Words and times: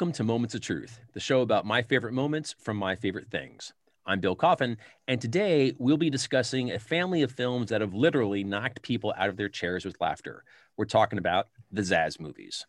Welcome 0.00 0.14
to 0.14 0.24
Moments 0.24 0.54
of 0.54 0.62
Truth, 0.62 0.98
the 1.12 1.20
show 1.20 1.42
about 1.42 1.66
my 1.66 1.82
favorite 1.82 2.14
moments 2.14 2.54
from 2.58 2.78
my 2.78 2.96
favorite 2.96 3.30
things. 3.30 3.74
I'm 4.06 4.18
Bill 4.18 4.34
Coffin, 4.34 4.78
and 5.06 5.20
today 5.20 5.74
we'll 5.78 5.98
be 5.98 6.08
discussing 6.08 6.70
a 6.70 6.78
family 6.78 7.20
of 7.20 7.30
films 7.30 7.68
that 7.68 7.82
have 7.82 7.92
literally 7.92 8.42
knocked 8.42 8.80
people 8.80 9.12
out 9.18 9.28
of 9.28 9.36
their 9.36 9.50
chairs 9.50 9.84
with 9.84 10.00
laughter. 10.00 10.42
We're 10.78 10.86
talking 10.86 11.18
about 11.18 11.48
the 11.70 11.82
Zaz 11.82 12.18
movies. 12.18 12.64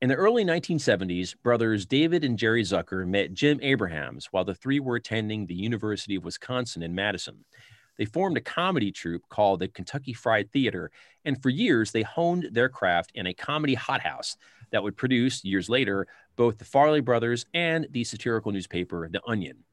In 0.00 0.08
the 0.08 0.14
early 0.14 0.42
1970s, 0.42 1.34
brothers 1.42 1.84
David 1.84 2.24
and 2.24 2.38
Jerry 2.38 2.62
Zucker 2.62 3.06
met 3.06 3.34
Jim 3.34 3.58
Abrahams 3.60 4.28
while 4.30 4.46
the 4.46 4.54
three 4.54 4.80
were 4.80 4.96
attending 4.96 5.44
the 5.44 5.54
University 5.54 6.14
of 6.14 6.24
Wisconsin 6.24 6.82
in 6.82 6.94
Madison. 6.94 7.44
They 7.98 8.06
formed 8.06 8.38
a 8.38 8.40
comedy 8.40 8.90
troupe 8.90 9.28
called 9.28 9.60
the 9.60 9.68
Kentucky 9.68 10.14
Fried 10.14 10.50
Theater, 10.50 10.90
and 11.26 11.42
for 11.42 11.50
years 11.50 11.92
they 11.92 12.00
honed 12.00 12.48
their 12.52 12.70
craft 12.70 13.12
in 13.14 13.26
a 13.26 13.34
comedy 13.34 13.74
hothouse 13.74 14.38
that 14.72 14.82
would 14.82 14.96
produce, 14.96 15.44
years 15.44 15.68
later, 15.68 16.06
both 16.36 16.58
the 16.58 16.64
Farley 16.64 17.00
Brothers 17.00 17.46
and 17.54 17.86
the 17.90 18.04
satirical 18.04 18.52
newspaper 18.52 19.08
The 19.08 19.22
Onion. 19.26 19.64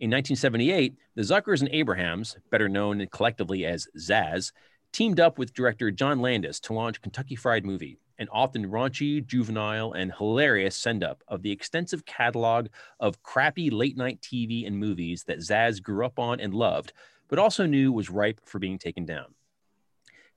In 0.00 0.10
1978, 0.10 0.94
the 1.16 1.22
Zuckers 1.22 1.60
and 1.60 1.70
Abrahams, 1.72 2.36
better 2.50 2.68
known 2.68 3.06
collectively 3.10 3.66
as 3.66 3.88
Zaz, 3.98 4.52
teamed 4.92 5.20
up 5.20 5.38
with 5.38 5.54
director 5.54 5.90
John 5.90 6.20
Landis 6.20 6.60
to 6.60 6.72
launch 6.72 7.02
Kentucky 7.02 7.34
Fried 7.34 7.64
Movie, 7.64 7.98
an 8.18 8.28
often 8.30 8.66
raunchy, 8.68 9.24
juvenile, 9.24 9.92
and 9.92 10.12
hilarious 10.12 10.76
send 10.76 11.02
up 11.02 11.22
of 11.28 11.42
the 11.42 11.50
extensive 11.50 12.04
catalog 12.04 12.68
of 13.00 13.22
crappy 13.22 13.70
late 13.70 13.96
night 13.96 14.20
TV 14.20 14.66
and 14.66 14.78
movies 14.78 15.24
that 15.24 15.38
Zaz 15.38 15.82
grew 15.82 16.06
up 16.06 16.18
on 16.18 16.40
and 16.40 16.54
loved, 16.54 16.92
but 17.28 17.38
also 17.38 17.66
knew 17.66 17.92
was 17.92 18.10
ripe 18.10 18.40
for 18.44 18.58
being 18.58 18.78
taken 18.78 19.04
down. 19.04 19.34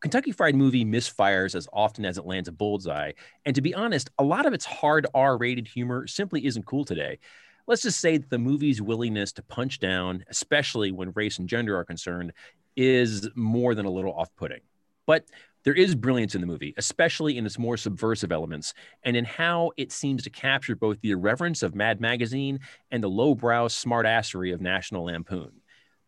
Kentucky 0.01 0.31
Fried 0.31 0.55
Movie 0.55 0.83
misfires 0.83 1.53
as 1.53 1.67
often 1.71 2.05
as 2.05 2.17
it 2.17 2.25
lands 2.25 2.49
a 2.49 2.51
bullseye, 2.51 3.11
and 3.45 3.55
to 3.55 3.61
be 3.61 3.75
honest, 3.75 4.09
a 4.17 4.23
lot 4.23 4.47
of 4.47 4.53
its 4.53 4.65
hard 4.65 5.05
R 5.13 5.37
rated 5.37 5.67
humor 5.67 6.07
simply 6.07 6.45
isn't 6.47 6.65
cool 6.65 6.83
today. 6.83 7.19
Let's 7.67 7.83
just 7.83 7.99
say 7.99 8.17
that 8.17 8.31
the 8.31 8.39
movie's 8.39 8.81
willingness 8.81 9.31
to 9.33 9.43
punch 9.43 9.79
down, 9.79 10.25
especially 10.27 10.91
when 10.91 11.11
race 11.11 11.37
and 11.37 11.47
gender 11.47 11.77
are 11.77 11.85
concerned, 11.85 12.33
is 12.75 13.29
more 13.35 13.75
than 13.75 13.85
a 13.85 13.91
little 13.91 14.11
off 14.11 14.35
putting. 14.35 14.61
But 15.05 15.25
there 15.63 15.75
is 15.75 15.93
brilliance 15.93 16.33
in 16.33 16.41
the 16.41 16.47
movie, 16.47 16.73
especially 16.77 17.37
in 17.37 17.45
its 17.45 17.59
more 17.59 17.77
subversive 17.77 18.31
elements 18.31 18.73
and 19.03 19.15
in 19.15 19.25
how 19.25 19.71
it 19.77 19.91
seems 19.91 20.23
to 20.23 20.31
capture 20.31 20.75
both 20.75 20.99
the 21.01 21.11
irreverence 21.11 21.61
of 21.61 21.75
Mad 21.75 22.01
Magazine 22.01 22.59
and 22.89 23.03
the 23.03 23.07
lowbrow 23.07 23.67
smartassery 23.67 24.51
of 24.51 24.61
National 24.61 25.05
Lampoon. 25.05 25.51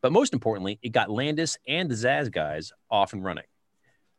But 0.02 0.12
most 0.12 0.34
importantly, 0.34 0.80
it 0.82 0.90
got 0.90 1.12
Landis 1.12 1.60
and 1.68 1.92
the 1.92 1.96
Zaz 1.96 2.32
guys 2.32 2.72
off 2.90 3.14
and 3.14 3.24
running. 3.24 3.46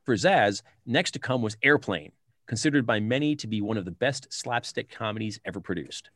For 0.04 0.14
Zaz, 0.16 0.60
next 0.84 1.12
to 1.12 1.18
come 1.18 1.40
was 1.40 1.56
Airplane, 1.62 2.12
considered 2.46 2.86
by 2.86 3.00
many 3.00 3.34
to 3.36 3.46
be 3.46 3.62
one 3.62 3.78
of 3.78 3.86
the 3.86 3.90
best 3.90 4.30
slapstick 4.30 4.90
comedies 4.90 5.40
ever 5.46 5.60
produced. 5.60 6.10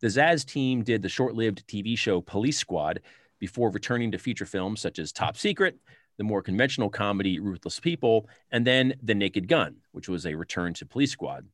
The 0.00 0.08
Zaz 0.08 0.44
team 0.44 0.82
did 0.82 1.02
the 1.02 1.08
short 1.08 1.34
lived 1.34 1.64
TV 1.68 1.96
show 1.96 2.20
Police 2.20 2.58
Squad 2.58 3.00
before 3.38 3.70
returning 3.70 4.10
to 4.10 4.18
feature 4.18 4.46
films 4.46 4.80
such 4.80 4.98
as 4.98 5.12
Top 5.12 5.36
Secret, 5.36 5.78
the 6.18 6.24
more 6.24 6.42
conventional 6.42 6.90
comedy 6.90 7.38
Ruthless 7.38 7.78
People, 7.78 8.28
and 8.50 8.66
then 8.66 8.94
The 9.00 9.14
Naked 9.14 9.46
Gun, 9.46 9.76
which 9.92 10.08
was 10.08 10.26
a 10.26 10.34
return 10.34 10.74
to 10.74 10.86
Police 10.86 11.12
Squad. 11.12 11.46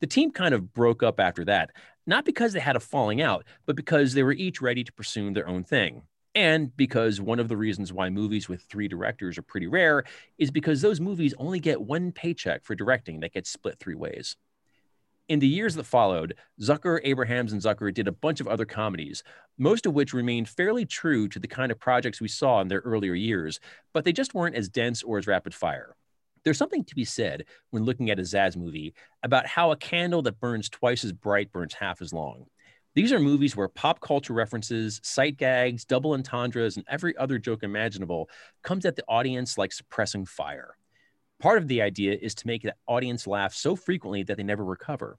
The 0.00 0.08
team 0.08 0.32
kind 0.32 0.54
of 0.54 0.74
broke 0.74 1.04
up 1.04 1.20
after 1.20 1.44
that, 1.44 1.70
not 2.04 2.24
because 2.24 2.52
they 2.52 2.60
had 2.60 2.74
a 2.74 2.80
falling 2.80 3.22
out, 3.22 3.44
but 3.64 3.76
because 3.76 4.12
they 4.12 4.24
were 4.24 4.32
each 4.32 4.60
ready 4.60 4.82
to 4.82 4.92
pursue 4.92 5.32
their 5.32 5.46
own 5.46 5.62
thing. 5.62 6.02
And 6.34 6.74
because 6.76 7.20
one 7.20 7.38
of 7.38 7.48
the 7.48 7.56
reasons 7.56 7.92
why 7.92 8.08
movies 8.08 8.48
with 8.48 8.62
three 8.62 8.88
directors 8.88 9.36
are 9.36 9.42
pretty 9.42 9.66
rare 9.66 10.04
is 10.38 10.50
because 10.50 10.80
those 10.80 11.00
movies 11.00 11.34
only 11.36 11.60
get 11.60 11.82
one 11.82 12.10
paycheck 12.10 12.64
for 12.64 12.74
directing 12.74 13.20
that 13.20 13.34
gets 13.34 13.50
split 13.50 13.78
three 13.78 13.94
ways. 13.94 14.36
In 15.28 15.38
the 15.38 15.46
years 15.46 15.74
that 15.76 15.84
followed, 15.84 16.34
Zucker, 16.60 17.00
Abrahams, 17.04 17.52
and 17.52 17.62
Zucker 17.62 17.92
did 17.94 18.08
a 18.08 18.12
bunch 18.12 18.40
of 18.40 18.48
other 18.48 18.64
comedies, 18.64 19.22
most 19.56 19.86
of 19.86 19.94
which 19.94 20.12
remained 20.12 20.48
fairly 20.48 20.84
true 20.84 21.28
to 21.28 21.38
the 21.38 21.46
kind 21.46 21.70
of 21.70 21.78
projects 21.78 22.20
we 22.20 22.28
saw 22.28 22.60
in 22.60 22.68
their 22.68 22.80
earlier 22.80 23.14
years, 23.14 23.60
but 23.92 24.04
they 24.04 24.12
just 24.12 24.34
weren't 24.34 24.56
as 24.56 24.68
dense 24.68 25.02
or 25.02 25.18
as 25.18 25.26
rapid 25.26 25.54
fire. 25.54 25.96
There's 26.44 26.58
something 26.58 26.84
to 26.84 26.94
be 26.94 27.04
said 27.04 27.44
when 27.70 27.84
looking 27.84 28.10
at 28.10 28.18
a 28.18 28.22
Zaz 28.22 28.56
movie 28.56 28.94
about 29.22 29.46
how 29.46 29.70
a 29.70 29.76
candle 29.76 30.22
that 30.22 30.40
burns 30.40 30.68
twice 30.68 31.04
as 31.04 31.12
bright 31.12 31.52
burns 31.52 31.74
half 31.74 32.02
as 32.02 32.12
long. 32.12 32.46
These 32.94 33.12
are 33.12 33.18
movies 33.18 33.56
where 33.56 33.68
pop 33.68 34.00
culture 34.00 34.34
references, 34.34 35.00
sight 35.02 35.38
gags, 35.38 35.86
double 35.86 36.12
entendres, 36.12 36.76
and 36.76 36.84
every 36.88 37.16
other 37.16 37.38
joke 37.38 37.62
imaginable 37.62 38.28
comes 38.62 38.84
at 38.84 38.96
the 38.96 39.04
audience 39.08 39.56
like 39.56 39.72
suppressing 39.72 40.26
fire. 40.26 40.76
Part 41.40 41.56
of 41.56 41.68
the 41.68 41.80
idea 41.80 42.18
is 42.20 42.34
to 42.36 42.46
make 42.46 42.62
the 42.62 42.74
audience 42.86 43.26
laugh 43.26 43.54
so 43.54 43.76
frequently 43.76 44.22
that 44.24 44.36
they 44.36 44.42
never 44.42 44.64
recover. 44.64 45.18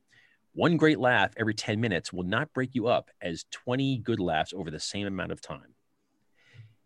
One 0.53 0.78
great 0.78 1.00
laugh 1.00 1.33
every 1.35 1.56
10 1.56 1.81
minutes 1.81 2.13
will 2.13 2.23
not 2.23 2.53
break 2.53 2.75
you 2.75 2.85
up 2.88 3.09
as 3.22 3.45
20 3.50 3.97
good 3.97 4.19
laughs 4.19 4.53
over 4.53 4.69
the 4.69 4.79
same 4.79 5.07
amount 5.07 5.31
of 5.31 5.41
time. 5.41 5.73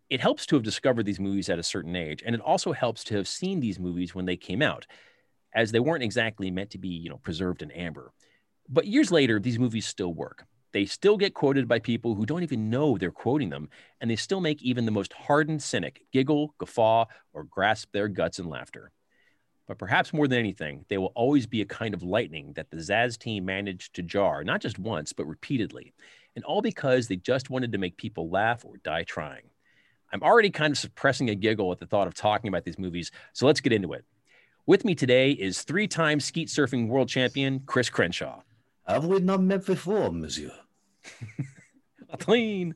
It 0.09 0.21
helps 0.21 0.45
to 0.45 0.55
have 0.55 0.63
discovered 0.63 1.05
these 1.05 1.19
movies 1.19 1.49
at 1.49 1.59
a 1.59 1.63
certain 1.63 1.97
age, 1.97 2.23
and 2.25 2.33
it 2.33 2.39
also 2.39 2.71
helps 2.71 3.03
to 3.05 3.15
have 3.17 3.27
seen 3.27 3.59
these 3.59 3.77
movies 3.77 4.15
when 4.15 4.25
they 4.25 4.37
came 4.37 4.61
out, 4.61 4.87
as 5.53 5.73
they 5.73 5.81
weren't 5.81 6.03
exactly 6.03 6.49
meant 6.49 6.69
to 6.71 6.77
be, 6.77 6.87
you 6.87 7.09
know, 7.09 7.17
preserved 7.17 7.61
in 7.61 7.71
amber. 7.71 8.13
But 8.69 8.87
years 8.87 9.11
later, 9.11 9.37
these 9.37 9.59
movies 9.59 9.85
still 9.85 10.13
work. 10.13 10.45
They 10.73 10.85
still 10.85 11.17
get 11.17 11.33
quoted 11.33 11.67
by 11.67 11.79
people 11.79 12.15
who 12.15 12.25
don't 12.25 12.43
even 12.43 12.69
know 12.69 12.97
they're 12.97 13.11
quoting 13.11 13.49
them, 13.49 13.69
and 14.01 14.09
they 14.09 14.15
still 14.15 14.41
make 14.41 14.61
even 14.61 14.85
the 14.85 14.91
most 14.91 15.13
hardened 15.13 15.63
cynic 15.63 16.03
giggle, 16.11 16.53
guffaw, 16.57 17.05
or 17.33 17.43
grasp 17.45 17.91
their 17.91 18.07
guts 18.07 18.39
in 18.39 18.49
laughter. 18.49 18.91
But 19.67 19.77
perhaps 19.77 20.13
more 20.13 20.27
than 20.27 20.39
anything, 20.39 20.85
they 20.87 20.97
will 20.97 21.11
always 21.15 21.45
be 21.45 21.61
a 21.61 21.65
kind 21.65 21.93
of 21.93 22.03
lightning 22.03 22.53
that 22.53 22.69
the 22.69 22.77
Zaz 22.77 23.17
team 23.17 23.45
managed 23.45 23.95
to 23.95 24.01
jar, 24.01 24.43
not 24.43 24.61
just 24.61 24.79
once, 24.79 25.11
but 25.13 25.27
repeatedly. 25.27 25.93
And 26.35 26.45
all 26.45 26.61
because 26.61 27.07
they 27.07 27.17
just 27.17 27.49
wanted 27.49 27.71
to 27.73 27.77
make 27.77 27.97
people 27.97 28.29
laugh 28.29 28.63
or 28.63 28.77
die 28.77 29.03
trying. 29.03 29.49
I'm 30.13 30.23
already 30.23 30.51
kind 30.51 30.71
of 30.71 30.77
suppressing 30.77 31.29
a 31.29 31.35
giggle 31.35 31.71
at 31.73 31.79
the 31.79 31.85
thought 31.85 32.07
of 32.07 32.13
talking 32.13 32.47
about 32.47 32.63
these 32.63 32.79
movies, 32.79 33.11
so 33.33 33.45
let's 33.45 33.59
get 33.59 33.73
into 33.73 33.91
it. 33.91 34.05
With 34.65 34.85
me 34.85 34.95
today 34.95 35.31
is 35.31 35.63
three 35.63 35.87
time 35.87 36.19
skeet 36.19 36.47
surfing 36.47 36.87
world 36.87 37.09
champion 37.09 37.61
Chris 37.65 37.89
Crenshaw. 37.89 38.41
Have 38.87 39.05
we 39.05 39.19
not 39.19 39.41
met 39.41 39.65
before, 39.65 40.11
monsieur? 40.11 40.51
Clean. 42.19 42.73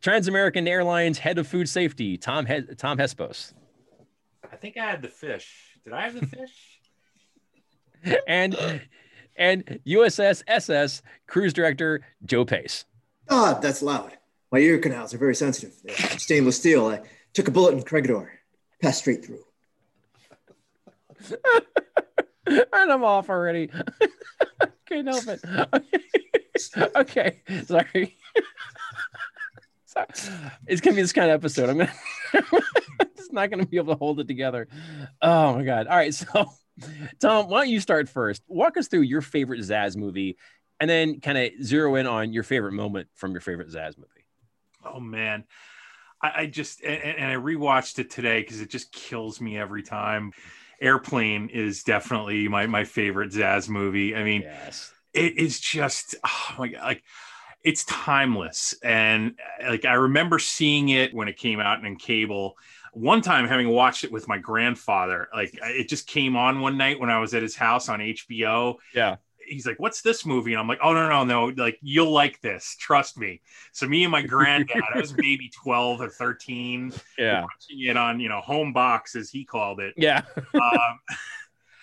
Transamerican 0.00 0.68
Airlines 0.68 1.18
head 1.18 1.38
of 1.38 1.46
food 1.46 1.68
safety, 1.68 2.16
Tom, 2.16 2.46
he- 2.46 2.62
Tom 2.76 2.98
Hespos. 2.98 3.52
I 4.50 4.56
think 4.56 4.76
I 4.76 4.84
had 4.90 5.02
the 5.02 5.08
fish. 5.08 5.78
Did 5.84 5.92
I 5.92 6.02
have 6.08 6.20
the 6.20 6.26
fish? 6.26 6.80
and 8.28 8.56
and 9.36 9.80
USS 9.86 10.42
SS 10.46 11.02
cruise 11.26 11.52
director 11.52 12.02
Joe 12.24 12.44
Pace. 12.44 12.84
Ah, 13.30 13.58
that's 13.60 13.82
loud. 13.82 14.12
My 14.52 14.58
ear 14.58 14.78
canals 14.78 15.14
are 15.14 15.18
very 15.18 15.34
sensitive. 15.34 15.74
They're 15.82 15.96
stainless 16.18 16.58
steel. 16.58 16.86
I 16.86 17.00
took 17.32 17.48
a 17.48 17.50
bullet 17.50 17.74
in 17.74 17.82
Corregidor. 17.82 18.30
Passed 18.80 19.00
straight 19.00 19.24
through. 19.24 19.42
and 22.46 22.92
I'm 22.92 23.02
off 23.04 23.30
already. 23.30 23.70
Can't 24.86 25.08
help 25.08 25.26
it. 25.28 25.40
Okay, 26.96 27.40
okay. 27.48 27.64
sorry. 27.64 28.16
sorry. 29.86 30.06
It's 30.66 30.80
gonna 30.80 30.96
be 30.96 31.02
this 31.02 31.12
kind 31.12 31.30
of 31.30 31.34
episode. 31.34 31.70
I'm 31.70 31.78
gonna 31.78 31.92
it's 33.00 33.32
not 33.32 33.50
gonna 33.50 33.66
be 33.66 33.76
able 33.76 33.94
to 33.94 33.98
hold 33.98 34.20
it 34.20 34.28
together. 34.28 34.68
Oh 35.22 35.54
my 35.54 35.64
god. 35.64 35.86
All 35.86 35.96
right, 35.96 36.14
so 36.14 36.26
Tom, 37.20 37.48
why 37.48 37.60
don't 37.60 37.70
you 37.70 37.80
start 37.80 38.08
first? 38.08 38.42
Walk 38.48 38.76
us 38.76 38.88
through 38.88 39.02
your 39.02 39.20
favorite 39.20 39.60
Zaz 39.60 39.96
movie 39.96 40.36
and 40.80 40.90
then 40.90 41.20
kind 41.20 41.38
of 41.38 41.50
zero 41.62 41.94
in 41.94 42.06
on 42.06 42.32
your 42.32 42.42
favorite 42.42 42.72
moment 42.72 43.08
from 43.14 43.32
your 43.32 43.40
favorite 43.40 43.68
Zaz 43.68 43.96
movie. 43.96 44.26
Oh 44.84 45.00
man. 45.00 45.44
I, 46.20 46.32
I 46.42 46.46
just 46.46 46.82
and, 46.82 47.02
and 47.02 47.30
I 47.30 47.36
rewatched 47.36 47.98
it 47.98 48.10
today 48.10 48.40
because 48.40 48.60
it 48.60 48.70
just 48.70 48.92
kills 48.92 49.40
me 49.40 49.58
every 49.58 49.82
time. 49.82 50.32
Airplane 50.80 51.48
is 51.48 51.82
definitely 51.82 52.48
my 52.48 52.66
my 52.66 52.84
favorite 52.84 53.32
Zaz 53.32 53.68
movie. 53.68 54.14
I 54.14 54.24
mean, 54.24 54.42
Yes. 54.42 54.92
it 55.12 55.38
is 55.38 55.60
just 55.60 56.14
oh 56.24 56.54
my 56.58 56.68
god, 56.68 56.82
like 56.82 57.02
it's 57.62 57.84
timeless. 57.84 58.74
And 58.82 59.38
uh, 59.64 59.70
like 59.70 59.84
I 59.84 59.94
remember 59.94 60.38
seeing 60.38 60.90
it 60.90 61.14
when 61.14 61.28
it 61.28 61.36
came 61.36 61.60
out 61.60 61.84
in 61.84 61.96
cable. 61.96 62.56
One 62.92 63.22
time 63.22 63.48
having 63.48 63.68
watched 63.68 64.04
it 64.04 64.12
with 64.12 64.28
my 64.28 64.38
grandfather, 64.38 65.28
like 65.34 65.58
it 65.62 65.88
just 65.88 66.06
came 66.06 66.36
on 66.36 66.60
one 66.60 66.76
night 66.78 67.00
when 67.00 67.10
I 67.10 67.18
was 67.18 67.34
at 67.34 67.42
his 67.42 67.56
house 67.56 67.88
on 67.88 67.98
HBO. 68.00 68.76
Yeah. 68.94 69.16
He's 69.46 69.66
like, 69.66 69.78
"What's 69.78 70.02
this 70.02 70.24
movie?" 70.26 70.52
And 70.52 70.60
I'm 70.60 70.68
like, 70.68 70.80
"Oh 70.82 70.92
no, 70.92 71.08
no, 71.08 71.24
no! 71.24 71.62
Like 71.62 71.78
you'll 71.82 72.12
like 72.12 72.40
this, 72.40 72.76
trust 72.78 73.18
me." 73.18 73.40
So 73.72 73.86
me 73.86 74.04
and 74.04 74.12
my 74.12 74.22
granddad, 74.22 74.82
I 74.94 74.98
was 74.98 75.14
maybe 75.16 75.50
12 75.62 76.00
or 76.00 76.08
13, 76.08 76.92
Yeah. 77.18 77.42
watching 77.42 77.80
it 77.80 77.96
on 77.96 78.20
you 78.20 78.28
know 78.28 78.40
home 78.40 78.72
box 78.72 79.16
as 79.16 79.30
he 79.30 79.44
called 79.44 79.80
it. 79.80 79.94
Yeah. 79.96 80.22
um, 80.54 80.98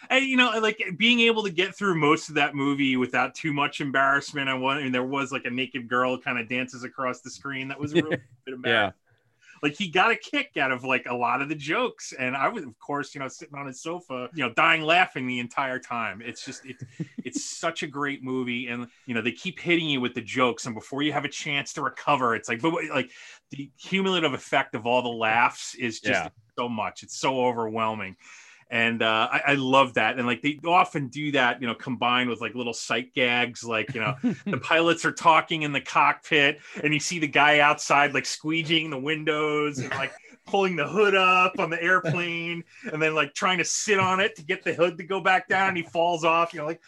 and 0.10 0.26
you 0.26 0.38
know, 0.38 0.60
like 0.60 0.84
being 0.98 1.22
able 1.22 1.44
to 1.44 1.50
get 1.50 1.76
through 1.76 1.96
most 1.96 2.30
of 2.30 2.36
that 2.36 2.54
movie 2.54 2.98
without 2.98 3.34
too 3.34 3.54
much 3.54 3.82
embarrassment. 3.82 4.50
I 4.50 4.54
want, 4.54 4.82
and 4.82 4.94
there 4.94 5.04
was 5.04 5.32
like 5.32 5.46
a 5.46 5.50
naked 5.50 5.88
girl 5.88 6.18
kind 6.18 6.38
of 6.38 6.50
dances 6.50 6.84
across 6.84 7.22
the 7.22 7.30
screen. 7.30 7.70
That 7.70 7.80
was 7.80 7.94
a 7.94 7.96
real 7.96 8.10
bit 8.46 8.54
embarrassing. 8.54 8.94
Like 9.62 9.74
he 9.74 9.90
got 9.90 10.12
a 10.12 10.16
kick 10.16 10.58
out 10.58 10.72
of 10.72 10.84
like 10.84 11.06
a 11.08 11.14
lot 11.16 11.42
of 11.42 11.50
the 11.50 11.56
jokes. 11.56 12.14
And 12.14 12.36
I 12.36 12.48
was, 12.48 12.64
of 12.64 12.78
course, 12.80 13.14
you 13.14 13.20
know, 13.22 13.28
sitting 13.28 13.56
on 13.56 13.68
his 13.68 13.82
sofa, 13.82 14.30
you 14.34 14.44
know, 14.44 14.54
dying 14.54 14.82
laughing 14.82 15.28
the 15.28 15.40
entire 15.40 15.80
time. 15.80 16.22
It's 16.24 16.44
just, 16.44 16.66
it, 16.66 16.78
it's 17.24 17.44
such 17.44 17.84
a 17.84 17.88
great 17.88 18.24
movie. 18.24 18.68
And, 18.68 18.88
you 19.06 19.14
know, 19.14 19.22
they 19.22 19.32
keep 19.32 19.60
hitting 19.60 19.88
you 19.88 20.02
with 20.02 20.14
the 20.16 20.22
jokes. 20.22 20.66
And 20.66 20.74
before 20.76 21.04
you 21.04 21.14
have 21.14 21.26
a 21.26 21.30
chance 21.30 21.74
to 21.74 21.82
recover, 21.84 22.36
it's 22.36 22.50
like, 22.50 22.62
but 22.62 22.74
like 22.92 23.12
the 23.52 23.72
cumulative 23.80 24.34
effect 24.34 24.76
of 24.76 24.86
all 24.86 25.02
the 25.02 25.10
laughs 25.10 25.76
is 25.76 26.00
just 26.00 26.24
Yeah. 26.24 26.30
so 26.58 26.68
much. 26.68 27.04
It's 27.04 27.18
so 27.20 27.46
overwhelming 27.46 28.16
and 28.72 29.04
uh, 29.04 29.28
I, 29.30 29.42
I 29.48 29.54
love 29.56 29.96
that. 29.96 30.18
And 30.18 30.26
like 30.26 30.42
they 30.42 30.58
often 30.66 31.10
do 31.10 31.34
that, 31.34 31.62
you 31.62 31.68
know, 31.68 31.76
combined 31.76 32.30
with 32.30 32.40
like 32.40 32.56
little 32.56 32.74
sight 32.74 33.14
gags, 33.14 33.66
like 33.66 33.94
you 33.94 34.00
know, 34.00 34.16
the 34.46 34.58
pilots 34.58 35.04
are 35.04 35.12
talking 35.12 35.64
in 35.64 35.74
the 35.74 35.82
cockpit, 35.82 36.60
and 36.82 36.94
you 36.94 37.00
see 37.00 37.20
the 37.20 37.28
guy 37.28 37.60
outside 37.60 38.14
like 38.14 38.24
squeegeeing 38.24 38.90
the 38.90 38.98
windows 38.98 39.78
and 39.80 39.90
like 39.92 40.14
pulling 40.48 40.78
the 40.78 40.88
hood 40.88 41.16
up 41.16 41.60
on 41.60 41.70
the 41.70 41.84
airplane, 41.84 42.64
and 42.92 43.02
then 43.02 43.14
like 43.14 43.34
trying 43.34 43.58
to 43.58 43.66
sit 43.66 44.00
on 44.00 44.22
it 44.22 44.38
to 44.38 44.44
get 44.44 44.64
the 44.64 44.74
hood 44.74 44.98
to 44.98 45.04
go 45.04 45.20
back 45.20 45.50
down, 45.50 45.68
and 45.68 45.78
he 45.78 45.84
falls 45.84 46.24
off. 46.24 46.54
You 46.54 46.62
know, 46.62 46.66
like 46.66 46.82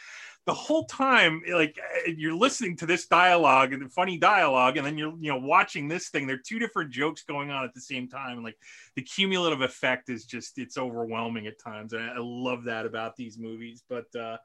the 0.45 0.54
whole 0.54 0.86
time, 0.86 1.42
like 1.54 1.80
uh, 1.80 2.12
you're 2.18 2.36
listening 2.36 2.75
to 2.78 2.86
this 2.86 3.07
dialogue 3.07 3.72
and 3.72 3.81
the 3.81 3.90
funny 3.90 4.18
dialogue, 4.18 4.78
and 4.78 4.86
then 4.86 4.98
you're 4.98 5.13
you 5.19 5.30
know 5.31 5.38
watching 5.38 5.88
this 5.88 6.10
thing. 6.10 6.28
There 6.28 6.36
are 6.36 6.44
two 6.45 6.60
different 6.60 6.92
jokes 6.92 7.24
going 7.24 7.50
on 7.50 7.63
at 7.63 7.74
the 7.74 7.81
same 7.81 8.10
time, 8.10 8.34
and 8.36 8.44
like 8.44 8.57
the 8.95 9.01
cumulative 9.01 9.62
effect 9.62 10.10
is 10.10 10.25
just 10.25 10.57
it's 10.57 10.78
overwhelming 10.78 11.48
at 11.48 11.60
times, 11.60 11.94
and 11.94 12.04
I, 12.04 12.16
love 12.18 12.66
that 12.66 12.86
about 12.86 13.16
these 13.16 13.38
movies. 13.38 13.84
But 13.88 14.13
uh, 14.16 14.38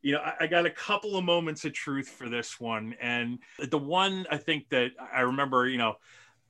you 0.00 0.12
know, 0.12 0.22
I 0.38 0.46
got 0.46 0.66
a 0.66 0.70
couple 0.70 1.16
of 1.16 1.24
moments 1.24 1.64
of 1.64 1.72
truth 1.72 2.08
for 2.08 2.28
this 2.28 2.60
one, 2.60 2.94
and 3.00 3.38
the 3.58 3.78
one 3.78 4.26
I 4.30 4.36
think 4.36 4.68
that 4.68 4.92
I 5.12 5.22
remember, 5.22 5.66
you 5.68 5.78
know 5.78 5.96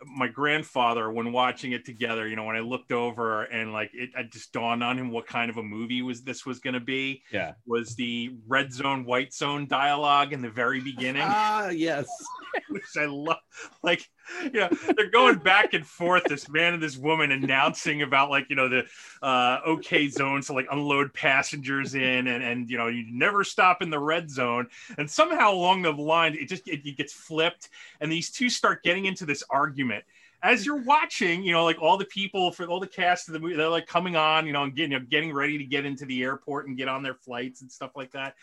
my 0.06 0.26
grandfather 0.28 1.10
when 1.10 1.32
watching 1.32 1.72
it 1.72 1.84
together 1.84 2.26
you 2.28 2.34
know 2.36 2.44
when 2.44 2.56
i 2.56 2.60
looked 2.60 2.92
over 2.92 3.44
and 3.44 3.72
like 3.72 3.90
it, 3.94 4.10
it 4.16 4.32
just 4.32 4.52
dawned 4.52 4.82
on 4.82 4.98
him 4.98 5.10
what 5.10 5.26
kind 5.26 5.50
of 5.50 5.56
a 5.58 5.62
movie 5.62 6.02
was 6.02 6.22
this 6.22 6.44
was 6.44 6.58
going 6.58 6.74
to 6.74 6.80
be 6.80 7.22
Yeah. 7.32 7.52
was 7.66 7.94
the 7.94 8.34
red 8.46 8.72
zone 8.72 9.04
white 9.04 9.32
zone 9.32 9.66
dialogue 9.66 10.32
in 10.32 10.42
the 10.42 10.50
very 10.50 10.80
beginning 10.80 11.22
Ah, 11.24 11.68
yes. 11.68 12.06
which 12.68 12.84
i 12.98 13.06
love. 13.06 13.38
Like 13.82 14.08
you 14.44 14.60
know 14.60 14.68
they're 14.96 15.10
going 15.10 15.38
back 15.38 15.74
and 15.74 15.86
forth 15.86 16.24
this 16.24 16.48
man 16.48 16.74
and 16.74 16.82
this 16.82 16.96
woman 16.96 17.32
announcing 17.32 18.02
about 18.02 18.30
like 18.30 18.46
you 18.48 18.56
know 18.56 18.68
the 18.68 18.84
uh 19.22 19.60
okay 19.66 20.08
zone, 20.08 20.42
to 20.42 20.52
like 20.52 20.66
unload 20.70 21.12
passengers 21.12 21.94
in 21.94 22.26
and 22.26 22.42
and 22.42 22.70
you 22.70 22.78
know 22.78 22.88
you 22.88 23.04
never 23.10 23.44
stop 23.44 23.82
in 23.82 23.90
the 23.90 23.98
red 23.98 24.30
zone. 24.30 24.68
And 24.98 25.10
somehow 25.10 25.52
along 25.52 25.82
the 25.82 25.92
line 25.92 26.34
it 26.34 26.48
just 26.48 26.66
it, 26.68 26.86
it 26.86 26.96
gets 26.96 27.12
flipped 27.12 27.68
and 28.00 28.10
these 28.10 28.30
two 28.30 28.48
start 28.48 28.82
getting 28.82 29.06
into 29.06 29.26
this 29.26 29.42
argument 29.50 30.04
as 30.42 30.66
you're 30.66 30.82
watching, 30.82 31.44
you 31.44 31.52
know, 31.52 31.64
like 31.64 31.80
all 31.80 31.96
the 31.96 32.04
people 32.04 32.50
for 32.50 32.66
all 32.66 32.80
the 32.80 32.86
cast 32.86 33.28
of 33.28 33.34
the 33.34 33.40
movie, 33.40 33.54
they're 33.54 33.68
like 33.68 33.86
coming 33.86 34.16
on, 34.16 34.46
you 34.46 34.52
know, 34.52 34.64
and 34.64 34.74
getting, 34.74 34.92
you 34.92 34.98
know, 34.98 35.06
getting 35.08 35.32
ready 35.32 35.56
to 35.56 35.64
get 35.64 35.84
into 35.84 36.04
the 36.04 36.22
airport 36.22 36.66
and 36.66 36.76
get 36.76 36.88
on 36.88 37.02
their 37.02 37.14
flights 37.14 37.62
and 37.62 37.70
stuff 37.70 37.92
like 37.94 38.10
that. 38.12 38.34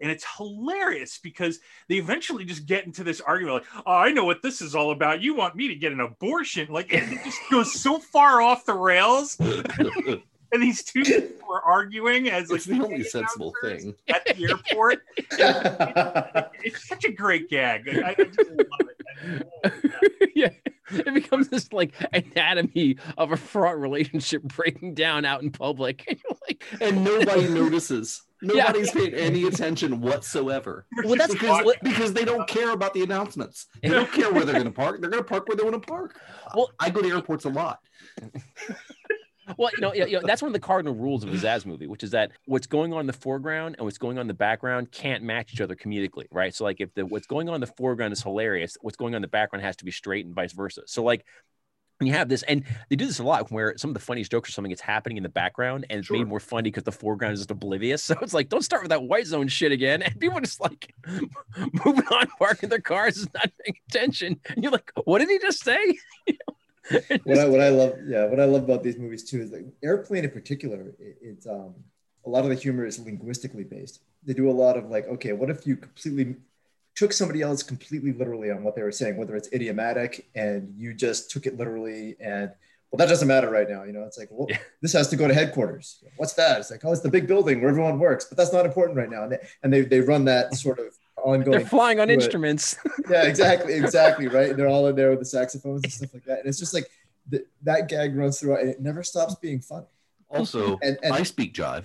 And 0.00 0.10
it's 0.10 0.26
hilarious 0.36 1.18
because 1.18 1.60
they 1.88 1.94
eventually 1.94 2.44
just 2.44 2.66
get 2.66 2.84
into 2.84 3.02
this 3.02 3.22
argument 3.22 3.54
like, 3.54 3.84
oh, 3.86 3.92
I 3.92 4.12
know 4.12 4.24
what 4.24 4.42
this 4.42 4.60
is 4.60 4.74
all 4.74 4.90
about. 4.90 5.22
You 5.22 5.34
want 5.34 5.56
me 5.56 5.68
to 5.68 5.74
get 5.74 5.92
an 5.92 6.00
abortion. 6.00 6.68
Like, 6.70 6.92
it 6.92 7.08
just 7.24 7.40
goes 7.50 7.72
so 7.80 7.98
far 7.98 8.42
off 8.42 8.66
the 8.66 8.74
rails. 8.74 9.38
And 10.52 10.62
these 10.62 10.82
two 10.84 11.02
people 11.02 11.52
are 11.52 11.62
arguing 11.62 12.30
as 12.30 12.50
like 12.50 12.58
it's 12.58 12.66
the 12.66 12.80
only 12.82 13.02
sensible 13.04 13.52
thing. 13.62 13.94
at 14.08 14.24
the 14.24 14.44
airport. 14.48 15.00
It's 16.64 16.88
such 16.88 17.04
a 17.04 17.12
great 17.12 17.48
gag. 17.48 17.88
I, 17.88 18.10
I 18.10 18.14
just 18.14 18.38
love 18.38 18.58
it. 18.58 19.46
I 19.64 19.68
love 19.68 19.84
it. 19.84 20.30
yeah. 20.34 20.48
It 20.90 21.14
becomes 21.14 21.48
this 21.48 21.72
like 21.72 21.92
anatomy 22.12 22.96
of 23.18 23.32
a 23.32 23.36
fraught 23.36 23.78
relationship 23.78 24.42
breaking 24.42 24.94
down 24.94 25.24
out 25.24 25.42
in 25.42 25.50
public. 25.50 26.04
And 26.08 26.18
you're 26.28 26.38
like, 26.48 26.64
And 26.80 27.04
nobody 27.04 27.48
notices. 27.48 28.22
Nobody's 28.42 28.90
paying 28.90 29.14
any 29.14 29.44
attention 29.44 30.00
whatsoever. 30.00 30.86
Well, 31.04 31.16
that's 31.16 31.32
Because, 31.32 31.64
watching- 31.64 31.80
because 31.82 32.12
they 32.12 32.24
don't 32.24 32.46
care 32.48 32.70
about 32.72 32.92
the 32.94 33.02
announcements. 33.02 33.66
They 33.82 33.88
don't 33.88 34.10
care 34.12 34.32
where 34.32 34.44
they're 34.44 34.54
going 34.54 34.66
to 34.66 34.70
park. 34.72 35.00
They're 35.00 35.10
going 35.10 35.22
to 35.22 35.28
park 35.28 35.48
where 35.48 35.56
they 35.56 35.62
want 35.64 35.80
to 35.80 35.86
park. 35.88 36.20
Well- 36.54 36.70
I 36.78 36.90
go 36.90 37.00
to 37.02 37.08
airports 37.08 37.44
a 37.44 37.50
lot. 37.50 37.78
Well, 39.56 39.70
you 39.76 39.80
know, 39.80 39.92
you 39.94 40.12
know, 40.12 40.20
that's 40.24 40.42
one 40.42 40.48
of 40.48 40.52
the 40.52 40.60
cardinal 40.60 40.94
rules 40.94 41.24
of 41.24 41.32
a 41.32 41.36
Zaz 41.36 41.64
movie, 41.66 41.86
which 41.86 42.02
is 42.02 42.10
that 42.10 42.32
what's 42.46 42.66
going 42.66 42.92
on 42.92 43.00
in 43.00 43.06
the 43.06 43.12
foreground 43.12 43.76
and 43.78 43.84
what's 43.84 43.98
going 43.98 44.18
on 44.18 44.22
in 44.22 44.28
the 44.28 44.34
background 44.34 44.90
can't 44.92 45.22
match 45.22 45.52
each 45.52 45.60
other 45.60 45.74
comedically, 45.76 46.26
right? 46.30 46.54
So, 46.54 46.64
like, 46.64 46.80
if 46.80 46.92
the 46.94 47.06
what's 47.06 47.26
going 47.26 47.48
on 47.48 47.56
in 47.56 47.60
the 47.60 47.66
foreground 47.66 48.12
is 48.12 48.22
hilarious, 48.22 48.76
what's 48.80 48.96
going 48.96 49.14
on 49.14 49.16
in 49.16 49.22
the 49.22 49.28
background 49.28 49.64
has 49.64 49.76
to 49.76 49.84
be 49.84 49.90
straight 49.90 50.26
and 50.26 50.34
vice 50.34 50.52
versa. 50.52 50.82
So, 50.86 51.02
like, 51.02 51.24
when 51.98 52.08
you 52.08 52.12
have 52.12 52.28
this, 52.28 52.42
and 52.42 52.62
they 52.90 52.96
do 52.96 53.06
this 53.06 53.20
a 53.20 53.22
lot, 53.24 53.50
where 53.50 53.74
some 53.78 53.88
of 53.90 53.94
the 53.94 54.00
funniest 54.00 54.30
jokes 54.30 54.50
are 54.50 54.52
something 54.52 54.70
that's 54.70 54.82
happening 54.82 55.16
in 55.16 55.22
the 55.22 55.30
background, 55.30 55.86
and 55.88 56.00
it's 56.00 56.08
Sure. 56.08 56.18
made 56.18 56.26
more 56.26 56.40
funny 56.40 56.70
because 56.70 56.84
the 56.84 56.92
foreground 56.92 57.32
is 57.34 57.40
just 57.40 57.50
oblivious. 57.50 58.02
So 58.06 58.16
it's 58.22 58.34
like, 58.34 58.48
don't 58.48 58.62
start 58.62 58.82
with 58.82 58.90
that 58.90 59.02
white 59.02 59.26
zone 59.26 59.48
shit 59.48 59.72
again, 59.72 60.02
and 60.02 60.18
people 60.20 60.38
are 60.38 60.42
just 60.42 60.60
like 60.60 60.92
moving 61.06 62.06
on, 62.06 62.26
parking 62.38 62.68
their 62.68 62.80
cars, 62.80 63.16
is 63.16 63.28
not 63.32 63.50
paying 63.64 63.76
attention, 63.88 64.40
and 64.48 64.62
you're 64.62 64.72
like, 64.72 64.92
what 65.04 65.18
did 65.20 65.28
he 65.28 65.38
just 65.38 65.62
say? 65.64 65.98
You 66.26 66.34
know? 66.48 66.55
what 67.24 67.38
I 67.38 67.46
what 67.46 67.60
I 67.60 67.68
love, 67.70 67.94
yeah, 68.06 68.26
what 68.26 68.40
I 68.40 68.44
love 68.44 68.64
about 68.64 68.82
these 68.82 68.96
movies 68.96 69.28
too 69.28 69.40
is 69.40 69.50
like 69.50 69.64
Airplane 69.82 70.24
in 70.24 70.30
particular. 70.30 70.92
It, 70.98 71.18
it's 71.20 71.46
um 71.46 71.74
a 72.24 72.28
lot 72.28 72.44
of 72.44 72.50
the 72.50 72.56
humor 72.56 72.84
is 72.84 72.98
linguistically 72.98 73.64
based. 73.64 74.00
They 74.24 74.34
do 74.34 74.50
a 74.50 74.52
lot 74.52 74.76
of 74.76 74.90
like, 74.90 75.06
okay, 75.06 75.32
what 75.32 75.50
if 75.50 75.66
you 75.66 75.76
completely 75.76 76.36
took 76.96 77.12
somebody 77.12 77.42
else 77.42 77.62
completely 77.62 78.12
literally 78.12 78.50
on 78.50 78.64
what 78.64 78.74
they 78.74 78.82
were 78.82 78.90
saying, 78.92 79.16
whether 79.16 79.36
it's 79.36 79.52
idiomatic 79.52 80.28
and 80.34 80.74
you 80.76 80.94
just 80.94 81.30
took 81.30 81.46
it 81.46 81.56
literally 81.58 82.16
and 82.20 82.50
well, 82.90 82.98
that 82.98 83.08
doesn't 83.08 83.28
matter 83.28 83.50
right 83.50 83.68
now. 83.68 83.82
You 83.82 83.92
know, 83.92 84.04
it's 84.04 84.16
like, 84.16 84.28
well, 84.30 84.46
Yeah. 84.48 84.58
this 84.80 84.92
has 84.92 85.08
to 85.08 85.16
go 85.16 85.26
to 85.28 85.34
headquarters. 85.34 86.02
What's 86.16 86.34
that? 86.34 86.60
It's 86.60 86.70
like, 86.70 86.84
oh, 86.84 86.92
it's 86.92 87.02
the 87.02 87.10
big 87.10 87.26
building 87.26 87.60
where 87.60 87.70
everyone 87.70 87.98
works, 87.98 88.24
but 88.24 88.38
that's 88.38 88.52
not 88.52 88.64
important 88.64 88.96
right 88.96 89.10
now. 89.10 89.24
And 89.24 89.32
they, 89.32 89.38
and 89.62 89.72
they, 89.72 89.80
they 89.82 90.00
run 90.00 90.24
that 90.26 90.54
sort 90.54 90.78
of 90.78 90.96
ongoing. 91.26 91.58
They're 91.58 91.66
flying 91.68 92.00
on 92.00 92.08
do 92.08 92.12
it. 92.12 92.22
instruments. 92.22 92.76
yeah, 93.10 93.24
exactly, 93.24 93.74
exactly, 93.74 94.28
right. 94.28 94.50
And 94.50 94.58
they're 94.58 94.68
all 94.68 94.86
in 94.86 94.96
there 94.96 95.10
with 95.10 95.18
the 95.18 95.24
saxophones 95.24 95.82
and 95.84 95.92
stuff 95.92 96.14
like 96.14 96.24
that. 96.24 96.38
And 96.40 96.48
it's 96.48 96.58
just 96.58 96.72
like 96.74 96.88
th- 97.30 97.44
that 97.62 97.88
gag 97.88 98.16
runs 98.16 98.40
throughout, 98.40 98.60
and 98.60 98.70
it 98.70 98.80
never 98.80 99.02
stops 99.02 99.34
being 99.34 99.60
funny. 99.60 99.86
Also, 100.30 100.78
And 100.82 100.98
and 101.02 101.12
I 101.14 101.22
speak 101.24 101.54
jive. 101.54 101.84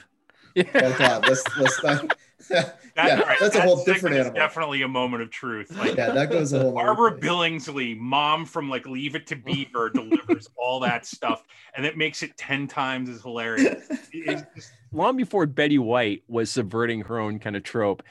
oh 0.58 0.96
god, 0.98 1.28
let's 1.28 1.44
let's 1.58 1.84
not. 1.84 2.18
That- 2.50 2.80
yeah, 2.96 3.20
right, 3.22 3.38
that's 3.40 3.56
a 3.56 3.60
that 3.60 3.68
whole 3.68 3.86
different 3.86 4.16
animal. 4.18 4.34
Definitely 4.34 4.82
a 4.82 4.88
moment 4.88 5.24
of 5.24 5.30
truth. 5.30 5.72
Like 5.78 5.96
Yeah, 5.96 6.10
that 6.12 6.30
goes 6.32 6.52
a 6.52 6.60
whole. 6.60 6.74
Barbara. 6.74 7.18
Billingsley, 7.18 7.98
mom 7.98 8.46
from 8.46 8.68
like 8.70 8.86
Leave 8.88 9.16
It 9.16 9.28
to 9.28 9.36
Beaver, 9.38 9.92
delivers 9.92 10.50
all 10.58 10.80
that 10.82 11.06
stuff, 11.06 11.46
and 11.78 11.86
it 11.86 11.96
makes 11.98 12.22
it 12.24 12.36
ten 12.36 12.68
times 12.68 13.08
as 13.10 13.22
hilarious. 13.22 13.88
It- 14.12 14.46
just, 14.56 14.74
long 14.92 15.16
before 15.16 15.46
Betty 15.46 15.78
White 15.78 16.24
was 16.28 16.50
subverting 16.52 17.02
her 17.02 17.20
own 17.20 17.40
kind 17.40 17.56
of 17.56 17.64
trope, 17.64 18.04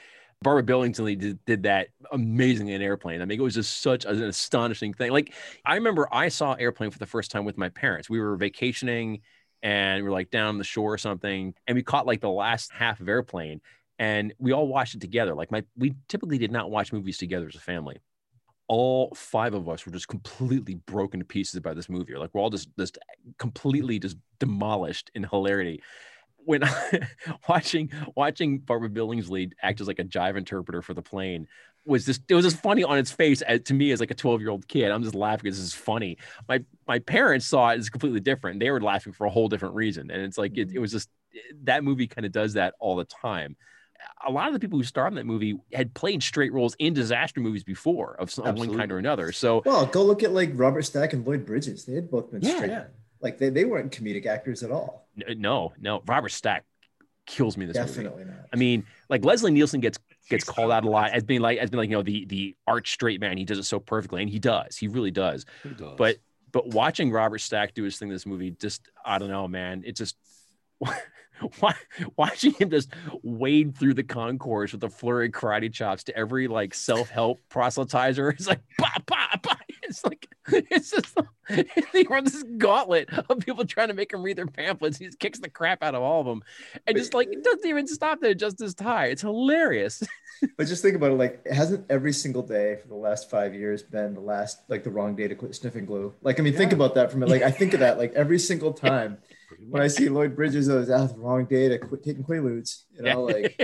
Barbara 0.43 0.63
Billingsley 0.63 1.17
did, 1.17 1.45
did 1.45 1.63
that 1.63 1.89
amazingly 2.11 2.73
in 2.73 2.81
Airplane. 2.81 3.21
I 3.21 3.25
mean, 3.25 3.39
it 3.39 3.43
was 3.43 3.53
just 3.53 3.81
such 3.81 4.05
an 4.05 4.23
astonishing 4.23 4.93
thing. 4.93 5.11
Like, 5.11 5.33
I 5.65 5.75
remember 5.75 6.07
I 6.11 6.29
saw 6.29 6.53
Airplane 6.53 6.89
for 6.89 6.97
the 6.97 7.05
first 7.05 7.29
time 7.29 7.45
with 7.45 7.57
my 7.57 7.69
parents. 7.69 8.09
We 8.09 8.19
were 8.19 8.35
vacationing 8.37 9.21
and 9.61 10.01
we 10.01 10.09
were 10.09 10.13
like 10.13 10.31
down 10.31 10.57
the 10.57 10.63
shore 10.63 10.93
or 10.93 10.97
something, 10.97 11.53
and 11.67 11.75
we 11.75 11.83
caught 11.83 12.07
like 12.07 12.21
the 12.21 12.29
last 12.29 12.71
half 12.71 12.99
of 12.99 13.07
Airplane, 13.07 13.61
and 13.99 14.33
we 14.39 14.51
all 14.51 14.67
watched 14.67 14.95
it 14.95 15.01
together. 15.01 15.35
Like, 15.35 15.51
my 15.51 15.63
we 15.77 15.93
typically 16.07 16.39
did 16.39 16.51
not 16.51 16.71
watch 16.71 16.91
movies 16.91 17.19
together 17.19 17.47
as 17.47 17.53
a 17.53 17.59
family. 17.59 17.97
All 18.67 19.13
five 19.13 19.53
of 19.53 19.69
us 19.69 19.85
were 19.85 19.91
just 19.91 20.07
completely 20.07 20.75
broken 20.75 21.19
to 21.19 21.25
pieces 21.25 21.59
by 21.59 21.75
this 21.75 21.89
movie. 21.89 22.15
Like, 22.15 22.31
we're 22.33 22.41
all 22.41 22.49
just 22.49 22.69
just 22.79 22.97
completely 23.37 23.99
just 23.99 24.17
demolished 24.39 25.11
in 25.13 25.23
hilarity 25.23 25.83
when 26.45 26.63
watching 27.49 27.89
watching 28.15 28.59
Barbara 28.59 28.89
Billingsley 28.89 29.51
act 29.61 29.81
as 29.81 29.87
like 29.87 29.99
a 29.99 30.03
jive 30.03 30.37
interpreter 30.37 30.81
for 30.81 30.93
the 30.93 31.01
plane 31.01 31.47
was 31.85 32.05
just 32.05 32.21
it 32.29 32.35
was 32.35 32.45
just 32.45 32.57
funny 32.57 32.83
on 32.83 32.97
its 32.97 33.11
face 33.11 33.41
as, 33.41 33.61
to 33.61 33.73
me 33.73 33.91
as 33.91 33.99
like 33.99 34.11
a 34.11 34.15
12 34.15 34.41
year 34.41 34.49
old 34.49 34.67
kid. 34.67 34.91
I'm 34.91 35.03
just 35.03 35.15
laughing 35.15 35.43
because 35.43 35.57
this 35.57 35.67
is 35.67 35.73
funny. 35.73 36.17
My 36.47 36.63
my 36.87 36.99
parents 36.99 37.47
saw 37.47 37.69
it 37.69 37.79
as 37.79 37.89
completely 37.89 38.19
different. 38.19 38.59
They 38.59 38.71
were 38.71 38.81
laughing 38.81 39.13
for 39.13 39.25
a 39.25 39.29
whole 39.29 39.47
different 39.47 39.75
reason, 39.75 40.11
and 40.11 40.21
it's 40.21 40.37
like 40.37 40.57
it, 40.57 40.61
it 40.61 40.67
mm-hmm. 40.69 40.81
was 40.81 40.91
just 40.91 41.09
that 41.63 41.83
movie 41.83 42.07
kind 42.07 42.25
of 42.25 42.31
does 42.31 42.53
that 42.53 42.75
all 42.79 42.95
the 42.95 43.05
time. 43.05 43.55
A 44.27 44.31
lot 44.31 44.47
of 44.47 44.53
the 44.53 44.59
people 44.59 44.79
who 44.79 44.83
starred 44.83 45.11
in 45.11 45.15
that 45.15 45.27
movie 45.27 45.59
had 45.71 45.93
played 45.93 46.23
straight 46.23 46.51
roles 46.51 46.75
in 46.79 46.93
disaster 46.93 47.39
movies 47.39 47.63
before 47.63 48.15
of 48.17 48.31
some 48.31 48.55
one 48.55 48.75
kind 48.75 48.91
or 48.91 48.97
another. 48.97 49.31
So 49.31 49.61
Well, 49.63 49.85
go 49.85 50.03
look 50.03 50.23
at 50.23 50.31
like 50.31 50.51
Robert 50.55 50.81
Stack 50.83 51.13
and 51.13 51.25
Lloyd 51.25 51.45
Bridges. 51.45 51.85
They 51.85 51.93
had 51.93 52.09
both 52.09 52.31
been 52.31 52.41
Yeah, 52.41 52.55
straight. 52.55 52.69
yeah. 52.71 52.85
Like 53.21 53.37
they, 53.37 53.49
they 53.49 53.65
weren't 53.65 53.91
comedic 53.91 54.25
actors 54.25 54.63
at 54.63 54.71
all. 54.71 55.07
Uh, 55.27 55.33
no, 55.37 55.73
no, 55.79 56.01
Robert 56.07 56.29
Stack 56.29 56.65
kills 57.25 57.57
me 57.57 57.65
in 57.65 57.71
this 57.71 57.77
movie. 57.77 57.87
Definitely 57.87 58.25
not. 58.25 58.47
I 58.51 58.55
mean, 58.55 58.85
like 59.09 59.23
Leslie 59.23 59.51
Nielsen 59.51 59.79
gets 59.79 59.99
gets 60.29 60.43
called 60.43 60.71
out 60.71 60.85
a 60.85 60.89
lot 60.89 61.11
as 61.11 61.23
being 61.23 61.41
like 61.41 61.57
as 61.59 61.69
being 61.69 61.79
like 61.79 61.89
you 61.89 61.95
know 61.95 62.03
the 62.03 62.25
the 62.25 62.55
arch 62.67 62.91
straight 62.91 63.19
man. 63.19 63.37
He 63.37 63.45
does 63.45 63.57
it 63.57 63.63
so 63.63 63.79
perfectly, 63.79 64.21
and 64.21 64.29
he 64.29 64.39
does. 64.39 64.77
He 64.77 64.87
really 64.87 65.11
does. 65.11 65.45
He 65.63 65.69
does. 65.69 65.95
But 65.97 66.17
but 66.51 66.67
watching 66.67 67.11
Robert 67.11 67.39
Stack 67.39 67.73
do 67.73 67.83
his 67.83 67.97
thing 67.97 68.09
in 68.09 68.13
this 68.13 68.25
movie, 68.25 68.51
just 68.51 68.89
I 69.05 69.19
don't 69.19 69.29
know, 69.29 69.47
man. 69.47 69.83
It 69.85 69.95
just 69.95 70.15
watching 72.17 72.53
him 72.53 72.69
just 72.69 72.91
wade 73.23 73.77
through 73.77 73.93
the 73.93 74.03
concourse 74.03 74.71
with 74.71 74.83
a 74.83 74.89
flurry 74.89 75.27
of 75.27 75.31
karate 75.31 75.71
chops 75.71 76.03
to 76.05 76.15
every 76.15 76.47
like 76.47 76.73
self 76.73 77.09
help 77.09 77.39
proselytizer. 77.49 78.33
It's 78.37 78.47
like 78.47 78.61
bah, 78.77 78.97
bah, 79.05 79.37
bah. 79.41 79.55
It's 79.83 80.03
like 80.05 80.27
it's 80.47 80.91
just 80.91 81.17
he 81.91 82.03
runs 82.07 82.33
this 82.33 82.43
gauntlet 82.57 83.09
of 83.29 83.39
people 83.39 83.65
trying 83.65 83.87
to 83.87 83.93
make 83.93 84.13
him 84.13 84.23
read 84.23 84.37
their 84.37 84.47
pamphlets. 84.47 84.97
He 84.97 85.05
just 85.05 85.19
kicks 85.19 85.39
the 85.39 85.49
crap 85.49 85.83
out 85.83 85.95
of 85.95 86.01
all 86.01 86.21
of 86.21 86.27
them, 86.27 86.43
and 86.87 86.95
just 86.95 87.13
like 87.13 87.29
it 87.31 87.43
doesn't 87.43 87.65
even 87.65 87.87
stop 87.87 88.21
there. 88.21 88.33
Just 88.33 88.59
his 88.59 88.73
tie. 88.73 89.07
It's 89.07 89.21
hilarious. 89.21 90.03
But 90.57 90.65
just 90.65 90.81
think 90.81 90.95
about 90.95 91.11
it, 91.11 91.15
like 91.15 91.45
hasn't 91.45 91.85
every 91.87 92.11
single 92.11 92.41
day 92.41 92.77
for 92.81 92.87
the 92.87 92.95
last 92.95 93.29
five 93.29 93.53
years 93.53 93.83
been 93.83 94.15
the 94.15 94.21
last 94.21 94.61
like 94.69 94.83
the 94.83 94.89
wrong 94.89 95.15
day 95.15 95.27
to 95.27 95.35
quit 95.35 95.53
sniffing 95.53 95.85
glue? 95.85 96.15
Like 96.23 96.39
I 96.39 96.43
mean, 96.43 96.55
think 96.55 96.73
about 96.73 96.95
that 96.95 97.11
from 97.11 97.21
it. 97.21 97.29
Like 97.29 97.43
I 97.43 97.51
think 97.51 97.75
of 97.75 97.79
that 97.81 97.99
like 97.99 98.11
every 98.13 98.39
single 98.39 98.73
time 98.89 99.19
when 99.69 99.83
I 99.83 99.87
see 99.87 100.09
Lloyd 100.09 100.35
Bridges, 100.35 100.67
oh, 100.67 100.81
ah, 100.81 100.85
that's 100.85 101.13
the 101.13 101.19
wrong 101.19 101.45
day 101.45 101.69
to 101.69 101.77
quit 101.77 102.03
taking 102.03 102.23
Quaaludes. 102.23 102.83
You 102.93 103.03
know, 103.03 103.23
like 103.23 103.57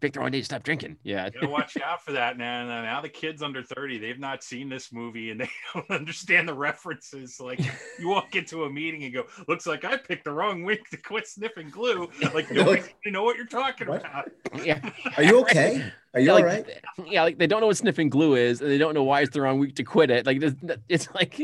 pick 0.00 0.12
the 0.12 0.20
wrong 0.20 0.30
day 0.30 0.40
to 0.40 0.44
stop 0.44 0.62
drinking. 0.64 0.96
Yeah, 1.04 1.26
You 1.26 1.32
gotta 1.32 1.48
watch 1.48 1.76
out 1.84 2.04
for 2.04 2.12
that, 2.12 2.36
man. 2.36 2.66
Now 2.66 2.82
now 2.82 3.00
the 3.00 3.08
kids 3.08 3.42
under 3.42 3.62
30, 3.62 3.98
they've 3.98 4.18
not 4.18 4.42
seen 4.42 4.68
this 4.68 4.92
movie 4.92 5.30
and 5.30 5.40
they 5.40 5.48
don't 5.74 5.88
understand 5.90 6.48
the 6.48 6.54
references. 6.54 7.38
Like 7.40 7.60
you 8.00 8.08
walk 8.08 8.34
into 8.34 8.64
a 8.64 8.70
meeting 8.70 9.04
and 9.04 9.14
go, 9.14 9.24
looks 9.48 9.66
like 9.66 9.84
I 9.84 9.96
picked 9.96 10.24
the 10.24 10.32
wrong 10.32 10.64
week 10.64 10.88
to 10.90 10.96
quit 10.96 11.26
sniffing 11.28 11.70
glue. 11.70 12.08
Like 12.34 12.48
They're 12.52 12.58
nobody 12.58 12.82
like, 12.82 12.96
you 13.04 13.12
know 13.12 13.22
what 13.22 13.36
you're 13.36 13.46
talking 13.46 13.88
"What?" 13.88 14.00
about. 14.00 14.30
yeah. 14.64 14.80
are 15.16 15.22
you 15.22 15.40
okay? 15.42 15.92
Are 16.14 16.20
you 16.20 16.26
Yeah, 16.26 16.32
all 16.32 16.36
like, 16.38 16.44
right? 16.44 16.66
Yeah, 17.06 17.22
like 17.22 17.38
they 17.38 17.46
don't 17.46 17.60
know 17.60 17.66
what 17.68 17.76
sniffing 17.76 18.08
glue 18.08 18.34
is, 18.34 18.60
and 18.62 18.70
they 18.70 18.78
don't 18.78 18.94
know 18.94 19.04
why 19.04 19.20
it's 19.20 19.32
the 19.32 19.42
wrong 19.42 19.58
week 19.58 19.76
to 19.76 19.84
quit 19.84 20.10
it. 20.10 20.26
Like 20.26 20.42
it's, 20.42 20.56
it's 20.88 21.08
like 21.14 21.40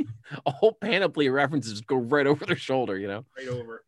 a 0.47 0.51
whole 0.51 0.73
panoply 0.73 1.27
of 1.29 1.35
references 1.35 1.81
go 1.83 1.97
right 1.97 2.27
over 2.27 2.45
their 2.47 2.57
shoulder, 2.57 2.99
you 2.99 3.07
know. 3.07 3.25
right 3.37 3.49
over. 3.49 3.85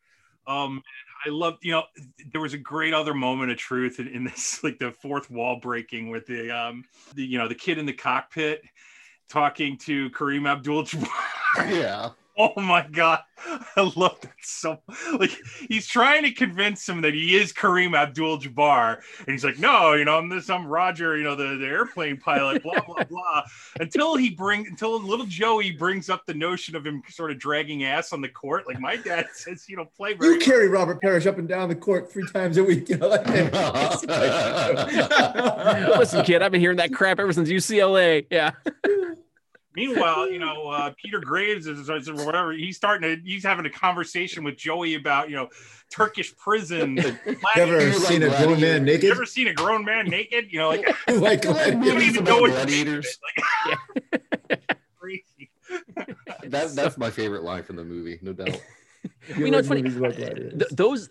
Um, 0.47 0.83
I 1.25 1.31
love 1.31 1.59
you 1.62 1.73
know, 1.73 1.85
there 2.33 2.40
was 2.40 2.54
a 2.54 2.59
great 2.59 2.95
other 2.95 3.14
moment 3.14 3.50
of 3.50 3.57
truth 3.57 4.00
in, 4.00 4.09
in 4.09 4.25
this, 4.25 4.62
like 4.64 4.78
the 4.78 4.93
fourth 4.93 5.31
wall 5.31 5.59
breaking 5.61 6.11
with 6.11 6.26
the, 6.26 6.50
um, 6.50 6.85
the, 7.14 7.25
you 7.25 7.38
know, 7.38 7.49
the 7.49 7.54
kid 7.54 7.78
in 7.78 7.87
the 7.87 7.93
cockpit 7.93 8.62
talking 9.28 9.76
to 9.78 10.11
Kareem 10.11 10.49
Abdul-Jabbar. 10.49 11.09
Yeah. 11.71 12.11
Oh 12.38 12.61
my 12.61 12.85
god, 12.91 13.21
I 13.76 13.93
love 13.95 14.21
that 14.23 14.33
so. 14.43 14.81
Like 15.19 15.31
he's 15.69 15.87
trying 15.87 16.25
to 16.25 16.33
convince 16.33 16.88
him 16.88 17.00
that 17.03 17.14
he 17.14 17.37
is 17.37 17.53
Kareem 17.53 17.97
Abdul-Jabbar, 17.97 18.99
and 19.21 19.29
he's 19.29 19.45
like, 19.45 19.61
"No, 19.61 19.93
you 19.93 20.05
know, 20.05 20.19
I'm 20.19 20.29
this, 20.29 20.50
I'm 20.50 20.67
Roger, 20.67 21.17
you 21.17 21.23
know, 21.23 21.37
the, 21.37 21.57
the 21.59 21.67
airplane 21.67 22.17
pilot." 22.17 22.64
Blah 22.64 22.81
blah 22.81 23.05
blah. 23.09 23.43
Until 23.79 24.17
he 24.17 24.31
bring, 24.31 24.67
until 24.67 25.00
little 25.00 25.26
Joey 25.26 25.71
brings 25.71 26.11
up 26.11 26.26
the 26.26 26.35
notion 26.35 26.75
of 26.75 26.85
him 26.85 27.03
sort 27.09 27.31
of 27.31 27.38
dragging 27.38 27.85
ass 27.85 28.12
on 28.12 28.21
the 28.21 28.29
court. 28.29 28.67
Like 28.67 28.81
my 28.81 28.97
dad 28.97 29.29
says, 29.35 29.69
you 29.69 29.76
don't 29.76 29.95
play 29.95 30.14
very. 30.14 30.35
You 30.35 30.41
carry 30.41 30.69
Robert 30.69 31.00
Parish 31.00 31.26
up 31.26 31.38
and 31.38 31.47
down 31.49 31.69
the 31.69 31.76
court 31.76 32.11
three 32.11 32.26
times 32.26 32.57
a 32.57 32.64
week. 32.64 32.88
You 32.88 32.97
know, 32.97 33.09
like, 33.09 33.25
Listen, 35.99 36.25
kid, 36.25 36.43
I've 36.43 36.50
been 36.50 36.61
hearing 36.61 36.79
that 36.79 36.93
crap 36.93 37.21
ever 37.21 37.33
since 37.33 37.49
UCLA. 37.49 38.26
Yeah, 38.31 38.53
Meanwhile, 39.76 40.31
you 40.31 40.38
know, 40.45 40.69
uh, 40.69 40.93
Peter 41.02 41.21
Graves 41.21 41.66
is 41.66 41.88
is- 41.88 42.09
or 42.09 42.25
whatever. 42.25 42.52
He's 42.52 42.76
starting 42.76 43.16
to. 43.16 43.23
He's 43.28 43.43
having 43.45 43.66
a 43.66 43.71
conversation 43.71 44.45
with 44.45 44.57
Joey 44.57 44.95
about 44.95 45.31
you 45.31 45.37
know 45.37 45.49
Turkish 45.90 46.37
prison. 46.37 46.97
you 47.26 47.37
ever 47.57 47.85
Like 47.85 47.95
seen 47.95 48.23
a 48.23 48.28
grown 48.28 48.38
gladiator. 48.47 48.61
man 48.61 48.87
You 48.87 48.93
naked? 48.95 49.11
ever 49.11 49.26
seen 49.26 49.49
a 49.49 49.54
grown 49.54 49.85
man 49.85 50.07
naked? 50.07 50.47
You 50.52 50.59
know, 50.61 50.69
like 50.71 50.87
like, 50.87 51.09
You 51.09 51.21
like 51.21 51.45
you 51.45 51.93
don't 51.93 52.02
even 52.02 52.23
about 52.23 52.28
know 52.28 52.40
what 52.40 52.49
to 52.49 52.52
gladiators? 52.54 53.19
think 53.66 53.78
of 54.50 54.59
crazy. 54.99 55.50
That, 56.45 56.73
that's 56.75 56.97
my 56.99 57.11
favorite 57.11 57.43
line 57.43 57.62
from 57.62 57.76
the 57.76 57.85
movie, 57.85 58.19
no 58.23 58.33
doubt. 58.33 58.61
you 59.37 59.50
know 59.50 59.59
it's 59.59 59.69
funny. 59.69 59.83
Th- 59.83 60.52
those 60.71 61.11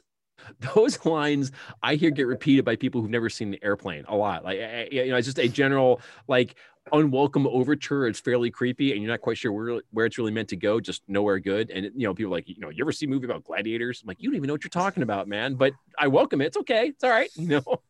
those 0.76 1.04
lines 1.06 1.52
I 1.82 1.96
hear 1.96 2.10
get 2.12 2.28
repeated 2.28 2.66
by 2.66 2.76
people 2.76 3.02
who've 3.02 3.10
never 3.10 3.30
seen 3.30 3.52
the 3.52 3.64
airplane 3.64 4.06
a 4.08 4.16
lot. 4.16 4.44
Like 4.44 4.60
I- 4.60 4.82
I- 4.82 4.90
you 4.92 5.10
know, 5.10 5.16
it's 5.18 5.26
just 5.28 5.40
a 5.40 5.48
general 5.48 6.02
like 6.28 6.56
unwelcome 6.92 7.48
overture. 7.48 8.08
It's 8.08 8.20
fairly 8.20 8.52
creepy, 8.52 8.92
and 8.94 9.02
you're 9.02 9.12
not 9.12 9.22
quite 9.22 9.38
sure 9.38 9.52
where 9.52 9.82
where 9.92 10.06
it's 10.06 10.18
really 10.18 10.32
meant 10.32 10.50
to 10.50 10.56
go. 10.56 10.80
Just 10.80 11.04
nowhere 11.08 11.40
good. 11.40 11.70
And 11.72 11.86
you 11.96 12.08
know, 12.08 12.14
people 12.14 12.32
like 12.32 12.48
you 12.50 12.60
know, 12.60 12.70
you 12.70 12.84
ever 12.84 12.92
see 12.92 13.06
a 13.06 13.10
movie 13.10 13.26
about 13.26 13.44
gladiators? 13.44 14.02
I'm 14.02 14.08
like, 14.08 14.22
you 14.22 14.30
don't 14.30 14.36
even 14.36 14.48
know 14.48 14.54
what 14.54 14.64
you're 14.64 14.70
talking 14.70 15.04
about, 15.10 15.28
man. 15.28 15.56
But 15.56 15.74
I 15.98 16.08
welcome 16.08 16.42
it. 16.42 16.48
It's 16.48 16.58
okay. 16.58 16.88
It's 16.88 17.04
all 17.04 17.10
right. 17.10 17.30
You 17.36 17.48
know, 17.48 17.82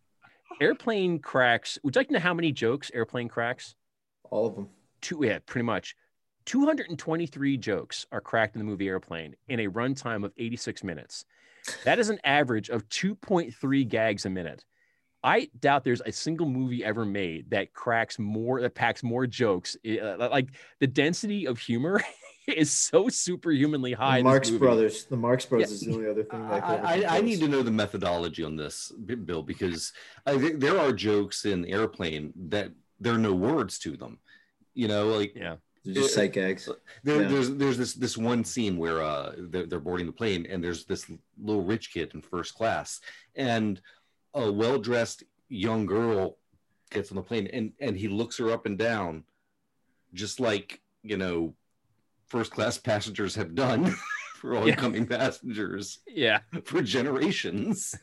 airplane 0.62 1.20
cracks. 1.20 1.80
Would 1.84 1.96
you 1.96 2.00
like 2.00 2.08
to 2.08 2.14
know 2.14 2.20
how 2.20 2.34
many 2.34 2.52
jokes 2.52 2.92
airplane 2.94 3.28
cracks? 3.28 3.76
All 4.30 4.46
of 4.48 4.56
them. 4.56 4.70
two 5.02 5.20
yeah 5.22 5.38
pretty 5.46 5.64
much 5.66 5.96
223 6.46 7.58
jokes 7.58 8.06
are 8.12 8.20
cracked 8.22 8.56
in 8.56 8.60
the 8.60 8.66
movie 8.66 8.88
airplane 8.88 9.36
in 9.48 9.60
a 9.60 9.68
runtime 9.68 10.26
of 10.26 10.34
86 10.38 10.84
minutes 10.84 11.26
that 11.86 12.00
is 12.00 12.10
an 12.10 12.20
average 12.24 12.70
of 12.70 12.88
2.3 12.90 13.88
gags 13.88 14.26
a 14.26 14.30
minute 14.30 14.66
i 15.24 15.50
doubt 15.60 15.84
there's 15.84 16.02
a 16.06 16.12
single 16.12 16.48
movie 16.48 16.84
ever 16.84 17.06
made 17.06 17.50
that 17.50 17.74
cracks 17.74 18.20
more 18.20 18.62
that 18.62 18.74
packs 18.76 19.04
more 19.04 19.26
jokes 19.28 19.76
Uh, 19.86 20.18
like 20.32 20.50
the 20.80 20.88
density 20.88 21.48
of 21.48 21.58
humor 21.60 22.02
is 22.48 22.72
so 22.72 23.08
superhumanly 23.08 23.94
high 23.94 24.18
The 24.18 24.24
Marx. 24.26 24.50
Brothers. 24.50 25.06
The 25.06 25.16
Marx 25.16 25.46
Brothers 25.46 25.70
Yeah. 25.70 25.76
is 25.76 25.82
the 25.82 25.94
only 25.94 26.10
other 26.10 26.24
thing 26.26 26.42
that 26.50 26.64
I, 26.64 27.04
I, 27.04 27.18
I 27.18 27.22
need 27.22 27.40
to 27.40 27.48
know 27.48 27.64
the 27.64 27.72
methodology 27.72 28.44
on 28.44 28.58
this, 28.58 28.92
Bill, 28.92 29.42
because 29.44 29.94
I 30.26 30.38
think 30.38 30.60
there 30.60 30.78
are 30.78 30.92
jokes 30.92 31.46
in 31.46 31.66
Airplane 31.66 32.34
that 32.50 32.72
there 33.00 33.14
are 33.14 33.18
no 33.18 33.34
words 33.34 33.80
to 33.80 33.96
them. 33.96 34.20
You 34.74 34.90
know, 34.90 35.08
like 35.08 35.32
yeah 35.38 35.56
They're 35.86 35.94
just 36.04 36.16
sight 36.16 36.34
gags. 36.34 36.68
there, 37.06 37.22
Yeah. 37.22 37.28
there's 37.30 37.50
there's 37.56 37.78
this 37.78 37.94
this 37.94 38.18
one 38.18 38.44
scene 38.44 38.76
where 38.78 39.02
uh 39.02 39.32
they're, 39.52 39.66
they're 39.68 39.80
boarding 39.88 40.08
the 40.08 40.12
plane 40.22 40.46
and 40.50 40.62
there's 40.62 40.84
this 40.84 41.10
little 41.42 41.64
rich 41.64 41.94
kid 41.94 42.12
in 42.14 42.22
first 42.22 42.56
class 42.56 43.00
and 43.38 43.80
a 44.34 44.52
well 44.52 44.80
dressed 44.80 45.24
young 45.50 45.86
girl 45.86 46.38
gets 46.92 47.12
on 47.12 47.16
the 47.18 47.24
plane 47.24 47.48
and 47.54 47.74
and 47.80 47.98
he 47.98 48.08
looks 48.08 48.38
her 48.38 48.52
up 48.52 48.66
and 48.66 48.78
down, 48.78 49.24
just 50.14 50.40
like 50.40 50.82
you 51.04 51.18
know, 51.18 51.54
first 52.28 52.52
class 52.52 52.78
passengers 52.92 53.36
have 53.36 53.56
done 53.56 53.94
for 54.36 54.56
all 54.56 54.68
Yeah. 54.68 54.74
incoming 54.74 55.06
passengers 55.08 56.00
yeah 56.08 56.40
for 56.66 56.82
generations. 56.82 57.96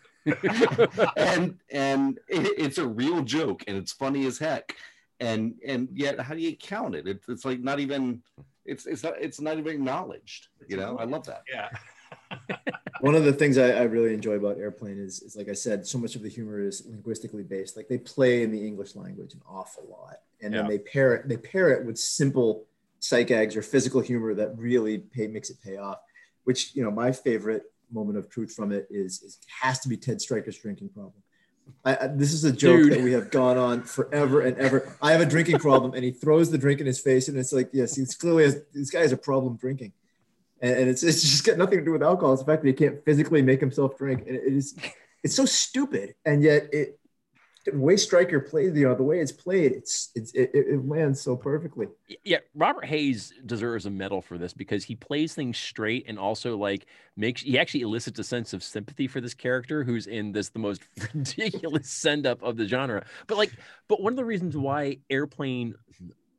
and 1.16 1.58
and 1.70 2.18
it, 2.28 2.52
it's 2.58 2.78
a 2.78 2.86
real 2.86 3.22
joke 3.22 3.64
and 3.66 3.76
it's 3.76 3.92
funny 3.92 4.26
as 4.26 4.38
heck 4.38 4.76
and 5.18 5.54
and 5.66 5.88
yet 5.94 6.20
how 6.20 6.34
do 6.34 6.40
you 6.40 6.54
count 6.56 6.94
it 6.94 7.08
it's, 7.08 7.26
it's 7.28 7.44
like 7.46 7.60
not 7.60 7.80
even 7.80 8.22
it's 8.66 8.84
it's 8.86 9.02
not 9.02 9.14
it's 9.18 9.40
not 9.40 9.56
even 9.58 9.72
acknowledged 9.72 10.48
you 10.68 10.76
know 10.76 10.98
i 10.98 11.04
love 11.04 11.24
that 11.24 11.42
Yeah. 11.50 11.68
One 13.00 13.14
of 13.14 13.24
the 13.24 13.32
things 13.32 13.56
I, 13.56 13.70
I 13.70 13.82
really 13.82 14.12
enjoy 14.12 14.34
about 14.34 14.58
Airplane 14.58 14.98
is, 14.98 15.22
is, 15.22 15.34
like 15.34 15.48
I 15.48 15.54
said, 15.54 15.86
so 15.86 15.96
much 15.96 16.16
of 16.16 16.22
the 16.22 16.28
humor 16.28 16.60
is 16.60 16.84
linguistically 16.86 17.42
based. 17.42 17.76
Like 17.76 17.88
they 17.88 17.98
play 17.98 18.42
in 18.42 18.50
the 18.50 18.66
English 18.66 18.94
language 18.94 19.32
an 19.32 19.40
awful 19.48 19.86
lot, 19.90 20.20
and 20.42 20.52
then 20.52 20.68
they 20.68 20.78
pair 20.78 21.14
it. 21.14 21.28
They 21.28 21.38
pair 21.38 21.70
it 21.70 21.86
with 21.86 21.98
simple 21.98 22.66
gags 23.26 23.56
or 23.56 23.62
physical 23.62 24.00
humor 24.00 24.34
that 24.34 24.56
really 24.58 24.98
pay 24.98 25.26
makes 25.26 25.48
it 25.48 25.56
pay 25.64 25.78
off. 25.78 25.98
Which 26.44 26.74
you 26.74 26.82
know, 26.82 26.90
my 26.90 27.12
favorite 27.12 27.62
moment 27.90 28.18
of 28.18 28.28
truth 28.28 28.52
from 28.52 28.70
it 28.70 28.86
is, 28.90 29.22
is 29.22 29.38
has 29.62 29.80
to 29.80 29.88
be 29.88 29.96
Ted 29.96 30.20
Stryker's 30.20 30.58
drinking 30.58 30.90
problem. 30.90 31.22
I, 31.84 31.96
I, 31.96 32.06
this 32.08 32.32
is 32.32 32.44
a 32.44 32.52
joke 32.52 32.82
Dude. 32.82 32.92
that 32.92 33.00
we 33.00 33.12
have 33.12 33.30
gone 33.30 33.56
on 33.56 33.82
forever 33.82 34.42
and 34.42 34.58
ever. 34.58 34.94
I 35.00 35.12
have 35.12 35.20
a 35.20 35.26
drinking 35.26 35.58
problem, 35.58 35.94
and 35.94 36.04
he 36.04 36.10
throws 36.10 36.50
the 36.50 36.58
drink 36.58 36.80
in 36.80 36.86
his 36.86 37.00
face, 37.00 37.28
and 37.28 37.38
it's 37.38 37.52
like, 37.52 37.70
yes, 37.72 37.96
he's 37.96 38.14
clearly 38.14 38.44
has, 38.44 38.60
this 38.74 38.90
guy 38.90 39.00
has 39.00 39.12
a 39.12 39.16
problem 39.16 39.56
drinking 39.56 39.92
and, 40.60 40.72
and 40.72 40.90
it's, 40.90 41.02
it's 41.02 41.22
just 41.22 41.44
got 41.44 41.58
nothing 41.58 41.78
to 41.78 41.84
do 41.84 41.92
with 41.92 42.02
alcohol. 42.02 42.34
It's 42.34 42.42
the 42.42 42.46
fact 42.46 42.62
that 42.62 42.68
he 42.68 42.74
can't 42.74 43.04
physically 43.04 43.42
make 43.42 43.60
himself 43.60 43.96
drink, 43.96 44.24
and 44.26 44.36
it 44.36 44.44
is 44.44 44.74
it's 45.22 45.34
so 45.34 45.44
stupid, 45.44 46.14
and 46.24 46.42
yet 46.42 46.68
it 46.72 47.00
the 47.66 47.78
way 47.78 47.96
Stryker 47.96 48.40
plays, 48.40 48.74
you 48.74 48.88
know, 48.88 48.94
the 48.94 49.02
way 49.02 49.20
it's 49.20 49.32
played, 49.32 49.72
it's, 49.72 50.10
it's 50.14 50.32
it, 50.32 50.50
it 50.54 50.66
it 50.68 50.88
lands 50.88 51.20
so 51.20 51.36
perfectly. 51.36 51.88
yeah 52.24 52.38
robert 52.54 52.84
hays 52.84 53.32
deserves 53.44 53.86
a 53.86 53.90
medal 53.90 54.22
for 54.22 54.38
this 54.38 54.52
because 54.52 54.84
he 54.84 54.96
plays 54.96 55.34
things 55.34 55.58
straight 55.58 56.04
and 56.08 56.18
also 56.18 56.56
like 56.56 56.86
makes 57.16 57.42
he 57.42 57.58
actually 57.58 57.82
elicits 57.82 58.18
a 58.18 58.24
sense 58.24 58.52
of 58.52 58.62
sympathy 58.62 59.06
for 59.06 59.20
this 59.20 59.34
character 59.34 59.84
who's 59.84 60.06
in 60.06 60.32
this 60.32 60.48
the 60.48 60.58
most 60.58 60.82
ridiculous 61.14 61.88
send 61.90 62.26
up 62.26 62.42
of 62.42 62.56
the 62.56 62.66
genre 62.66 63.04
but 63.26 63.36
like 63.36 63.52
but 63.88 64.02
one 64.02 64.12
of 64.12 64.16
the 64.16 64.24
reasons 64.24 64.56
why 64.56 64.96
airplane 65.10 65.74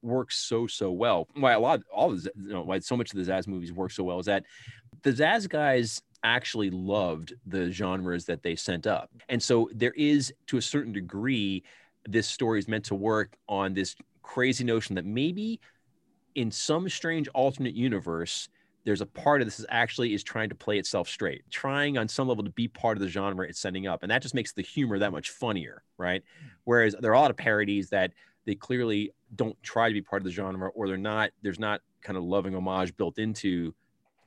works 0.01 0.38
so 0.38 0.67
so 0.67 0.91
well. 0.91 1.27
Why 1.36 1.53
a 1.53 1.60
lot 1.60 1.81
all 1.93 2.12
of 2.12 2.24
the, 2.24 2.31
you 2.36 2.53
know 2.53 2.62
why 2.62 2.79
so 2.79 2.98
much 2.98 3.13
of 3.13 3.24
the 3.24 3.31
zaz 3.31 3.48
movies 3.48 3.74
work 3.74 3.91
so 3.91 4.03
well 4.03 4.20
is 4.20 4.25
that 4.25 4.46
the 5.03 5.12
zaz 5.12 5.48
guys 5.48 6.01
actually 6.24 6.70
loved 6.70 7.34
the 7.48 7.72
genres 7.72 8.25
that 8.25 8.43
they 8.43 8.55
sent 8.55 8.86
up. 8.86 9.10
And 9.29 9.41
so 9.41 9.70
there 9.74 9.93
is 9.93 10.34
to 10.48 10.58
a 10.58 10.62
certain 10.62 10.93
degree 10.93 11.63
this 12.08 12.27
story 12.27 12.60
is 12.60 12.67
meant 12.67 12.86
to 12.86 12.96
work 12.96 13.36
on 13.48 13.74
this 13.74 13.96
crazy 14.22 14.63
notion 14.63 14.96
that 14.96 15.05
maybe 15.05 15.60
in 16.36 16.51
some 16.51 16.88
strange 16.89 17.27
alternate 17.29 17.74
universe 17.74 18.50
there's 18.84 19.01
a 19.01 19.05
part 19.05 19.41
of 19.41 19.48
this 19.48 19.60
is 19.60 19.65
actually 19.70 20.13
is 20.13 20.24
trying 20.24 20.50
to 20.50 20.55
play 20.55 20.79
itself 20.79 21.08
straight 21.08 21.43
trying 21.51 21.98
on 21.98 22.08
some 22.08 22.27
level 22.27 22.43
to 22.43 22.50
be 22.51 22.67
part 22.67 22.98
of 22.98 23.01
the 23.01 23.10
genre 23.10 23.48
it's 23.48 23.60
sending 23.60 23.88
up. 23.88 24.01
And 24.01 24.12
that 24.12 24.22
just 24.22 24.34
makes 24.34 24.53
the 24.53 24.63
humor 24.63 25.00
that 25.00 25.12
much 25.12 25.29
funnier 25.29 25.84
right? 26.01 26.24
Hmm. 26.41 26.48
Whereas 26.65 26.96
there 27.00 27.12
are 27.12 27.15
a 27.15 27.20
lot 27.20 27.31
of 27.31 27.38
parodies 27.38 27.89
that 27.89 28.12
they 28.45 28.55
clearly 28.55 29.12
don't 29.36 29.62
try 29.63 29.88
to 29.88 29.93
be 29.93 30.01
part 30.01 30.21
of 30.21 30.25
the 30.25 30.31
genre 30.31 30.69
or 30.69 30.88
they're 30.88 30.98
not 30.98 31.31
there's 31.41 31.60
not 31.60 31.81
kind 32.01 32.17
of 32.17 32.24
loving 32.24 32.55
homage 32.55 32.95
built 32.98 33.19
into 33.19 33.74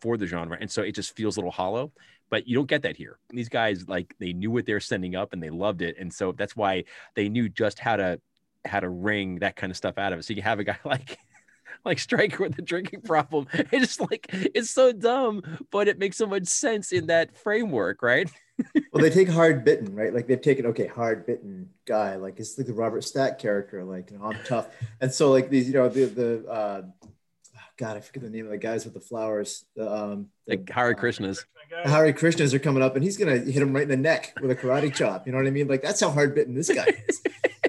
for 0.00 0.16
the 0.16 0.26
genre. 0.26 0.59
And 0.61 0.71
so 0.71 0.83
it 0.83 0.94
just 0.94 1.16
feels 1.16 1.37
a 1.37 1.40
little 1.40 1.50
hollow. 1.50 1.90
But 2.30 2.47
you 2.49 2.56
don't 2.56 2.68
get 2.68 2.83
that 2.83 2.97
here. 2.97 3.18
These 3.30 3.49
guys 3.49 3.88
like 3.88 4.14
they 4.18 4.33
knew 4.33 4.50
what 4.50 4.66
they're 4.66 4.80
sending 4.80 5.14
up 5.14 5.33
and 5.33 5.42
they 5.42 5.50
loved 5.50 5.83
it. 5.83 5.97
And 5.99 6.12
so 6.12 6.33
that's 6.33 6.56
why 6.56 6.85
they 7.14 7.28
knew 7.28 7.49
just 7.49 7.78
how 7.78 7.97
to 7.97 8.21
how 8.64 8.80
to 8.80 8.88
wring 8.88 9.38
that 9.40 9.56
kind 9.56 9.71
of 9.71 9.76
stuff 9.76 9.99
out 9.99 10.12
of 10.12 10.18
it. 10.18 10.25
So 10.25 10.35
you 10.35 10.42
have 10.42 10.59
a 10.59 10.64
guy 10.64 10.78
like 10.85 11.18
like 11.85 11.99
Stryker 11.99 12.42
with 12.42 12.56
the 12.56 12.62
drinking 12.62 13.02
problem. 13.02 13.47
It's 13.52 13.97
just 13.97 14.00
like 14.00 14.26
it's 14.30 14.71
so 14.71 14.92
dumb, 14.92 15.42
but 15.71 15.88
it 15.88 15.99
makes 15.99 16.16
so 16.16 16.26
much 16.26 16.47
sense 16.47 16.92
in 16.92 17.06
that 17.06 17.37
framework, 17.37 18.02
right? 18.02 18.30
Well, 18.92 19.02
they 19.02 19.11
take 19.11 19.28
hard 19.28 19.64
bitten, 19.64 19.94
right? 19.94 20.14
Like 20.14 20.26
they've 20.26 20.40
taken 20.40 20.66
okay, 20.66 20.87
hard 20.87 21.26
bitten 21.26 21.70
guy, 21.87 22.16
like 22.16 22.38
it's 22.38 22.56
like 22.56 22.66
the 22.66 22.73
Robert 22.73 23.02
Stack 23.02 23.38
character, 23.38 23.84
like 23.84 24.11
you 24.11 24.18
know, 24.18 24.26
I'm 24.26 24.38
tough, 24.44 24.68
and 25.00 25.12
so 25.12 25.30
like 25.30 25.50
these, 25.50 25.66
you 25.68 25.75
know, 25.75 25.88
the 25.88 26.04
the 26.04 26.49
uh, 26.49 26.82
God, 27.76 27.96
I 27.96 28.00
forget 28.00 28.23
the 28.23 28.30
name 28.30 28.44
of 28.44 28.52
the 28.52 28.58
guys 28.58 28.84
with 28.84 28.94
the 28.94 29.00
flowers, 29.00 29.64
the 29.75 29.92
um, 29.92 30.28
the, 30.46 30.56
Like 30.56 30.70
Hare 30.70 30.94
Krishnas. 30.94 31.44
The 31.71 31.90
Hare 31.90 32.12
Krishnas 32.12 32.54
are 32.54 32.59
coming 32.59 32.83
up, 32.83 32.94
and 32.94 33.04
he's 33.04 33.16
gonna 33.16 33.38
hit 33.38 33.62
him 33.62 33.73
right 33.73 33.83
in 33.83 33.88
the 33.88 33.97
neck 33.97 34.35
with 34.40 34.50
a 34.50 34.56
karate 34.56 34.94
chop. 34.94 35.26
You 35.26 35.33
know 35.33 35.38
what 35.38 35.47
I 35.47 35.50
mean? 35.50 35.68
Like 35.68 35.83
that's 35.83 36.00
how 36.00 36.11
hard 36.11 36.35
bitten 36.35 36.54
this 36.54 36.73
guy 36.73 36.87
is. 37.09 37.23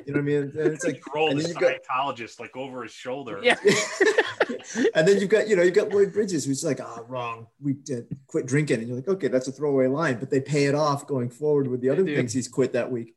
You 0.05 0.13
know 0.13 0.19
what 0.19 0.19
I 0.19 0.21
mean? 0.21 0.41
And 0.43 0.73
it's 0.73 0.85
like, 0.85 1.01
roll 1.15 1.31
and 1.31 1.39
the 1.39 1.43
then 1.43 1.51
you've 1.51 1.59
got 1.59 1.83
Scientologist 1.83 2.39
like 2.39 2.55
over 2.55 2.83
his 2.83 2.91
shoulder. 2.91 3.39
Yeah. 3.41 3.57
and 4.95 5.07
then 5.07 5.19
you've 5.19 5.29
got 5.29 5.47
you 5.47 5.55
know 5.55 5.63
you've 5.63 5.73
got 5.73 5.89
Lloyd 5.89 6.13
Bridges 6.13 6.45
who's 6.45 6.63
like 6.63 6.79
ah 6.79 6.99
wrong 7.07 7.47
we 7.59 7.73
did 7.73 8.07
quit 8.27 8.45
drinking 8.45 8.79
and 8.79 8.87
you're 8.87 8.97
like 8.97 9.07
okay 9.07 9.27
that's 9.27 9.47
a 9.47 9.51
throwaway 9.51 9.87
line 9.87 10.19
but 10.19 10.29
they 10.29 10.39
pay 10.39 10.65
it 10.65 10.75
off 10.75 11.07
going 11.07 11.29
forward 11.29 11.67
with 11.67 11.81
the 11.81 11.89
other 11.89 12.03
things 12.03 12.33
he's 12.33 12.47
quit 12.47 12.73
that 12.73 12.91
week 12.91 13.15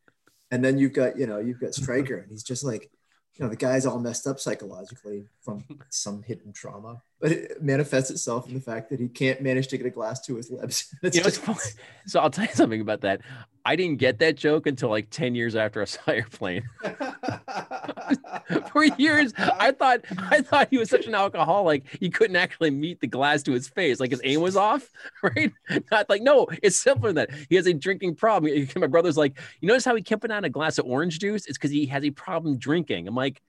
and 0.50 0.64
then 0.64 0.78
you've 0.78 0.92
got 0.92 1.18
you 1.18 1.26
know 1.26 1.38
you've 1.38 1.60
got 1.60 1.74
Stryker 1.74 2.16
and 2.16 2.30
he's 2.30 2.42
just 2.42 2.64
like 2.64 2.90
you 3.38 3.44
know 3.44 3.48
the 3.48 3.56
guy's 3.56 3.86
all 3.86 3.98
messed 3.98 4.26
up 4.26 4.40
psychologically 4.40 5.26
from 5.40 5.64
some 5.88 6.22
hidden 6.22 6.52
trauma 6.52 7.00
but 7.20 7.32
it 7.32 7.62
manifests 7.62 8.10
itself 8.10 8.48
in 8.48 8.54
the 8.54 8.60
fact 8.60 8.90
that 8.90 9.00
he 9.00 9.08
can't 9.08 9.40
manage 9.40 9.68
to 9.68 9.76
get 9.76 9.86
a 9.86 9.90
glass 9.90 10.20
to 10.20 10.36
his 10.36 10.50
lips 10.50 10.94
You 11.02 11.10
know, 11.22 11.30
just. 11.30 11.76
So 12.06 12.20
I'll 12.20 12.30
tell 12.30 12.44
you 12.44 12.54
something 12.54 12.80
about 12.80 13.00
that. 13.02 13.20
I 13.64 13.76
didn't 13.76 13.98
get 13.98 14.18
that 14.20 14.36
joke 14.36 14.66
until 14.66 14.88
like 14.88 15.10
10 15.10 15.34
years 15.34 15.56
after 15.56 15.82
I 15.82 15.84
saw 15.84 16.00
Airplane. 16.08 16.62
For 18.72 18.84
years, 18.84 19.32
I 19.36 19.72
thought 19.72 20.00
I 20.30 20.40
thought 20.42 20.68
he 20.70 20.78
was 20.78 20.88
such 20.90 21.06
an 21.06 21.14
alcoholic 21.14 21.84
he 22.00 22.10
couldn't 22.10 22.36
actually 22.36 22.70
meet 22.70 23.00
the 23.00 23.06
glass 23.06 23.42
to 23.44 23.52
his 23.52 23.68
face. 23.68 24.00
Like 24.00 24.10
his 24.10 24.20
aim 24.24 24.40
was 24.40 24.56
off, 24.56 24.90
right? 25.22 25.52
Not 25.90 26.08
like, 26.08 26.22
no, 26.22 26.46
it's 26.62 26.76
simpler 26.76 27.12
than 27.12 27.28
that. 27.28 27.30
He 27.48 27.56
has 27.56 27.66
a 27.66 27.74
drinking 27.74 28.16
problem. 28.16 28.68
My 28.76 28.86
brother's 28.86 29.16
like, 29.16 29.38
you 29.60 29.68
notice 29.68 29.84
how 29.84 29.94
he 29.94 30.02
kept 30.02 30.22
putting 30.22 30.36
on 30.36 30.44
a 30.44 30.50
glass 30.50 30.78
of 30.78 30.86
orange 30.86 31.18
juice? 31.18 31.46
It's 31.46 31.58
because 31.58 31.70
he 31.70 31.86
has 31.86 32.04
a 32.04 32.10
problem 32.10 32.58
drinking. 32.58 33.08
I'm 33.08 33.14
like, 33.14 33.40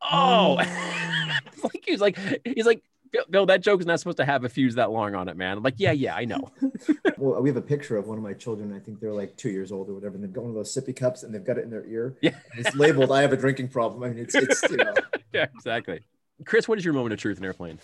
oh, 0.00 0.54
like 1.62 1.84
he's 1.84 2.00
like, 2.00 2.18
he's 2.44 2.66
like, 2.66 2.82
Bill, 3.12 3.24
Bill, 3.28 3.46
that 3.46 3.60
joke 3.60 3.80
is 3.80 3.86
not 3.86 3.98
supposed 4.00 4.16
to 4.16 4.24
have 4.24 4.44
a 4.44 4.48
fuse 4.48 4.74
that 4.76 4.90
long 4.90 5.14
on 5.14 5.28
it, 5.28 5.36
man. 5.36 5.58
I'm 5.58 5.62
like, 5.62 5.74
yeah, 5.76 5.92
yeah, 5.92 6.14
I 6.16 6.24
know. 6.24 6.50
well 7.18 7.40
we 7.42 7.48
have 7.50 7.56
a 7.56 7.62
picture 7.62 7.96
of 7.98 8.06
one 8.06 8.16
of 8.16 8.24
my 8.24 8.32
children 8.32 8.72
I 8.74 8.78
think 8.78 8.98
they're 8.98 9.12
like 9.12 9.36
two 9.36 9.50
years 9.50 9.70
old 9.70 9.88
or 9.88 9.94
whatever 9.94 10.14
and 10.14 10.24
they've 10.24 10.32
got 10.32 10.42
one 10.44 10.50
of 10.50 10.56
those 10.56 10.74
sippy 10.74 10.96
cups 10.96 11.22
and 11.22 11.32
they've 11.34 11.44
got 11.44 11.58
it 11.58 11.64
in 11.64 11.70
their 11.70 11.84
ear 11.86 12.16
Yeah. 12.22 12.30
and 12.56 12.66
it's 12.66 12.74
labeled 12.74 13.12
I 13.12 13.20
have 13.22 13.32
a 13.32 13.36
drinking 13.36 13.68
problem 13.68 14.02
I 14.02 14.08
mean 14.08 14.18
it's 14.18 14.34
it's 14.34 14.62
you 14.70 14.78
know 14.78 14.94
yeah, 15.32 15.46
exactly. 15.54 16.00
Chris, 16.46 16.66
what 16.66 16.78
is 16.78 16.84
your 16.84 16.94
moment 16.94 17.12
of 17.12 17.18
truth 17.20 17.38
in 17.38 17.44
Airplane? 17.44 17.78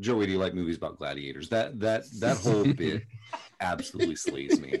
Joey, 0.00 0.26
do 0.26 0.32
you 0.32 0.38
like 0.38 0.52
movies 0.52 0.76
about 0.76 0.98
gladiators? 0.98 1.48
That 1.48 1.78
that 1.80 2.04
that 2.18 2.36
whole 2.38 2.64
bit 2.72 3.04
absolutely 3.60 4.16
slays 4.16 4.60
me. 4.60 4.80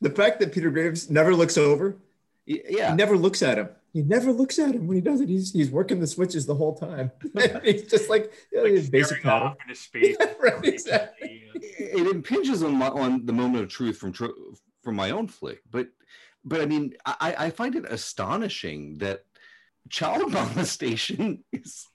the 0.00 0.10
fact 0.10 0.38
that 0.40 0.52
Peter 0.52 0.70
Graves 0.70 1.10
never 1.10 1.34
looks 1.34 1.56
over 1.56 1.96
Y- 2.46 2.60
He 2.68 2.76
Yeah, 2.76 2.94
never 2.94 3.16
looks 3.16 3.42
at 3.42 3.56
him. 3.58 3.68
He 3.92 4.02
never 4.02 4.32
looks 4.32 4.58
at 4.58 4.74
him 4.74 4.86
when 4.86 4.94
he 4.96 5.00
does 5.02 5.20
it. 5.20 5.28
He's 5.28 5.52
he's 5.52 5.70
working 5.70 6.00
the 6.00 6.06
switches 6.06 6.46
the 6.46 6.54
whole 6.54 6.74
time. 6.74 7.10
he's 7.64 7.86
just 7.90 8.08
like, 8.08 8.32
yeah, 8.52 8.62
Like 8.62 8.72
his 8.72 8.88
basic 8.88 9.18
staring 9.18 9.22
pattern. 9.22 9.48
off 9.48 9.56
into 9.62 9.74
space. 9.74 10.16
right, 10.40 10.64
exactly. 10.64 11.44
it 11.54 12.06
impinges 12.06 12.62
on 12.62 12.74
my 12.76 12.88
on 12.88 13.26
the 13.26 13.32
moment 13.32 13.64
of 13.64 13.68
truth 13.70 13.98
from 13.98 14.12
tr- 14.12 14.38
from 14.82 14.96
my 14.96 15.10
own 15.10 15.28
flick, 15.28 15.60
but 15.70 15.88
but 16.44 16.60
I 16.60 16.66
mean, 16.66 16.94
I 17.04 17.34
I 17.38 17.50
find 17.50 17.74
it 17.76 17.84
astonishing 17.86 18.98
that 18.98 19.24
child 19.90 20.32
molestation 20.32 21.44
is 21.52 21.86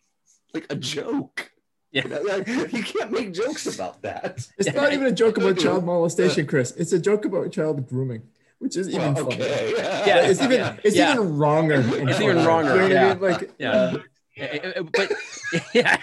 like 0.53 0.67
a 0.69 0.75
joke. 0.75 1.51
Yeah. 1.91 2.07
You 2.07 2.27
like, 2.27 2.47
you 2.73 2.83
can't 2.83 3.11
make 3.11 3.33
jokes 3.33 3.65
about 3.73 4.01
that. 4.03 4.45
It's 4.57 4.73
not 4.73 4.93
even 4.93 5.07
a 5.07 5.11
joke 5.11 5.37
about 5.37 5.57
child 5.57 5.85
molestation, 5.85 6.45
Chris. 6.45 6.71
It's 6.71 6.91
a 6.93 6.99
joke 6.99 7.25
about 7.25 7.51
child 7.51 7.87
grooming, 7.87 8.23
which 8.59 8.75
is 8.77 8.89
even 8.89 9.13
Well, 9.13 9.27
okay. 9.27 9.73
Yeah, 9.77 10.27
It's 10.29 10.41
even 10.41 10.59
Yeah. 10.59 10.77
it's 10.83 10.95
Yeah. 10.95 11.13
even 11.13 11.37
wronger. 11.37 11.79
It's 12.09 12.19
even 12.21 12.37
wronger, 12.45 12.75
You 12.87 12.89
know 12.89 12.89
what 12.89 12.91
I 12.91 13.07
yeah. 13.07 13.13
mean? 13.13 13.21
Like 13.21 13.51
Yeah. 13.59 13.95
Eh, 14.39 14.59
eh, 14.75 14.81
But 14.93 15.11
yeah, 15.73 15.97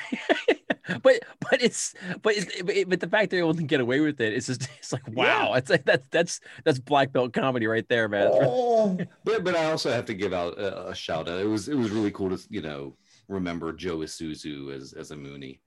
but 1.02 1.22
but 1.40 1.62
it's 1.62 1.94
but 2.20 2.34
it's, 2.36 2.62
but- 2.62 2.88
but 2.88 2.98
the 3.00 3.06
fact 3.08 3.30
they're 3.30 3.38
able 3.38 3.54
to 3.54 3.62
get 3.62 3.80
away 3.80 4.00
with 4.00 4.20
it, 4.20 4.32
it's 4.32 4.48
just 4.48 4.62
it's 4.78 4.92
like 4.92 5.06
wow, 5.08 5.54
it's 5.54 5.70
like 5.70 5.84
that's 5.84 6.06
that's 6.10 6.40
that's 6.64 6.80
black 6.80 7.12
belt 7.12 7.32
comedy 7.32 7.68
right 7.68 7.88
there, 7.88 8.08
man. 8.08 8.28
oh, 8.32 8.98
But 9.24 9.44
but 9.44 9.54
I 9.54 9.70
also 9.70 9.92
have 9.92 10.06
to 10.06 10.14
give 10.14 10.32
out 10.32 10.58
a, 10.58 10.88
a 10.88 10.94
shout 10.96 11.28
out. 11.28 11.40
It 11.40 11.46
was 11.46 11.68
it 11.68 11.76
was 11.78 11.90
really 11.92 12.10
cool 12.10 12.36
to 12.36 12.44
you 12.50 12.60
know 12.60 12.96
remember 13.28 13.72
Joe 13.72 13.98
Isuzu 13.98 14.74
as 14.74 14.92
as 14.94 15.12
a 15.12 15.16
Moonie. 15.16 15.60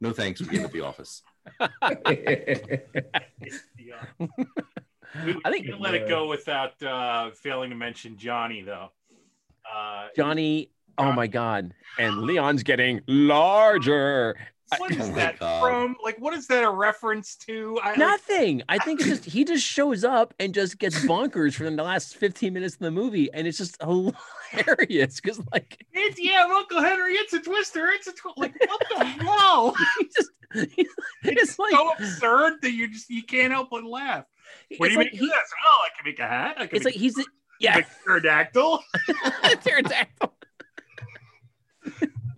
No 0.00 0.12
thanks 0.12 0.40
for 0.40 0.48
being 0.50 0.64
at 0.64 0.72
the 0.72 0.80
office. 0.80 1.22
Yeah. 5.14 5.24
We 5.26 5.40
I 5.44 5.50
think- 5.50 5.66
can't 5.66 5.80
let 5.80 5.94
it 5.94 6.08
go 6.08 6.26
without 6.28 6.80
uh, 6.82 7.30
failing 7.30 7.70
to 7.70 7.76
mention 7.76 8.16
Johnny, 8.16 8.62
though. 8.62 8.90
Uh, 9.72 10.08
Johnny, 10.16 10.70
oh 10.98 11.12
my 11.12 11.26
god, 11.26 11.72
and 11.98 12.18
Leon's 12.22 12.62
getting 12.62 13.00
larger. 13.06 14.36
What 14.78 14.90
is 14.90 15.08
Oh 15.08 15.12
that 15.14 15.38
God. 15.38 15.60
from? 15.62 15.96
Like, 16.02 16.18
what 16.18 16.34
is 16.34 16.46
that 16.48 16.64
a 16.64 16.70
reference 16.70 17.36
to? 17.46 17.78
I, 17.82 17.94
Nothing. 17.96 18.62
I 18.68 18.78
think 18.78 19.00
it's 19.00 19.08
just 19.08 19.24
he 19.24 19.44
just 19.44 19.64
shows 19.64 20.04
up 20.04 20.34
and 20.40 20.52
just 20.52 20.78
gets 20.78 20.98
bonkers 21.04 21.54
for 21.54 21.64
the 21.70 21.82
last 21.82 22.16
15 22.16 22.52
minutes 22.52 22.74
of 22.74 22.80
the 22.80 22.90
movie, 22.90 23.32
and 23.32 23.46
it's 23.46 23.58
just 23.58 23.80
hilarious 24.52 25.20
because 25.20 25.40
like 25.52 25.86
it's 25.92 26.20
yeah, 26.20 26.46
Uncle 26.50 26.80
Henry. 26.80 27.12
It's 27.14 27.32
a 27.34 27.40
twister. 27.40 27.88
It's 27.88 28.06
a 28.08 28.12
tw- 28.12 28.36
like 28.36 28.54
what 28.66 28.82
the 28.98 29.04
hell? 29.24 29.74
he 29.98 30.04
just 30.16 30.30
he's, 30.74 30.88
it's 31.22 31.58
like 31.58 31.72
so 31.72 31.92
absurd 31.98 32.54
that 32.62 32.72
you 32.72 32.88
just 32.88 33.08
you 33.10 33.22
can't 33.22 33.52
help 33.52 33.70
but 33.70 33.84
laugh. 33.84 34.24
What 34.76 34.86
it's 34.86 34.88
do 34.88 34.92
you 34.92 34.98
like 34.98 35.12
make 35.12 35.20
he, 35.20 35.26
of 35.26 35.30
this? 35.30 35.52
Oh, 35.66 35.84
I 35.84 35.88
can 35.96 36.10
make 36.10 36.18
a 36.18 36.26
hat. 36.26 36.56
I 36.58 36.66
can 36.66 36.76
it's 36.76 36.84
like 36.84 36.94
make 36.94 37.00
he's 37.00 37.26
yeah 37.60 37.78
a 37.78 37.82
pterodactyl. 38.04 38.82
pterodactyl. 39.62 40.34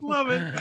Love 0.01 0.31
it. 0.31 0.61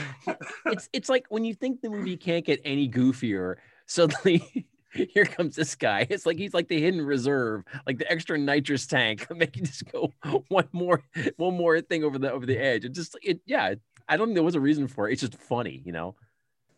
it's 0.66 0.88
it's 0.92 1.08
like 1.08 1.26
when 1.28 1.44
you 1.44 1.54
think 1.54 1.80
the 1.80 1.90
movie 1.90 2.16
can't 2.16 2.44
get 2.44 2.60
any 2.64 2.88
goofier, 2.88 3.56
suddenly 3.86 4.66
here 4.90 5.24
comes 5.24 5.56
this 5.56 5.74
guy. 5.74 6.06
It's 6.08 6.26
like 6.26 6.38
he's 6.38 6.54
like 6.54 6.68
the 6.68 6.80
hidden 6.80 7.02
reserve, 7.02 7.64
like 7.86 7.98
the 7.98 8.10
extra 8.10 8.38
nitrous 8.38 8.86
tank, 8.86 9.26
make 9.30 9.56
you 9.56 9.62
just 9.62 9.90
go 9.92 10.12
one 10.48 10.68
more 10.72 11.02
one 11.36 11.56
more 11.56 11.80
thing 11.80 12.04
over 12.04 12.18
the 12.18 12.32
over 12.32 12.46
the 12.46 12.58
edge. 12.58 12.84
It 12.84 12.92
just 12.92 13.16
it 13.22 13.40
yeah. 13.46 13.74
I 14.08 14.16
don't 14.16 14.28
think 14.28 14.36
there 14.36 14.44
was 14.44 14.54
a 14.54 14.60
reason 14.60 14.86
for 14.86 15.08
it. 15.08 15.12
It's 15.12 15.20
just 15.20 15.34
funny, 15.34 15.82
you 15.84 15.90
know. 15.90 16.14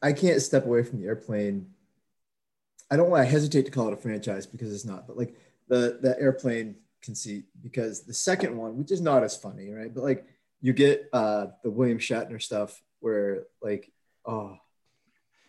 I 0.02 0.12
can't 0.12 0.40
step 0.40 0.64
away 0.64 0.82
from 0.82 1.00
the 1.00 1.06
airplane. 1.06 1.66
I 2.90 2.96
don't 2.96 3.10
want 3.10 3.24
to 3.24 3.30
hesitate 3.30 3.64
to 3.66 3.70
call 3.70 3.88
it 3.88 3.92
a 3.94 3.96
franchise 3.96 4.46
because 4.46 4.72
it's 4.72 4.84
not, 4.84 5.06
but 5.06 5.16
like 5.16 5.34
the 5.68 5.98
the 6.00 6.16
airplane 6.18 6.76
conceit, 7.02 7.44
because 7.62 8.02
the 8.04 8.14
second 8.14 8.56
one, 8.56 8.76
which 8.78 8.90
is 8.90 9.00
not 9.00 9.22
as 9.22 9.36
funny, 9.36 9.70
right? 9.70 9.92
But 9.94 10.04
like 10.04 10.24
you 10.60 10.72
get 10.72 11.08
uh 11.12 11.46
the 11.62 11.70
William 11.70 11.98
Shatner 11.98 12.40
stuff 12.40 12.82
where 13.00 13.44
like 13.62 13.92
oh 14.26 14.56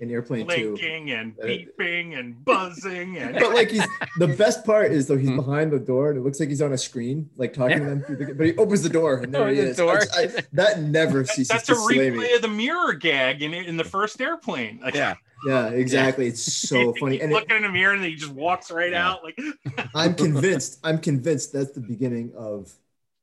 in 0.02 0.10
airplane 0.12 0.47
two. 0.47 0.71
Blinking 0.78 1.12
and 1.12 1.34
Uh, 1.41 1.45
beeping 1.45 2.17
and 2.17 2.45
buzzing 2.45 3.17
and 3.17 3.34
But 3.39 3.54
like 3.54 3.69
he's 3.71 3.86
the 4.17 4.30
best 4.30 4.63
part 4.65 4.91
is 4.93 5.08
though 5.08 5.17
he's 5.17 5.30
behind 5.32 5.71
the 5.73 5.80
door 5.80 6.10
and 6.12 6.19
it 6.19 6.21
looks 6.21 6.39
like 6.39 6.47
he's 6.49 6.62
on 6.62 6.71
a 6.73 6.78
screen, 6.78 7.30
like 7.36 7.52
talking 7.54 7.80
to 7.80 7.86
them 7.86 8.04
through 8.04 8.15
the 8.17 8.34
but 8.34 8.45
he 8.45 8.56
opens 8.58 8.82
the 8.84 8.89
door 8.89 9.17
and 9.19 9.34
there 9.34 9.49
he 9.49 9.60
Opens 9.60 9.71
is. 9.71 9.78
the 9.78 9.84
door. 9.84 9.99
I- 10.15 10.23
I- 10.38 10.43
that 10.54 10.82
never 10.82 11.25
ceases 11.25 11.47
that's 11.49 11.65
to 11.67 11.73
a 11.73 11.75
slay 11.75 12.12
me. 12.12 12.17
replay 12.17 12.36
of 12.36 12.41
the 12.41 12.47
mirror 12.47 12.93
gag 12.93 13.41
in 13.43 13.54
in 13.54 13.75
the 13.78 13.84
first 13.84 14.21
airplane. 14.21 14.80
Like, 14.82 14.95
Yeah. 14.95 15.15
Yeah, 15.45 15.69
exactly. 15.69 16.28
It's 16.28 16.41
so 16.69 16.93
funny. 16.99 17.15
He's 17.15 17.23
And 17.23 17.32
it, 17.32 17.36
looking 17.36 17.56
in 17.58 17.63
the 17.63 17.69
mirror 17.69 17.93
and 17.93 18.04
then 18.04 18.10
he 18.10 18.15
just 18.15 18.32
walks 18.34 18.71
right 18.71 18.91
Yeah. 18.91 19.10
out. 19.10 19.23
Like 19.23 19.39
I'm 19.95 20.13
convinced. 20.15 20.80
I'm 20.84 20.97
convinced 20.97 21.54
that's 21.54 21.71
the 21.71 21.82
beginning 21.82 22.34
of 22.38 22.73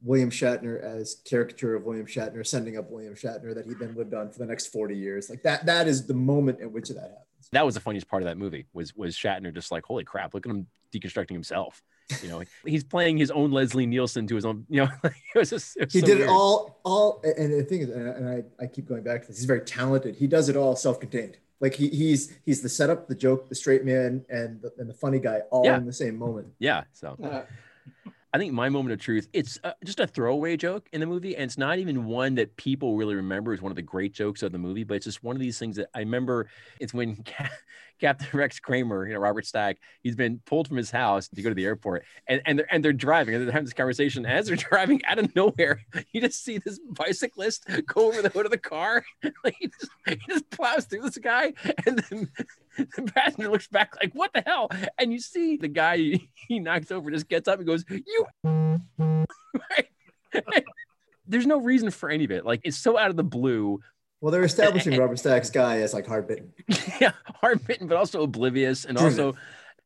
William 0.02 0.30
Shatner 0.30 0.80
as 0.82 1.16
caricature 1.24 1.74
of 1.74 1.84
William 1.84 2.06
Shatner, 2.06 2.46
sending 2.46 2.76
up 2.78 2.90
William 2.90 3.14
Shatner 3.14 3.54
that 3.54 3.66
he 3.66 3.74
then 3.74 3.94
lived 3.94 4.14
on 4.14 4.30
for 4.30 4.38
the 4.38 4.46
next 4.46 4.66
40 4.68 4.96
years. 4.96 5.28
Like 5.30 5.42
that. 5.42 5.66
That 5.66 5.88
is 5.88 6.06
the 6.06 6.14
moment 6.14 6.60
at 6.60 6.70
which 6.70 6.88
that 6.90 7.00
happens. 7.00 7.48
That 7.52 7.64
was 7.64 7.74
the 7.74 7.80
funniest 7.80 8.08
part 8.08 8.22
of 8.22 8.28
that 8.28 8.38
movie 8.38 8.66
was 8.72 8.94
was 8.94 9.16
Shatner 9.16 9.52
just 9.54 9.70
like, 9.70 9.84
holy 9.84 10.04
crap, 10.04 10.34
look 10.34 10.46
at 10.46 10.50
him 10.50 10.66
deconstructing 10.94 11.32
himself. 11.32 11.82
You 12.22 12.28
know, 12.28 12.42
he's 12.66 12.84
playing 12.84 13.18
his 13.18 13.30
own 13.30 13.50
Leslie 13.50 13.86
Nielsen 13.86 14.26
to 14.28 14.34
his 14.36 14.44
own, 14.44 14.64
you 14.68 14.84
know, 14.84 14.88
it 15.04 15.12
was 15.38 15.50
just, 15.50 15.76
it 15.76 15.86
was 15.86 15.92
He 15.92 16.00
so 16.00 16.06
did 16.06 16.18
weird. 16.18 16.28
it 16.30 16.32
all. 16.32 16.80
All. 16.84 17.20
And 17.24 17.52
the 17.52 17.64
thing 17.64 17.80
is, 17.82 17.90
and 17.90 18.08
I- 18.08 18.12
and 18.12 18.28
I, 18.60 18.64
I 18.64 18.66
keep 18.68 18.86
going 18.86 19.02
back 19.02 19.22
to 19.22 19.28
this. 19.28 19.38
He's 19.38 19.44
very 19.46 19.60
talented. 19.62 20.14
He 20.16 20.26
does 20.26 20.48
it 20.48 20.56
all 20.56 20.76
self-contained. 20.76 21.36
Like 21.60 21.74
he, 21.74 21.88
he's 21.88 22.36
he's 22.44 22.60
the 22.62 22.68
setup, 22.68 23.08
the 23.08 23.14
joke, 23.14 23.48
the 23.48 23.54
straight 23.54 23.84
man, 23.84 24.24
and 24.28 24.60
the, 24.60 24.72
and 24.78 24.88
the 24.88 24.94
funny 24.94 25.18
guy 25.18 25.40
all 25.50 25.64
Yeah. 25.64 25.76
in 25.78 25.86
the 25.86 25.92
same 25.92 26.18
moment. 26.18 26.48
Yeah. 26.58 26.84
So 26.92 27.16
I 28.34 28.38
think 28.38 28.52
my 28.52 28.68
moment 28.68 28.92
of 28.92 29.00
truth, 29.00 29.28
it's 29.32 29.58
uh, 29.64 29.72
just 29.82 29.98
a 29.98 30.06
throwaway 30.06 30.58
joke 30.58 30.88
in 30.92 31.00
the 31.00 31.06
movie. 31.06 31.34
And 31.36 31.44
it's 31.44 31.56
not 31.56 31.78
even 31.78 32.04
one 32.04 32.34
that 32.34 32.54
people 32.56 32.94
really 32.96 33.14
remember 33.14 33.54
as 33.54 33.62
one 33.62 33.72
of 33.72 33.76
the 33.76 33.82
great 33.82 34.12
jokes 34.12 34.42
of 34.42 34.52
the 34.52 34.58
movie, 34.58 34.84
but 34.84 34.94
it's 34.94 35.06
just 35.06 35.24
one 35.24 35.34
of 35.34 35.40
these 35.40 35.58
things 35.58 35.76
that 35.76 35.88
I 35.94 36.00
remember. 36.00 36.48
It's 36.78 36.92
when 36.92 37.16
Ca- 37.24 37.48
Captain 38.00 38.28
Rex 38.32 38.58
Kramer, 38.58 39.06
you 39.06 39.14
know, 39.14 39.20
Robert 39.20 39.46
Stack, 39.46 39.78
he's 40.02 40.16
been 40.16 40.40
pulled 40.44 40.68
from 40.68 40.76
his 40.76 40.90
house 40.90 41.28
to 41.28 41.42
go 41.42 41.48
to 41.48 41.54
the 41.54 41.64
airport, 41.64 42.04
and 42.28 42.42
and 42.44 42.58
they're 42.58 42.72
and 42.72 42.84
they're 42.84 42.92
driving, 42.92 43.34
and 43.34 43.44
they're 43.44 43.52
having 43.52 43.64
this 43.64 43.74
conversation. 43.74 44.26
As 44.26 44.46
they're 44.46 44.56
driving 44.70 45.04
out 45.04 45.18
of 45.18 45.34
nowhere, 45.34 45.80
you 46.12 46.20
just 46.20 46.44
see 46.44 46.58
this 46.58 46.78
bicyclist 46.90 47.66
go 47.86 48.08
over 48.08 48.22
the 48.22 48.28
hood 48.28 48.46
of 48.46 48.50
the 48.50 48.58
car, 48.58 49.04
like 49.44 49.56
he 49.58 49.68
just, 49.68 49.90
he 50.08 50.18
just 50.28 50.50
plows 50.50 50.84
through 50.84 51.02
this 51.02 51.18
guy, 51.18 51.52
and 51.86 51.98
then 51.98 52.30
the 52.96 53.12
passenger 53.14 53.50
looks 53.50 53.68
back 53.68 53.94
like, 54.02 54.12
"What 54.14 54.32
the 54.32 54.42
hell?" 54.44 54.70
And 54.98 55.12
you 55.12 55.18
see 55.18 55.56
the 55.56 55.68
guy 55.68 55.96
he, 55.96 56.30
he 56.34 56.58
knocks 56.58 56.90
over 56.90 57.10
just 57.10 57.28
gets 57.28 57.48
up 57.48 57.58
and 57.58 57.66
goes, 57.66 57.84
"You." 57.88 58.26
There's 61.28 61.46
no 61.46 61.60
reason 61.60 61.90
for 61.90 62.08
any 62.08 62.24
of 62.24 62.30
it. 62.30 62.44
Like 62.44 62.60
it's 62.64 62.76
so 62.76 62.96
out 62.96 63.10
of 63.10 63.16
the 63.16 63.24
blue. 63.24 63.80
Well, 64.20 64.32
they're 64.32 64.44
establishing 64.44 64.96
Robert 64.98 65.18
Stack's 65.18 65.50
guy 65.50 65.80
as 65.80 65.92
like 65.92 66.06
hard 66.06 66.26
bitten. 66.26 66.52
yeah, 67.00 67.12
hard 67.40 67.66
bitten, 67.66 67.86
but 67.86 67.96
also 67.96 68.22
oblivious, 68.22 68.84
and 68.84 68.96
also 68.98 69.32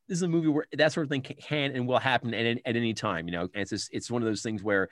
this 0.08 0.18
is 0.18 0.22
a 0.22 0.28
movie 0.28 0.48
where 0.48 0.66
that 0.72 0.92
sort 0.92 1.04
of 1.04 1.10
thing 1.10 1.22
can 1.22 1.72
and 1.72 1.86
will 1.86 1.98
happen 1.98 2.34
at, 2.34 2.58
at 2.64 2.76
any 2.76 2.94
time. 2.94 3.26
You 3.26 3.32
know, 3.32 3.42
and 3.42 3.50
it's 3.54 3.70
just, 3.70 3.90
it's 3.92 4.10
one 4.10 4.22
of 4.22 4.26
those 4.26 4.42
things 4.42 4.62
where 4.62 4.88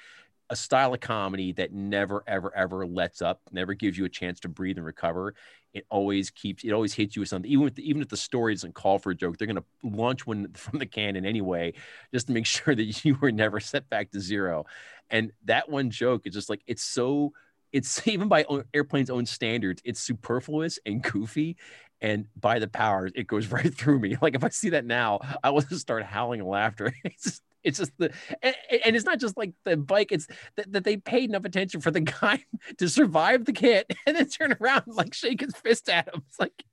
a 0.51 0.57
style 0.57 0.95
of 0.95 1.01
comedy 1.01 1.53
that 1.53 1.73
never 1.73 2.23
ever 2.27 2.55
ever 2.57 2.87
lets 2.87 3.21
up, 3.21 3.41
never 3.53 3.75
gives 3.75 3.99
you 3.99 4.05
a 4.05 4.09
chance 4.09 4.41
to 4.41 4.49
breathe 4.49 4.77
and 4.77 4.87
recover. 4.87 5.35
It 5.75 5.85
always 5.91 6.31
keeps 6.31 6.65
it 6.65 6.73
always 6.73 6.95
hits 6.95 7.17
you 7.17 7.21
with 7.21 7.29
something. 7.29 7.51
Even 7.51 7.67
if 7.67 7.75
the, 7.75 7.89
even 7.89 8.01
if 8.01 8.09
the 8.09 8.17
story 8.17 8.55
doesn't 8.55 8.75
call 8.75 8.99
for 8.99 9.11
a 9.11 9.15
joke, 9.15 9.37
they're 9.37 9.47
going 9.47 9.57
to 9.57 9.65
launch 9.83 10.27
one 10.27 10.53
from 10.55 10.79
the 10.79 10.87
cannon 10.87 11.27
anyway, 11.27 11.75
just 12.13 12.29
to 12.29 12.33
make 12.33 12.47
sure 12.47 12.75
that 12.75 13.05
you 13.05 13.17
were 13.21 13.33
never 13.33 13.61
set 13.61 13.89
back 13.91 14.11
to 14.13 14.21
zero. 14.21 14.67
And 15.11 15.33
that 15.45 15.69
one 15.69 15.91
joke 15.91 16.27
is 16.27 16.35
just 16.35 16.51
like 16.51 16.63
it's 16.67 16.83
so 16.83 17.33
it's 17.73 18.07
even 18.07 18.29
by 18.29 18.45
airplane's 18.75 19.11
own 19.11 19.27
standards, 19.27 19.83
it's 19.85 20.01
superfluous 20.01 20.79
and 20.87 21.03
goofy. 21.03 21.57
And 22.01 22.27
by 22.39 22.61
the 22.61 22.69
powers, 22.69 23.11
it 23.17 23.27
goes 23.27 23.47
right 23.53 23.75
through 23.75 23.99
me. 23.99 24.17
Like 24.21 24.35
if 24.35 24.45
I 24.45 24.49
see 24.51 24.71
that 24.71 24.85
now, 24.85 25.21
I 25.43 25.51
will 25.51 25.61
just 25.69 25.81
start 25.81 26.05
howling 26.05 26.45
laughter. 26.45 26.93
It's 27.05 27.25
just, 27.25 27.43
it's 27.65 27.79
just 27.79 27.93
the 27.99 28.13
and, 28.41 28.55
and, 28.85 28.97
it's 28.97 29.05
not 29.05 29.19
just 29.19 29.37
like 29.37 29.53
the 29.65 29.77
bike 29.77 30.13
it's 30.13 30.29
that, 30.57 30.73
that, 30.73 30.85
they 30.85 30.97
paid 30.97 31.29
enough 31.29 31.45
attention 31.45 31.81
for 31.81 31.91
the 31.91 32.01
guy 32.01 32.45
to 32.79 32.89
survive 32.89 33.45
the 33.45 33.53
kit 33.53 33.93
and 34.07 34.17
then 34.17 34.29
turn 34.29 34.57
around 34.61 34.85
and 34.87 34.95
like 34.95 35.13
shake 35.13 35.41
his 35.41 35.55
fist 35.57 35.89
at 35.89 36.07
him 36.07 36.23
it's 36.29 36.39
like 36.39 36.65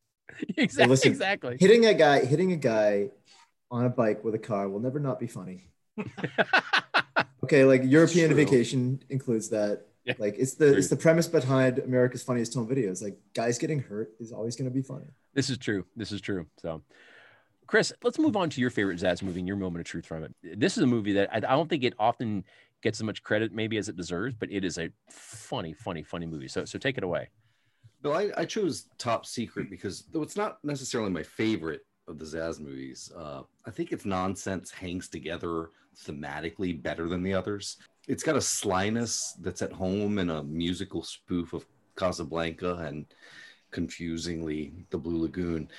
exactly, 0.57 0.83
well, 0.83 0.89
listen, 0.89 1.11
exactly 1.11 1.57
hitting 1.59 1.87
a 1.87 1.93
guy 1.93 2.23
hitting 2.23 2.51
a 2.51 2.55
guy 2.55 3.09
on 3.71 3.85
a 3.85 3.89
bike 3.89 4.23
with 4.23 4.35
a 4.35 4.39
car 4.39 4.69
will 4.69 4.79
never 4.79 4.99
not 4.99 5.19
be 5.19 5.25
funny 5.25 5.71
okay 7.43 7.65
like 7.65 7.81
european 7.83 8.33
vacation 8.35 9.01
includes 9.09 9.49
that 9.49 9.87
yeah. 10.05 10.13
like 10.17 10.35
it's 10.37 10.53
the 10.55 10.69
true. 10.69 10.77
it's 10.77 10.87
the 10.87 10.95
premise 10.95 11.27
behind 11.27 11.79
america's 11.79 12.23
funniest 12.23 12.53
home 12.53 12.67
videos 12.67 13.01
like 13.01 13.17
guys 13.33 13.57
getting 13.57 13.79
hurt 13.79 14.11
is 14.19 14.31
always 14.31 14.55
going 14.55 14.69
to 14.69 14.73
be 14.73 14.81
funny 14.81 15.07
this 15.33 15.49
is 15.49 15.57
true 15.57 15.85
this 15.95 16.11
is 16.11 16.21
true 16.21 16.45
so 16.57 16.81
Chris, 17.67 17.91
let's 18.03 18.19
move 18.19 18.35
on 18.35 18.49
to 18.51 18.61
your 18.61 18.69
favorite 18.69 18.99
Zaz 18.99 19.23
movie 19.23 19.39
and 19.39 19.47
your 19.47 19.57
moment 19.57 19.79
of 19.79 19.85
truth 19.85 20.05
from 20.05 20.23
it. 20.23 20.59
This 20.59 20.77
is 20.77 20.83
a 20.83 20.87
movie 20.87 21.13
that 21.13 21.33
I, 21.33 21.37
I 21.37 21.55
don't 21.55 21.67
think 21.69 21.83
it 21.83 21.95
often 21.97 22.43
gets 22.81 22.99
as 22.99 23.03
much 23.03 23.23
credit 23.23 23.51
maybe 23.51 23.77
as 23.77 23.89
it 23.89 23.95
deserves, 23.95 24.35
but 24.37 24.51
it 24.51 24.63
is 24.63 24.77
a 24.77 24.89
funny, 25.09 25.73
funny, 25.73 26.03
funny 26.03 26.27
movie. 26.27 26.47
So, 26.47 26.65
so 26.65 26.77
take 26.77 26.97
it 26.97 27.03
away. 27.03 27.29
No, 28.03 28.11
I, 28.11 28.29
I 28.37 28.45
chose 28.45 28.85
Top 28.99 29.25
Secret 29.25 29.69
because 29.69 30.03
though 30.11 30.21
it's 30.21 30.37
not 30.37 30.59
necessarily 30.63 31.09
my 31.09 31.23
favorite 31.23 31.81
of 32.07 32.19
the 32.19 32.25
Zaz 32.25 32.59
movies, 32.59 33.11
uh, 33.17 33.41
I 33.65 33.71
think 33.71 33.91
its 33.91 34.05
nonsense 34.05 34.69
hangs 34.69 35.09
together 35.09 35.69
thematically 35.95 36.81
better 36.81 37.07
than 37.07 37.23
the 37.23 37.33
others. 37.33 37.77
It's 38.07 38.23
got 38.23 38.35
a 38.35 38.41
slyness 38.41 39.35
that's 39.41 39.61
at 39.61 39.71
home 39.71 40.19
in 40.19 40.29
a 40.29 40.43
musical 40.43 41.03
spoof 41.03 41.53
of 41.53 41.65
Casablanca 41.95 42.75
and 42.75 43.05
confusingly 43.71 44.73
the 44.89 44.97
Blue 44.97 45.21
Lagoon. 45.21 45.69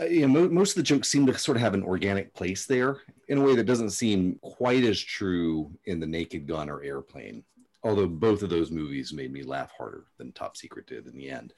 Uh, 0.00 0.04
you 0.04 0.26
know, 0.26 0.48
most 0.48 0.70
of 0.70 0.76
the 0.76 0.82
jokes 0.82 1.08
seem 1.08 1.26
to 1.26 1.36
sort 1.36 1.56
of 1.56 1.62
have 1.62 1.74
an 1.74 1.82
organic 1.82 2.32
place 2.34 2.66
there 2.66 2.98
in 3.28 3.38
a 3.38 3.42
way 3.42 3.54
that 3.54 3.66
doesn't 3.66 3.90
seem 3.90 4.38
quite 4.42 4.84
as 4.84 4.98
true 4.98 5.70
in 5.84 6.00
the 6.00 6.06
Naked 6.06 6.46
Gun 6.46 6.70
or 6.70 6.82
Airplane. 6.82 7.44
Although 7.82 8.08
both 8.08 8.42
of 8.42 8.50
those 8.50 8.70
movies 8.70 9.12
made 9.12 9.32
me 9.32 9.42
laugh 9.42 9.70
harder 9.76 10.04
than 10.18 10.32
Top 10.32 10.56
Secret 10.56 10.86
did 10.86 11.06
in 11.06 11.16
the 11.16 11.30
end. 11.30 11.54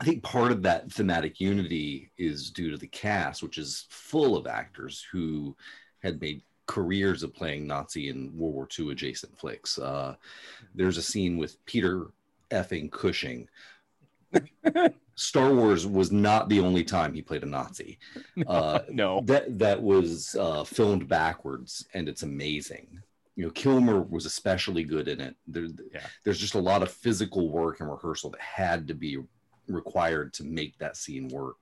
I 0.00 0.04
think 0.04 0.22
part 0.22 0.50
of 0.50 0.62
that 0.62 0.90
thematic 0.90 1.38
unity 1.40 2.10
is 2.16 2.50
due 2.50 2.70
to 2.70 2.76
the 2.76 2.88
cast, 2.88 3.42
which 3.42 3.58
is 3.58 3.86
full 3.90 4.36
of 4.36 4.46
actors 4.46 5.06
who 5.12 5.56
had 6.02 6.20
made 6.20 6.42
careers 6.66 7.22
of 7.22 7.34
playing 7.34 7.66
Nazi 7.66 8.08
in 8.08 8.36
World 8.36 8.54
War 8.54 8.68
II 8.78 8.92
adjacent 8.92 9.36
flicks. 9.38 9.78
Uh, 9.78 10.14
there's 10.74 10.96
a 10.96 11.02
scene 11.02 11.36
with 11.36 11.64
Peter 11.66 12.08
effing 12.50 12.90
Cushing. 12.90 13.48
Star 15.14 15.52
Wars 15.52 15.86
was 15.86 16.10
not 16.10 16.48
the 16.48 16.60
only 16.60 16.84
time 16.84 17.12
he 17.12 17.22
played 17.22 17.42
a 17.42 17.46
Nazi. 17.46 17.98
Uh, 18.46 18.80
no, 18.90 19.20
that 19.24 19.58
that 19.58 19.82
was 19.82 20.34
uh, 20.38 20.64
filmed 20.64 21.08
backwards, 21.08 21.86
and 21.94 22.08
it's 22.08 22.22
amazing. 22.22 23.02
You 23.36 23.46
know, 23.46 23.50
Kilmer 23.50 24.02
was 24.02 24.26
especially 24.26 24.84
good 24.84 25.08
in 25.08 25.20
it. 25.20 25.36
There, 25.46 25.66
yeah. 25.92 26.06
There's 26.24 26.38
just 26.38 26.54
a 26.54 26.60
lot 26.60 26.82
of 26.82 26.90
physical 26.90 27.50
work 27.50 27.80
and 27.80 27.90
rehearsal 27.90 28.30
that 28.30 28.40
had 28.40 28.86
to 28.88 28.94
be 28.94 29.18
required 29.68 30.32
to 30.34 30.44
make 30.44 30.76
that 30.78 30.96
scene 30.96 31.28
work. 31.28 31.56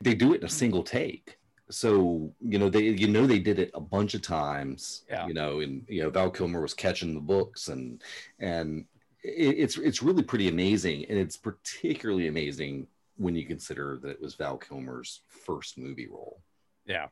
They 0.00 0.14
do 0.14 0.34
it 0.34 0.40
in 0.40 0.46
a 0.46 0.50
single 0.50 0.82
take. 0.82 1.38
So 1.70 2.32
you 2.40 2.58
know 2.58 2.68
they 2.68 2.82
you 2.82 3.08
know 3.08 3.26
they 3.26 3.38
did 3.38 3.58
it 3.58 3.70
a 3.74 3.80
bunch 3.80 4.14
of 4.14 4.22
times. 4.22 5.04
Yeah. 5.08 5.26
You 5.26 5.34
know, 5.34 5.60
and 5.60 5.84
you 5.88 6.02
know 6.02 6.10
Val 6.10 6.30
Kilmer 6.30 6.60
was 6.60 6.74
catching 6.74 7.14
the 7.14 7.20
books 7.20 7.68
and 7.68 8.02
and 8.38 8.84
it's 9.24 9.78
it's 9.78 10.02
really 10.02 10.22
pretty 10.22 10.48
amazing, 10.48 11.06
and 11.08 11.18
it's 11.18 11.36
particularly 11.36 12.28
amazing 12.28 12.86
when 13.16 13.34
you 13.34 13.46
consider 13.46 13.98
that 14.02 14.10
it 14.10 14.20
was 14.20 14.34
Val 14.34 14.58
Kilmer's 14.58 15.22
first 15.28 15.78
movie 15.78 16.08
role. 16.08 16.42
Yeah, 16.84 17.06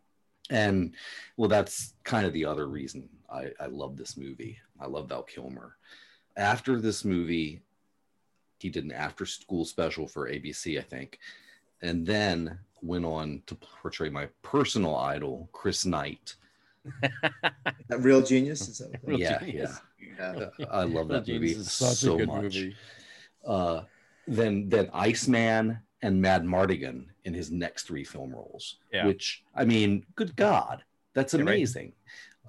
and 0.50 0.94
well, 1.36 1.48
that's 1.48 1.94
kind 2.04 2.26
of 2.26 2.34
the 2.34 2.44
other 2.44 2.66
reason 2.66 3.08
I, 3.32 3.50
I 3.58 3.66
love 3.66 3.96
this 3.96 4.16
movie. 4.16 4.58
I 4.78 4.86
love 4.86 5.08
Val 5.08 5.22
Kilmer. 5.22 5.76
After 6.36 6.80
this 6.80 7.04
movie, 7.04 7.62
he 8.58 8.68
did 8.68 8.84
an 8.84 8.92
after-school 8.92 9.64
special 9.64 10.06
for 10.06 10.28
ABC, 10.28 10.78
I 10.78 10.82
think, 10.82 11.18
and 11.82 12.06
then 12.06 12.58
went 12.80 13.04
on 13.04 13.42
to 13.46 13.54
portray 13.54 14.08
my 14.08 14.28
personal 14.42 14.96
idol, 14.96 15.48
Chris 15.52 15.84
Knight. 15.84 16.36
that 17.00 18.00
real 18.00 18.20
genius 18.20 18.66
is 18.66 18.78
that 18.78 18.90
real 19.04 19.16
yeah, 19.16 19.38
genius? 19.38 19.80
yeah 20.18 20.34
yeah 20.36 20.66
i 20.72 20.82
love 20.82 21.06
that 21.06 21.28
movie 21.28 21.54
so 21.54 22.18
much 22.18 22.42
movie. 22.56 22.76
Uh, 23.46 23.82
then 24.26 24.68
then 24.68 24.90
iceman 24.92 25.78
and 26.02 26.20
Madmartigan 26.20 27.06
in 27.24 27.34
his 27.34 27.52
next 27.52 27.84
three 27.84 28.02
film 28.02 28.32
roles 28.32 28.78
yeah. 28.92 29.06
which 29.06 29.44
i 29.54 29.64
mean 29.64 30.04
good 30.16 30.34
god 30.34 30.82
that's 31.14 31.34
amazing 31.34 31.92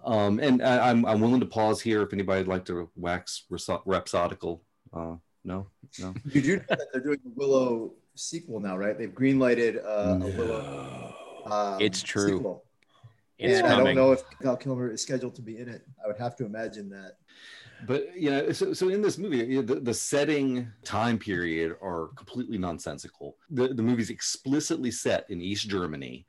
right. 0.04 0.26
um, 0.26 0.40
and 0.40 0.64
I, 0.64 0.90
am 0.90 1.06
I'm, 1.06 1.14
I'm 1.14 1.22
willing 1.22 1.42
to 1.42 1.46
pause 1.46 1.80
here 1.80 2.02
if 2.02 2.12
anybody'd 2.12 2.48
like 2.48 2.66
to 2.66 2.90
wax 2.96 3.44
rhapsodical 3.52 4.62
uh, 4.94 5.16
no 5.44 5.68
no 6.00 6.14
Did 6.28 6.36
you 6.36 6.42
do 6.42 6.56
know 6.58 6.64
that 6.70 6.88
they're 6.92 7.04
doing 7.04 7.20
the 7.24 7.32
willow 7.36 7.94
sequel 8.16 8.60
now 8.60 8.78
right 8.78 8.98
they've 8.98 9.14
greenlighted 9.14 9.84
uh, 9.86 10.16
no. 10.16 10.26
a 10.26 10.38
willow 10.38 11.16
um, 11.46 11.82
it's 11.82 12.02
true 12.02 12.38
sequel. 12.38 12.64
It's 13.40 13.60
and 13.60 13.68
coming. 13.68 13.82
I 13.82 13.86
don't 13.88 13.96
know 13.96 14.12
if 14.12 14.22
Val 14.42 14.56
Kilmer 14.56 14.92
is 14.92 15.02
scheduled 15.02 15.36
to 15.36 15.42
be 15.42 15.58
in 15.58 15.68
it. 15.68 15.82
I 16.04 16.08
would 16.08 16.18
have 16.18 16.36
to 16.38 16.46
imagine 16.46 16.90
that. 16.90 17.18
But 17.86 18.16
you 18.16 18.30
know, 18.30 18.52
so, 18.52 18.74
so 18.74 18.90
in 18.90 19.02
this 19.02 19.18
movie, 19.18 19.62
the, 19.62 19.76
the 19.76 19.94
setting, 19.94 20.72
time 20.86 21.18
period 21.18 21.76
are 21.82 22.10
completely 22.16 22.58
nonsensical. 22.58 23.36
The 23.50 23.70
the 23.70 23.84
movie's 23.84 24.10
explicitly 24.10 24.92
set 24.92 25.30
in 25.30 25.42
East 25.42 25.68
Germany. 25.68 26.26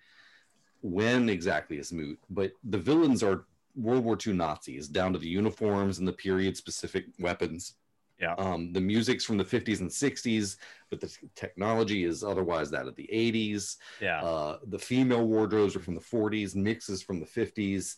When 0.81 1.31
exactly 1.31 1.79
is 1.79 1.93
moot, 1.93 2.19
but 2.29 2.53
the 2.65 2.77
villains 2.77 3.23
are 3.23 3.47
World 3.75 4.05
War 4.05 4.19
II 4.27 4.35
Nazis, 4.35 4.87
down 4.87 5.15
to 5.15 5.19
the 5.19 5.29
uniforms 5.29 5.99
and 5.99 6.07
the 6.07 6.13
period 6.13 6.57
specific 6.57 7.07
weapons. 7.19 7.75
Yeah. 8.25 8.35
Um, 8.39 8.73
the 8.73 8.81
music's 8.81 9.25
from 9.25 9.37
the 9.37 9.45
50s 9.45 9.81
and 9.81 9.91
60s, 9.91 10.57
but 10.89 10.99
the 10.99 11.15
technology 11.35 12.05
is 12.05 12.25
otherwise 12.25 12.71
that 12.71 12.87
of 12.87 12.97
the 12.97 13.09
80s. 13.13 13.77
Yeah. 14.01 14.23
Uh, 14.23 14.59
the 14.67 14.79
female 14.79 15.27
wardrobes 15.27 15.77
are 15.77 15.81
from 15.81 15.95
the 15.95 16.01
40s, 16.01 16.55
mixes 16.55 17.03
from 17.03 17.21
the 17.21 17.27
50s. 17.27 17.97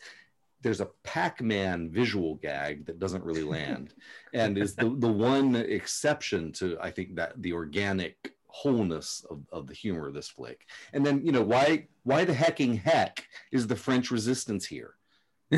There's 0.63 0.81
a 0.81 0.89
Pac-Man 1.05 1.91
visual 1.91 2.35
gag 2.37 2.87
that 2.87 2.99
doesn't 2.99 3.23
really 3.23 3.45
land, 3.45 3.95
and 4.35 4.59
is 4.59 4.75
the, 4.75 4.97
the 4.99 5.13
one 5.13 5.55
exception 5.55 6.51
to 6.55 6.77
I 6.81 6.91
think 6.91 7.15
that 7.17 7.41
the 7.41 7.53
organic 7.53 8.33
wholeness 8.49 9.25
of, 9.31 9.43
of 9.53 9.67
the 9.69 9.75
humor 9.75 10.09
of 10.09 10.15
this 10.15 10.29
flick. 10.29 10.67
And 10.93 11.07
then 11.07 11.25
you 11.25 11.31
know 11.31 11.43
why 11.43 11.87
why 12.03 12.25
the 12.25 12.35
hecking 12.35 12.75
heck 12.75 13.25
is 13.53 13.69
the 13.69 13.77
French 13.77 14.11
resistance 14.11 14.67
here? 14.67 14.95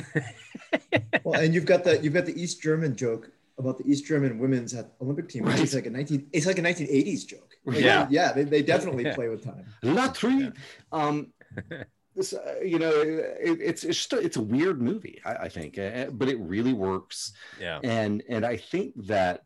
well, 1.25 1.41
and 1.41 1.55
you've 1.55 1.65
got 1.65 1.85
the 1.85 1.99
you've 2.03 2.13
got 2.13 2.27
the 2.27 2.39
East 2.39 2.61
German 2.61 2.95
joke 2.95 3.31
about 3.59 3.79
the 3.79 3.91
East 3.91 4.07
German 4.07 4.39
women's 4.39 4.75
Olympic 5.01 5.29
team. 5.29 5.45
Right. 5.45 5.61
It's 5.61 5.75
like 5.75 5.87
a 5.87 5.91
19 5.91 6.29
it's 6.33 6.47
like 6.47 6.59
a 6.59 6.63
1980s 6.63 7.27
joke. 7.27 7.55
Like, 7.65 7.81
yeah. 7.81 8.07
Yeah, 8.11 8.33
they, 8.33 8.45
they 8.45 8.63
definitely 8.63 9.05
yeah. 9.05 9.15
play 9.15 9.29
with 9.29 9.45
time. 9.45 9.65
La 9.83 10.13
yeah. 10.23 10.51
um 10.93 11.33
this, 12.19 12.33
uh, 12.33 12.57
you 12.63 12.79
know, 12.79 12.91
it, 12.91 13.59
it's 13.61 13.85
it's 13.85 13.97
just 13.97 14.13
a, 14.13 14.19
it's 14.19 14.37
a 14.37 14.43
weird 14.43 14.83
movie, 14.83 15.21
I, 15.25 15.35
I 15.35 15.49
think, 15.49 15.79
uh, 15.79 16.07
but 16.11 16.29
it 16.29 16.39
really 16.41 16.73
works. 16.73 17.33
Yeah, 17.61 17.79
and 17.83 18.23
and 18.29 18.45
I 18.45 18.57
think 18.57 18.95
that 19.07 19.45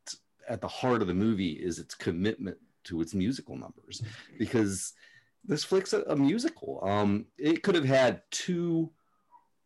at 0.48 0.60
the 0.60 0.68
heart 0.68 1.02
of 1.02 1.08
the 1.08 1.14
movie 1.14 1.52
is 1.52 1.78
its 1.78 1.94
commitment 1.94 2.56
to 2.84 3.00
its 3.00 3.14
musical 3.14 3.56
numbers, 3.56 4.02
because 4.38 4.94
this 5.44 5.62
flick's 5.62 5.92
a, 5.92 6.00
a 6.02 6.16
musical. 6.16 6.80
Um, 6.82 7.26
it 7.38 7.62
could 7.62 7.74
have 7.74 7.84
had 7.84 8.22
two 8.30 8.90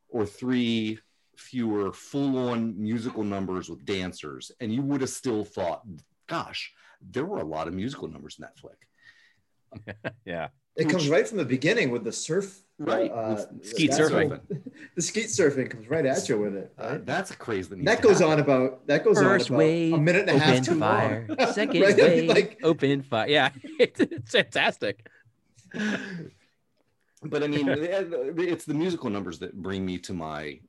or 0.08 0.26
three 0.26 0.98
fewer 1.36 1.92
full-on 1.92 2.80
musical 2.80 3.24
numbers 3.24 3.68
with 3.68 3.84
dancers, 3.84 4.50
and 4.60 4.72
you 4.72 4.82
would 4.82 5.00
have 5.00 5.10
still 5.10 5.44
thought, 5.44 5.82
"Gosh, 6.26 6.72
there 7.00 7.24
were 7.24 7.38
a 7.38 7.44
lot 7.44 7.68
of 7.68 7.74
musical 7.74 8.08
numbers 8.08 8.36
in 8.38 8.42
that 8.42 8.58
flick." 8.58 8.78
yeah. 10.24 10.48
It 10.76 10.90
comes 10.90 11.08
right 11.08 11.26
from 11.26 11.38
the 11.38 11.44
beginning 11.44 11.90
with 11.90 12.04
the 12.04 12.12
surf, 12.12 12.60
Right, 12.78 13.10
Uh, 13.10 13.38
skeet 13.62 13.92
surfing. 13.92 14.28
what- 14.28 14.44
the 14.96 15.00
skeet 15.00 15.28
surfing 15.28 15.70
comes 15.70 15.88
right 15.88 16.04
at 16.04 16.28
you 16.28 16.38
with 16.38 16.54
it. 16.54 16.70
Uh, 16.76 16.98
that's 17.02 17.30
a 17.30 17.36
craze 17.36 17.70
that 17.70 17.82
that 17.86 18.02
goes 18.02 18.20
on 18.20 18.38
about 18.38 18.86
that 18.86 19.02
goes 19.02 19.16
First 19.18 19.50
on 19.50 19.54
about 19.54 19.58
wave, 19.58 19.94
a 19.94 19.98
minute 19.98 20.28
and 20.28 20.36
a 20.36 20.38
half 20.38 20.50
Open 20.52 20.64
too 20.64 20.78
fire. 20.78 21.26
long. 21.38 21.52
Second 21.54 21.80
Right? 21.80 21.94
I 21.94 21.96
mean, 22.08 22.08
wave. 22.26 22.28
like 22.28 22.58
Open 22.62 23.02
fire. 23.02 23.28
Yeah. 23.28 23.48
It's, 23.80 23.98
it's 24.00 24.30
fantastic. 24.32 25.06
but 27.22 27.42
I 27.42 27.46
mean, 27.46 27.66
it's 27.68 28.64
the 28.66 28.74
musical 28.74 29.08
numbers 29.10 29.38
that 29.38 29.54
bring 29.54 29.84
me 29.86 29.96
to 30.00 30.12
my 30.12 30.60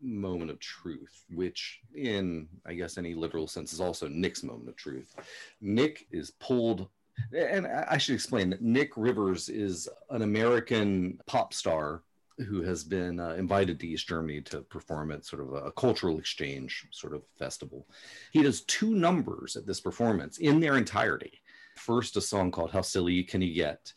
moment 0.00 0.50
of 0.50 0.58
truth, 0.60 1.24
which, 1.34 1.80
in 1.94 2.48
I 2.66 2.74
guess 2.74 2.98
any 2.98 3.14
literal 3.14 3.46
sense, 3.46 3.72
is 3.72 3.80
also 3.80 4.08
Nick's 4.08 4.42
moment 4.42 4.68
of 4.68 4.76
truth. 4.76 5.14
Nick 5.60 6.06
is 6.10 6.32
pulled, 6.32 6.88
and 7.36 7.66
I 7.66 7.98
should 7.98 8.14
explain 8.14 8.50
that 8.50 8.62
Nick 8.62 8.96
Rivers 8.96 9.48
is 9.48 9.88
an 10.10 10.22
American 10.22 11.18
pop 11.26 11.54
star 11.54 12.02
who 12.38 12.62
has 12.62 12.84
been 12.84 13.18
uh, 13.18 13.30
invited 13.30 13.80
to 13.80 13.86
East 13.86 14.08
Germany 14.08 14.42
to 14.42 14.60
perform 14.62 15.10
at 15.10 15.24
sort 15.24 15.42
of 15.42 15.54
a 15.54 15.72
cultural 15.72 16.18
exchange 16.18 16.86
sort 16.90 17.14
of 17.14 17.22
festival. 17.38 17.86
He 18.30 18.42
does 18.42 18.60
two 18.62 18.94
numbers 18.94 19.56
at 19.56 19.66
this 19.66 19.80
performance 19.80 20.38
in 20.38 20.60
their 20.60 20.76
entirety. 20.76 21.40
First, 21.76 22.16
a 22.16 22.20
song 22.20 22.50
called 22.50 22.70
"How 22.72 22.82
Silly 22.82 23.22
Can 23.22 23.40
You 23.42 23.54
Get." 23.54 23.92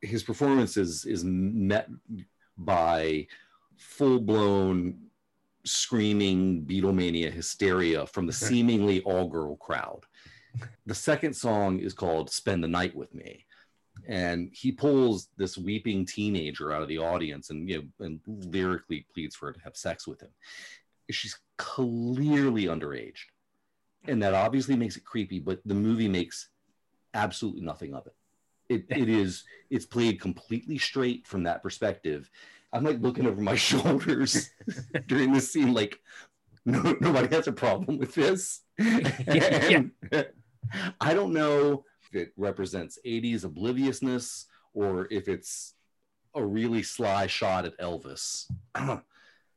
His 0.00 0.22
performance 0.22 0.76
is 0.76 1.04
is 1.06 1.24
met 1.24 1.88
by 2.58 3.26
full 3.76 4.20
blown 4.20 5.07
screaming 5.70 6.64
Beatlemania 6.64 7.32
hysteria 7.32 8.06
from 8.06 8.26
the 8.26 8.32
seemingly 8.32 9.02
all 9.02 9.28
girl 9.28 9.56
crowd. 9.56 10.04
The 10.86 10.94
second 10.94 11.34
song 11.34 11.78
is 11.78 11.92
called 11.92 12.30
Spend 12.30 12.62
the 12.62 12.68
Night 12.68 12.94
with 12.94 13.14
Me. 13.14 13.44
And 14.06 14.50
he 14.52 14.72
pulls 14.72 15.28
this 15.36 15.58
weeping 15.58 16.06
teenager 16.06 16.72
out 16.72 16.82
of 16.82 16.88
the 16.88 16.98
audience 16.98 17.50
and 17.50 17.68
you 17.68 17.82
know 17.98 18.06
and 18.06 18.20
lyrically 18.26 19.06
pleads 19.12 19.36
for 19.36 19.46
her 19.46 19.52
to 19.52 19.60
have 19.60 19.76
sex 19.76 20.06
with 20.06 20.20
him. 20.22 20.30
She's 21.10 21.38
clearly 21.56 22.64
underage. 22.64 23.18
And 24.06 24.22
that 24.22 24.34
obviously 24.34 24.76
makes 24.76 24.96
it 24.96 25.04
creepy, 25.04 25.40
but 25.40 25.60
the 25.64 25.74
movie 25.74 26.08
makes 26.08 26.48
absolutely 27.14 27.62
nothing 27.62 27.94
of 27.94 28.06
it. 28.06 28.14
It, 28.68 28.84
it 28.88 29.08
is 29.22 29.44
it's 29.70 29.86
played 29.86 30.20
completely 30.20 30.78
straight 30.78 31.26
from 31.26 31.42
that 31.44 31.62
perspective. 31.62 32.30
I'm 32.72 32.84
like 32.84 33.00
looking 33.00 33.26
over 33.26 33.40
my 33.40 33.54
shoulders 33.68 34.50
during 35.06 35.32
this 35.32 35.52
scene, 35.52 35.72
like 35.74 36.00
no, 36.64 36.96
nobody 37.00 37.34
has 37.34 37.46
a 37.48 37.52
problem 37.52 37.98
with 37.98 38.14
this. 38.14 38.60
Yeah. 38.78 39.82
I 41.00 41.14
don't 41.14 41.32
know 41.32 41.84
if 42.02 42.14
it 42.14 42.32
represents 42.36 42.98
80s 43.06 43.44
obliviousness 43.44 44.46
or 44.74 45.08
if 45.10 45.28
it's 45.28 45.74
a 46.34 46.44
really 46.44 46.82
sly 46.82 47.26
shot 47.26 47.64
at 47.64 47.78
Elvis. 47.78 48.50
um, 48.74 49.02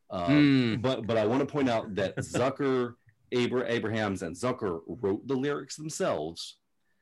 Hmm. 0.09 0.75
But 0.75 1.05
but 1.07 1.17
I 1.17 1.25
want 1.25 1.39
to 1.41 1.45
point 1.45 1.69
out 1.69 1.95
that 1.95 2.17
Zucker, 2.17 2.95
Abra- 3.33 3.69
Abrahams, 3.69 4.21
and 4.23 4.35
Zucker 4.35 4.81
wrote 4.87 5.25
the 5.27 5.35
lyrics 5.35 5.75
themselves, 5.77 6.57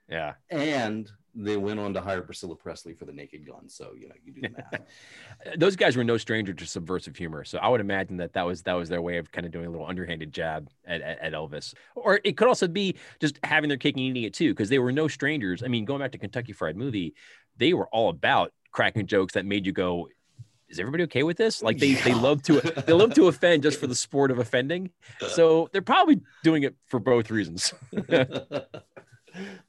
Yeah. 0.08 0.34
and 0.50 1.10
they 1.46 1.58
went 1.58 1.80
on 1.80 1.94
to 1.94 2.02
hire 2.02 2.22
Priscilla 2.22 2.56
Presley 2.56 2.94
for 2.94 3.06
the 3.06 3.14
Naked 3.14 3.48
Gun. 3.48 3.70
So 3.70 3.94
you 3.98 4.10
know 4.10 4.16
you 4.24 4.34
do 4.34 4.42
the 4.42 4.50
math. 4.50 4.82
Those 5.58 5.76
guys 5.76 5.96
were 5.96 6.04
no 6.04 6.18
stranger 6.18 6.54
to 6.54 6.66
subversive 6.66 7.16
humor, 7.16 7.44
so 7.44 7.58
I 7.60 7.70
would 7.70 7.82
imagine 7.82 8.18
that 8.18 8.34
that 8.34 8.46
was 8.46 8.64
that 8.64 8.74
was 8.74 8.90
their 8.90 9.02
way 9.02 9.18
of 9.18 9.32
kind 9.32 9.46
of 9.46 9.52
doing 9.52 9.66
a 9.66 9.70
little 9.70 9.88
underhanded 9.88 10.34
jab 10.34 10.70
at, 10.86 11.02
at, 11.02 11.20
at 11.20 11.34
Elvis. 11.34 11.74
Or 11.96 12.20
it 12.24 12.36
could 12.36 12.48
also 12.48 12.68
be 12.68 12.96
just 13.20 13.40
having 13.44 13.70
their 13.70 13.78
cake 13.78 13.96
and 13.96 14.04
eating 14.04 14.24
it 14.24 14.34
too, 14.34 14.52
because 14.52 14.70
they 14.70 14.80
were 14.80 14.92
no 14.92 15.08
strangers. 15.08 15.64
I 15.64 15.68
mean, 15.68 15.86
going 15.86 16.02
back 16.02 16.12
to 16.12 16.18
Kentucky 16.18 16.52
Fried 16.52 16.76
Movie, 16.76 17.16
they 17.58 17.74
were 17.74 17.88
all 17.88 18.10
about 18.10 18.52
cracking 18.72 19.08
jokes 19.08 19.34
that 19.34 19.46
made 19.46 19.66
you 19.66 19.72
go, 19.72 20.10
"Is 20.68 20.80
everybody 20.80 21.04
okay 21.04 21.24
with 21.24 21.38
this?" 21.38 21.64
Like 21.64 21.80
they 21.80 21.94
they 21.94 22.14
love 22.14 22.44
to 22.44 22.60
they 22.60 22.94
love 22.94 23.14
to 23.14 23.28
offend 23.28 23.64
just 23.64 23.80
for 23.80 23.88
the 23.88 23.96
sport 23.96 24.32
of 24.32 24.40
offending. 24.40 24.90
So 25.30 25.70
they're 25.72 25.82
probably 25.82 26.20
doing 26.44 26.64
it 26.64 26.76
for 26.88 27.00
both 27.00 27.32
reasons. 27.32 27.74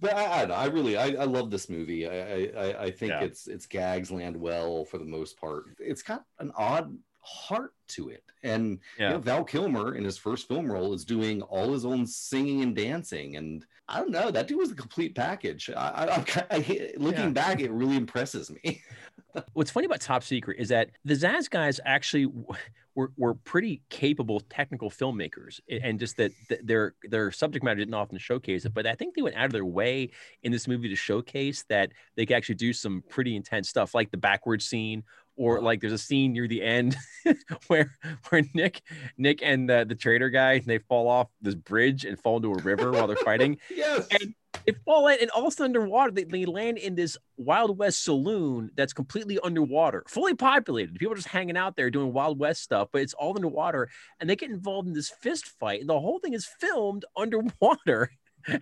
but 0.00 0.14
I, 0.16 0.24
I, 0.32 0.38
don't 0.40 0.48
know, 0.48 0.54
I 0.54 0.66
really 0.66 0.96
I, 0.96 1.06
I 1.08 1.24
love 1.24 1.50
this 1.50 1.68
movie. 1.68 2.06
I 2.08 2.50
I, 2.56 2.82
I- 2.84 2.90
think 2.90 3.10
Yeah. 3.12 3.20
it's 3.22 3.46
its 3.46 3.66
gags 3.66 4.10
land 4.10 4.36
well 4.36 4.84
for 4.84 4.98
the 4.98 5.04
most 5.04 5.40
part. 5.40 5.64
It's 5.78 6.02
got 6.02 6.24
an 6.38 6.52
odd 6.56 6.96
heart 7.20 7.74
to 7.88 8.08
it, 8.08 8.24
and 8.42 8.78
you 8.98 9.08
know, 9.08 9.18
Val 9.18 9.44
Kilmer 9.44 9.94
in 9.94 10.04
his 10.04 10.16
first 10.18 10.48
film 10.48 10.70
role 10.70 10.92
is 10.94 11.04
doing 11.04 11.42
all 11.42 11.72
his 11.72 11.84
own 11.84 12.06
singing 12.06 12.62
and 12.62 12.74
dancing, 12.74 13.36
and 13.36 13.64
I 13.88 13.98
don't 13.98 14.10
know 14.10 14.30
that 14.30 14.46
dude 14.48 14.58
was 14.58 14.70
the 14.70 14.74
complete 14.76 15.14
package. 15.14 15.68
I, 15.76 16.24
I, 16.26 16.46
I 16.50 16.92
looking 16.96 17.24
Yeah. 17.24 17.28
back, 17.30 17.60
it 17.60 17.70
really 17.72 17.96
impresses 17.96 18.50
me. 18.50 18.82
What's 19.52 19.70
funny 19.70 19.86
about 19.86 20.00
Top 20.00 20.22
Secret 20.22 20.58
is 20.58 20.68
that 20.68 20.90
the 21.04 21.14
Zaz 21.14 21.48
guys 21.48 21.80
actually 21.84 22.32
were, 22.94 23.12
were 23.16 23.34
pretty 23.34 23.82
capable 23.88 24.40
technical 24.40 24.90
filmmakers, 24.90 25.60
and 25.68 25.98
just 25.98 26.16
that 26.16 26.32
their 26.62 26.94
their 27.04 27.30
subject 27.30 27.64
matter 27.64 27.78
didn't 27.78 27.94
often 27.94 28.18
showcase 28.18 28.64
it. 28.64 28.74
But 28.74 28.86
I 28.86 28.94
think 28.94 29.14
they 29.14 29.22
went 29.22 29.36
out 29.36 29.46
of 29.46 29.52
their 29.52 29.64
way 29.64 30.10
in 30.42 30.52
this 30.52 30.66
movie 30.66 30.88
to 30.88 30.96
showcase 30.96 31.64
that 31.68 31.92
they 32.16 32.26
could 32.26 32.36
actually 32.36 32.56
do 32.56 32.72
some 32.72 33.02
pretty 33.08 33.36
intense 33.36 33.68
stuff, 33.68 33.94
like 33.94 34.10
the 34.10 34.16
backwards 34.16 34.66
scene, 34.66 35.04
or 35.40 35.62
like 35.62 35.80
there's 35.80 35.92
a 35.94 35.98
scene 35.98 36.34
near 36.34 36.46
the 36.46 36.62
end 36.62 36.94
where 37.68 37.96
where 38.28 38.42
Nick 38.54 38.82
Nick 39.16 39.40
and 39.42 39.68
the, 39.68 39.86
the 39.88 39.94
trader 39.94 40.28
guy 40.28 40.58
they 40.58 40.78
fall 40.78 41.08
off 41.08 41.28
this 41.40 41.54
bridge 41.54 42.04
and 42.04 42.20
fall 42.20 42.36
into 42.36 42.52
a 42.52 42.62
river 42.62 42.92
while 42.92 43.06
they're 43.06 43.16
fighting. 43.16 43.56
Yes, 43.74 44.06
And- 44.10 44.34
they 44.66 44.72
fall 44.84 45.06
in 45.06 45.18
and 45.20 45.30
also 45.30 45.64
underwater 45.64 46.10
they, 46.10 46.24
they 46.24 46.44
land 46.44 46.76
in 46.76 46.94
this 46.96 47.16
wild 47.38 47.78
west 47.78 48.04
saloon 48.04 48.70
that's 48.76 48.92
completely 48.92 49.38
underwater 49.42 50.02
fully 50.08 50.34
populated. 50.34 50.96
People 50.96 51.12
are 51.12 51.16
just 51.16 51.28
hanging 51.28 51.56
out 51.56 51.76
there 51.76 51.88
doing 51.88 52.12
wild 52.12 52.38
west 52.38 52.62
stuff 52.62 52.88
but 52.92 53.00
it's 53.00 53.14
all 53.14 53.34
underwater 53.34 53.88
and 54.18 54.28
they 54.28 54.36
get 54.36 54.50
involved 54.50 54.88
in 54.88 54.92
this 54.94 55.08
fist 55.22 55.46
fight 55.58 55.80
and 55.80 55.88
the 55.88 55.98
whole 55.98 56.18
thing 56.18 56.34
is 56.34 56.46
filmed 56.60 57.04
underwater. 57.16 58.10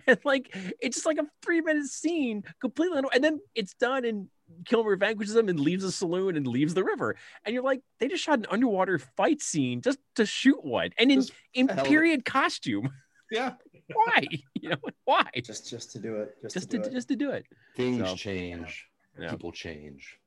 And 0.07 0.19
like 0.23 0.55
it's 0.79 0.97
just 0.97 1.05
like 1.07 1.17
a 1.17 1.25
three 1.43 1.59
minute 1.59 1.87
scene 1.87 2.43
completely 2.61 2.97
under- 2.99 3.09
and 3.13 3.23
then 3.23 3.39
it's 3.55 3.73
done 3.73 4.05
and 4.05 4.27
Kilmer 4.65 4.95
vanquishes 4.95 5.33
them 5.33 5.47
and 5.49 5.59
leaves 5.59 5.83
the 5.83 5.91
saloon 5.91 6.35
and 6.37 6.45
leaves 6.47 6.73
the 6.73 6.83
river 6.83 7.15
and 7.45 7.53
you're 7.53 7.63
like 7.63 7.81
they 7.99 8.07
just 8.07 8.23
shot 8.23 8.39
an 8.39 8.45
underwater 8.49 8.99
fight 8.99 9.41
scene 9.41 9.81
just 9.81 9.99
to 10.15 10.25
shoot 10.25 10.63
one 10.63 10.89
and 10.97 11.11
in 11.11 11.19
Just 11.19 11.31
in 11.53 11.67
hell 11.67 11.79
of 11.79 11.85
it. 11.85 11.89
period 11.89 12.25
costume 12.25 12.89
yeah. 13.31 13.53
why 13.93 14.23
you 14.55 14.69
know 14.69 14.77
why 15.05 15.25
just 15.43 15.69
just 15.69 15.91
to 15.91 15.99
do 15.99 16.15
it. 16.17 16.35
Just, 16.41 16.53
just 16.55 16.69
to, 16.71 16.77
to, 16.77 16.83
do 16.83 16.89
it. 16.89 16.93
just 16.93 17.07
to 17.07 17.15
do 17.15 17.29
it. 17.31 17.45
Things 17.75 18.07
So, 18.07 18.15
change, 18.15 18.87
yeah. 19.19 19.29
people 19.31 19.51
change, 19.51 20.19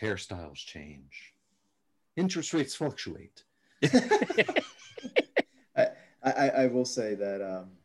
hairstyles 0.00 0.56
change, 0.56 1.34
interest 2.16 2.54
rates 2.54 2.74
fluctuate. 2.74 3.42
I, 5.76 5.88
I, 6.22 6.48
I 6.48 6.66
will 6.68 6.84
say 6.84 7.14
that 7.16 7.40
um, 7.42 7.70
th- 7.70 7.81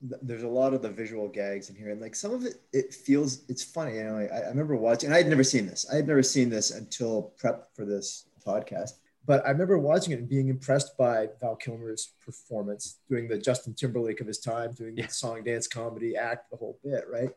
there's 0.00 0.42
a 0.42 0.48
lot 0.48 0.74
of 0.74 0.82
the 0.82 0.90
visual 0.90 1.28
gags 1.28 1.70
in 1.70 1.76
here, 1.76 1.90
and 1.90 2.00
like 2.00 2.14
some 2.14 2.32
of 2.34 2.44
it, 2.44 2.60
it 2.72 2.92
feels 2.94 3.44
it's 3.48 3.62
funny. 3.64 3.96
You 3.96 4.04
know, 4.04 4.16
I, 4.18 4.26
I 4.44 4.48
remember 4.48 4.76
watching, 4.76 5.06
and 5.08 5.14
I 5.14 5.18
had 5.18 5.28
never 5.28 5.44
seen 5.44 5.66
this. 5.66 5.86
I 5.90 5.96
had 5.96 6.06
never 6.06 6.22
seen 6.22 6.50
this 6.50 6.70
until 6.70 7.32
prep 7.38 7.74
for 7.74 7.84
this 7.84 8.26
podcast. 8.46 8.90
But 9.24 9.44
I 9.44 9.50
remember 9.50 9.76
watching 9.78 10.12
it 10.12 10.20
and 10.20 10.28
being 10.28 10.48
impressed 10.48 10.96
by 10.96 11.28
Val 11.40 11.56
Kilmer's 11.56 12.12
performance, 12.24 12.98
doing 13.08 13.26
the 13.26 13.36
Justin 13.38 13.74
Timberlake 13.74 14.20
of 14.20 14.26
his 14.28 14.38
time, 14.38 14.70
doing 14.72 14.96
Yeah. 14.96 15.06
the 15.06 15.12
song, 15.12 15.42
dance, 15.42 15.66
comedy, 15.66 16.14
act, 16.14 16.48
the 16.50 16.56
whole 16.56 16.78
bit, 16.84 17.04
right? 17.10 17.30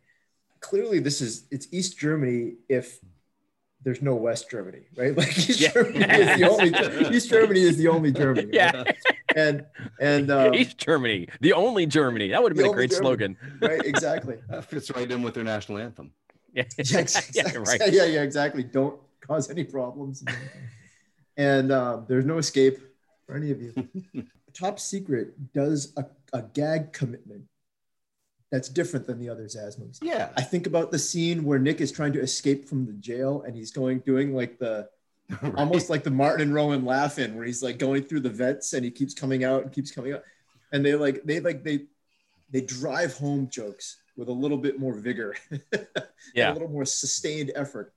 Clearly, 0.60 1.00
this 1.00 1.22
is 1.22 1.46
it's 1.50 1.68
East 1.72 1.98
Germany 1.98 2.56
if 2.68 3.00
there's 3.82 4.02
no 4.02 4.14
West 4.14 4.52
Germany, 4.52 4.82
right? 4.98 5.16
Like 5.18 5.30
East 5.38 5.62
Yeah. 5.62 5.72
Germany 5.74 6.06
is 6.06 6.38
the 6.40 6.50
only 6.50 7.10
East 7.16 7.30
Germany 7.30 7.62
is 7.62 7.78
the 7.78 7.88
only 7.88 8.12
Germany. 8.12 8.46
right? 8.48 8.54
Yeah, 8.54 8.84
and 9.40 9.66
and 10.00 10.32
um, 10.38 10.54
East 10.54 10.78
Germany, 10.78 11.28
the 11.42 11.54
only 11.54 11.86
Germany. 11.86 12.30
That 12.30 12.42
would 12.42 12.52
have 12.52 12.58
been 12.58 12.66
a 12.66 12.70
only 12.70 12.88
great 12.88 12.94
slogan. 12.94 13.38
right, 13.62 13.82
exactly. 13.84 14.38
That 14.50 14.66
fits 14.66 14.92
right 14.92 15.10
in 15.10 15.22
with 15.22 15.34
their 15.34 15.44
national 15.44 15.78
anthem. 15.78 16.12
Yeah, 16.54 16.64
Yeah, 16.78 17.00
ex- 17.00 17.32
yeah, 17.36 17.56
right. 17.58 17.82
yeah, 17.92 18.06
yeah, 18.06 18.24
exactly. 18.24 18.64
Don't 18.64 19.00
cause 19.22 19.50
any 19.50 19.64
problems. 19.64 20.24
And 21.38 21.72
um, 21.72 22.06
there's 22.08 22.26
no 22.26 22.38
escape 22.38 22.80
for 23.26 23.36
any 23.36 23.52
of 23.52 23.62
you. 23.62 23.74
Top 24.54 24.80
Secret 24.80 25.54
does 25.54 25.94
a, 25.96 26.06
a 26.34 26.42
gag 26.42 26.92
commitment 26.92 27.44
that's 28.52 28.68
different 28.68 29.06
than 29.06 29.20
the 29.20 29.30
other 29.30 29.46
Zaz 29.46 29.78
movies. 29.78 30.00
Yeah. 30.02 30.30
I 30.36 30.42
think 30.42 30.66
about 30.66 30.92
the 30.92 30.98
scene 30.98 31.44
where 31.44 31.60
Nick 31.60 31.82
is 31.82 31.92
trying 31.92 32.14
to 32.14 32.22
escape 32.22 32.68
from 32.68 32.86
the 32.86 32.94
jail 32.94 33.44
and 33.46 33.56
he's 33.56 33.72
going 33.72 34.00
doing 34.00 34.34
like 34.34 34.58
the 34.58 34.90
Right. 35.44 35.54
almost 35.56 35.90
like 35.92 36.04
the 36.04 36.10
Martin 36.12 36.42
and 36.42 36.54
Rowan 36.56 36.84
laugh-in 36.86 37.36
where 37.36 37.46
he's 37.46 37.62
like 37.62 37.78
going 37.78 38.04
through 38.04 38.22
the 38.22 38.30
vets 38.32 38.74
and 38.74 38.84
he 38.84 38.90
keeps 38.90 39.14
coming 39.14 39.44
out 39.44 39.62
and 39.64 39.72
keeps 39.72 39.92
coming 39.92 40.14
out. 40.14 40.24
And 40.72 40.84
they 40.86 40.96
like 40.96 41.24
they 41.24 41.40
like 41.40 41.64
they 41.64 41.86
they 42.52 42.62
drive 42.62 43.14
home 43.14 43.48
jokes 43.52 43.98
with 44.18 44.28
a 44.28 44.32
little 44.34 44.58
bit 44.58 44.80
more 44.80 44.94
vigor, 44.96 45.36
and 45.52 45.62
Yeah. 46.34 46.52
a 46.52 46.54
little 46.54 46.68
more 46.68 46.86
sustained 46.86 47.52
effort. 47.56 47.94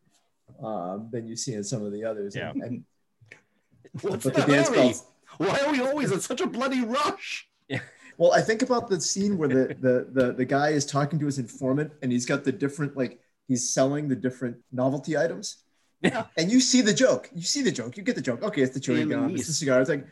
um, 0.62 1.09
than 1.11 1.27
you 1.27 1.35
see 1.37 1.55
in 1.55 1.64
some 1.64 1.83
of 1.83 1.90
the 1.92 2.05
others. 2.05 2.37
Yeah. 2.37 2.51
And, 2.51 2.62
and 2.62 2.85
What's 4.03 4.25
but 4.25 4.35
the 4.35 4.40
the 4.42 4.47
dance 4.53 4.68
hurry? 4.68 4.77
belts. 4.77 5.05
Why 5.38 5.59
are 5.64 5.73
we 5.73 5.81
always 5.81 6.12
in 6.12 6.21
such 6.21 6.40
a 6.42 6.47
bloody 6.47 6.83
rush? 6.85 7.49
Well, 8.18 8.33
I 8.33 8.42
think 8.42 8.61
about 8.61 8.88
the 8.90 9.01
scene 9.01 9.38
where 9.38 9.49
the, 9.49 9.75
the 9.81 10.07
the 10.12 10.33
the 10.35 10.45
guy 10.45 10.68
is 10.68 10.85
talking 10.85 11.18
to 11.18 11.27
his 11.27 11.38
informant 11.38 11.92
and 12.03 12.12
he's 12.12 12.27
got 12.27 12.45
the 12.45 12.53
different 12.53 12.95
like 12.95 13.18
he's 13.49 13.73
selling 13.73 14.07
the 14.07 14.14
different 14.16 14.59
novelty 14.71 15.16
items. 15.16 15.64
Yeah. 16.02 16.24
And 16.36 16.50
you 16.50 16.60
see 16.60 16.80
the 16.80 16.94
joke. 16.94 17.30
You 17.34 17.42
see 17.42 17.62
the 17.62 17.72
joke. 17.72 17.96
You 17.96 18.02
get 18.02 18.16
the 18.16 18.22
joke. 18.22 18.42
Okay, 18.42 18.62
it's 18.62 18.74
the 18.74 18.80
chewing 18.80 19.08
gum, 19.08 19.34
it's 19.34 19.46
the 19.46 19.52
cigar. 19.52 19.80
It's 19.80 19.90
like, 19.90 20.06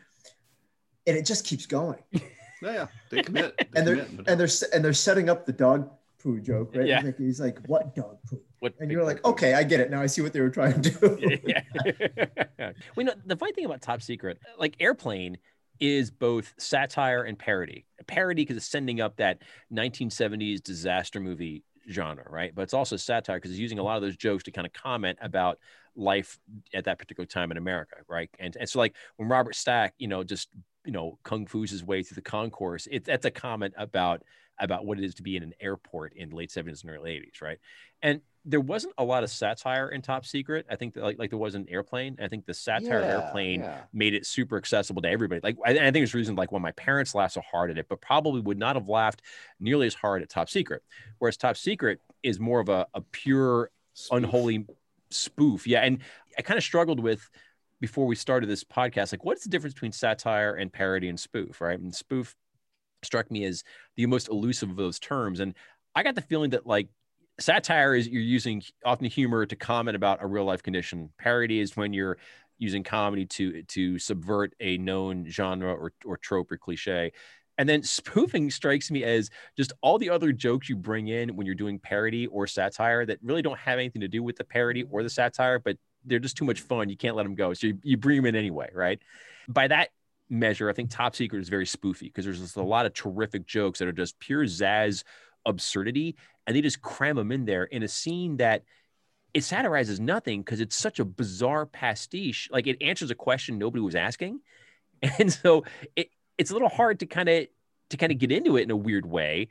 and 1.07 1.17
it 1.17 1.25
just 1.25 1.45
keeps 1.45 1.65
going. 1.65 1.99
Yeah, 2.63 2.73
yeah, 2.73 2.87
they 3.09 3.23
commit. 3.23 3.55
They 3.57 3.79
And 3.79 3.87
they're 3.87 4.05
commit, 4.05 4.27
and 4.27 4.39
they're 4.39 4.49
and 4.71 4.85
they're 4.85 4.93
setting 4.93 5.29
up 5.29 5.47
the 5.47 5.51
dog 5.51 5.89
poo 6.21 6.39
joke, 6.39 6.75
right? 6.75 6.85
Yeah. 6.85 7.01
He's 7.17 7.41
like, 7.41 7.57
what 7.67 7.95
dog 7.95 8.19
poo? 8.29 8.39
What 8.59 8.75
And 8.79 8.91
you're 8.91 9.03
like, 9.03 9.25
okay, 9.25 9.55
I 9.55 9.63
get 9.63 9.79
it 9.79 9.89
now. 9.89 10.01
I 10.01 10.05
see 10.05 10.21
what 10.21 10.33
they 10.33 10.41
were 10.41 10.51
trying 10.51 10.79
to 10.79 10.91
do. 10.91 11.41
yeah. 11.47 12.71
we 12.95 13.03
know 13.03 13.13
the 13.25 13.35
funny 13.35 13.53
thing 13.53 13.65
about 13.65 13.81
Top 13.81 14.01
Secret, 14.01 14.37
like 14.59 14.75
Airplane, 14.79 15.37
is 15.79 16.11
both 16.11 16.53
satire 16.57 17.23
and 17.23 17.37
parody. 17.39 17.85
A 17.99 18.03
parody 18.03 18.43
because 18.43 18.57
it's 18.57 18.67
sending 18.67 19.01
up 19.01 19.17
that 19.17 19.39
1970s 19.73 20.61
disaster 20.61 21.19
movie 21.19 21.63
genre, 21.89 22.25
right? 22.29 22.53
But 22.53 22.63
it's 22.63 22.73
also 22.73 22.97
satire 22.97 23.37
because 23.37 23.51
it's 23.51 23.59
using 23.59 23.77
a 23.77 23.81
mm-hmm. 23.81 23.87
lot 23.87 23.95
of 23.97 24.01
those 24.01 24.17
jokes 24.17 24.43
to 24.45 24.51
kind 24.51 24.67
of 24.67 24.73
comment 24.73 25.17
about 25.21 25.59
life 25.95 26.39
at 26.73 26.85
that 26.85 26.99
particular 26.99 27.25
time 27.25 27.51
in 27.51 27.57
America, 27.57 27.97
right? 28.07 28.29
And 28.39 28.55
and 28.55 28.69
so 28.69 28.79
like 28.79 28.95
when 29.17 29.29
Robert 29.29 29.55
Stack, 29.55 29.93
you 29.97 30.07
know, 30.07 30.23
just 30.23 30.49
you 30.85 30.91
know, 30.91 31.19
kung 31.23 31.45
fu's 31.45 31.69
his 31.69 31.83
way 31.83 32.03
through 32.03 32.15
the 32.15 32.21
concourse, 32.21 32.87
it, 32.89 33.05
that's 33.05 33.25
a 33.25 33.31
comment 33.31 33.73
about 33.77 34.23
about 34.61 34.85
what 34.85 34.97
it 34.97 35.03
is 35.03 35.15
to 35.15 35.23
be 35.23 35.35
in 35.35 35.43
an 35.43 35.53
airport 35.59 36.13
in 36.15 36.29
the 36.29 36.35
late 36.35 36.49
70s 36.49 36.83
and 36.83 36.91
early 36.91 37.11
80s, 37.11 37.41
right? 37.41 37.57
And 38.01 38.21
there 38.45 38.59
wasn't 38.59 38.93
a 38.97 39.03
lot 39.03 39.23
of 39.23 39.29
satire 39.29 39.89
in 39.89 40.01
Top 40.01 40.25
Secret. 40.25 40.65
I 40.69 40.75
think 40.75 40.95
that, 40.95 41.03
like 41.03 41.19
like 41.19 41.29
there 41.29 41.37
was 41.37 41.53
an 41.53 41.67
Airplane. 41.69 42.17
I 42.19 42.27
think 42.27 42.45
the 42.45 42.53
satire 42.55 43.01
Yeah, 43.01 43.21
Airplane 43.25 43.59
yeah. 43.61 43.81
made 43.93 44.13
it 44.15 44.25
super 44.25 44.57
accessible 44.57 45.01
to 45.03 45.09
everybody. 45.09 45.41
Like 45.43 45.57
I, 45.65 45.71
I 45.87 45.91
think 45.91 45.97
it's 46.03 46.13
reason 46.15 46.35
like 46.35 46.51
when 46.51 46.61
my 46.63 46.71
parents 46.71 47.13
laughed 47.13 47.35
so 47.35 47.41
hard 47.41 47.69
at 47.69 47.77
it, 47.77 47.87
but 47.89 48.01
probably 48.01 48.41
would 48.41 48.57
not 48.57 48.75
have 48.75 48.87
laughed 48.87 49.21
nearly 49.59 49.85
as 49.85 49.93
hard 49.93 50.23
at 50.23 50.29
Top 50.29 50.49
Secret. 50.49 50.81
Whereas 51.19 51.37
Top 51.37 51.55
Secret 51.57 51.99
is 52.23 52.39
more 52.39 52.59
of 52.59 52.69
a, 52.69 52.87
a 52.95 53.01
pure 53.01 53.69
Spoof. 53.93 54.17
unholy 54.17 54.65
spoof. 55.11 55.67
Yeah, 55.67 55.81
and 55.81 55.99
I 56.37 56.41
kind 56.41 56.57
of 56.57 56.63
struggled 56.63 56.99
with 56.99 57.29
before 57.79 58.05
we 58.07 58.15
started 58.15 58.49
this 58.49 58.63
podcast. 58.63 59.11
Like, 59.11 59.25
what's 59.25 59.43
the 59.43 59.49
difference 59.49 59.73
between 59.73 59.91
satire 59.91 60.55
and 60.55 60.71
parody 60.73 61.09
and 61.09 61.19
spoof? 61.19 61.61
Right, 61.61 61.79
and 61.79 61.93
spoof 61.93 62.35
struck 63.03 63.29
me 63.31 63.45
as 63.45 63.63
the 63.95 64.05
most 64.05 64.29
elusive 64.29 64.69
of 64.69 64.75
those 64.75 64.99
terms, 64.99 65.39
and 65.39 65.55
I 65.95 66.03
got 66.03 66.15
the 66.15 66.21
feeling 66.21 66.51
that 66.51 66.65
like 66.65 66.87
satire 67.39 67.95
is 67.95 68.07
you're 68.07 68.21
using 68.21 68.61
often 68.85 69.07
humor 69.07 69.45
to 69.45 69.55
comment 69.55 69.95
about 69.95 70.19
a 70.21 70.27
real 70.27 70.45
life 70.45 70.63
condition. 70.63 71.09
Parody 71.17 71.59
is 71.59 71.75
when 71.75 71.93
you're 71.93 72.17
using 72.57 72.83
comedy 72.83 73.25
to 73.25 73.63
to 73.63 73.97
subvert 73.97 74.53
a 74.59 74.77
known 74.77 75.25
genre 75.27 75.73
or, 75.73 75.93
or 76.05 76.17
trope 76.17 76.51
or 76.51 76.57
cliche. 76.57 77.11
And 77.57 77.67
then 77.67 77.83
spoofing 77.83 78.49
strikes 78.49 78.89
me 78.89 79.03
as 79.03 79.29
just 79.57 79.73
all 79.81 79.97
the 79.97 80.09
other 80.09 80.31
jokes 80.31 80.69
you 80.69 80.75
bring 80.75 81.09
in 81.09 81.35
when 81.35 81.45
you're 81.45 81.55
doing 81.55 81.79
parody 81.79 82.27
or 82.27 82.47
satire 82.47 83.05
that 83.05 83.19
really 83.21 83.41
don't 83.41 83.59
have 83.59 83.77
anything 83.77 84.01
to 84.01 84.07
do 84.07 84.23
with 84.23 84.37
the 84.37 84.43
parody 84.43 84.83
or 84.83 85.03
the 85.03 85.09
satire, 85.09 85.59
but 85.59 85.77
they're 86.05 86.19
just 86.19 86.37
too 86.37 86.45
much 86.45 86.61
fun. 86.61 86.89
You 86.89 86.97
can't 86.97 87.15
let 87.15 87.23
them 87.23 87.35
go. 87.35 87.53
So 87.53 87.67
you, 87.67 87.77
you 87.83 87.97
bring 87.97 88.17
them 88.17 88.25
in 88.25 88.35
anyway, 88.35 88.69
right? 88.73 88.99
By 89.47 89.67
that 89.67 89.89
measure, 90.31 90.69
I 90.69 90.73
think 90.73 90.89
Top 90.89 91.15
Secret 91.15 91.39
is 91.39 91.49
very 91.49 91.65
spoofy 91.65 92.03
because 92.03 92.25
there's 92.25 92.39
just 92.39 92.55
a 92.55 92.63
lot 92.63 92.85
of 92.85 92.93
terrific 92.93 93.45
jokes 93.45 93.79
that 93.79 93.87
are 93.87 93.93
just 93.93 94.19
pure 94.19 94.45
Zaz 94.45 95.03
absurdity. 95.45 96.15
And 96.47 96.55
they 96.55 96.61
just 96.61 96.81
cram 96.81 97.17
them 97.17 97.31
in 97.31 97.45
there 97.45 97.65
in 97.65 97.83
a 97.83 97.87
scene 97.87 98.37
that 98.37 98.63
it 99.33 99.43
satirizes 99.43 99.99
nothing 99.99 100.41
because 100.41 100.59
it's 100.59 100.75
such 100.75 100.99
a 100.99 101.05
bizarre 101.05 101.65
pastiche. 101.65 102.49
Like 102.51 102.67
it 102.67 102.81
answers 102.81 103.11
a 103.11 103.15
question 103.15 103.57
nobody 103.57 103.81
was 103.81 103.95
asking. 103.95 104.39
And 105.17 105.33
so 105.33 105.65
it, 105.95 106.09
it's 106.37 106.51
a 106.51 106.53
little 106.53 106.69
hard 106.69 106.99
to 106.99 107.07
kind 107.07 107.27
of 107.27 107.47
to 107.89 107.97
kind 107.97 108.11
of 108.11 108.19
get 108.19 108.31
into 108.31 108.57
it 108.57 108.61
in 108.61 108.71
a 108.71 108.75
weird 108.75 109.03
way. 109.03 109.47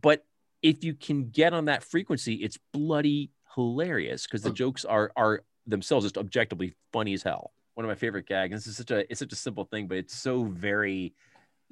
But 0.00 0.24
if 0.62 0.82
you 0.82 0.94
can 0.94 1.28
get 1.28 1.52
on 1.52 1.66
that 1.66 1.82
frequency, 1.82 2.36
it's 2.36 2.58
bloody 2.72 3.30
hilarious 3.54 4.26
because 4.26 4.40
the 4.40 4.50
jokes 4.50 4.86
are 4.86 5.12
are 5.14 5.42
themselves 5.66 6.06
just 6.06 6.16
objectively 6.16 6.74
funny 6.90 7.12
as 7.12 7.22
hell. 7.22 7.52
One 7.74 7.84
of 7.84 7.88
my 7.88 7.94
favorite 7.94 8.26
gags. 8.26 8.52
This 8.52 8.66
is 8.66 8.76
such 8.76 8.90
a 8.90 9.10
it's 9.10 9.18
such 9.18 9.32
a 9.32 9.36
simple 9.36 9.64
thing, 9.64 9.88
but 9.88 9.98
it's 9.98 10.16
so 10.16 10.44
very 10.44 11.14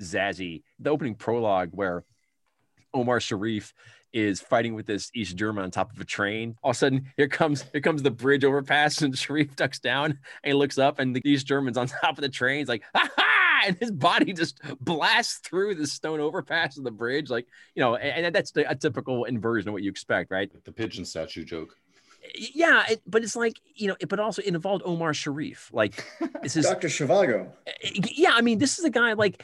zazzy. 0.01 0.62
The 0.81 0.91
opening 0.91 1.15
prologue 1.15 1.71
where 1.73 2.05
Omar 2.95 3.21
Sharif 3.21 3.73
is 4.12 4.41
fighting 4.41 4.75
with 4.75 4.87
this 4.87 5.11
East 5.15 5.37
German 5.37 5.65
on 5.65 5.71
top 5.71 5.93
of 5.93 6.01
a 6.01 6.05
train. 6.05 6.57
All 6.62 6.71
of 6.71 6.77
a 6.77 6.79
sudden, 6.79 7.07
here 7.17 7.29
comes 7.29 7.65
here 7.73 7.81
comes 7.81 8.03
the 8.03 8.11
bridge 8.11 8.45
overpass, 8.45 9.01
and 9.03 9.17
Sharif 9.19 9.57
ducks 9.57 9.79
down 9.79 10.19
and 10.43 10.51
he 10.51 10.55
looks 10.55 10.79
up, 10.79 10.99
and 10.99 11.17
the 11.17 11.23
East 11.25 11.47
German's 11.47 11.77
on 11.77 11.87
top 12.03 12.19
of 12.19 12.23
the 12.23 12.29
train. 12.29 12.59
He's 12.59 12.69
like, 12.69 12.83
ha 12.95 13.09
ha! 13.17 13.62
And 13.65 13.77
his 13.79 13.93
body 13.93 14.33
just 14.33 14.61
blasts 14.81 15.38
through 15.38 15.77
the 15.77 15.87
stone 15.87 16.19
overpass 16.19 16.77
of 16.79 16.85
the 16.85 16.91
bridge, 16.91 17.31
like 17.31 17.47
you 17.75 17.81
know, 17.81 17.95
and, 17.95 18.27
and 18.27 18.35
that's 18.35 18.53
a 18.57 18.75
typical 18.75 19.25
inversion 19.25 19.69
of 19.69 19.73
what 19.73 19.83
you 19.83 19.91
expect, 19.91 20.31
right? 20.31 20.51
the 20.65 20.73
pigeon 20.73 21.05
statue 21.05 21.45
joke. 21.45 21.77
Yeah, 22.35 22.85
it, 22.88 23.02
but 23.06 23.22
it's 23.22 23.37
like 23.37 23.61
you 23.74 23.88
know, 23.88 23.96
but 24.08 24.20
also 24.20 24.42
it 24.42 24.48
involved 24.48 24.82
Omar 24.85 25.14
Sharif. 25.14 25.70
Like 25.72 26.06
this 26.42 26.56
is 26.56 26.66
Dr. 26.66 26.88
Zhivago. 26.88 27.50
Eh, 27.66 27.72
eh, 27.85 27.90
yeah, 28.14 28.32
I 28.35 28.40
mean, 28.42 28.58
this 28.58 28.78
is 28.78 28.85
a 28.85 28.90
guy 28.90 29.12
like 29.14 29.42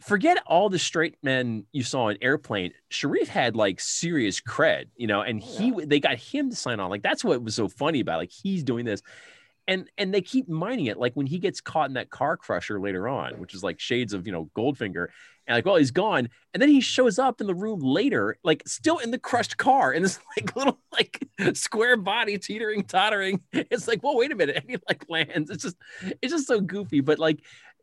forget 0.00 0.42
all 0.46 0.68
the 0.68 0.78
straight 0.78 1.16
men 1.22 1.66
you 1.72 1.82
saw 1.82 2.08
in 2.08 2.18
airplane. 2.22 2.72
Sharif 2.88 3.28
had 3.28 3.56
like 3.56 3.80
serious 3.80 4.40
cred, 4.40 4.86
you 4.96 5.06
know, 5.06 5.22
and 5.22 5.42
oh, 5.42 5.46
he 5.46 5.84
they 5.84 6.00
got 6.00 6.16
him 6.16 6.50
to 6.50 6.56
sign 6.56 6.80
on. 6.80 6.90
Like 6.90 7.02
that's 7.02 7.24
what 7.24 7.42
was 7.42 7.54
so 7.54 7.68
funny 7.68 8.00
about. 8.00 8.14
it. 8.14 8.18
Like 8.18 8.32
he's 8.32 8.62
doing 8.62 8.84
this. 8.84 9.02
And, 9.70 9.88
and 9.96 10.12
they 10.12 10.20
keep 10.20 10.48
mining 10.48 10.86
it 10.86 10.98
like 10.98 11.14
when 11.14 11.26
he 11.26 11.38
gets 11.38 11.60
caught 11.60 11.88
in 11.88 11.94
that 11.94 12.10
car 12.10 12.36
crusher 12.36 12.80
later 12.80 13.06
on 13.06 13.34
which 13.34 13.54
is 13.54 13.62
like 13.62 13.78
shades 13.78 14.12
of 14.12 14.26
you 14.26 14.32
know 14.32 14.50
goldfinger 14.56 15.06
and 15.46 15.56
like 15.56 15.64
well 15.64 15.76
he's 15.76 15.92
gone 15.92 16.28
and 16.52 16.60
then 16.60 16.68
he 16.68 16.80
shows 16.80 17.18
up 17.18 17.40
in 17.40 17.46
the 17.46 17.54
room 17.54 17.80
later 17.80 18.36
like 18.42 18.62
still 18.66 18.98
in 18.98 19.10
the 19.10 19.18
crushed 19.18 19.56
car 19.56 19.92
in 19.92 20.02
this 20.02 20.18
like 20.36 20.54
little 20.56 20.78
like 20.92 21.24
square 21.54 21.96
body 21.96 22.38
teetering 22.38 22.84
tottering. 22.84 23.40
It's 23.52 23.86
like 23.86 24.02
well 24.02 24.16
wait 24.16 24.32
a 24.32 24.36
minute 24.36 24.56
and 24.56 24.64
he 24.68 24.76
like 24.88 25.04
lands. 25.08 25.50
It's 25.50 25.62
just 25.62 25.76
it's 26.20 26.32
just 26.32 26.46
so 26.46 26.60
goofy 26.60 27.00
but 27.00 27.18
like 27.18 27.40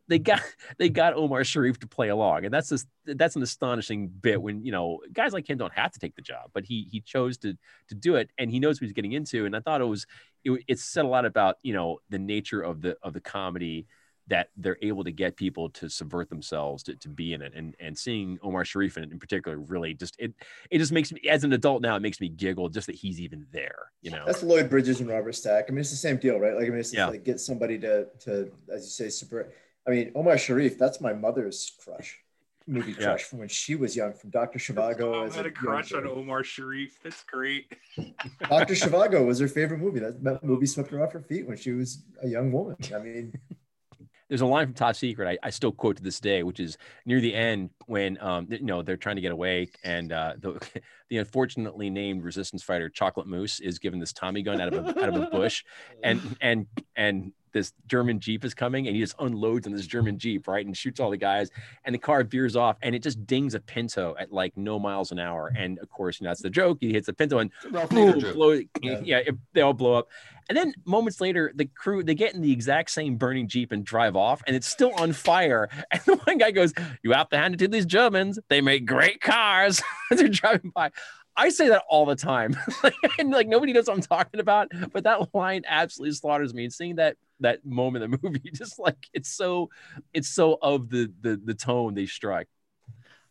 they 0.08 0.18
got 0.18 0.40
they 0.78 0.88
got 0.88 1.14
Omar 1.14 1.44
Sharif 1.44 1.78
to 1.80 1.86
play 1.86 2.08
along, 2.08 2.44
and 2.44 2.52
that's 2.52 2.68
just 2.70 2.86
that's 3.06 3.36
an 3.36 3.42
astonishing 3.42 4.08
bit 4.08 4.40
when 4.40 4.64
you 4.64 4.72
know 4.72 5.00
guys 5.12 5.32
like 5.32 5.48
him 5.48 5.58
don't 5.58 5.72
have 5.72 5.92
to 5.92 5.98
take 5.98 6.16
the 6.16 6.22
job, 6.22 6.50
but 6.52 6.64
he 6.64 6.88
he 6.90 7.00
chose 7.00 7.38
to 7.38 7.56
to 7.88 7.94
do 7.94 8.16
it, 8.16 8.30
and 8.38 8.50
he 8.50 8.58
knows 8.58 8.80
what 8.80 8.86
he's 8.86 8.94
getting 8.94 9.12
into. 9.12 9.46
And 9.46 9.54
I 9.54 9.60
thought 9.60 9.80
it 9.80 9.84
was 9.84 10.06
it, 10.44 10.62
it 10.66 10.78
said 10.78 11.04
a 11.04 11.08
lot 11.08 11.24
about 11.24 11.56
you 11.62 11.74
know 11.74 11.98
the 12.10 12.18
nature 12.18 12.60
of 12.62 12.80
the 12.80 12.96
of 13.02 13.12
the 13.12 13.20
comedy 13.20 13.86
that 14.28 14.50
they're 14.58 14.76
able 14.82 15.02
to 15.04 15.10
get 15.10 15.36
people 15.36 15.70
to 15.70 15.88
subvert 15.88 16.28
themselves 16.28 16.82
to, 16.82 16.94
to 16.96 17.08
be 17.08 17.32
in 17.32 17.40
it 17.40 17.54
and 17.56 17.74
and 17.80 17.96
seeing 17.96 18.38
Omar 18.42 18.62
Sharif 18.62 18.98
in 18.98 19.04
it 19.04 19.10
in 19.10 19.18
particular 19.18 19.56
really 19.58 19.94
just 19.94 20.16
it 20.18 20.34
it 20.70 20.76
just 20.78 20.92
makes 20.92 21.10
me 21.10 21.22
as 21.30 21.44
an 21.44 21.52
adult 21.54 21.80
now 21.80 21.96
it 21.96 22.02
makes 22.02 22.20
me 22.20 22.28
giggle 22.28 22.68
just 22.68 22.88
that 22.88 22.94
he's 22.94 23.20
even 23.22 23.46
there 23.52 23.90
you 24.02 24.10
know 24.10 24.24
That's 24.26 24.42
Lloyd 24.42 24.68
Bridges 24.68 25.00
and 25.00 25.08
Robert 25.08 25.34
Stack. 25.34 25.64
I 25.68 25.70
mean, 25.70 25.80
it's 25.80 25.90
the 25.90 25.96
same 25.96 26.18
deal, 26.18 26.38
right? 26.38 26.54
Like, 26.54 26.66
I 26.66 26.68
mean, 26.68 26.78
it's 26.78 26.92
Yeah. 26.92 27.06
like 27.08 27.24
get 27.24 27.40
somebody 27.40 27.78
to, 27.78 28.06
to, 28.20 28.50
as 28.70 28.84
you 28.84 28.90
say, 28.90 29.08
subvert. 29.08 29.50
I 29.88 29.90
mean, 29.90 30.12
Omar 30.14 30.36
Sharif, 30.36 30.78
that's 30.78 31.00
my 31.00 31.14
mother's 31.14 31.72
crush, 31.82 32.20
movie 32.66 32.92
Yeah. 32.92 33.06
crush 33.06 33.24
from 33.24 33.38
when 33.38 33.48
she 33.48 33.74
was 33.74 33.96
young, 33.96 34.12
from 34.12 34.28
Dr. 34.28 34.58
Zhivago. 34.58 35.12
Mom 35.12 35.26
as 35.26 35.34
had 35.34 35.46
a 35.46 35.48
young 35.48 35.54
crush 35.54 35.92
on. 35.94 36.06
Omar 36.06 36.44
Sharif. 36.44 37.02
That's 37.02 37.24
great. 37.24 37.74
Dr. 38.48 38.74
Zhivago 38.74 39.24
was 39.24 39.38
her 39.38 39.48
favorite 39.48 39.78
movie. 39.78 40.00
That, 40.00 40.22
that 40.24 40.44
movie 40.44 40.66
swept 40.66 40.90
her 40.90 41.02
off 41.02 41.12
her 41.12 41.22
feet 41.22 41.48
when 41.48 41.56
she 41.56 41.72
was 41.72 42.02
a 42.22 42.28
young 42.28 42.52
woman. 42.52 42.76
I 42.94 42.98
mean, 42.98 43.32
there's 44.28 44.42
a 44.42 44.46
line 44.46 44.66
from 44.66 44.74
Top 44.74 44.94
Secret 44.94 45.26
I, 45.26 45.46
I 45.46 45.50
still 45.50 45.72
quote 45.72 45.96
to 45.96 46.02
this 46.02 46.20
day, 46.20 46.42
which 46.42 46.60
is 46.60 46.76
near 47.06 47.20
the 47.20 47.34
end 47.34 47.70
when 47.86 48.20
um 48.20 48.46
you 48.50 48.62
know 48.62 48.82
they're 48.82 48.98
trying 48.98 49.16
to 49.16 49.22
get 49.22 49.32
away 49.32 49.70
and 49.84 50.12
uh, 50.12 50.34
the 50.38 50.60
the 51.08 51.16
unfortunately 51.16 51.88
named 51.88 52.22
resistance 52.22 52.62
fighter 52.62 52.90
Chocolate 52.90 53.26
Mousse 53.26 53.60
is 53.60 53.78
given 53.78 53.98
this 53.98 54.12
Tommy 54.12 54.42
gun 54.42 54.60
out 54.60 54.74
of 54.74 54.86
a 54.86 55.02
out 55.02 55.08
of 55.08 55.16
a 55.16 55.26
bush 55.30 55.64
and 56.04 56.20
and 56.42 56.66
and 56.94 57.32
this 57.52 57.72
German 57.86 58.20
Jeep 58.20 58.44
is 58.44 58.54
coming 58.54 58.86
and 58.86 58.94
he 58.96 59.02
just 59.02 59.14
unloads 59.18 59.66
on 59.66 59.72
this 59.72 59.86
German 59.86 60.18
Jeep, 60.18 60.46
right? 60.48 60.64
And 60.64 60.76
shoots 60.76 61.00
all 61.00 61.10
the 61.10 61.16
guys 61.16 61.50
and 61.84 61.94
the 61.94 61.98
car 61.98 62.22
veers 62.24 62.56
off 62.56 62.76
and 62.82 62.94
it 62.94 63.02
just 63.02 63.26
dings 63.26 63.54
a 63.54 63.60
Pinto 63.60 64.14
at 64.18 64.32
like 64.32 64.56
no 64.56 64.78
miles 64.78 65.12
an 65.12 65.18
hour. 65.18 65.52
And 65.56 65.78
of 65.78 65.88
course, 65.90 66.20
you 66.20 66.24
know, 66.24 66.30
that's 66.30 66.42
the 66.42 66.50
joke. 66.50 66.78
He 66.80 66.92
hits 66.92 67.06
the 67.06 67.12
Pinto 67.12 67.38
and 67.38 67.50
boom, 67.90 68.18
blow, 68.34 68.60
Yeah. 68.82 69.00
yeah, 69.02 69.18
it- 69.18 69.36
they 69.52 69.60
all 69.60 69.72
blow 69.74 69.94
up. 69.94 70.08
And 70.50 70.56
then 70.56 70.72
moments 70.86 71.20
later, 71.20 71.52
the 71.54 71.66
crew 71.66 72.02
they 72.02 72.14
get 72.14 72.34
in 72.34 72.40
the 72.40 72.50
exact 72.52 72.90
same 72.90 73.16
burning 73.16 73.48
jeep 73.48 73.70
and 73.70 73.84
drive 73.84 74.16
off, 74.16 74.42
and 74.46 74.56
it's 74.56 74.66
still 74.66 74.92
on 74.94 75.12
fire. 75.12 75.68
And 75.92 76.00
the 76.06 76.16
one 76.16 76.38
guy 76.38 76.52
goes, 76.52 76.72
"You 77.02 77.12
have 77.12 77.28
to 77.30 77.36
hand 77.36 77.52
it 77.52 77.58
to 77.58 77.68
these 77.68 77.84
Germans. 77.84 78.38
They 78.48 78.62
make 78.62 78.86
great 78.86 79.20
cars." 79.20 79.82
As 80.10 80.18
they're 80.20 80.28
driving 80.28 80.70
by. 80.74 80.90
I 81.38 81.48
say 81.50 81.68
that 81.68 81.84
all 81.88 82.04
the 82.06 82.16
time, 82.16 82.56
and 83.18 83.30
like 83.30 83.48
nobody 83.48 83.72
knows 83.72 83.86
what 83.86 83.94
I'm 83.94 84.02
talking 84.02 84.40
about. 84.40 84.68
But 84.92 85.04
that 85.04 85.34
line 85.34 85.62
absolutely 85.66 86.14
slaughters 86.14 86.52
me. 86.54 86.64
And 86.64 86.72
seeing 86.72 86.96
that 86.96 87.16
that 87.40 87.64
moment 87.64 88.04
in 88.04 88.10
the 88.10 88.18
movie, 88.24 88.50
just 88.54 88.78
like 88.78 89.06
it's 89.14 89.30
so, 89.30 89.70
it's 90.12 90.28
so 90.28 90.58
of 90.62 90.90
the 90.90 91.12
the 91.22 91.40
the 91.42 91.54
tone 91.54 91.94
they 91.94 92.06
strike. 92.06 92.48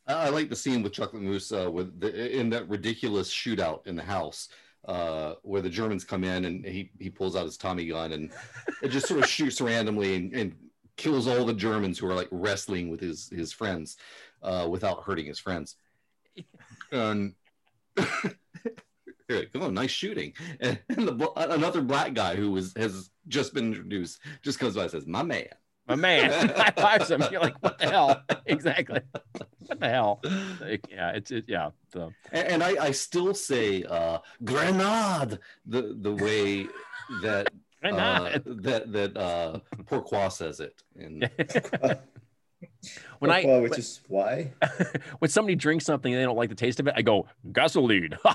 I 0.08 0.30
like 0.30 0.49
the 0.49 0.55
scene 0.55 0.84
with 0.84 0.93
Chocolate 0.93 1.22
Mousse 1.22 1.51
uh, 1.51 1.70
with 1.70 1.99
the, 1.99 2.39
in 2.39 2.49
that 2.51 2.70
ridiculous 2.70 3.32
shootout 3.34 3.86
in 3.88 3.95
the 3.97 4.03
house. 4.03 4.49
uh, 4.88 5.36
where 5.43 5.62
the 5.62 5.70
Germans 5.70 6.03
come 6.03 6.24
in 6.24 6.45
and 6.45 6.66
he 6.66 6.91
he 6.99 7.10
pulls 7.10 7.36
out 7.36 7.45
his 7.45 7.58
Tommy 7.58 7.86
gun 7.88 8.14
and 8.14 8.32
it 8.82 8.89
just 8.89 9.08
sort 9.08 9.20
of 9.20 9.28
shoots 9.28 9.60
randomly 9.62 10.16
and, 10.16 10.34
and 10.34 10.55
kills 10.95 11.28
all 11.28 11.45
the 11.45 11.53
Germans 11.53 11.99
who 11.99 12.08
are 12.08 12.16
like 12.16 12.30
wrestling 12.32 12.89
with 12.89 12.99
his 13.01 13.30
his 13.30 13.51
friends 13.51 13.97
uh, 14.41 14.68
without 14.70 15.03
hurting 15.03 15.26
his 15.26 15.39
friends. 15.39 15.76
And 16.91 17.34
Come 19.54 19.62
on, 19.62 19.74
nice 19.74 19.91
shooting. 19.91 20.34
And, 20.60 20.80
and 20.89 21.08
the, 21.08 21.32
another 21.36 21.82
black 21.82 22.14
guy 22.14 22.36
who 22.36 22.52
was 22.52 22.74
has 22.78 23.10
just 23.28 23.54
been 23.54 23.68
introduced 23.68 24.20
just 24.41 24.60
comes 24.60 24.76
by 24.76 24.84
and 24.84 24.91
says, 24.91 25.08
"My 25.08 25.24
man." 25.24 25.48
My 25.88 25.95
man, 25.95 26.50
high 26.58 26.72
fives 26.72 27.10
him. 27.10 27.24
You're 27.32 27.39
like, 27.39 27.56
what 27.64 27.80
the 27.80 27.89
hell? 27.89 28.22
exactly. 28.45 29.00
What 29.68 29.80
the 29.80 29.88
hell? 29.88 30.20
Like, 30.60 30.86
yeah, 30.89 31.12
it's 31.12 31.32
it, 31.32 31.45
yeah. 31.48 31.70
So. 31.93 32.12
And, 32.34 32.48
and 32.48 32.64
I, 32.64 32.88
I 32.88 32.91
still 32.91 33.34
say 33.34 33.84
uh, 33.84 34.20
"grenade" 34.43 35.39
the 35.66 35.95
the 36.02 36.14
way 36.14 36.68
that 37.22 37.48
uh, 37.84 38.39
that 38.45 38.91
that 38.91 39.18
uh, 39.18 39.60
Pourquoi 39.86 40.28
says 40.28 40.60
it. 40.60 40.84
And 41.00 41.30
when 43.20 43.32
I 43.32 43.43
which 43.60 43.72
when, 43.72 43.80
is 43.80 44.01
why 44.08 44.51
when 45.20 45.30
somebody 45.30 45.55
drinks 45.55 45.86
something 45.86 46.14
and 46.14 46.20
they 46.20 46.26
don't 46.26 46.38
like 46.38 46.49
the 46.49 46.55
taste 46.55 46.80
of 46.80 46.88
it, 46.88 46.93
I 46.95 47.01
go 47.01 47.28
gasoline. 47.51 48.18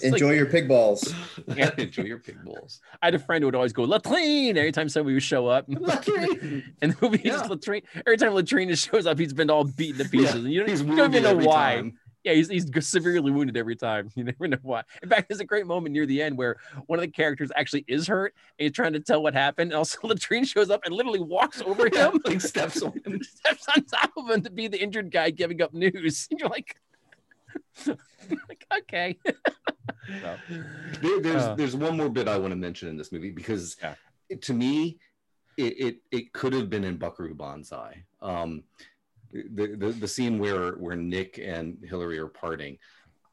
Enjoy 0.00 0.28
like, 0.28 0.36
your 0.36 0.46
pig 0.46 0.68
balls. 0.68 1.12
Yeah. 1.48 1.70
Enjoy 1.76 2.02
your 2.02 2.18
pig 2.18 2.44
balls. 2.44 2.80
I 3.02 3.06
had 3.06 3.14
a 3.14 3.18
friend 3.18 3.42
who 3.42 3.46
would 3.46 3.54
always 3.54 3.72
go 3.72 3.82
latrine 3.82 4.56
every 4.56 4.70
time 4.70 4.88
somebody 4.88 5.14
would 5.14 5.22
show 5.22 5.48
up. 5.48 5.64
Latrine. 5.68 6.72
and 6.82 6.92
the 6.92 6.96
movie 7.02 7.20
yeah. 7.24 7.32
just 7.32 7.50
latrine. 7.50 7.82
Every 8.06 8.16
time 8.16 8.32
latrine 8.32 8.72
shows 8.76 9.06
up, 9.06 9.18
he's 9.18 9.32
been 9.32 9.50
all 9.50 9.64
beaten 9.64 10.04
to 10.04 10.08
pieces. 10.08 10.34
Yeah. 10.34 10.40
And 10.40 10.52
you 10.52 10.64
don't, 10.64 10.88
you 10.88 10.96
don't 10.96 11.14
even 11.14 11.22
know 11.24 11.46
why. 11.46 11.76
Time 11.76 11.98
yeah, 12.24 12.32
he's, 12.32 12.48
he's 12.48 12.66
severely 12.86 13.30
wounded 13.30 13.56
every 13.56 13.76
time. 13.76 14.10
You 14.18 14.24
never 14.24 14.48
know 14.48 14.58
why. 14.62 14.82
In 15.02 15.08
fact, 15.08 15.28
there's 15.28 15.40
a 15.40 15.44
great 15.44 15.66
moment 15.66 15.92
near 15.92 16.04
the 16.04 16.20
end 16.20 16.36
where 16.36 16.56
one 16.86 16.98
of 16.98 17.02
the 17.02 17.10
characters 17.10 17.52
actually 17.54 17.84
is 17.86 18.08
hurt 18.08 18.34
and 18.58 18.64
he's 18.64 18.72
trying 18.72 18.92
to 18.94 19.00
tell 19.00 19.22
what 19.22 19.32
happened. 19.32 19.70
And 19.70 19.78
also, 19.78 19.98
Latrine 20.02 20.44
shows 20.44 20.70
up 20.70 20.80
and 20.84 20.92
literally 20.92 21.20
walks 21.20 21.62
over 21.62 21.88
him, 21.92 22.20
like 22.24 22.40
steps 22.40 22.82
on 22.82 22.92
him, 23.04 23.22
steps 23.22 23.66
on 23.76 23.84
top 23.84 24.10
of 24.16 24.28
him 24.28 24.42
to 24.42 24.50
be 24.50 24.66
the 24.66 24.82
injured 24.82 25.12
guy 25.12 25.30
giving 25.30 25.62
up 25.62 25.72
news. 25.72 26.26
And 26.30 26.40
you're 26.40 26.48
like, 26.48 26.76
like 27.86 28.66
okay. 28.78 29.16
so, 30.22 30.36
there, 31.00 31.20
there's 31.20 31.42
uh, 31.42 31.54
there's 31.54 31.76
one 31.76 31.96
more 31.96 32.08
bit 32.08 32.26
I 32.26 32.38
want 32.38 32.50
to 32.50 32.56
mention 32.56 32.88
in 32.88 32.96
this 32.96 33.12
movie 33.12 33.30
because 33.30 33.76
yeah. 33.80 33.94
to 34.40 34.52
me, 34.52 34.98
it, 35.56 35.80
it 35.80 35.96
it 36.10 36.32
could 36.32 36.52
have 36.52 36.68
been 36.68 36.84
in 36.84 36.96
Buckaroo 36.96 37.34
Banzai. 37.34 38.04
Um, 38.20 38.64
the, 39.32 39.94
the, 39.98 40.08
scene 40.08 40.38
where 40.38 40.72
where 40.72 40.96
Nick 40.96 41.38
and 41.38 41.78
Hillary 41.82 42.18
are 42.18 42.28
parting. 42.28 42.78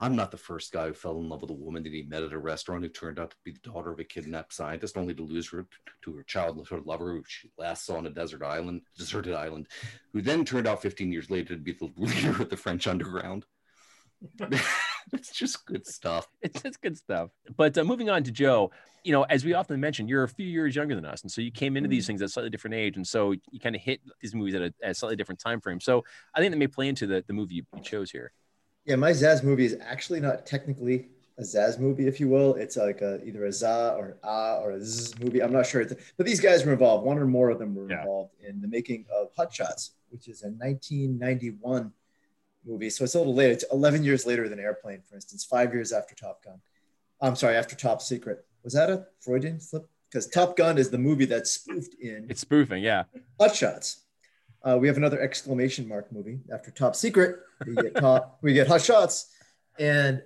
I'm 0.02 0.16
not 0.16 0.30
the 0.30 0.38
first 0.38 0.74
guy 0.74 0.88
who 0.88 0.93
fell 0.93 1.20
in 1.20 1.30
love 1.30 1.41
with 1.41 1.52
a 1.52 1.54
woman 1.54 1.82
that 1.84 1.93
he 1.93 2.04
met 2.04 2.24
at 2.24 2.34
a 2.34 2.38
restaurant 2.38 2.84
who 2.84 2.89
turned 2.89 3.18
out 3.18 3.30
to 3.32 3.38
be 3.46 3.52
the 3.52 3.70
daughter 3.70 3.91
of 3.91 4.00
a 4.00 4.04
kidnapped 4.04 4.54
scientist, 4.54 4.98
only 4.98 5.14
to 5.14 5.24
lose 5.24 5.50
her 5.50 5.66
to 6.02 6.14
her 6.14 6.24
childhood 6.24 6.86
lover, 6.86 7.14
who 7.14 7.24
she 7.26 7.50
last 7.58 7.86
saw 7.86 7.96
on 7.96 8.06
a 8.06 8.10
desert 8.10 8.43
island, 8.43 8.82
deserted 8.98 9.34
island, 9.34 9.68
who 10.12 10.22
then 10.22 10.43
turned 10.43 10.68
out 10.68 10.82
15 10.82 11.14
years 11.14 11.32
later 11.32 11.56
to 11.56 11.62
be 11.62 11.72
the 11.72 11.91
leader 11.98 12.41
of 12.41 12.50
the 12.50 12.58
French 12.58 12.88
underground. 12.88 13.46
it's 15.14 15.32
just 15.32 15.66
good 15.66 15.86
stuff. 15.86 16.28
It's 16.41 16.62
just 16.62 16.82
good 16.82 16.97
stuff. 16.97 17.30
But 17.56 17.78
uh, 17.78 17.84
moving 17.84 18.10
on 18.10 18.24
to 18.24 18.32
Joe, 18.32 18.72
you 19.03 19.12
know, 19.12 19.24
as 19.24 19.43
we 19.43 19.53
often 19.53 19.80
mention, 19.80 20.08
you're 20.08 20.24
a 20.24 20.28
few 20.28 20.45
years 20.47 20.76
younger 20.76 20.95
than 20.95 21.06
us, 21.06 21.22
and 21.22 21.32
so 21.32 21.41
you 21.41 21.51
came 21.51 21.78
into 21.78 21.89
these 21.89 22.03
mm-hmm. 22.03 22.08
things 22.08 22.22
at 22.22 22.26
a 22.26 22.30
slightly 22.30 22.49
different 22.49 22.76
age, 22.76 22.95
and 22.95 23.06
so 23.06 23.32
you 23.32 23.60
kind 23.60 23.76
of 23.76 23.82
hit 23.82 24.01
these 24.22 24.34
movies 24.34 24.56
at 24.56 24.62
a, 24.62 24.74
at 24.84 24.91
a, 24.91 24.93
slightly 24.93 25.16
different 25.16 25.39
time 25.39 25.62
frame. 25.62 25.80
So 25.80 26.03
I 26.34 26.39
think 26.39 26.51
that 26.51 26.58
may 26.58 26.68
play 26.68 26.88
into 26.88 27.08
the, 27.08 27.24
the 27.28 27.34
movie 27.34 27.56
you, 27.56 27.64
you 27.76 27.82
chose 27.82 28.12
here. 28.12 28.32
Yeah, 28.86 28.95
my 28.95 29.12
Zaz 29.12 29.43
movie 29.43 29.66
is 29.66 29.78
actually 29.82 30.20
not 30.20 30.45
technically 30.45 31.08
a 31.38 31.41
Zaz 31.41 31.80
movie, 31.80 32.08
if 32.08 32.20
you 32.20 32.30
will. 32.30 32.53
It's 32.56 32.78
like 32.78 33.01
a, 33.01 33.24
either 33.26 33.45
a 33.45 33.51
Za 33.51 33.95
or 33.97 34.18
A 34.24 34.60
or 34.62 34.72
a 34.72 34.84
Z 34.84 35.16
movie. 35.20 35.41
I'm 35.41 35.51
not 35.51 35.66
sure. 35.66 35.82
It's, 35.82 35.93
but 36.18 36.26
these 36.26 36.39
guys 36.39 36.66
were 36.66 36.74
involved. 36.74 37.06
One 37.06 37.18
or 37.18 37.26
more 37.26 37.49
of 37.49 37.60
them 37.60 37.76
were 37.76 37.89
yeah. 37.89 37.99
involved 37.99 38.34
in 38.47 38.62
the 38.62 38.68
making 38.68 39.06
of 39.14 39.30
Hot 39.36 39.53
Shots, 39.53 39.91
which 40.10 40.28
is 40.28 40.43
a 40.43 40.47
1991 40.49 41.91
movie. 42.66 42.89
So 42.89 43.03
it's 43.03 43.16
a 43.16 43.18
little 43.18 43.36
late. 43.36 43.51
It's 43.51 43.66
11 43.72 44.03
years 44.03 44.26
later 44.26 44.49
than 44.49 44.59
Airplane, 44.59 45.01
for 45.07 45.16
instance, 45.16 45.43
five 45.43 45.74
years 45.74 45.91
after 45.91 46.16
Top 46.16 46.43
Gun. 46.43 46.59
I'm 47.22 47.36
sorry, 47.36 47.55
after 47.55 47.76
Top 47.76 48.01
Secret. 48.01 48.45
Was 48.63 48.74
that 48.74 48.89
a 48.89 49.05
Freudian 49.22 49.59
slip? 49.59 49.88
Because 50.09 50.28
Top 50.28 50.55
Gun 50.55 50.78
is 50.78 50.89
the 50.89 50.97
movie 50.97 51.26
that's 51.26 51.51
spoofed 51.51 51.95
in. 52.01 52.28
It's 52.30 52.41
spoofing, 52.41 52.84
yeah. 52.84 53.03
Hot 53.39 53.55
Shots. 53.55 54.01
Uh, 54.63 54.78
we 54.80 54.88
have 54.88 54.97
another 54.97 55.22
exclamation 55.22 55.88
mark 55.88 56.11
movie 56.11 56.39
after 56.51 56.72
Top 56.72 56.95
Secret. 56.95 57.39
We 57.66 57.76
get 57.76 57.95
top, 57.99 58.39
we 58.41 58.53
get 58.53 58.68
Hot 58.68 58.82
Shots, 58.82 59.32
and 59.78 60.22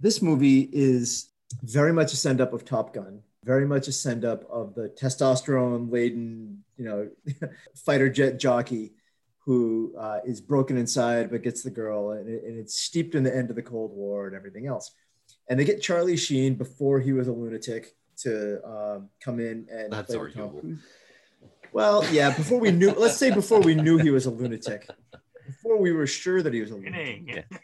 this 0.00 0.22
movie 0.22 0.68
is 0.72 1.30
very 1.62 1.92
much 1.92 2.12
a 2.12 2.16
send 2.16 2.40
up 2.40 2.52
of 2.52 2.64
Top 2.64 2.94
Gun. 2.94 3.20
Very 3.44 3.66
much 3.66 3.88
a 3.88 3.92
send 3.92 4.24
up 4.24 4.44
of 4.48 4.74
the 4.74 4.88
testosterone 4.88 5.90
laden, 5.90 6.64
you 6.76 6.84
know, 6.84 7.10
fighter 7.74 8.08
jet 8.08 8.38
jockey 8.38 8.92
who 9.44 9.94
uh, 9.98 10.20
is 10.24 10.40
broken 10.40 10.76
inside 10.76 11.30
but 11.30 11.42
gets 11.42 11.62
the 11.62 11.70
girl, 11.70 12.12
and, 12.12 12.28
it, 12.28 12.44
and, 12.44 12.58
it's 12.58 12.80
steeped 12.80 13.14
in 13.14 13.22
the 13.22 13.34
end 13.34 13.50
of 13.50 13.56
the 13.56 13.62
Cold 13.62 13.92
War 13.92 14.26
and 14.26 14.34
everything 14.34 14.66
else. 14.66 14.92
And 15.48 15.60
they 15.60 15.64
get 15.64 15.82
Charlie 15.82 16.16
Sheen 16.16 16.54
before 16.54 16.98
he 16.98 17.12
was 17.12 17.28
a 17.28 17.32
lunatic 17.32 17.94
to 18.18 18.64
um, 18.66 19.10
come 19.20 19.40
in 19.40 19.66
and 19.70 19.92
that's 19.92 20.08
play 20.08 20.16
arguable. 20.16 20.62
Well, 21.72 22.06
yeah, 22.10 22.34
before 22.34 22.58
we 22.58 22.70
knew, 22.70 22.92
let's 22.92 23.16
say 23.16 23.34
before 23.34 23.60
we 23.60 23.74
knew 23.74 23.98
he 23.98 24.10
was 24.10 24.26
a 24.26 24.30
lunatic, 24.30 24.88
before 25.44 25.76
we 25.76 25.92
were 25.92 26.06
sure 26.06 26.40
that 26.40 26.54
he 26.54 26.60
was 26.60 26.70
a 26.70 26.76
lunatic. 26.76 27.22
Yeah. 27.26 27.58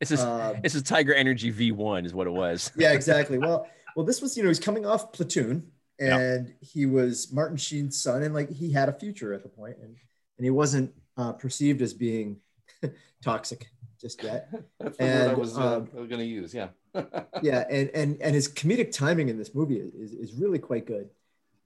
It's 0.00 0.10
a, 0.10 0.28
um, 0.28 0.56
it's 0.64 0.74
a 0.74 0.82
Tiger 0.82 1.14
Energy 1.14 1.52
V1 1.52 2.04
is 2.04 2.12
what 2.12 2.26
it 2.26 2.30
was. 2.30 2.72
yeah, 2.76 2.92
exactly. 2.92 3.38
Well, 3.38 3.68
well, 3.94 4.04
this 4.04 4.20
was, 4.20 4.36
you 4.36 4.42
know, 4.42 4.48
he's 4.48 4.58
coming 4.58 4.84
off 4.84 5.12
Platoon 5.12 5.70
and 6.00 6.52
he 6.60 6.86
was 6.86 7.32
Martin 7.32 7.56
Sheen's 7.56 8.02
son 8.02 8.22
and 8.22 8.34
like 8.34 8.50
he 8.50 8.72
had 8.72 8.88
a 8.88 8.92
future 8.92 9.32
at 9.32 9.42
the 9.42 9.48
point 9.48 9.76
and, 9.80 9.94
and 10.38 10.44
he 10.44 10.50
wasn't 10.50 10.92
uh, 11.16 11.32
perceived 11.32 11.82
as 11.82 11.94
being 11.94 12.38
toxic 13.22 13.68
just 14.00 14.22
yet. 14.22 14.48
That's 14.80 14.96
the 14.98 15.04
and, 15.04 15.28
word 15.28 15.36
I 15.36 15.38
was, 15.38 15.58
uh, 15.58 15.76
um, 15.76 15.88
going 15.94 16.08
to 16.10 16.24
use. 16.24 16.54
Yeah. 16.54 16.68
yeah, 17.42 17.64
and 17.68 17.90
and 17.90 18.20
and 18.20 18.34
his 18.34 18.48
comedic 18.48 18.92
timing 18.92 19.28
in 19.28 19.36
this 19.36 19.54
movie 19.54 19.78
is, 19.78 20.12
is 20.12 20.32
really 20.34 20.60
quite 20.60 20.86
good. 20.86 21.10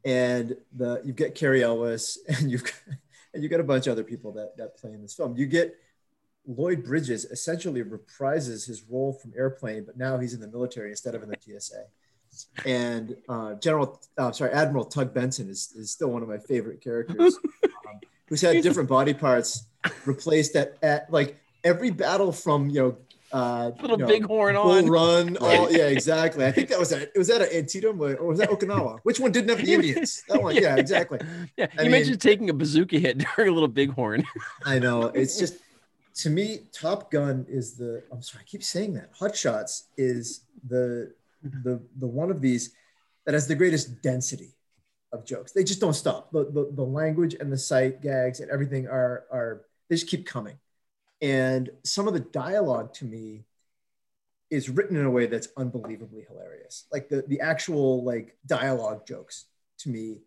And 0.05 0.57
the 0.75 1.03
you've 1.05 1.17
got 1.17 1.35
Cary 1.35 1.63
Elwes 1.63 2.19
and 2.29 2.51
you've 2.51 2.65
got, 2.65 2.75
and 3.35 3.43
you 3.43 3.49
got 3.51 3.61
a 3.61 3.65
bunch 3.65 3.87
of 3.87 3.93
other 3.93 4.05
people 4.05 4.33
that 4.33 4.57
that 4.57 4.79
play 4.79 4.93
in 4.93 5.03
this 5.03 5.15
film. 5.15 5.37
You 5.37 5.45
get 5.45 5.77
Lloyd 6.47 6.83
Bridges 6.83 7.27
essentially 7.27 7.83
reprises 7.83 8.67
his 8.67 8.83
role 8.89 9.13
from 9.13 9.35
Airplane, 9.37 9.85
but 9.85 9.99
now 9.99 10.19
he's 10.19 10.33
in 10.33 10.41
the 10.41 10.49
military 10.49 10.91
instead 10.91 11.15
of 11.15 11.23
in 11.23 11.29
the 11.29 11.37
TSA. 11.39 11.85
And 12.65 13.17
uh, 13.29 13.55
General, 13.55 14.01
uh, 14.17 14.33
sorry, 14.33 14.53
Admiral 14.53 14.87
Tug 14.87 15.13
Benson 15.13 15.51
is, 15.51 15.73
is 15.77 15.91
still 15.91 16.09
one 16.09 16.23
of 16.23 16.29
my 16.29 16.39
favorite 16.39 16.81
characters. 16.81 17.37
Um, 17.65 18.01
who's 18.29 18.41
had 18.43 18.63
different 18.63 18.89
body 18.89 19.15
parts 19.15 19.67
replaced 20.05 20.57
at, 20.57 20.77
at 20.83 21.11
like 21.13 21.39
every 21.65 21.91
battle 21.91 22.33
from 22.33 22.69
you 22.71 22.81
know 22.81 22.97
uh 23.31 23.71
little 23.83 23.99
you 23.99 24.07
know, 24.07 24.07
bighorn 24.07 24.57
on. 24.57 24.87
Run 24.87 25.37
all, 25.41 25.71
yeah 25.71 25.89
exactly. 25.89 26.47
I 26.47 26.53
think 26.53 26.69
that 26.71 26.79
was 26.79 26.93
at 26.93 27.11
was 27.17 27.29
that 27.29 27.43
at 27.43 27.53
antietam 27.53 28.01
or 28.01 28.25
was 28.25 28.39
that 28.39 28.49
okinawa? 28.49 29.01
Which 29.03 29.21
one 29.21 29.33
didn't 29.33 29.51
have 29.51 29.65
the 29.65 29.75
indians? 29.75 30.23
That 30.29 30.43
one 30.43 30.55
yeah 30.57 30.77
exactly. 30.77 31.19
Yeah 31.57 31.67
you 31.75 31.85
I 31.85 31.89
mentioned 31.89 32.13
mean, 32.13 32.19
taking 32.19 32.51
a 32.51 32.55
bazooka 32.55 32.99
hit 32.99 33.19
during 33.37 33.51
a 33.51 33.55
little 33.55 33.69
bighorn. 33.69 34.25
I 34.65 34.79
know. 34.79 35.07
It's 35.09 35.39
just 35.39 35.57
to 36.17 36.31
me 36.31 36.61
top 36.73 37.11
gun 37.13 37.47
is 37.49 37.77
the 37.77 38.03
i'm 38.11 38.23
sorry 38.23 38.43
i 38.43 38.49
keep 38.49 38.63
saying 38.63 38.95
that. 38.95 39.11
Hot 39.19 39.37
shots 39.37 39.89
is 39.99 40.41
the 40.67 41.13
the 41.43 41.81
the 41.99 42.07
one 42.07 42.31
of 42.31 42.41
these 42.41 42.73
that 43.27 43.35
has 43.35 43.47
the 43.47 43.55
greatest 43.55 44.01
density 44.01 44.55
of 45.13 45.25
jokes. 45.25 45.53
They 45.53 45.65
just 45.65 45.81
don't 45.81 45.95
stop. 45.95 46.31
The, 46.33 46.45
the, 46.45 46.71
the 46.75 46.83
language 46.83 47.35
and 47.35 47.53
the 47.53 47.59
sight 47.59 48.03
gags 48.03 48.41
and 48.41 48.51
everything 48.51 48.87
are, 48.87 49.25
are, 49.31 49.63
they 49.89 49.97
just 49.97 50.09
keep 50.09 50.27
coming. 50.27 50.59
And 51.21 51.71
some 51.85 52.07
of 52.07 52.15
the 52.15 52.21
dialogue 52.21 52.95
to 52.95 53.05
me 53.05 53.45
is 54.51 54.69
written 54.69 54.97
in 54.97 55.05
a 55.05 55.11
way 55.11 55.27
that's 55.27 55.49
unbelievably 55.57 56.27
hilarious. 56.29 56.87
Like 56.93 57.09
the, 57.09 57.23
the 57.27 57.41
actual 57.41 58.05
like 58.05 58.37
dialogue 58.47 59.07
jokes 59.07 59.47
to 59.79 59.91
me 59.91 60.23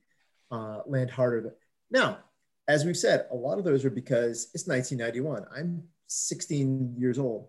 uh, 0.52 0.82
land 0.86 1.10
harder. 1.10 1.56
Now, 1.90 2.20
as 2.68 2.86
we've 2.86 2.98
said, 2.98 3.26
a 3.32 3.36
lot 3.36 3.58
of 3.58 3.64
those 3.64 3.84
are 3.86 3.90
because 3.90 4.50
it's 4.54 4.68
1991. 4.68 5.46
I'm 5.56 5.84
16 6.08 6.96
years 6.98 7.18
old, 7.18 7.48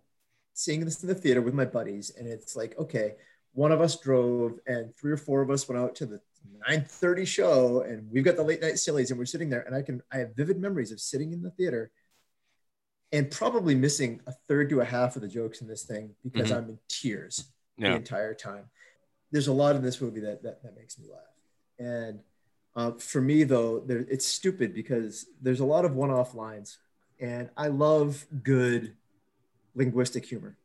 seeing 0.54 0.84
this 0.84 1.02
in 1.02 1.08
the 1.08 1.14
theater 1.14 1.42
with 1.42 1.54
my 1.54 1.64
buddies, 1.64 2.12
and 2.16 2.26
it's 2.26 2.56
like, 2.56 2.78
okay, 2.78 3.14
one 3.52 3.72
of 3.72 3.80
us 3.80 4.00
drove, 4.00 4.58
and 4.66 4.94
three 4.96 5.12
or 5.12 5.16
four 5.16 5.42
of 5.42 5.50
us 5.50 5.68
went 5.68 5.80
out 5.80 5.94
to 5.96 6.06
the 6.06 6.20
9:30 6.68 7.26
show, 7.26 7.80
and 7.82 8.10
we've 8.10 8.24
got 8.24 8.36
the 8.36 8.42
late 8.42 8.62
night 8.62 8.78
sillies, 8.78 9.10
and 9.10 9.18
we're 9.18 9.26
sitting 9.26 9.50
there, 9.50 9.62
and 9.62 9.74
I 9.74 9.82
can 9.82 10.02
I 10.12 10.18
have 10.18 10.36
vivid 10.36 10.58
memories 10.58 10.92
of 10.92 11.00
sitting 11.00 11.32
in 11.32 11.42
the 11.42 11.50
theater 11.50 11.90
and 13.12 13.30
probably 13.30 13.74
missing 13.74 14.20
a 14.26 14.32
third 14.48 14.70
to 14.70 14.80
a 14.80 14.84
half 14.84 15.16
of 15.16 15.22
the 15.22 15.28
jokes 15.28 15.60
in 15.60 15.68
this 15.68 15.84
thing 15.84 16.14
because 16.22 16.48
mm-hmm. 16.48 16.58
I'm 16.58 16.68
in 16.70 16.78
tears 16.88 17.44
yeah. 17.76 17.90
the 17.90 17.96
entire 17.96 18.34
time. 18.34 18.64
There's 19.30 19.48
a 19.48 19.52
lot 19.52 19.76
in 19.76 19.82
this 19.82 20.00
movie 20.00 20.20
that 20.20 20.42
that, 20.42 20.62
that 20.62 20.76
makes 20.76 20.98
me 20.98 21.06
laugh, 21.10 21.20
and 21.78 22.20
uh, 22.74 22.92
for 22.92 23.20
me 23.20 23.44
though, 23.44 23.80
there, 23.80 24.04
it's 24.08 24.26
stupid 24.26 24.74
because 24.74 25.26
there's 25.40 25.60
a 25.60 25.64
lot 25.64 25.84
of 25.84 25.94
one-off 25.94 26.34
lines, 26.34 26.78
and 27.20 27.50
I 27.56 27.68
love 27.68 28.24
good 28.42 28.94
linguistic 29.74 30.24
humor. 30.24 30.56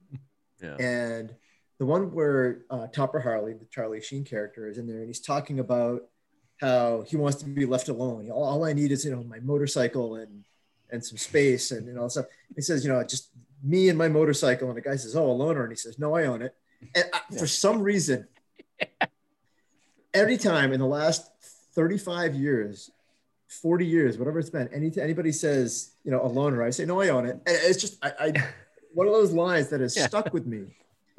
Yeah. 0.61 0.75
And 0.79 1.35
the 1.79 1.85
one 1.85 2.11
where 2.11 2.63
uh, 2.69 2.87
Topper 2.87 3.19
Harley, 3.19 3.53
the 3.53 3.65
Charlie 3.65 4.01
Sheen 4.01 4.23
character, 4.23 4.67
is 4.67 4.77
in 4.77 4.87
there, 4.87 4.97
and 4.97 5.07
he's 5.07 5.19
talking 5.19 5.59
about 5.59 6.03
how 6.59 7.03
he 7.07 7.15
wants 7.15 7.37
to 7.37 7.45
be 7.45 7.65
left 7.65 7.87
alone. 7.87 8.29
All, 8.31 8.43
all 8.43 8.65
I 8.65 8.73
need 8.73 8.91
is 8.91 9.05
you 9.05 9.11
know 9.11 9.23
my 9.23 9.39
motorcycle 9.39 10.15
and 10.15 10.43
and 10.89 11.03
some 11.03 11.17
space 11.17 11.71
and, 11.71 11.87
and 11.87 11.97
all 11.97 12.05
that 12.05 12.11
stuff. 12.11 12.25
He 12.55 12.61
says, 12.61 12.85
you 12.85 12.91
know, 12.91 13.03
just 13.03 13.29
me 13.61 13.89
and 13.89 13.97
my 13.97 14.07
motorcycle. 14.07 14.69
And 14.69 14.77
the 14.77 14.81
guy 14.81 14.95
says, 14.95 15.17
oh, 15.17 15.29
a 15.31 15.35
loaner. 15.35 15.63
And 15.63 15.69
he 15.71 15.75
says, 15.75 15.99
no, 15.99 16.15
I 16.15 16.27
own 16.27 16.41
it. 16.41 16.55
And 16.95 17.03
I, 17.11 17.19
for 17.37 17.45
some 17.45 17.81
reason, 17.81 18.25
every 20.13 20.37
time 20.37 20.71
in 20.73 20.79
the 20.79 20.85
last 20.85 21.29
35 21.73 22.35
years, 22.35 22.89
40 23.49 23.85
years, 23.85 24.17
whatever 24.17 24.39
it's 24.39 24.49
been, 24.49 24.69
any, 24.73 24.91
anybody 24.97 25.33
says, 25.33 25.91
you 26.05 26.11
know, 26.11 26.21
a 26.21 26.29
loaner, 26.29 26.65
I 26.65 26.69
say, 26.69 26.85
no, 26.85 27.01
I 27.01 27.09
own 27.09 27.25
it. 27.25 27.33
And 27.33 27.41
it's 27.47 27.81
just, 27.81 28.03
I, 28.03 28.11
I 28.19 28.31
one 28.93 29.07
of 29.07 29.13
those 29.13 29.31
lines 29.33 29.67
that 29.69 29.81
has 29.81 29.95
Yeah. 29.95 30.07
stuck 30.07 30.33
with 30.33 30.45
me. 30.45 30.67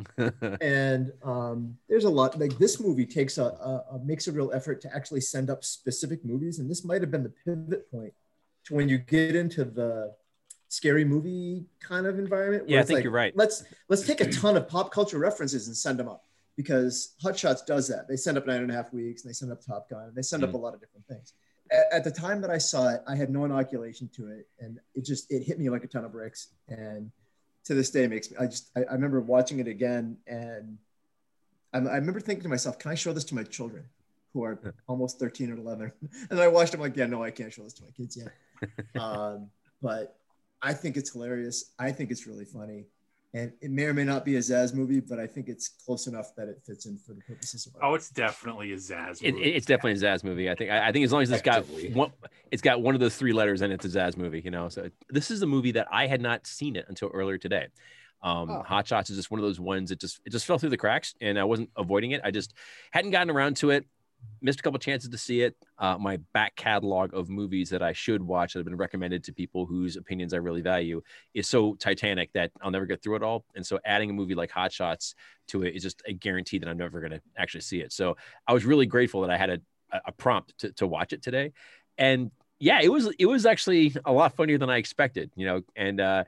and 0.60 1.12
um, 1.24 1.76
there's 1.88 2.04
a 2.04 2.10
lot 2.10 2.38
like 2.38 2.56
this 2.58 2.78
movie 2.80 3.06
takes 3.06 3.38
a, 3.38 3.44
a, 3.44 3.84
a 3.92 3.98
makes 4.04 4.28
a 4.28 4.32
real 4.32 4.52
effort 4.52 4.80
to 4.80 4.94
actually 4.94 5.20
send 5.20 5.50
up 5.50 5.64
specific 5.64 6.24
movies 6.24 6.60
and 6.60 6.70
this 6.70 6.84
might 6.84 7.00
have 7.00 7.10
been 7.10 7.24
the 7.24 7.32
pivot 7.44 7.90
point 7.90 8.12
to 8.64 8.74
when 8.74 8.88
you 8.88 8.98
get 8.98 9.34
into 9.34 9.64
the 9.64 10.14
scary 10.68 11.04
movie 11.04 11.64
kind 11.80 12.06
of 12.06 12.18
environment 12.18 12.68
Yeah, 12.68 12.80
I 12.80 12.82
think 12.84 12.98
like, 12.98 13.04
you're 13.04 13.12
right. 13.12 13.36
let's 13.36 13.64
let's 13.88 14.06
take 14.06 14.20
a 14.20 14.30
ton 14.30 14.56
of 14.56 14.68
pop 14.68 14.92
culture 14.92 15.18
references 15.18 15.66
and 15.66 15.76
send 15.76 15.98
them 15.98 16.08
up 16.08 16.24
because 16.56 17.14
hot 17.22 17.38
shots 17.38 17.62
does 17.62 17.88
that. 17.88 18.08
They 18.08 18.16
send 18.16 18.36
up 18.36 18.46
nine 18.46 18.62
and 18.62 18.70
a 18.70 18.74
half 18.74 18.92
weeks 18.92 19.22
and 19.22 19.30
they 19.30 19.34
send 19.34 19.50
up 19.50 19.64
top 19.64 19.88
gun 19.88 20.04
and 20.04 20.14
they 20.14 20.22
send 20.22 20.44
up 20.44 20.54
a 20.54 20.56
lot 20.56 20.74
of 20.74 20.80
different 20.80 21.06
things. 21.06 21.32
At, 21.70 21.86
at 21.92 22.04
the 22.04 22.10
time 22.10 22.40
that 22.40 22.50
i 22.50 22.56
saw 22.56 22.88
it 22.88 23.02
i 23.06 23.14
had 23.14 23.28
no 23.28 23.44
inoculation 23.44 24.08
to 24.14 24.28
it 24.28 24.48
and 24.58 24.80
it 24.94 25.04
just 25.04 25.30
it 25.30 25.42
hit 25.42 25.58
me 25.58 25.68
like 25.68 25.84
a 25.84 25.86
ton 25.86 26.02
of 26.02 26.12
bricks 26.12 26.48
and 26.68 27.10
to 27.68 27.74
this 27.74 27.90
day 27.90 28.06
makes 28.06 28.30
me 28.30 28.36
i 28.40 28.46
just 28.46 28.70
i, 28.76 28.80
I 28.80 28.94
remember 28.94 29.20
watching 29.20 29.60
it 29.60 29.68
again 29.68 30.16
and 30.26 30.78
I, 31.72 31.78
I 31.78 31.96
remember 31.96 32.18
thinking 32.18 32.42
to 32.42 32.48
myself 32.48 32.78
can 32.78 32.90
i 32.90 32.94
show 32.94 33.12
this 33.12 33.24
to 33.26 33.34
my 33.34 33.44
children 33.44 33.84
who 34.32 34.42
are 34.42 34.58
almost 34.86 35.18
13 35.18 35.50
and 35.50 35.58
11 35.58 35.92
and 36.30 36.40
i 36.40 36.48
watched 36.48 36.72
them 36.72 36.80
like 36.80 36.96
yeah 36.96 37.06
no 37.06 37.22
i 37.22 37.30
can't 37.30 37.52
show 37.52 37.62
this 37.62 37.74
to 37.74 37.84
my 37.84 37.90
kids 37.90 38.16
yet. 38.16 38.32
Um, 39.00 39.50
but 39.80 40.16
i 40.60 40.72
think 40.72 40.96
it's 40.96 41.12
hilarious. 41.12 41.72
I 41.78 41.92
think 41.92 42.10
it's 42.10 42.26
really 42.26 42.44
funny 42.44 42.86
and 43.34 43.52
it 43.60 43.70
may 43.70 43.84
or 43.84 43.94
may 43.94 44.04
not 44.04 44.24
be 44.24 44.36
a 44.36 44.38
Zaz 44.38 44.74
movie, 44.74 45.00
but 45.00 45.18
I 45.18 45.26
think 45.26 45.48
it's 45.48 45.68
close 45.68 46.06
enough 46.06 46.34
that 46.36 46.48
it 46.48 46.62
fits 46.66 46.86
in 46.86 46.96
for 46.98 47.12
the 47.12 47.20
purposes 47.20 47.66
of. 47.66 47.74
Oh, 47.82 47.94
it's 47.94 48.08
definitely 48.10 48.72
a 48.72 48.76
Zaz. 48.76 49.22
It, 49.22 49.34
movie. 49.34 49.54
it's 49.54 49.66
definitely 49.66 49.92
a 49.92 50.10
Zaz 50.10 50.24
movie. 50.24 50.50
I 50.50 50.54
think. 50.54 50.70
I, 50.70 50.88
I 50.88 50.92
think 50.92 51.04
as 51.04 51.12
long 51.12 51.22
as 51.22 51.30
it's 51.30 51.42
got 51.42 51.64
one, 51.94 52.12
it's 52.50 52.62
got 52.62 52.80
one 52.80 52.94
of 52.94 53.00
those 53.00 53.16
three 53.16 53.32
letters 53.32 53.60
in 53.62 53.70
it, 53.70 53.84
it's 53.84 53.94
a 53.94 53.98
Zaz 53.98 54.16
movie. 54.16 54.40
You 54.44 54.50
know. 54.50 54.68
So 54.68 54.88
this 55.10 55.30
is 55.30 55.42
a 55.42 55.46
movie 55.46 55.72
that 55.72 55.88
I 55.92 56.06
had 56.06 56.20
not 56.20 56.46
seen 56.46 56.76
it 56.76 56.86
until 56.88 57.08
earlier 57.12 57.38
today. 57.38 57.68
Um, 58.22 58.50
Oh. 58.50 58.62
Hot 58.62 58.86
Shots 58.86 59.10
is 59.10 59.16
just 59.16 59.30
one 59.30 59.38
of 59.38 59.44
those 59.46 59.60
ones 59.60 59.90
that 59.90 60.00
just 60.00 60.20
it 60.24 60.30
just 60.30 60.46
fell 60.46 60.58
through 60.58 60.70
the 60.70 60.76
cracks, 60.76 61.14
and 61.20 61.38
I 61.38 61.44
wasn't 61.44 61.70
avoiding 61.76 62.12
it. 62.12 62.20
I 62.24 62.30
just 62.30 62.54
hadn't 62.90 63.10
gotten 63.12 63.30
around 63.30 63.58
to 63.58 63.70
it. 63.70 63.86
Missed 64.40 64.60
a 64.60 64.62
couple 64.62 64.78
chances 64.78 65.10
to 65.10 65.18
see 65.18 65.42
it. 65.42 65.56
Uh, 65.78 65.98
my 65.98 66.18
back 66.32 66.54
catalog 66.54 67.12
of 67.12 67.28
movies 67.28 67.70
that 67.70 67.82
I 67.82 67.92
should 67.92 68.22
watch 68.22 68.52
that 68.52 68.60
have 68.60 68.66
been 68.66 68.76
recommended 68.76 69.24
to 69.24 69.32
people 69.32 69.66
whose 69.66 69.96
opinions 69.96 70.32
I 70.32 70.36
really 70.36 70.60
value 70.60 71.02
is 71.34 71.48
so 71.48 71.74
titanic 71.74 72.32
that 72.34 72.52
I'll 72.62 72.70
never 72.70 72.86
get 72.86 73.02
through 73.02 73.16
it 73.16 73.22
all. 73.24 73.44
And 73.56 73.66
so 73.66 73.80
adding 73.84 74.10
a 74.10 74.12
movie 74.12 74.36
like 74.36 74.52
Hot 74.52 74.72
Shots 74.72 75.16
to 75.48 75.64
it 75.64 75.74
is 75.74 75.82
just 75.82 76.02
a 76.06 76.12
guarantee 76.12 76.58
that 76.58 76.68
I'm 76.68 76.78
never 76.78 77.00
going 77.00 77.12
to 77.12 77.20
actually 77.36 77.62
see 77.62 77.80
it. 77.80 77.92
So 77.92 78.16
I 78.46 78.52
was 78.52 78.64
really 78.64 78.86
grateful 78.86 79.22
that 79.22 79.30
I 79.30 79.36
had 79.36 79.50
a, 79.50 79.60
a 80.06 80.12
prompt 80.12 80.56
to, 80.58 80.72
to 80.74 80.86
watch 80.86 81.12
it 81.12 81.22
today. 81.22 81.52
And 81.96 82.30
yeah, 82.60 82.80
it 82.80 82.92
was 82.92 83.12
it 83.18 83.26
was 83.26 83.44
actually 83.44 83.94
a 84.04 84.12
lot 84.12 84.36
funnier 84.36 84.58
than 84.58 84.70
I 84.70 84.76
expected, 84.76 85.30
you 85.34 85.46
know. 85.46 85.62
And 85.74 86.00
uh 86.00 86.24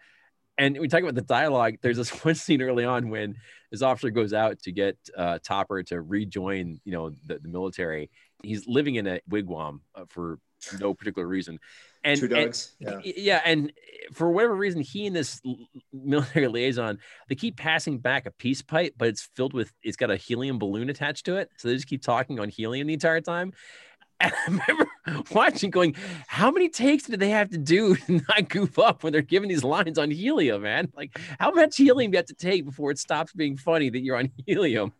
and 0.58 0.78
we 0.78 0.88
talk 0.88 1.02
about 1.02 1.14
the 1.14 1.22
dialogue. 1.22 1.76
There's 1.82 1.96
this 1.96 2.10
one 2.24 2.34
scene 2.34 2.62
early 2.62 2.84
on 2.84 3.08
when 3.10 3.36
this 3.70 3.82
officer 3.82 4.10
goes 4.10 4.32
out 4.32 4.60
to 4.62 4.72
get 4.72 4.96
uh, 5.16 5.38
Topper 5.42 5.82
to 5.84 6.00
rejoin, 6.00 6.80
you 6.84 6.92
know, 6.92 7.10
the, 7.26 7.38
the 7.38 7.48
military. 7.48 8.10
He's 8.42 8.66
living 8.66 8.96
in 8.96 9.06
a 9.06 9.20
wigwam 9.30 9.80
uh, 9.94 10.04
for 10.08 10.38
no 10.78 10.92
particular 10.94 11.26
reason, 11.26 11.58
and 12.04 12.18
Two 12.18 12.34
and- 12.34 12.68
yeah. 12.78 13.00
Yeah 13.04 13.40
and 13.44 13.72
for 14.12 14.30
whatever 14.30 14.54
reason 14.54 14.80
he 14.80 15.06
and 15.06 15.14
this 15.14 15.40
military 15.92 16.48
liaison 16.48 16.98
they 17.28 17.34
keep 17.34 17.56
passing 17.56 17.98
back 17.98 18.26
a 18.26 18.30
peace 18.30 18.62
pipe 18.62 18.94
but 18.96 19.08
it's 19.08 19.28
filled 19.36 19.52
with 19.52 19.72
it's 19.82 19.96
got 19.96 20.10
a 20.10 20.16
helium 20.16 20.58
balloon 20.58 20.90
attached 20.90 21.26
to 21.26 21.36
it 21.36 21.50
so 21.56 21.68
they 21.68 21.74
just 21.74 21.86
keep 21.86 22.02
talking 22.02 22.40
on 22.40 22.48
helium 22.48 22.86
the 22.86 22.94
entire 22.94 23.20
time 23.20 23.52
and 24.20 24.32
I 24.46 24.46
remember 24.48 24.88
watching, 25.32 25.70
going, 25.70 25.94
"How 26.26 26.50
many 26.50 26.68
takes 26.68 27.04
did 27.04 27.20
they 27.20 27.30
have 27.30 27.50
to 27.50 27.58
do 27.58 27.94
to 28.06 28.20
not 28.28 28.48
goof 28.48 28.78
up 28.78 29.02
when 29.02 29.12
they're 29.12 29.22
giving 29.22 29.48
these 29.48 29.64
lines 29.64 29.98
on 29.98 30.10
helium, 30.10 30.62
man? 30.62 30.92
Like, 30.96 31.18
how 31.38 31.50
much 31.50 31.76
helium 31.76 32.10
do 32.10 32.16
you 32.16 32.18
have 32.18 32.26
to 32.26 32.34
take 32.34 32.64
before 32.64 32.90
it 32.90 32.98
stops 32.98 33.32
being 33.32 33.56
funny 33.56 33.90
that 33.90 34.00
you're 34.00 34.16
on 34.16 34.30
helium?" 34.46 34.92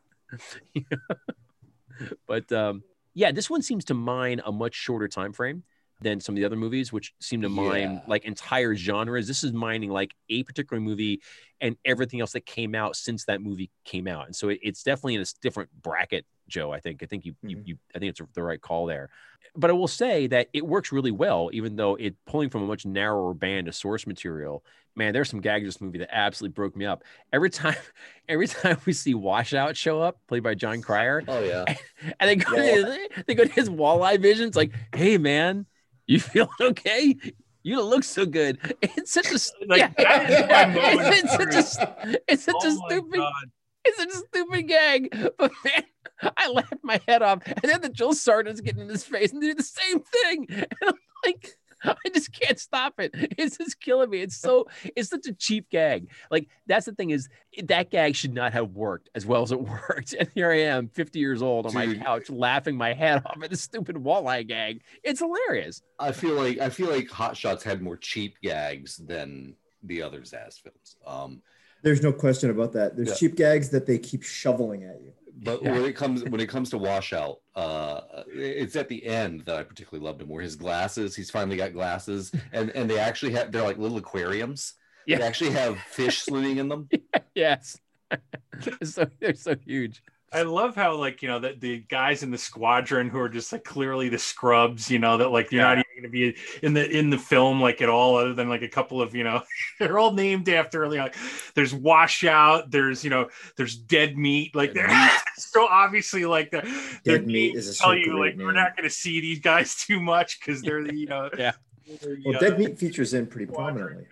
but 2.27 2.51
um, 2.53 2.83
yeah, 3.15 3.33
this 3.33 3.51
one 3.51 3.63
seems 3.63 3.85
to 3.87 3.95
mine 3.95 4.41
a 4.45 4.53
much 4.53 4.75
shorter 4.75 5.09
time 5.09 5.33
frame 5.33 5.65
than 6.03 6.19
some 6.19 6.35
of 6.35 6.37
the 6.37 6.47
other 6.47 6.57
movies, 6.57 6.93
which 6.93 7.13
seem 7.21 7.43
to 7.43 7.49
mine 7.51 7.93
Yeah. 7.93 7.99
like 8.07 8.25
entire 8.25 8.75
genres. 8.75 9.27
This 9.29 9.45
is 9.45 9.53
mining 9.53 9.91
like 9.91 10.15
a 10.31 10.43
particular 10.45 10.81
movie 10.81 11.21
and 11.61 11.77
everything 11.85 12.21
else 12.23 12.33
that 12.33 12.47
came 12.47 12.75
out 12.75 12.97
since 12.97 13.27
that 13.27 13.43
movie 13.43 13.71
came 13.85 14.09
out, 14.09 14.25
and 14.27 14.35
so 14.35 14.49
it, 14.49 14.61
it's 14.63 14.83
definitely 14.83 15.17
in 15.17 15.21
a 15.21 15.27
different 15.43 15.69
bracket. 15.83 16.25
Joe, 16.51 16.71
I 16.73 16.81
think 16.81 17.03
I 17.03 17.07
think 17.07 17.25
you, 17.25 17.35
you, 17.43 17.57
Mhm. 17.57 17.67
you 17.67 17.79
I 17.95 17.99
think 17.99 18.11
it's 18.11 18.21
the 18.35 18.43
right 18.43 18.61
call 18.61 18.85
there. 18.87 19.09
But 19.57 19.71
I 19.71 19.73
will 19.73 19.89
say 19.89 20.27
that 20.29 20.49
it 20.53 20.67
works 20.67 20.93
really 20.93 21.11
well, 21.11 21.49
even 21.53 21.77
though 21.77 21.95
it 21.95 22.15
pulling 22.27 22.51
from 22.51 22.63
a 22.63 22.67
much 22.67 22.85
narrower 22.85 23.33
band 23.33 23.69
of 23.69 23.75
source 23.75 24.07
material. 24.07 24.63
Man, 24.97 25.13
there's 25.13 25.31
some 25.31 25.41
gags 25.41 25.63
in 25.63 25.67
this 25.69 25.81
movie 25.81 25.99
that 25.99 26.15
absolutely 26.15 26.53
broke 26.55 26.77
me 26.77 26.85
up. 26.85 27.05
Every 27.33 27.49
time, 27.49 27.77
every 28.29 28.49
time 28.49 28.77
we 28.85 28.93
see 28.93 29.15
Washout 29.15 29.77
show 29.77 30.03
up, 30.03 30.19
played 30.27 30.43
by 30.43 30.55
Jon 30.55 30.83
Cryer, 30.83 31.23
Oh 31.27 31.41
yeah. 31.43 31.65
and 32.21 32.29
they 32.29 32.37
go 32.37 32.55
to 32.57 32.63
his, 32.63 33.25
they 33.27 33.35
go 33.35 33.45
to 33.45 33.53
his 33.53 33.71
walleye 33.71 34.21
visions 34.21 34.57
like, 34.57 34.73
"Hey 34.95 35.17
man, 35.17 35.67
you 36.07 36.19
feeling 36.33 36.51
okay? 36.61 37.17
You 37.63 37.77
don't 37.77 37.89
look 37.91 38.05
so 38.05 38.27
good." 38.27 38.59
It's 38.83 39.13
such 39.13 39.29
a 39.31 39.39
Like, 39.67 39.93
yeah. 39.99 40.25
that 40.35 40.77
is 40.77 41.25
it's 41.25 41.33
such 41.33 41.55
a 41.87 42.19
it's 42.29 42.45
such 42.45 42.55
a 42.55 42.69
Oh 42.69 42.79
my 42.81 42.89
stupid 42.89 43.17
God. 43.19 43.51
It's 43.99 44.15
a 44.15 44.19
stupid 44.19 44.69
gag. 44.69 45.31
But 45.39 45.53
man, 45.65 46.33
I 46.37 46.49
laughed 46.49 46.75
my 46.83 47.01
head 47.09 47.23
off, 47.23 47.43
and 47.47 47.63
then 47.63 47.81
the 47.81 47.89
Joel 47.89 48.15
Sargent's 48.15 48.61
getting 48.61 48.83
in 48.83 48.89
his 48.89 49.05
face 49.05 49.33
and 49.33 49.43
they 49.43 49.49
do 49.49 49.55
the 49.55 49.63
same 49.63 50.01
thing, 50.01 50.47
and 50.51 50.67
I'm 50.83 50.95
like. 51.25 51.57
I 51.83 51.95
just 52.13 52.39
can't 52.39 52.59
stop 52.59 53.01
it. 53.01 53.11
It's 53.15 53.57
just 53.57 53.81
killing 53.81 54.11
me. 54.11 54.21
It's 54.21 54.37
so 54.37 54.67
it's 54.95 55.09
such 55.09 55.27
a 55.27 55.33
cheap 55.33 55.71
gag. 55.71 56.11
Like 56.31 56.47
that's 56.67 56.85
the 56.85 56.93
thing 56.93 57.09
is 57.09 57.31
that 57.65 57.91
gag 57.91 58.15
should 58.15 58.35
not 58.35 58.53
have 58.53 58.73
worked 58.73 59.09
as 59.15 59.25
well 59.25 59.41
as 59.41 59.51
it 59.51 59.61
worked. 59.89 60.13
And 60.13 60.29
here 60.35 60.53
I 60.53 60.61
am, 60.65 60.89
50 60.89 61.19
years 61.19 61.41
old 61.41 61.65
on 61.65 61.73
my 61.73 61.95
couch, 61.95 62.29
laughing 62.29 62.77
my 62.77 62.93
head 62.93 63.23
off 63.25 63.43
at 63.43 63.49
this 63.49 63.63
stupid 63.63 63.97
walleye 63.97 64.47
gag. 64.47 64.83
It's 65.03 65.21
hilarious. 65.21 65.81
I 65.99 66.13
feel 66.13 66.35
like 66.35 66.59
I 66.59 66.69
feel 66.69 66.91
like 66.91 67.09
Hot 67.09 67.35
Shots 67.35 67.65
had 67.65 67.81
more 67.81 67.97
cheap 67.97 68.35
gags 68.43 68.99
than 68.99 69.57
the 69.83 70.03
other 70.03 70.21
Zaz 70.21 70.61
films. 70.61 70.97
Um, 71.07 71.41
There's 71.83 72.03
no 72.03 72.13
question 72.13 72.51
about 72.51 72.73
that. 72.73 72.97
There's 72.97 73.09
Yeah. 73.09 73.15
cheap 73.15 73.37
gags 73.37 73.71
that 73.71 73.87
they 73.87 73.99
keep 73.99 74.23
shoveling 74.23 74.85
at 74.85 75.01
you. 75.01 75.13
but 75.43 75.63
Yeah. 75.63 75.73
when 75.73 75.85
it 75.87 75.95
comes 75.97 76.23
when 76.33 76.41
it 76.41 76.49
comes 76.51 76.69
to 76.71 76.79
Washout, 76.79 77.39
uh, 77.55 78.01
it's 78.29 78.77
at 78.77 78.89
the 78.91 79.05
end 79.07 79.41
that 79.47 79.57
I 79.57 79.63
particularly 79.63 80.05
loved 80.05 80.21
him. 80.21 80.29
Where 80.29 80.43
his 80.43 80.55
glasses, 80.57 81.17
he's 81.17 81.31
finally 81.31 81.57
got 81.57 81.73
glasses, 81.73 82.31
and 82.53 82.69
and 82.71 82.91
they 82.91 82.99
actually 82.99 83.33
have 83.33 83.51
they're 83.51 83.63
like 83.63 83.79
little 83.79 83.97
aquariums. 83.97 84.75
They 85.07 85.15
actually 85.15 85.51
have 85.53 85.79
fish 85.81 86.23
swimming 86.23 86.59
in 86.59 86.69
them. 86.69 86.89
Yes. 87.35 87.79
so 88.83 89.07
they're 89.21 89.35
so 89.35 89.55
huge. 89.65 90.03
I 90.33 90.43
love 90.43 90.77
how 90.77 90.95
like 90.95 91.23
you 91.23 91.29
know 91.29 91.41
that 91.41 91.61
the 91.61 91.79
guys 91.89 92.23
in 92.23 92.31
the 92.31 92.39
squadron 92.39 93.09
who 93.09 93.19
are 93.19 93.29
just 93.29 93.51
like 93.53 93.65
clearly 93.65 94.09
the 94.09 94.19
scrubs, 94.19 94.89
you 94.89 95.01
know 95.01 95.17
that 95.17 95.31
like 95.31 95.51
you're 95.51 95.63
not 95.63 95.79
even 95.79 95.85
going 95.97 96.03
to 96.05 96.09
be 96.09 96.37
in 96.63 96.73
the 96.73 96.89
in 96.89 97.11
the 97.11 97.19
film 97.19 97.61
like 97.61 97.83
at 97.83 97.89
all, 97.89 98.17
other 98.17 98.33
than 98.33 98.49
like 98.49 98.63
a 98.63 98.69
couple 98.69 99.03
of 99.03 99.13
you 99.15 99.25
know 99.25 99.43
they're 99.81 99.99
all 99.99 100.13
named 100.13 100.49
after 100.49 100.89
like 100.89 101.17
there's 101.57 101.75
washout, 101.75 102.71
there's 102.71 103.03
you 103.03 103.11
know 103.11 103.29
there's 103.57 103.77
dead 103.77 104.17
meat, 104.17 104.55
like 104.55 104.73
Dead 104.73 104.89
they're 104.89 105.11
so 105.37 105.67
obviously 105.67 106.25
like 106.25 106.53
the 106.53 106.63
Dead 107.05 107.27
meat 107.27 107.57
is 107.57 107.69
a 107.69 107.75
tell 107.77 107.89
so 107.91 107.95
you 107.97 108.19
like 108.19 108.37
we're 108.37 108.53
not 108.53 108.77
going 108.77 108.89
to 108.89 108.95
see 108.95 109.21
these 109.21 109.41
guys 109.41 109.75
too 109.75 109.99
much 110.01 110.39
because 110.39 110.63
they're 110.63 110.85
the 110.85 110.95
you 110.95 111.07
know 111.07 111.29
Yeah. 111.39 111.53
you 111.87 112.23
Well, 112.25 112.35
know, 112.35 112.39
Dead 112.41 112.57
Meat 112.57 112.79
features 112.79 113.15
in 113.15 113.27
pretty 113.27 113.47
prominently. 113.53 114.07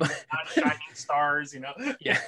not 0.00 0.10
shining 0.54 0.78
stars, 0.92 1.54
you 1.54 1.60
know. 1.60 1.72
Yeah. 2.00 2.18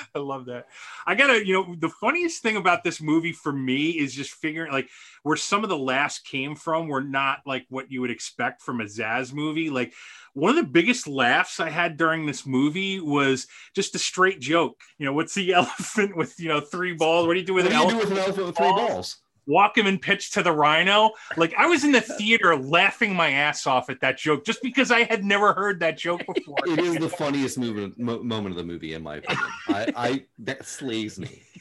I 0.14 0.18
love 0.18 0.46
that. 0.46 0.66
I 1.06 1.14
gotta, 1.14 1.46
you 1.46 1.52
know, 1.52 1.74
the 1.78 1.88
funniest 1.88 2.42
thing 2.42 2.56
about 2.56 2.84
this 2.84 3.00
movie 3.00 3.32
for 3.32 3.52
me 3.52 3.90
is 3.90 4.14
just 4.14 4.32
figuring 4.32 4.72
like 4.72 4.88
where 5.22 5.36
some 5.36 5.62
of 5.62 5.70
the 5.70 5.78
laughs 5.78 6.18
came 6.18 6.54
from 6.54 6.88
were 6.88 7.02
not 7.02 7.40
like 7.46 7.66
what 7.68 7.90
you 7.90 8.00
would 8.00 8.10
expect 8.10 8.62
from 8.62 8.80
a 8.80 8.84
Zaz 8.84 9.32
movie. 9.32 9.70
Like 9.70 9.92
one 10.34 10.50
of 10.50 10.56
the 10.56 10.70
biggest 10.70 11.06
laughs 11.06 11.60
I 11.60 11.70
had 11.70 11.96
during 11.96 12.26
this 12.26 12.46
movie 12.46 13.00
was 13.00 13.46
just 13.74 13.94
a 13.94 13.98
straight 13.98 14.40
joke. 14.40 14.80
You 14.98 15.06
know, 15.06 15.12
what's 15.12 15.34
the 15.34 15.52
elephant 15.54 16.16
with 16.16 16.38
you 16.38 16.48
know 16.48 16.60
three 16.60 16.94
balls? 16.94 17.26
What 17.26 17.34
do 17.34 17.40
you 17.40 17.46
do 17.46 17.54
with 17.54 17.66
What 17.66 17.74
an 17.74 17.80
do 17.80 17.84
you 17.84 17.90
do 17.90 17.98
with 17.98 18.12
an 18.12 18.18
elephant 18.18 18.46
with 18.46 18.56
three 18.56 18.70
balls? 18.70 19.18
Walk 19.48 19.76
him 19.76 19.86
and 19.86 20.00
pitch 20.00 20.30
to 20.32 20.42
the 20.42 20.52
rhino. 20.52 21.10
Like 21.36 21.54
I 21.58 21.66
was 21.66 21.82
in 21.82 21.90
the 21.90 22.00
theater 22.00 22.54
laughing 22.54 23.16
my 23.16 23.30
ass 23.30 23.66
off 23.66 23.90
at 23.90 24.00
that 24.02 24.18
joke 24.18 24.44
just 24.44 24.62
because 24.62 24.92
I 24.92 25.04
had 25.04 25.24
never 25.24 25.54
heard 25.54 25.80
that 25.80 25.98
joke 25.98 26.22
before. 26.34 26.58
It 26.66 26.78
is 26.78 26.96
the 26.96 27.08
funniest 27.08 27.58
movement, 27.58 27.98
mo- 27.98 28.22
moment 28.22 28.52
of 28.52 28.58
the 28.58 28.64
movie, 28.64 28.94
in 28.94 29.02
my 29.02 29.16
opinion. 29.16 29.46
I, 29.68 29.92
I 29.96 30.24
that 30.40 30.64
slays 30.64 31.18
me. 31.18 31.42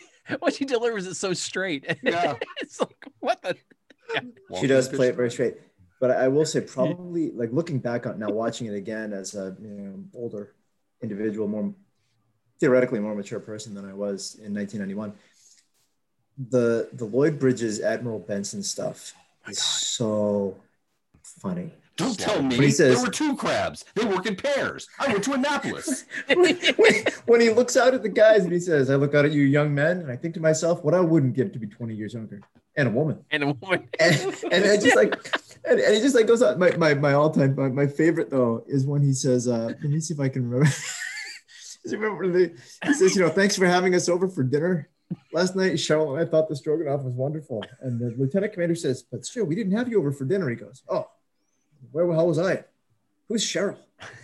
Well, 0.42 0.52
she 0.52 0.66
delivers 0.66 1.08
it 1.08 1.16
so 1.16 1.32
straight. 1.32 1.86
Yeah. 2.04 2.36
it's 2.60 2.82
like 2.82 3.08
what 3.22 3.42
the 3.42 3.56
she 4.60 4.68
does 4.68 4.90
play 4.90 5.08
it 5.08 5.16
very 5.16 5.32
straight. 5.32 5.56
But 6.02 6.12
I 6.12 6.28
will 6.28 6.46
say, 6.46 6.60
probably 6.60 7.32
like 7.32 7.54
looking 7.54 7.80
back 7.80 8.06
on 8.06 8.20
now, 8.20 8.30
watching 8.30 8.68
it 8.68 8.76
again 8.76 9.14
as 9.14 9.36
a 9.36 9.56
you 9.62 9.70
know 9.70 10.04
older 10.14 10.54
individual, 11.02 11.48
more 11.48 11.74
theoretically 12.60 13.00
more 13.00 13.16
mature 13.16 13.40
person 13.40 13.74
than 13.74 13.86
I 13.86 13.94
was 13.94 14.36
in 14.36 14.54
1991. 14.54 15.14
The 16.38 16.90
the 16.94 17.06
Lloyd 17.06 17.40
Bridges 17.40 17.82
Admiral 17.82 18.20
Benson 18.20 18.64
stuff 18.64 19.14
is 19.48 19.62
so 19.62 20.56
funny. 21.24 21.72
Don't 21.96 22.18
tell 22.18 22.44
me 22.44 22.56
he 22.56 22.70
says- 22.70 22.96
there 22.96 23.04
were 23.04 23.12
two 23.12 23.36
crabs. 23.36 23.84
They 23.96 24.06
work 24.06 24.28
in 24.28 24.36
pairs. 24.36 24.88
I 25.00 25.08
went 25.08 25.24
to 25.24 25.34
Annapolis. 25.34 26.06
when, 26.28 26.56
when 27.26 27.42
he 27.42 27.50
looks 27.50 27.76
out 27.76 27.96
at 27.96 28.04
the 28.04 28.10
guys 28.10 28.44
and 28.44 28.54
he 28.54 28.60
says, 28.60 28.92
"I 28.92 28.96
look 28.96 29.16
out 29.16 29.26
at 29.26 29.32
you, 29.32 29.42
young 29.42 29.74
men," 29.74 30.02
and 30.02 30.12
I 30.12 30.16
think 30.16 30.36
to 30.36 30.40
myself, 30.40 30.84
"What 30.84 30.94
I 30.94 31.00
wouldn't 31.00 31.34
give 31.34 31.52
to 31.54 31.60
be 31.60 31.66
20 31.66 31.96
years 31.96 32.14
younger 32.14 32.42
and 32.76 32.88
a 32.88 32.92
woman." 32.92 33.26
and 33.32 33.44
a 33.44 33.48
woman. 33.54 33.90
and, 34.00 34.14
and 34.52 34.82
just 34.82 34.96
like 34.96 35.16
and, 35.66 35.80
and 35.80 35.96
he 35.96 36.02
just 36.02 36.16
like 36.16 36.28
goes 36.28 36.42
on 36.42 36.60
my 36.60 36.72
my, 36.78 36.94
my 36.94 37.14
all-time 37.14 37.56
my, 37.56 37.68
my 37.70 37.88
favorite 37.88 38.30
though 38.30 38.64
is 38.68 38.86
when 38.86 39.02
he 39.02 39.14
says 39.14 39.48
uh 39.48 39.66
let 39.66 39.82
me 39.82 40.00
see 40.00 40.14
if 40.14 40.20
I 40.20 40.30
can 40.30 40.50
remember 40.50 40.72
remember 41.86 42.28
the, 42.32 42.54
he 42.86 42.94
says 42.94 43.16
you 43.16 43.22
know 43.22 43.30
thanks 43.30 43.56
for 43.56 43.66
having 43.66 43.96
us 43.96 44.08
over 44.08 44.28
for 44.28 44.44
dinner 44.44 44.90
last 45.38 45.56
night 45.56 45.74
Cheryl 45.74 46.12
and 46.12 46.20
I 46.20 46.30
thought 46.30 46.50
the 46.50 46.56
stroganoff 46.56 47.04
was 47.04 47.14
wonderful 47.14 47.64
and 47.82 48.00
the 48.00 48.16
lieutenant 48.18 48.54
commander 48.54 48.76
says 48.76 49.04
but 49.04 49.24
still 49.24 49.46
we 49.46 49.54
didn't 49.56 49.74
have 49.74 49.88
you 49.88 50.00
over 50.00 50.12
for 50.12 50.26
dinner 50.26 50.50
he 50.50 50.56
goes 50.56 50.82
oh 50.90 51.08
where 51.92 52.08
the 52.08 52.14
hell 52.14 52.28
was 52.28 52.40
I 52.40 52.64
who's 53.28 53.46
Cheryl 53.46 53.78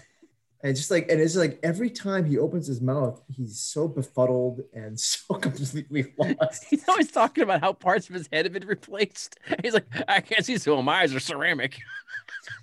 and 0.64 0.76
just 0.76 0.90
like 0.90 1.12
and 1.12 1.22
it's 1.22 1.36
like 1.36 1.60
every 1.62 1.92
time 1.92 2.26
he 2.26 2.40
opens 2.40 2.66
his 2.66 2.82
mouth 2.82 3.22
he's 3.30 3.60
so 3.60 3.88
befuddled 3.88 4.62
and 4.74 5.00
so 5.12 5.36
completely 5.36 6.14
lost 6.18 6.66
He's 6.70 6.88
always 6.90 7.12
talking 7.12 7.44
about 7.44 7.62
how 7.62 7.74
parts 7.74 8.10
of 8.10 8.16
his 8.16 8.28
head 8.32 8.46
have 8.46 8.54
been 8.54 8.68
replaced. 8.68 9.38
He's 9.62 9.76
like, 9.76 9.86
I 10.08 10.20
can't 10.20 10.44
see, 10.44 10.58
so 10.58 10.82
my 10.82 11.02
eyes 11.02 11.14
are 11.14 11.20
ceramic. 11.20 11.80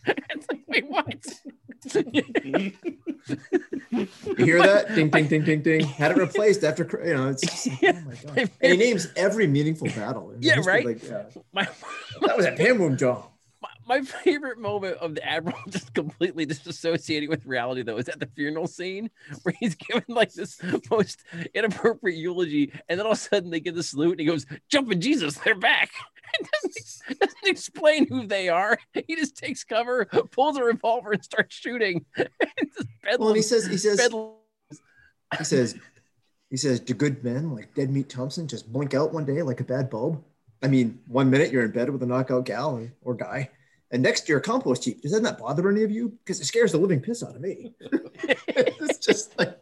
it's 0.07 0.47
like, 0.51 0.63
wait, 0.67 0.89
what? 0.89 1.25
You 3.93 4.07
hear 4.37 4.59
that? 4.63 4.95
Ding, 4.95 5.11
ding, 5.11 5.27
ding, 5.29 5.45
ding, 5.45 5.63
ding. 5.63 5.85
Had 5.85 6.13
it 6.13 6.17
replaced 6.17 6.65
after, 6.65 6.85
cr- 6.85 7.05
you 7.05 7.15
know, 7.15 7.29
it's 7.29 7.43
just 7.43 7.67
like, 7.83 7.97
oh 7.97 8.01
my 8.07 8.15
God. 8.15 8.51
And 8.61 8.73
he 8.73 8.79
names 8.79 9.09
every 9.17 9.47
meaningful 9.47 9.89
battle. 9.89 10.35
Yeah, 10.39 10.61
right? 10.65 10.87
Like, 10.87 11.03
yeah. 11.03 11.25
my, 11.53 11.69
That 12.23 12.37
was 12.37 12.47
a 12.47 12.53
Panwom 12.53 12.99
job. 12.99 13.27
My, 13.87 14.01
favorite 14.25 14.59
moment 14.59 14.97
of 14.99 15.15
the 15.15 15.25
admiral 15.27 15.59
just 15.69 15.95
completely 15.95 16.47
disassociating 16.47 17.29
with 17.29 17.47
reality 17.47 17.83
though 17.83 17.97
is 17.97 18.09
at 18.09 18.21
the 18.21 18.27
funeral 18.27 18.67
scene 18.67 19.11
where 19.43 19.55
he's 19.59 19.75
given 19.89 20.05
like 20.09 20.33
this 20.33 20.61
most 20.91 21.25
inappropriate 21.55 22.19
eulogy 22.19 22.73
and 22.89 22.99
then 22.99 23.07
all 23.07 23.13
of 23.13 23.19
a 23.19 23.21
sudden 23.21 23.51
they 23.51 23.61
get 23.61 23.75
the 23.75 23.83
salute 23.83 24.13
and 24.13 24.21
he 24.21 24.27
goes 24.27 24.47
jumping 24.69 25.01
jesus 25.01 25.39
they're 25.39 25.55
back. 25.55 25.91
And 26.39 26.49
doesn't, 26.63 27.19
doesn't 27.19 27.47
explain 27.47 28.07
who 28.07 28.25
they 28.25 28.49
are. 28.49 28.79
He 28.93 29.17
just 29.17 29.37
takes 29.37 29.65
cover 29.65 30.05
pulls 30.05 30.57
a 30.57 30.63
revolver 30.63 31.11
and 31.11 31.25
starts 31.25 31.57
shooting. 31.57 32.05
Just 32.17 33.19
Well, 33.19 33.35
he 33.35 33.43
says, 33.43 33.67
he 33.67 33.77
says, 33.77 33.99
bedlam- 33.99 34.35
he 35.39 35.45
says, 35.45 35.77
he 36.51 36.57
says, 36.57 36.81
do 36.81 36.95
good 36.95 37.23
men 37.25 37.55
like 37.55 37.75
Dead 37.75 37.91
Meat 37.91 38.09
Thompson 38.09 38.47
just 38.47 38.73
blink 38.73 38.95
out 38.95 39.13
one 39.13 39.25
day 39.25 39.43
like 39.43 39.61
a 39.61 39.65
bad 39.65 39.91
bulb? 39.91 40.23
I 40.63 40.69
mean, 40.69 41.01
one 41.07 41.31
minute 41.31 41.53
you're 41.53 41.65
in 41.65 41.71
bed 41.71 41.89
with 41.91 42.03
a 42.03 42.07
knockout 42.07 42.45
gal 42.45 42.87
or 43.03 43.15
guy, 43.15 43.51
and 43.91 44.03
next 44.03 44.29
you're 44.29 44.41
compost 44.41 44.85
heap. 44.85 45.03
Doesn't 45.03 45.23
that 45.23 45.39
bother 45.39 45.69
any 45.69 45.83
of 45.83 45.91
you? 45.91 46.11
Because 46.25 46.41
it 46.41 46.45
scares 46.45 46.73
the 46.73 46.79
living 46.79 47.01
piss 47.01 47.23
out 47.23 47.35
of 47.35 47.41
me. 47.41 47.75
it's 47.81 48.99
just 48.99 49.39
like, 49.39 49.59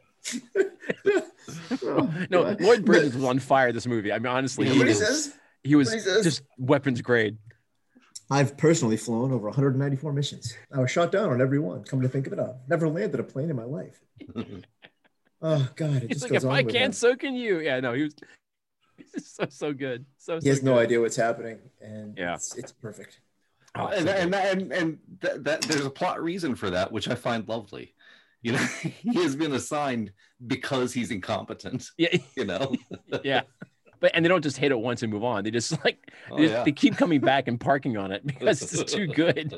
no 2.30 2.56
lloyd 2.60 2.84
bridges 2.84 3.14
was 3.14 3.24
on 3.24 3.38
fire 3.38 3.72
this 3.72 3.86
movie 3.86 4.12
i 4.12 4.18
mean 4.18 4.26
honestly 4.26 4.68
he 4.68 4.82
was, 4.82 4.98
says, 4.98 5.34
he 5.62 5.74
was 5.74 5.90
he 5.90 5.98
just 6.22 6.42
weapons 6.58 7.00
grade 7.00 7.38
I've 8.30 8.58
personally 8.58 8.98
flown 8.98 9.32
over 9.32 9.46
194 9.46 10.12
missions. 10.12 10.54
I 10.70 10.80
was 10.80 10.90
shot 10.90 11.10
down 11.10 11.30
on 11.30 11.40
every 11.40 11.58
one. 11.58 11.82
Come 11.84 12.02
to 12.02 12.08
think 12.10 12.26
of 12.26 12.34
it, 12.34 12.38
I've 12.38 12.56
never 12.68 12.86
landed 12.86 13.18
a 13.20 13.22
plane 13.22 13.48
in 13.48 13.56
my 13.56 13.64
life. 13.64 13.98
Oh 15.40 15.68
God, 15.76 16.02
it 16.02 16.08
He's 16.08 16.20
just 16.20 16.22
like, 16.22 16.32
goes 16.32 16.42
if 16.42 16.50
on 16.50 16.56
I 16.56 16.62
can, 16.64 16.90
that. 16.90 16.96
so 16.96 17.14
can 17.14 17.34
you. 17.36 17.60
Yeah, 17.60 17.78
no, 17.78 17.92
he 17.92 18.02
was 18.02 18.14
he's 19.14 19.28
so 19.30 19.46
so 19.48 19.72
good. 19.72 20.04
So 20.18 20.40
He 20.40 20.48
has 20.48 20.58
so 20.58 20.64
no 20.66 20.78
idea 20.78 21.00
what's 21.00 21.14
happening, 21.14 21.58
and 21.80 22.18
Yeah. 22.18 22.34
it's, 22.34 22.56
it's 22.56 22.72
perfect. 22.72 23.20
Oh, 23.78 23.86
and, 23.88 24.06
so 24.06 24.12
and, 24.14 24.32
good. 24.32 24.40
and 24.62 24.72
and 24.72 24.98
that, 25.20 25.44
that 25.44 25.62
there's 25.62 25.84
a 25.86 25.90
plot 25.90 26.22
reason 26.22 26.54
for 26.54 26.70
that, 26.70 26.90
which 26.92 27.08
I 27.08 27.14
find 27.14 27.48
lovely. 27.48 27.94
You 28.42 28.52
know, 28.52 28.58
he 28.82 29.22
has 29.22 29.34
been 29.36 29.52
assigned 29.52 30.12
because 30.46 30.92
he's 30.92 31.10
incompetent. 31.10 31.90
yeah, 31.98 32.16
You 32.36 32.44
know, 32.44 32.74
yeah. 33.24 33.42
But 34.00 34.12
and 34.14 34.24
they 34.24 34.28
don't 34.28 34.42
just 34.42 34.56
hit 34.56 34.70
it 34.70 34.78
once 34.78 35.02
and 35.02 35.12
move 35.12 35.24
on. 35.24 35.42
They 35.42 35.50
just 35.50 35.72
like 35.84 36.12
Oh, 36.30 36.36
they, 36.36 36.42
just- 36.44 36.54
yeah. 36.54 36.62
they 36.64 36.70
keep 36.72 36.96
coming 36.96 37.20
back 37.20 37.48
and 37.48 37.58
parking 37.60 37.96
on 37.96 38.12
it 38.12 38.24
because 38.26 38.62
it's 38.62 38.92
too 38.92 39.08
good. 39.08 39.52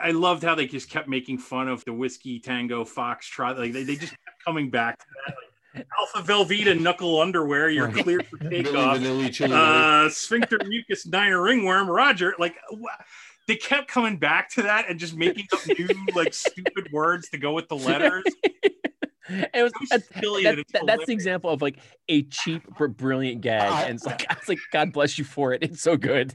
I 0.00 0.12
loved 0.12 0.42
how 0.42 0.54
they 0.54 0.66
just 0.66 0.88
kept 0.88 1.06
making 1.06 1.36
fun 1.38 1.68
of 1.68 1.84
the 1.84 1.92
whiskey 1.92 2.40
tango 2.40 2.84
foxtrot. 2.84 3.58
Like 3.58 3.72
they, 3.74 3.82
they 3.82 3.96
just 3.96 4.12
kept 4.12 4.42
coming 4.44 4.70
back 4.70 4.98
to 4.98 5.04
that. 5.26 5.34
Like, 5.74 5.86
Alpha 6.00 6.32
Velveeta 6.32 6.80
knuckle 6.80 7.20
underwear, 7.20 7.68
you're 7.68 7.88
Right. 7.88 8.02
clear 8.02 8.20
for 8.22 8.38
takeoff. 8.38 8.96
Vanilli, 8.98 9.30
Chili 9.30 9.52
Uh, 9.54 10.08
sphincter 10.08 10.58
mucus 10.66 11.06
niner 11.06 11.42
ringworm, 11.42 11.90
Roger. 11.90 12.34
Like 12.38 12.54
wha- 12.70 12.88
they 13.48 13.56
kept 13.56 13.88
coming 13.88 14.18
back 14.18 14.50
to 14.50 14.62
that 14.62 14.88
and 14.88 15.00
just 15.00 15.16
making 15.16 15.46
up 15.52 15.66
new 15.66 15.88
like 16.14 16.32
stupid 16.34 16.92
words 16.92 17.30
to 17.30 17.38
go 17.38 17.52
with 17.52 17.66
the 17.68 17.76
letters. 17.76 18.22
it 19.28 19.62
was 19.62 19.72
that's, 19.90 20.08
silly 20.20 20.44
that- 20.44 20.58
that 20.72 20.86
that's 20.86 21.06
the 21.06 21.12
example 21.12 21.50
of 21.50 21.60
like 21.60 21.78
a 22.08 22.22
cheap 22.24 22.62
but 22.78 22.96
brilliant 22.96 23.40
gag. 23.40 23.88
And 23.88 23.96
it's 23.96 24.06
like 24.06 24.26
I 24.30 24.34
was 24.34 24.48
like, 24.48 24.58
God 24.70 24.92
bless 24.92 25.18
you 25.18 25.24
for 25.24 25.52
it. 25.52 25.62
It's 25.62 25.82
so 25.82 25.96
good. 25.96 26.34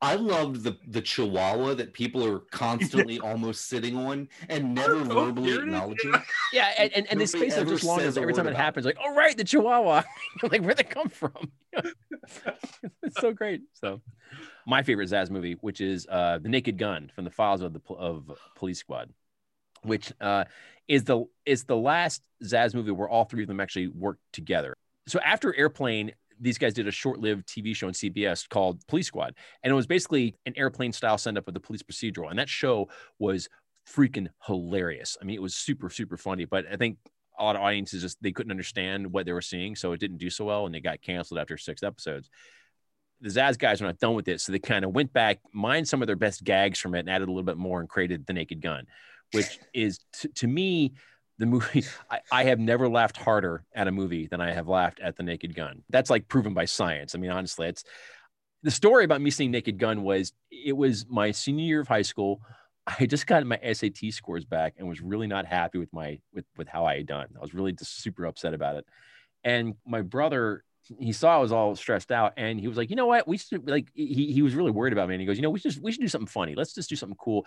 I 0.00 0.14
loved 0.14 0.62
the 0.62 0.76
the 0.86 1.02
Chihuahua 1.02 1.74
that 1.74 1.92
people 1.92 2.24
are 2.24 2.40
constantly 2.50 3.18
almost 3.20 3.68
sitting 3.68 3.96
on 3.96 4.28
and 4.48 4.74
never 4.74 4.96
verbally 4.96 5.50
here 5.50 5.62
acknowledging. 5.62 6.14
Yeah, 6.52 6.72
and, 6.78 6.92
and, 6.94 7.06
and 7.10 7.20
they 7.20 7.26
space 7.26 7.58
out 7.58 7.66
just 7.66 7.84
long 7.84 7.98
says 7.98 8.16
enough 8.16 8.22
every 8.22 8.32
time 8.32 8.46
it 8.46 8.56
happens. 8.56 8.86
Like, 8.86 8.96
oh 9.04 9.14
right, 9.14 9.36
the 9.36 9.44
Chihuahua. 9.44 10.02
like, 10.50 10.62
where'd 10.62 10.78
they 10.78 10.84
come 10.84 11.08
from? 11.08 11.50
it's 13.02 13.20
so 13.20 13.32
great. 13.32 13.62
So, 13.74 14.00
my 14.66 14.82
favorite 14.82 15.10
Zaz 15.10 15.30
movie, 15.30 15.56
which 15.60 15.80
is 15.80 16.06
uh, 16.08 16.38
the 16.38 16.48
Naked 16.48 16.78
Gun 16.78 17.10
from 17.14 17.24
the 17.24 17.30
Files 17.30 17.60
of 17.60 17.74
the 17.74 17.80
of 17.94 18.30
Police 18.56 18.78
Squad, 18.78 19.10
which 19.82 20.12
uh, 20.20 20.44
is 20.86 21.04
the 21.04 21.24
is 21.44 21.64
the 21.64 21.76
last 21.76 22.22
Zaz 22.42 22.74
movie 22.74 22.90
where 22.90 23.08
all 23.08 23.24
three 23.24 23.42
of 23.42 23.48
them 23.48 23.60
actually 23.60 23.88
worked 23.88 24.22
together. 24.32 24.74
So 25.06 25.20
after 25.20 25.54
Airplane, 25.54 26.12
these 26.40 26.58
guys 26.58 26.74
did 26.74 26.88
a 26.88 26.92
short-lived 26.92 27.46
TV 27.46 27.74
show 27.74 27.88
on 27.88 27.92
CBS 27.92 28.48
called 28.48 28.86
Police 28.86 29.06
Squad, 29.06 29.34
and 29.62 29.70
it 29.70 29.74
was 29.74 29.86
basically 29.86 30.36
an 30.46 30.54
airplane 30.56 30.92
style 30.92 31.18
send 31.18 31.38
up 31.38 31.48
of 31.48 31.54
the 31.54 31.60
police 31.60 31.82
procedural, 31.82 32.30
and 32.30 32.38
that 32.38 32.48
show 32.48 32.88
was 33.18 33.48
freaking 33.88 34.28
hilarious. 34.46 35.16
I 35.20 35.24
mean, 35.24 35.36
it 35.36 35.42
was 35.42 35.54
super 35.54 35.90
super 35.90 36.16
funny, 36.16 36.44
but 36.44 36.64
I 36.70 36.76
think 36.76 36.98
a 37.38 37.44
lot 37.44 37.56
of 37.56 37.62
audiences 37.62 38.02
just 38.02 38.22
they 38.22 38.32
couldn't 38.32 38.50
understand 38.50 39.12
what 39.12 39.26
they 39.26 39.32
were 39.32 39.40
seeing, 39.40 39.76
so 39.76 39.92
it 39.92 40.00
didn't 40.00 40.18
do 40.18 40.30
so 40.30 40.44
well, 40.44 40.66
and 40.66 40.74
they 40.74 40.80
got 40.80 41.00
canceled 41.00 41.38
after 41.40 41.56
six 41.56 41.82
episodes. 41.82 42.28
The 43.20 43.30
Zaz 43.30 43.58
guys 43.58 43.80
were 43.80 43.86
not 43.86 43.98
done 43.98 44.14
with 44.14 44.28
it, 44.28 44.40
so 44.40 44.52
they 44.52 44.58
kind 44.58 44.84
of 44.84 44.92
went 44.92 45.12
back, 45.12 45.40
mined 45.52 45.88
some 45.88 46.02
of 46.02 46.06
their 46.06 46.16
best 46.16 46.44
gags 46.44 46.78
from 46.78 46.94
it, 46.94 47.00
and 47.00 47.10
added 47.10 47.28
a 47.28 47.32
little 47.32 47.42
bit 47.42 47.56
more, 47.56 47.80
and 47.80 47.88
created 47.88 48.26
the 48.26 48.32
Naked 48.32 48.60
Gun, 48.60 48.86
which 49.32 49.58
is 49.74 50.00
t- 50.12 50.28
to 50.36 50.46
me 50.46 50.94
the 51.38 51.46
movie. 51.46 51.84
I, 52.10 52.20
I 52.30 52.44
have 52.44 52.58
never 52.58 52.88
laughed 52.88 53.16
harder 53.16 53.64
at 53.74 53.88
a 53.88 53.92
movie 53.92 54.26
than 54.26 54.40
I 54.40 54.52
have 54.52 54.68
laughed 54.68 55.00
at 55.00 55.16
the 55.16 55.22
Naked 55.22 55.54
Gun. 55.54 55.82
That's 55.88 56.10
like 56.10 56.28
proven 56.28 56.54
by 56.54 56.66
science. 56.66 57.14
I 57.14 57.18
mean, 57.18 57.30
honestly, 57.30 57.68
it's 57.68 57.84
the 58.62 58.70
story 58.70 59.04
about 59.04 59.20
me 59.20 59.30
seeing 59.30 59.50
Naked 59.50 59.78
Gun 59.78 60.02
was 60.02 60.32
it 60.50 60.76
was 60.76 61.06
my 61.08 61.30
senior 61.30 61.64
year 61.64 61.80
of 61.80 61.88
high 61.88 62.02
school. 62.02 62.40
I 62.86 63.06
just 63.06 63.26
got 63.26 63.44
my 63.46 63.58
SAT 63.72 64.12
scores 64.12 64.44
back 64.44 64.74
and 64.78 64.88
was 64.88 65.00
really 65.00 65.26
not 65.26 65.46
happy 65.46 65.78
with 65.78 65.92
my 65.92 66.18
with 66.32 66.44
with 66.56 66.68
how 66.68 66.86
I 66.86 66.96
had 66.96 67.06
done. 67.06 67.28
I 67.36 67.40
was 67.40 67.54
really 67.54 67.72
just 67.72 68.02
super 68.02 68.24
upset 68.24 68.54
about 68.54 68.76
it. 68.76 68.86
And 69.44 69.74
my 69.86 70.02
brother, 70.02 70.64
he 70.98 71.12
saw 71.12 71.36
I 71.36 71.38
was 71.38 71.52
all 71.52 71.76
stressed 71.76 72.10
out, 72.10 72.32
and 72.36 72.58
he 72.58 72.66
was 72.66 72.76
like, 72.76 72.90
"You 72.90 72.96
know 72.96 73.06
what? 73.06 73.28
We 73.28 73.38
should 73.38 73.68
like." 73.68 73.88
He 73.94 74.32
he 74.32 74.42
was 74.42 74.54
really 74.54 74.70
worried 74.70 74.92
about 74.92 75.08
me, 75.08 75.14
and 75.14 75.20
he 75.20 75.26
goes, 75.26 75.36
"You 75.36 75.42
know, 75.42 75.50
we 75.50 75.60
should 75.60 75.80
we 75.82 75.92
should 75.92 76.00
do 76.00 76.08
something 76.08 76.26
funny. 76.26 76.54
Let's 76.54 76.74
just 76.74 76.88
do 76.88 76.96
something 76.96 77.16
cool." 77.20 77.46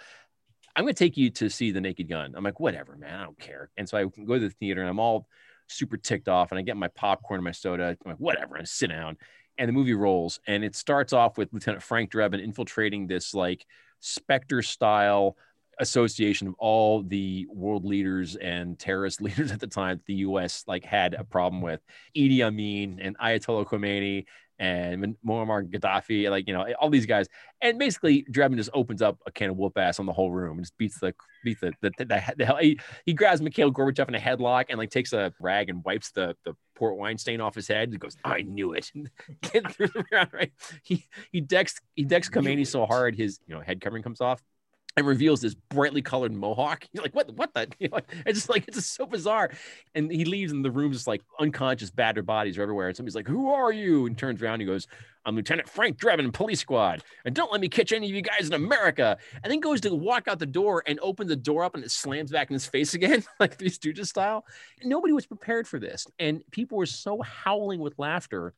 I'm 0.76 0.84
going 0.84 0.94
to 0.94 1.04
take 1.04 1.18
you 1.18 1.30
to 1.32 1.50
see 1.50 1.72
the 1.72 1.82
Naked 1.82 2.10
Gun. 2.10 2.34
I'm 2.36 2.44
like, 2.44 2.60
whatever, 2.60 2.96
man. 2.96 3.20
I 3.20 3.24
don't 3.24 3.40
care. 3.40 3.70
And 3.78 3.88
so 3.88 3.98
I 3.98 4.04
go 4.04 4.36
to 4.36 4.40
the 4.40 4.50
theater, 4.50 4.82
and 4.82 4.90
I'm 4.90 5.00
all 5.00 5.28
super 5.68 5.98
ticked 5.98 6.28
off, 6.28 6.52
and 6.52 6.60
I 6.60 6.62
get 6.62 6.78
my 6.78 6.88
popcorn 6.90 7.40
and 7.40 7.46
my 7.46 7.52
soda. 7.52 7.98
I'm 8.06 8.12
like, 8.12 8.18
whatever, 8.18 8.56
and 8.56 8.68
sit 8.68 8.90
down. 8.90 9.18
And 9.58 9.68
the 9.68 9.74
movie 9.74 9.94
rolls, 9.94 10.40
and 10.48 10.64
it 10.64 10.76
starts 10.76 11.14
off 11.14 11.38
with 11.38 11.52
Lieutenant 11.52 11.84
Frank 11.84 12.12
Drebin 12.12 12.42
infiltrating 12.44 13.08
this 13.08 13.34
like 13.34 13.66
Spectre 14.00 14.62
style 14.62 15.36
association 15.80 16.48
of 16.48 16.54
all 16.60 17.02
the 17.02 17.48
world 17.50 17.86
leaders 17.86 18.36
and 18.36 18.78
terrorist 18.78 19.22
leaders 19.22 19.52
at 19.52 19.60
the 19.60 19.68
time 19.68 20.00
the 20.06 20.14
US 20.16 20.64
like 20.68 20.86
had 20.86 21.14
a 21.14 21.24
problem 21.24 21.62
with 21.62 21.82
Idi 22.16 22.42
Amin 22.42 23.00
and 23.02 23.18
Ayatollah 23.18 23.66
Khomeini 23.66 24.26
and 24.62 25.18
Muammar 25.26 25.68
Gaddafi, 25.68 26.30
like 26.30 26.48
you 26.48 26.54
know, 26.54 26.68
all 26.80 26.92
these 26.92 27.08
guys. 27.08 27.28
And 27.62 27.80
basically, 27.80 28.24
Drebin 28.32 28.58
just 28.58 28.70
opens 28.76 29.02
up 29.02 29.18
a 29.26 29.32
can 29.32 29.50
of 29.50 29.58
whoop 29.58 29.76
ass 29.78 30.00
on 30.00 30.06
the 30.06 30.14
whole 30.14 30.32
room 30.32 30.58
and 30.58 30.64
just 30.64 30.78
beats 30.78 31.00
the 31.00 31.16
beats 31.44 31.62
the 31.62 31.74
the, 31.82 31.92
the, 31.98 32.06
the, 32.06 32.34
the 32.38 32.46
hell. 32.46 32.58
He, 32.58 32.80
he 33.08 33.14
grabs 33.14 33.42
Mikhail 33.42 33.74
Gorbachev 33.74 34.08
in 34.08 34.14
a 34.14 34.20
headlock 34.20 34.66
and 34.70 34.78
like 34.78 34.92
takes 34.92 35.14
a 35.14 35.34
rag 35.40 35.70
and 35.70 35.84
wipes 35.84 36.12
the 36.12 36.36
the 36.46 36.56
port 36.76 36.96
wine 36.96 37.18
stain 37.18 37.42
off 37.42 37.56
his 37.56 37.68
head. 37.68 37.92
He 37.92 37.98
goes, 37.98 38.16
"I 38.24 38.44
knew 38.44 38.74
it." 38.74 38.92
Get 39.52 39.72
through 39.72 39.88
the 39.88 40.06
round, 40.12 40.30
right? 40.32 40.52
He 40.84 41.08
he 41.32 41.42
decks 41.42 41.82
he 41.96 42.06
decks 42.06 42.30
Khomeini 42.30 42.68
so 42.68 42.86
hard 42.86 43.16
his 43.16 43.40
you 43.48 43.56
know 43.56 43.62
head 43.62 43.82
covering 43.82 44.04
comes 44.04 44.22
off 44.22 44.44
and 44.98 45.08
reveals 45.08 45.42
this 45.42 45.54
brightly 45.54 46.02
colored 46.02 46.34
mohawk. 46.34 46.86
You're 46.94 47.04
like, 47.04 47.16
what? 47.16 47.34
What 47.36 47.54
the? 47.54 47.68
You 47.80 47.90
know, 47.90 48.00
it's 48.26 48.38
just 48.38 48.50
like 48.50 48.68
it's 48.68 48.78
just 48.78 48.94
so 48.94 49.06
bizarre. 49.06 49.50
And 49.96 50.12
he 50.12 50.26
leaves, 50.26 50.52
and 50.52 50.64
the 50.64 50.70
room's 50.70 50.98
just 50.98 51.08
like 51.08 51.22
unconscious, 51.40 51.90
battered 51.90 52.26
bodies 52.26 52.58
are 52.58 52.62
everywhere. 52.62 52.90
And 52.90 52.98
somebody's 52.98 53.16
like, 53.16 53.28
"Who 53.28 53.50
are 53.50 53.72
you?" 53.72 54.06
And 54.06 54.18
turns 54.18 54.42
around, 54.42 54.56
and 54.56 54.62
he 54.62 54.68
goes, 54.68 54.88
"I'm 55.26 55.36
Lieutenant 55.36 55.68
Frank 55.68 55.98
Drebin, 55.98 56.32
Police 56.32 56.60
Squad, 56.60 57.04
and 57.26 57.34
don't 57.34 57.52
let 57.52 57.60
me 57.60 57.70
catch 57.70 57.92
any 57.92 58.08
of 58.08 58.16
you 58.16 58.22
guys 58.22 58.48
in 58.48 58.54
America." 58.54 59.18
And 59.44 59.52
then 59.52 59.60
goes 59.62 59.82
to 59.82 59.96
walk 59.96 60.28
out 60.28 60.38
the 60.38 60.46
door 60.46 60.84
and 60.86 61.00
opens 61.02 61.30
the 61.30 61.36
door 61.36 61.64
up, 61.64 61.74
and 61.74 61.84
it 61.84 61.92
slams 61.92 62.32
back 62.32 62.50
in 62.50 62.54
his 62.54 62.68
face 62.68 62.94
again, 62.94 63.24
like 63.40 63.58
Three 63.58 63.70
Stooges 63.70 64.08
style. 64.08 64.46
Nobody 64.84 65.14
was 65.14 65.26
prepared 65.26 65.68
for 65.68 65.80
this, 65.80 66.06
and 66.20 66.44
people 66.52 66.78
were 66.78 66.86
so 66.86 67.22
howling 67.22 67.80
with 67.80 67.98
laughter 67.98 68.54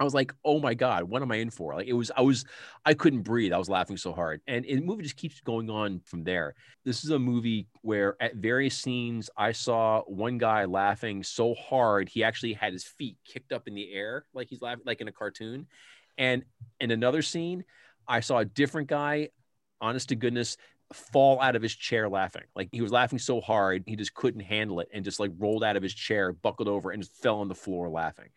I 0.00 0.04
was 0.04 0.14
like, 0.14 0.32
oh 0.44 0.58
my 0.58 0.74
God, 0.74 1.04
what 1.04 1.22
am 1.22 1.30
I 1.30 1.36
in 1.36 1.50
for? 1.50 1.74
Like 1.74 1.86
it 1.86 1.92
was, 1.92 2.10
I 2.16 2.22
was, 2.22 2.44
I 2.84 2.94
couldn't 2.94 3.22
breathe. 3.22 3.52
I 3.52 3.58
was 3.58 3.68
laughing 3.68 3.96
so 3.96 4.12
hard. 4.12 4.40
And, 4.46 4.64
and 4.64 4.78
the 4.78 4.84
movie 4.84 5.02
just 5.02 5.16
keeps 5.16 5.40
going 5.40 5.70
on 5.70 6.00
from 6.06 6.24
there. 6.24 6.54
This 6.84 7.04
is 7.04 7.10
a 7.10 7.18
movie 7.18 7.68
where 7.82 8.16
at 8.20 8.36
various 8.36 8.76
scenes, 8.76 9.30
I 9.36 9.52
saw 9.52 10.00
one 10.02 10.38
guy 10.38 10.64
laughing 10.64 11.22
so 11.22 11.54
hard, 11.54 12.08
he 12.08 12.24
actually 12.24 12.54
had 12.54 12.72
his 12.72 12.84
feet 12.84 13.16
kicked 13.24 13.52
up 13.52 13.68
in 13.68 13.74
the 13.74 13.92
air, 13.92 14.24
like 14.34 14.48
he's 14.48 14.62
laughing, 14.62 14.84
like 14.86 15.00
in 15.00 15.08
a 15.08 15.12
cartoon. 15.12 15.66
And 16.18 16.44
in 16.80 16.90
another 16.90 17.22
scene, 17.22 17.64
I 18.08 18.20
saw 18.20 18.38
a 18.38 18.44
different 18.44 18.88
guy, 18.88 19.28
honest 19.80 20.08
to 20.08 20.16
goodness, 20.16 20.56
fall 20.92 21.40
out 21.40 21.56
of 21.56 21.62
his 21.62 21.74
chair 21.74 22.08
laughing. 22.08 22.42
Like 22.56 22.68
he 22.72 22.82
was 22.82 22.92
laughing 22.92 23.18
so 23.18 23.40
hard, 23.40 23.84
he 23.86 23.96
just 23.96 24.14
couldn't 24.14 24.40
handle 24.40 24.80
it 24.80 24.88
and 24.92 25.04
just 25.04 25.20
like 25.20 25.30
rolled 25.38 25.64
out 25.64 25.76
of 25.76 25.82
his 25.82 25.94
chair, 25.94 26.32
buckled 26.32 26.68
over, 26.68 26.90
and 26.90 27.02
just 27.02 27.22
fell 27.22 27.40
on 27.40 27.48
the 27.48 27.54
floor 27.54 27.88
laughing 27.88 28.28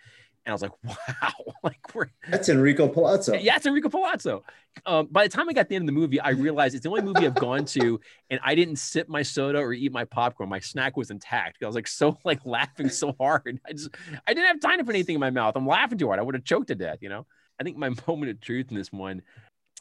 and 0.46 0.52
I 0.52 0.54
was 0.54 0.62
like, 0.62 0.72
wow, 0.84 1.54
like 1.64 1.96
we're 1.96 2.08
that's 2.30 2.50
Enrico 2.50 2.88
Palazzo. 2.88 3.34
Yeah, 3.34 3.56
it's 3.56 3.66
Enrico 3.66 3.90
Palazzo. 3.90 4.44
Um, 4.86 5.08
by 5.10 5.24
the 5.24 5.30
time 5.30 5.50
I 5.50 5.54
got 5.54 5.64
to 5.64 5.70
the 5.70 5.76
end 5.76 5.84
of 5.84 5.88
the 5.88 6.00
movie, 6.00 6.20
I 6.20 6.32
realized 6.32 6.76
it's 6.76 6.84
the 6.84 6.90
only 6.90 7.02
movie 7.02 7.26
I've 7.26 7.36
gone 7.36 7.66
to, 7.66 8.00
and 8.30 8.40
I 8.44 8.56
didn't 8.56 8.76
sip 8.76 9.08
my 9.08 9.22
soda 9.22 9.60
or 9.60 9.74
eat 9.74 9.92
my 9.92 10.06
popcorn. 10.06 10.50
My 10.50 10.60
snack 10.60 10.98
was 10.98 11.12
intact. 11.12 11.64
I 11.64 11.66
was 11.66 11.76
like 11.76 11.88
so 11.88 12.18
like 12.24 12.46
laughing 12.46 12.90
so 12.90 13.16
hard. 13.20 13.60
I 13.66 13.74
just 13.74 13.90
I 14.28 14.34
didn't 14.34 14.48
have 14.48 14.60
time 14.60 14.80
to 14.80 14.84
put 14.84 14.96
anything 14.96 15.16
in 15.16 15.22
my 15.22 15.32
mouth. 15.32 15.54
I'm 15.56 15.68
laughing 15.68 15.98
too 15.98 16.08
hard. 16.08 16.20
I 16.20 16.24
would 16.24 16.36
have 16.36 16.44
choked 16.44 16.68
to 16.68 16.76
death. 16.76 17.00
You 17.02 17.10
know. 17.10 17.26
I 17.60 17.64
think 17.64 17.78
my 17.78 17.90
moment 18.08 18.32
of 18.32 18.42
truth 18.42 18.68
in 18.70 18.76
this 18.76 18.92
one, 18.92 19.22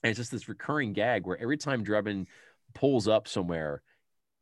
and 0.03 0.11
it's 0.11 0.19
just 0.19 0.31
this 0.31 0.49
recurring 0.49 0.93
gag 0.93 1.27
where 1.27 1.41
every 1.41 1.57
time 1.57 1.85
Drebin 1.85 2.27
pulls 2.75 3.09
up 3.09 3.27
somewhere 3.29 3.83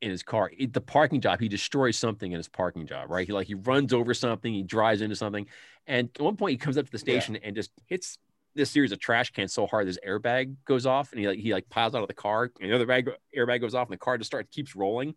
in 0.03 0.11
his 0.11 0.21
car. 0.21 0.51
the 0.71 0.81
parking 0.81 1.21
job, 1.21 1.39
he 1.39 1.47
destroys 1.47 1.97
something 1.97 2.31
in 2.31 2.37
his 2.37 2.49
parking 2.49 2.85
job, 2.85 3.09
right? 3.09 3.25
He 3.25 3.31
like 3.31 3.47
he 3.47 3.55
runs 3.55 3.93
over 3.93 4.13
something, 4.13 4.53
he 4.53 4.61
drives 4.61 5.01
into 5.01 5.15
something, 5.15 5.47
and 5.87 6.09
at 6.15 6.21
one 6.21 6.35
point 6.35 6.51
he 6.51 6.57
comes 6.57 6.77
up 6.77 6.85
to 6.85 6.91
the 6.91 6.99
station 6.99 7.35
yeah. 7.35 7.41
and 7.43 7.55
just 7.55 7.71
hits 7.87 8.17
this 8.53 8.69
series 8.69 8.91
of 8.91 8.99
trash 8.99 9.31
cans 9.31 9.53
so 9.53 9.65
hard 9.65 9.87
this 9.87 9.97
airbag 10.05 10.55
goes 10.65 10.85
off, 10.85 11.11
and 11.11 11.21
he 11.21 11.27
like 11.27 11.39
he 11.39 11.53
like 11.53 11.69
piles 11.69 11.95
out 11.95 12.01
of 12.01 12.09
the 12.09 12.13
car, 12.13 12.51
and 12.59 12.69
the 12.69 12.75
other 12.75 12.85
bag 12.85 13.09
airbag 13.35 13.61
goes 13.61 13.73
off, 13.73 13.87
and 13.87 13.93
the 13.93 13.97
car 13.97 14.17
just 14.17 14.29
starts 14.29 14.53
keeps 14.53 14.75
rolling 14.75 15.15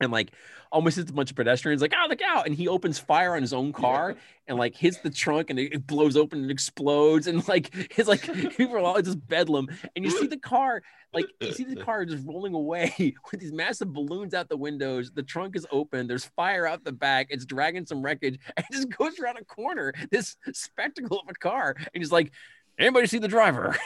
and 0.00 0.12
like 0.12 0.32
almost 0.70 0.96
hits 0.96 1.10
a 1.10 1.14
bunch 1.14 1.30
of 1.30 1.36
pedestrians 1.36 1.80
like 1.80 1.94
oh 1.96 2.06
look 2.08 2.20
out! 2.22 2.46
And 2.46 2.54
he 2.54 2.68
opens 2.68 2.98
fire 2.98 3.34
on 3.34 3.42
his 3.42 3.52
own 3.52 3.72
car 3.72 4.16
and 4.46 4.58
like 4.58 4.74
hits 4.74 4.98
the 4.98 5.10
trunk 5.10 5.50
and 5.50 5.58
it 5.58 5.86
blows 5.86 6.16
open 6.16 6.42
and 6.42 6.50
explodes 6.50 7.26
and 7.26 7.46
like 7.48 7.70
it's 7.98 8.08
like 8.08 8.22
people 8.56 8.76
are 8.76 8.78
all 8.78 9.02
just 9.02 9.26
bedlam. 9.26 9.68
And 9.96 10.04
you 10.04 10.10
see 10.10 10.26
the 10.26 10.38
car 10.38 10.82
like 11.12 11.26
you 11.40 11.52
see 11.52 11.64
the 11.64 11.76
car 11.84 12.04
just 12.04 12.26
rolling 12.26 12.54
away 12.54 13.14
with 13.30 13.40
these 13.40 13.52
massive 13.52 13.92
balloons 13.92 14.34
out 14.34 14.48
the 14.48 14.56
windows. 14.56 15.10
The 15.10 15.22
trunk 15.22 15.56
is 15.56 15.66
open. 15.70 16.06
There's 16.06 16.24
fire 16.24 16.66
out 16.66 16.84
the 16.84 16.92
back. 16.92 17.28
It's 17.30 17.44
dragging 17.44 17.86
some 17.86 18.02
wreckage. 18.02 18.38
And 18.56 18.66
it 18.70 18.74
just 18.74 18.90
goes 18.90 19.18
around 19.18 19.38
a 19.38 19.44
corner 19.44 19.92
this 20.10 20.36
spectacle 20.52 21.20
of 21.20 21.28
a 21.28 21.34
car. 21.34 21.74
And 21.76 22.02
he's 22.02 22.12
like 22.12 22.32
anybody 22.78 23.06
see 23.06 23.18
the 23.18 23.28
driver? 23.28 23.76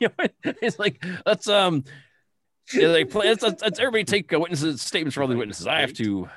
You 0.00 0.08
know, 0.18 0.26
it's 0.60 0.78
like 0.78 1.04
let's 1.24 1.48
um 1.48 1.84
yeah, 2.72 2.88
like, 2.88 3.14
let's, 3.14 3.42
let's, 3.42 3.62
let's, 3.62 3.78
everybody 3.78 4.04
take 4.04 4.30
witnesses 4.30 4.74
uh, 4.74 4.78
statements 4.78 5.14
for 5.14 5.22
all 5.22 5.28
the 5.28 5.36
witnesses. 5.36 5.66
I 5.66 5.80
have 5.80 5.92
to 5.94 6.28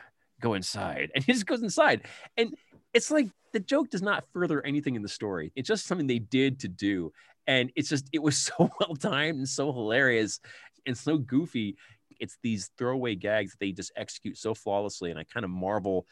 go 0.42 0.54
inside, 0.54 1.12
and 1.16 1.24
he 1.24 1.34
just 1.34 1.46
goes 1.46 1.62
inside, 1.62 2.02
and 2.38 2.56
it's 2.94 3.12
like 3.12 3.28
the 3.54 3.60
joke 3.60 3.90
does 3.90 4.02
not 4.02 4.26
further 4.34 4.66
anything 4.66 4.96
in 4.96 5.02
the 5.02 5.10
story. 5.10 5.52
It's 5.56 5.68
just 5.68 5.86
something 5.86 6.08
they 6.08 6.20
did 6.20 6.60
to 6.62 6.68
do, 6.68 7.12
and 7.48 7.72
it's 7.76 7.90
just 7.90 8.10
it 8.12 8.22
was 8.22 8.38
so 8.58 8.70
well 8.80 8.96
timed 8.96 9.38
and 9.38 9.50
so 9.50 9.72
hilarious 9.72 10.40
and 10.86 10.98
so 10.98 11.18
goofy. 11.18 11.78
It's 12.20 12.38
these 12.42 12.70
throwaway 12.78 13.16
gags 13.16 13.52
that 13.52 13.60
they 13.60 13.72
just 13.72 13.92
execute 13.96 14.38
so 14.38 14.54
flawlessly, 14.54 15.12
and 15.12 15.20
I 15.20 15.24
kind 15.24 15.44
of 15.44 15.50
marvel 15.50 16.06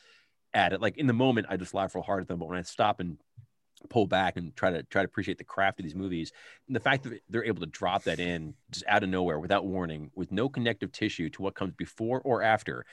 at 0.53 0.73
it. 0.73 0.81
Like 0.81 0.97
in 0.97 1.07
the 1.07 1.13
moment, 1.13 1.47
I 1.49 1.57
just 1.57 1.73
laugh 1.73 1.95
real 1.95 2.03
hard 2.03 2.21
at 2.21 2.27
them, 2.27 2.39
but 2.39 2.49
when 2.49 2.57
I 2.57 2.63
stop 2.63 2.99
and 2.99 3.17
pull 3.89 4.07
back 4.07 4.37
and 4.37 4.55
try 4.55 4.71
to 4.71 4.83
try 4.83 5.01
to 5.01 5.05
appreciate 5.05 5.37
the 5.37 5.43
craft 5.43 5.79
of 5.79 5.83
these 5.83 5.95
movies. 5.95 6.31
And 6.67 6.75
the 6.75 6.79
fact 6.79 7.03
that 7.03 7.21
they're 7.29 7.45
able 7.45 7.61
to 7.61 7.67
drop 7.67 8.03
that 8.03 8.19
in 8.19 8.53
just 8.71 8.85
out 8.87 9.03
of 9.03 9.09
nowhere 9.09 9.39
without 9.39 9.65
warning 9.65 10.11
with 10.15 10.31
no 10.31 10.49
connective 10.49 10.91
tissue 10.91 11.29
to 11.29 11.41
what 11.41 11.55
comes 11.55 11.73
before 11.75 12.21
or 12.23 12.41
after 12.41 12.85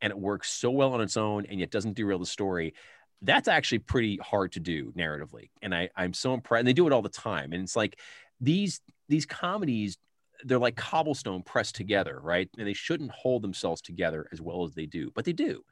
and 0.00 0.10
it 0.10 0.18
works 0.18 0.50
so 0.50 0.70
well 0.70 0.94
on 0.94 1.00
its 1.00 1.16
own 1.16 1.46
and 1.46 1.60
yet 1.60 1.70
doesn't 1.70 1.94
derail 1.94 2.18
the 2.18 2.26
story 2.26 2.74
that's 3.22 3.48
actually 3.48 3.78
pretty 3.78 4.18
hard 4.18 4.52
to 4.52 4.60
do 4.60 4.92
narratively. 4.92 5.50
And 5.62 5.74
i 5.74 5.88
i'm 5.96 6.12
so 6.12 6.34
impressed 6.34 6.60
and 6.60 6.68
they 6.68 6.72
do 6.72 6.86
it 6.86 6.92
all 6.92 7.02
the 7.02 7.08
time. 7.08 7.52
And 7.52 7.62
it's 7.62 7.76
like 7.76 7.98
these 8.40 8.80
these 9.08 9.26
comedies 9.26 9.96
they're 10.44 10.58
like 10.58 10.74
cobblestone 10.74 11.42
pressed 11.42 11.76
together 11.76 12.18
right? 12.20 12.50
And 12.58 12.66
they 12.66 12.72
shouldn't 12.72 13.12
hold 13.12 13.42
themselves 13.42 13.80
together 13.80 14.28
as 14.32 14.40
well 14.40 14.64
as 14.64 14.74
they 14.74 14.86
do 14.86 15.10
but 15.14 15.24
they 15.24 15.32
do 15.32 15.64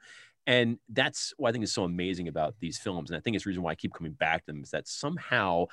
and 0.47 0.77
that's 0.89 1.33
what 1.37 1.49
I 1.49 1.51
think 1.51 1.63
is 1.63 1.73
so 1.73 1.83
amazing 1.83 2.27
about 2.27 2.55
these 2.59 2.77
films. 2.79 3.09
And 3.09 3.17
I 3.17 3.21
think 3.21 3.35
it's 3.35 3.45
the 3.45 3.49
reason 3.49 3.63
why 3.63 3.71
I 3.71 3.75
keep 3.75 3.93
coming 3.93 4.13
back 4.13 4.45
to 4.45 4.51
them 4.51 4.63
is 4.63 4.71
that 4.71 4.87
somehow 4.87 5.65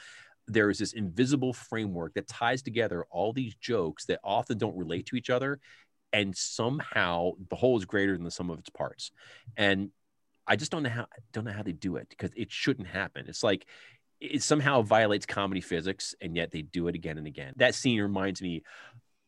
there 0.47 0.71
is 0.71 0.79
this 0.79 0.93
invisible 0.93 1.53
framework 1.53 2.15
that 2.15 2.29
ties 2.29 2.63
together 2.63 3.05
all 3.11 3.33
these 3.33 3.55
jokes 3.55 4.07
that 4.07 4.21
often 4.23 4.59
don't 4.59 4.77
relate 4.77 5.07
to 5.07 5.17
each 5.17 5.31
other. 5.31 5.61
And 6.13 6.37
somehow 6.37 7.33
the 7.51 7.57
whole 7.57 7.77
is 7.79 7.85
greater 7.85 8.15
than 8.15 8.25
the 8.25 8.31
sum 8.31 8.51
of 8.51 8.59
its 8.59 8.71
parts. 8.71 9.11
And 9.57 9.91
I 10.47 10.57
just 10.57 10.73
don't 10.73 10.83
know 10.83 10.89
how 10.89 11.07
don't 11.33 11.45
know 11.45 11.53
how 11.53 11.63
they 11.63 11.73
do 11.73 11.97
it 11.97 12.09
because 12.09 12.31
it 12.35 12.51
shouldn't 12.51 12.89
happen. 12.89 13.27
It's 13.29 13.43
like 13.43 13.67
it 14.21 14.43
somehow 14.43 14.83
violates 14.83 15.27
comedy 15.27 15.61
physics, 15.61 16.15
and 16.21 16.35
yet 16.35 16.51
they 16.51 16.63
do 16.63 16.89
it 16.89 16.95
again 16.95 17.19
and 17.19 17.27
again. 17.27 17.53
That 17.57 17.75
scene 17.75 18.01
reminds 18.01 18.41
me 18.41 18.63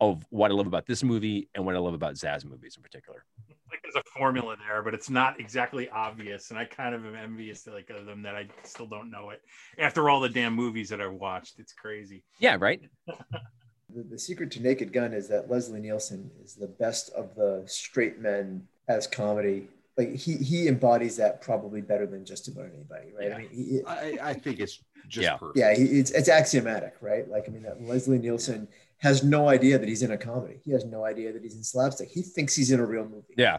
of 0.01 0.25
what 0.31 0.51
I 0.51 0.55
love 0.55 0.67
about 0.67 0.87
this 0.87 1.05
movie 1.05 1.49
and 1.55 1.67
what 1.67 1.77
I 1.77 1.79
love 1.79 1.93
about 1.93 2.15
Zaz 2.15 2.45
movies 2.47 2.77
in 2.77 2.83
particular 2.83 3.27
like 3.71 3.81
there's 3.83 3.97
a 3.97 4.19
formula 4.19 4.57
there, 4.67 4.83
but 4.83 4.95
it's 4.95 5.11
not 5.11 5.41
exactly 5.41 5.89
obvious. 5.89 6.51
And 6.51 6.59
I 6.59 6.65
kind 6.65 6.95
of 6.95 7.05
am 7.05 7.15
envious 7.15 7.63
to 7.65 7.73
like 7.73 7.91
of 7.91 8.07
them 8.07 8.23
that 8.23 8.35
I 8.35 8.49
still 8.65 8.87
don't 8.87 9.11
know 9.11 9.31
it 9.31 9.41
after 9.79 10.09
all 10.09 10.21
the 10.21 10.29
damn 10.29 10.55
movies 10.55 10.89
that 10.91 11.01
I've 11.01 11.13
watched. 11.13 11.59
It's 11.59 11.73
crazy. 11.73 12.23
Yeah, 12.39 12.57
right. 12.59 12.81
the, 13.07 14.03
the 14.11 14.19
secret 14.19 14.51
to 14.53 14.63
Naked 14.63 14.93
Gun 14.93 15.13
is 15.13 15.29
that 15.29 15.51
Leslie 15.51 15.81
Nielsen 15.81 16.31
is 16.43 16.55
the 16.55 16.69
best 16.69 17.11
of 17.11 17.35
the 17.35 17.65
straight 17.67 18.21
men 18.21 18.67
as 18.89 19.07
comedy. 19.07 19.69
Like 19.97 20.15
he 20.15 20.37
he 20.37 20.69
embodies 20.69 21.17
that 21.17 21.43
probably 21.43 21.81
better 21.81 22.07
than 22.07 22.25
just 22.25 22.49
about 22.49 22.71
anybody, 22.75 23.13
right? 23.19 23.29
Yeah. 23.29 23.35
I 23.35 23.39
mean, 23.39 23.51
he, 23.51 23.81
I, 23.87 24.31
I 24.31 24.35
think 24.35 24.61
it's 24.61 24.83
just 25.09 25.25
yeah, 25.25 25.37
perfect. 25.37 25.59
yeah, 25.59 25.75
he, 25.75 25.85
it's 25.99 26.11
it's 26.13 26.29
axiomatic, 26.29 26.95
right? 27.01 27.29
Like 27.29 27.45
I 27.49 27.53
mean, 27.53 27.63
that 27.65 27.83
Leslie 27.83 28.19
Nielsen 28.19 28.69
has 29.01 29.25
no 29.25 29.49
idea 29.49 29.79
that 29.79 29.89
he's 29.89 30.03
in 30.03 30.11
a 30.11 30.19
comedy. 30.19 30.61
He 30.65 30.73
has 30.73 30.85
no 30.85 31.05
idea 31.05 31.33
that 31.33 31.43
he's 31.43 31.57
in 31.57 31.65
slapstick. 31.65 32.09
He 32.11 32.23
thinks 32.23 32.55
he's 32.55 32.71
in 32.71 32.81
a 32.81 32.87
real 32.87 33.05
movie. 33.05 33.35
Yeah. 33.37 33.59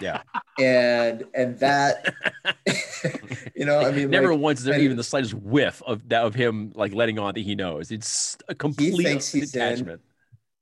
Yeah. 0.00 0.22
and 0.58 1.24
and 1.34 1.58
that 1.60 2.12
you 3.54 3.64
know, 3.64 3.80
I 3.80 3.92
mean 3.92 4.10
never 4.10 4.32
like, 4.32 4.40
once 4.40 4.58
is 4.60 4.66
there 4.66 4.78
even 4.78 4.96
the 4.96 5.04
slightest 5.04 5.34
whiff 5.34 5.82
of 5.86 6.08
that 6.08 6.24
of 6.24 6.34
him 6.34 6.72
like 6.74 6.92
letting 6.92 7.18
on 7.18 7.34
that 7.34 7.40
he 7.40 7.54
knows. 7.54 7.90
It's 7.90 8.36
a 8.48 8.54
complete 8.54 8.94
he 8.94 9.04
thinks 9.04 9.30
he's 9.30 9.52
detachment. 9.52 10.02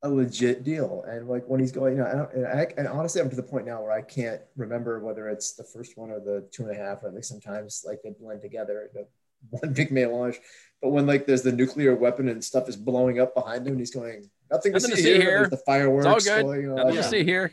a 0.02 0.08
legit 0.08 0.64
deal. 0.64 1.04
And 1.08 1.28
like 1.28 1.44
when 1.46 1.60
he's 1.60 1.72
going, 1.72 1.96
you 1.96 2.02
know, 2.02 2.06
I 2.06 2.14
don't, 2.14 2.32
and, 2.34 2.46
I, 2.46 2.66
and 2.76 2.88
honestly, 2.88 3.20
I'm 3.20 3.30
to 3.30 3.36
the 3.36 3.42
point 3.42 3.66
now 3.66 3.82
where 3.82 3.92
I 3.92 4.02
can't 4.02 4.40
remember 4.56 5.00
whether 5.00 5.28
it's 5.28 5.54
the 5.54 5.64
first 5.64 5.96
one 5.96 6.10
or 6.10 6.20
the 6.20 6.46
two 6.52 6.64
and 6.64 6.72
a 6.72 6.78
half, 6.78 7.02
or 7.02 7.08
at 7.08 7.14
least 7.14 7.28
sometimes 7.28 7.84
like 7.86 8.00
they 8.04 8.10
blend 8.10 8.42
together 8.42 8.90
one 9.50 9.72
big 9.72 9.90
melange. 9.90 10.38
But 10.82 10.90
when 10.90 11.06
like 11.06 11.26
there's 11.26 11.42
the 11.42 11.52
nuclear 11.52 11.94
weapon 11.94 12.28
and 12.28 12.42
stuff 12.42 12.68
is 12.68 12.76
blowing 12.76 13.20
up 13.20 13.34
behind 13.34 13.64
him, 13.66 13.74
and 13.74 13.80
he's 13.80 13.92
going, 13.92 14.28
nothing, 14.50 14.72
nothing 14.72 14.90
to, 14.90 14.96
see, 14.96 15.02
to 15.02 15.08
see 15.08 15.12
here. 15.12 15.38
here. 15.38 15.48
The 15.48 15.56
fireworks. 15.58 16.06
It's 16.06 16.28
all 16.28 16.36
good. 16.36 16.44
Going 16.44 16.68
on. 16.70 16.76
Nothing 16.76 16.94
yeah. 16.94 17.02
to 17.02 17.08
see 17.08 17.24
here. 17.24 17.52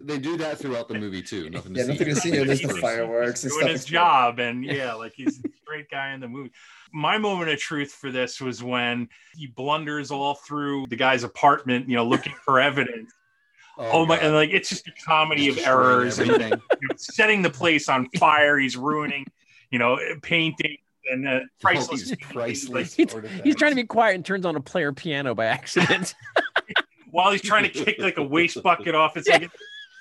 They 0.00 0.18
do 0.18 0.38
that 0.38 0.58
throughout 0.58 0.88
the 0.88 0.94
movie 0.94 1.20
too. 1.20 1.50
Nothing 1.50 1.74
to 1.74 1.80
yeah, 1.80 1.84
see. 1.84 1.92
nothing 1.92 2.06
to 2.06 2.16
see 2.16 2.30
here. 2.30 2.44
There's 2.46 2.62
the 2.62 2.74
fireworks. 2.74 3.44
and 3.44 3.52
Doing 3.52 3.68
his 3.68 3.84
job, 3.84 4.38
and 4.38 4.64
yeah, 4.64 4.94
like 4.94 5.12
he's 5.14 5.40
a 5.44 5.48
great 5.66 5.90
guy 5.90 6.14
in 6.14 6.20
the 6.20 6.28
movie. 6.28 6.50
My 6.92 7.18
moment 7.18 7.50
of 7.50 7.58
truth 7.58 7.92
for 7.92 8.10
this 8.10 8.40
was 8.40 8.62
when 8.62 9.08
he 9.36 9.46
blunders 9.46 10.10
all 10.10 10.34
through 10.34 10.86
the 10.86 10.96
guy's 10.96 11.22
apartment, 11.22 11.88
you 11.88 11.96
know, 11.96 12.06
looking 12.06 12.34
for 12.44 12.60
evidence. 12.60 13.12
Oh, 13.76 13.90
oh 13.92 14.06
my! 14.06 14.16
And 14.18 14.32
like 14.32 14.50
it's 14.50 14.70
just 14.70 14.88
a 14.88 14.92
comedy 15.04 15.48
of 15.48 15.58
errors 15.58 16.18
and 16.18 16.30
you 16.30 16.38
know, 16.38 16.56
setting 16.96 17.42
the 17.42 17.50
place 17.50 17.90
on 17.90 18.08
fire. 18.18 18.58
He's 18.58 18.76
ruining, 18.76 19.26
you 19.70 19.78
know, 19.78 19.98
painting 20.22 20.78
and 21.10 21.28
uh, 21.28 21.40
priceless. 21.60 22.08
these 22.08 22.16
priceless 22.20 22.94
He's, 22.94 23.14
he's 23.42 23.56
trying 23.56 23.72
to 23.72 23.76
be 23.76 23.84
quiet 23.84 24.14
and 24.14 24.24
turns 24.24 24.46
on 24.46 24.56
a 24.56 24.60
player 24.60 24.92
piano 24.92 25.34
by 25.34 25.46
accident. 25.46 26.14
while 27.10 27.30
he's 27.30 27.42
trying 27.42 27.62
to 27.62 27.70
kick 27.70 28.00
like 28.00 28.16
a 28.16 28.22
waste 28.22 28.60
bucket 28.62 28.94
off. 28.94 29.16
It's 29.16 29.28
like 29.28 29.48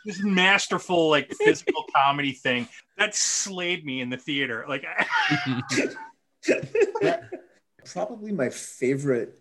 this 0.06 0.22
masterful 0.24 1.10
like 1.10 1.32
physical 1.32 1.86
comedy 1.95 2.32
thing 2.32 2.68
that 2.97 3.16
slayed 3.16 3.86
me 3.86 4.01
in 4.01 4.10
the 4.10 4.18
theater. 4.18 4.66
Like 4.68 4.86
Probably 7.86 8.32
my 8.32 8.49
favorite 8.49 9.39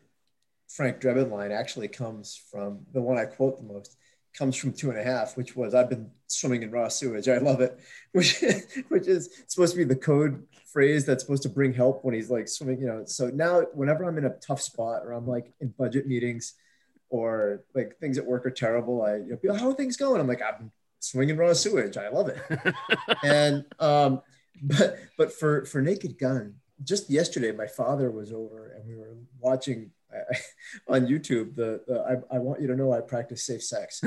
Frank 0.68 1.00
Drebin 1.00 1.30
line 1.30 1.50
actually 1.52 1.88
comes 1.88 2.40
from 2.50 2.80
the 2.92 3.00
one 3.00 3.18
I 3.18 3.24
quote 3.24 3.56
the 3.56 3.72
most. 3.72 3.96
Comes 4.34 4.56
from 4.56 4.72
two 4.72 4.88
and 4.88 4.98
a 4.98 5.04
half, 5.04 5.36
which 5.36 5.54
was 5.54 5.74
I've 5.74 5.90
been 5.90 6.10
swimming 6.26 6.62
in 6.62 6.70
raw 6.70 6.88
sewage. 6.88 7.28
I 7.28 7.38
love 7.38 7.60
it, 7.60 7.78
which 8.12 8.42
which 8.88 9.06
is 9.06 9.30
supposed 9.46 9.72
to 9.72 9.78
be 9.78 9.84
the 9.84 9.96
code 9.96 10.46
phrase 10.72 11.04
that's 11.04 11.22
supposed 11.22 11.42
to 11.42 11.48
bring 11.48 11.72
help 11.72 12.04
when 12.04 12.14
he's 12.14 12.30
like 12.30 12.48
swimming. 12.48 12.80
You 12.80 12.86
know, 12.86 13.02
so 13.04 13.28
now 13.28 13.62
whenever 13.74 14.04
I'm 14.04 14.18
in 14.18 14.24
a 14.24 14.34
tough 14.46 14.60
spot 14.60 15.02
or 15.04 15.12
I'm 15.12 15.26
like 15.26 15.52
in 15.60 15.68
budget 15.68 16.06
meetings 16.06 16.54
or 17.10 17.64
like 17.74 17.98
things 17.98 18.18
at 18.18 18.26
work 18.26 18.46
are 18.46 18.50
terrible, 18.50 19.02
I 19.02 19.16
you 19.16 19.30
know, 19.30 19.36
people, 19.36 19.56
how 19.56 19.70
are 19.70 19.74
things 19.74 19.96
going? 19.96 20.20
I'm 20.20 20.28
like 20.28 20.42
I'm 20.42 20.72
swinging 21.00 21.36
raw 21.36 21.52
sewage. 21.52 21.96
I 21.96 22.08
love 22.08 22.28
it. 22.28 22.74
and 23.22 23.64
um, 23.78 24.22
but 24.62 24.98
but 25.18 25.32
for 25.32 25.64
for 25.64 25.82
Naked 25.82 26.18
Gun, 26.18 26.54
just 26.84 27.10
yesterday, 27.10 27.52
my 27.52 27.66
father 27.66 28.10
was 28.10 28.32
over 28.32 28.72
and 28.72 28.86
we 28.86 28.96
were 28.96 29.16
watching 29.40 29.90
uh, 30.14 30.34
on 30.92 31.06
YouTube 31.06 31.54
the, 31.54 31.82
the 31.86 32.00
I, 32.30 32.36
I 32.36 32.38
want 32.38 32.60
you 32.60 32.68
to 32.68 32.76
know 32.76 32.92
I 32.92 33.00
practice 33.00 33.44
safe 33.44 33.62
sex, 33.62 34.02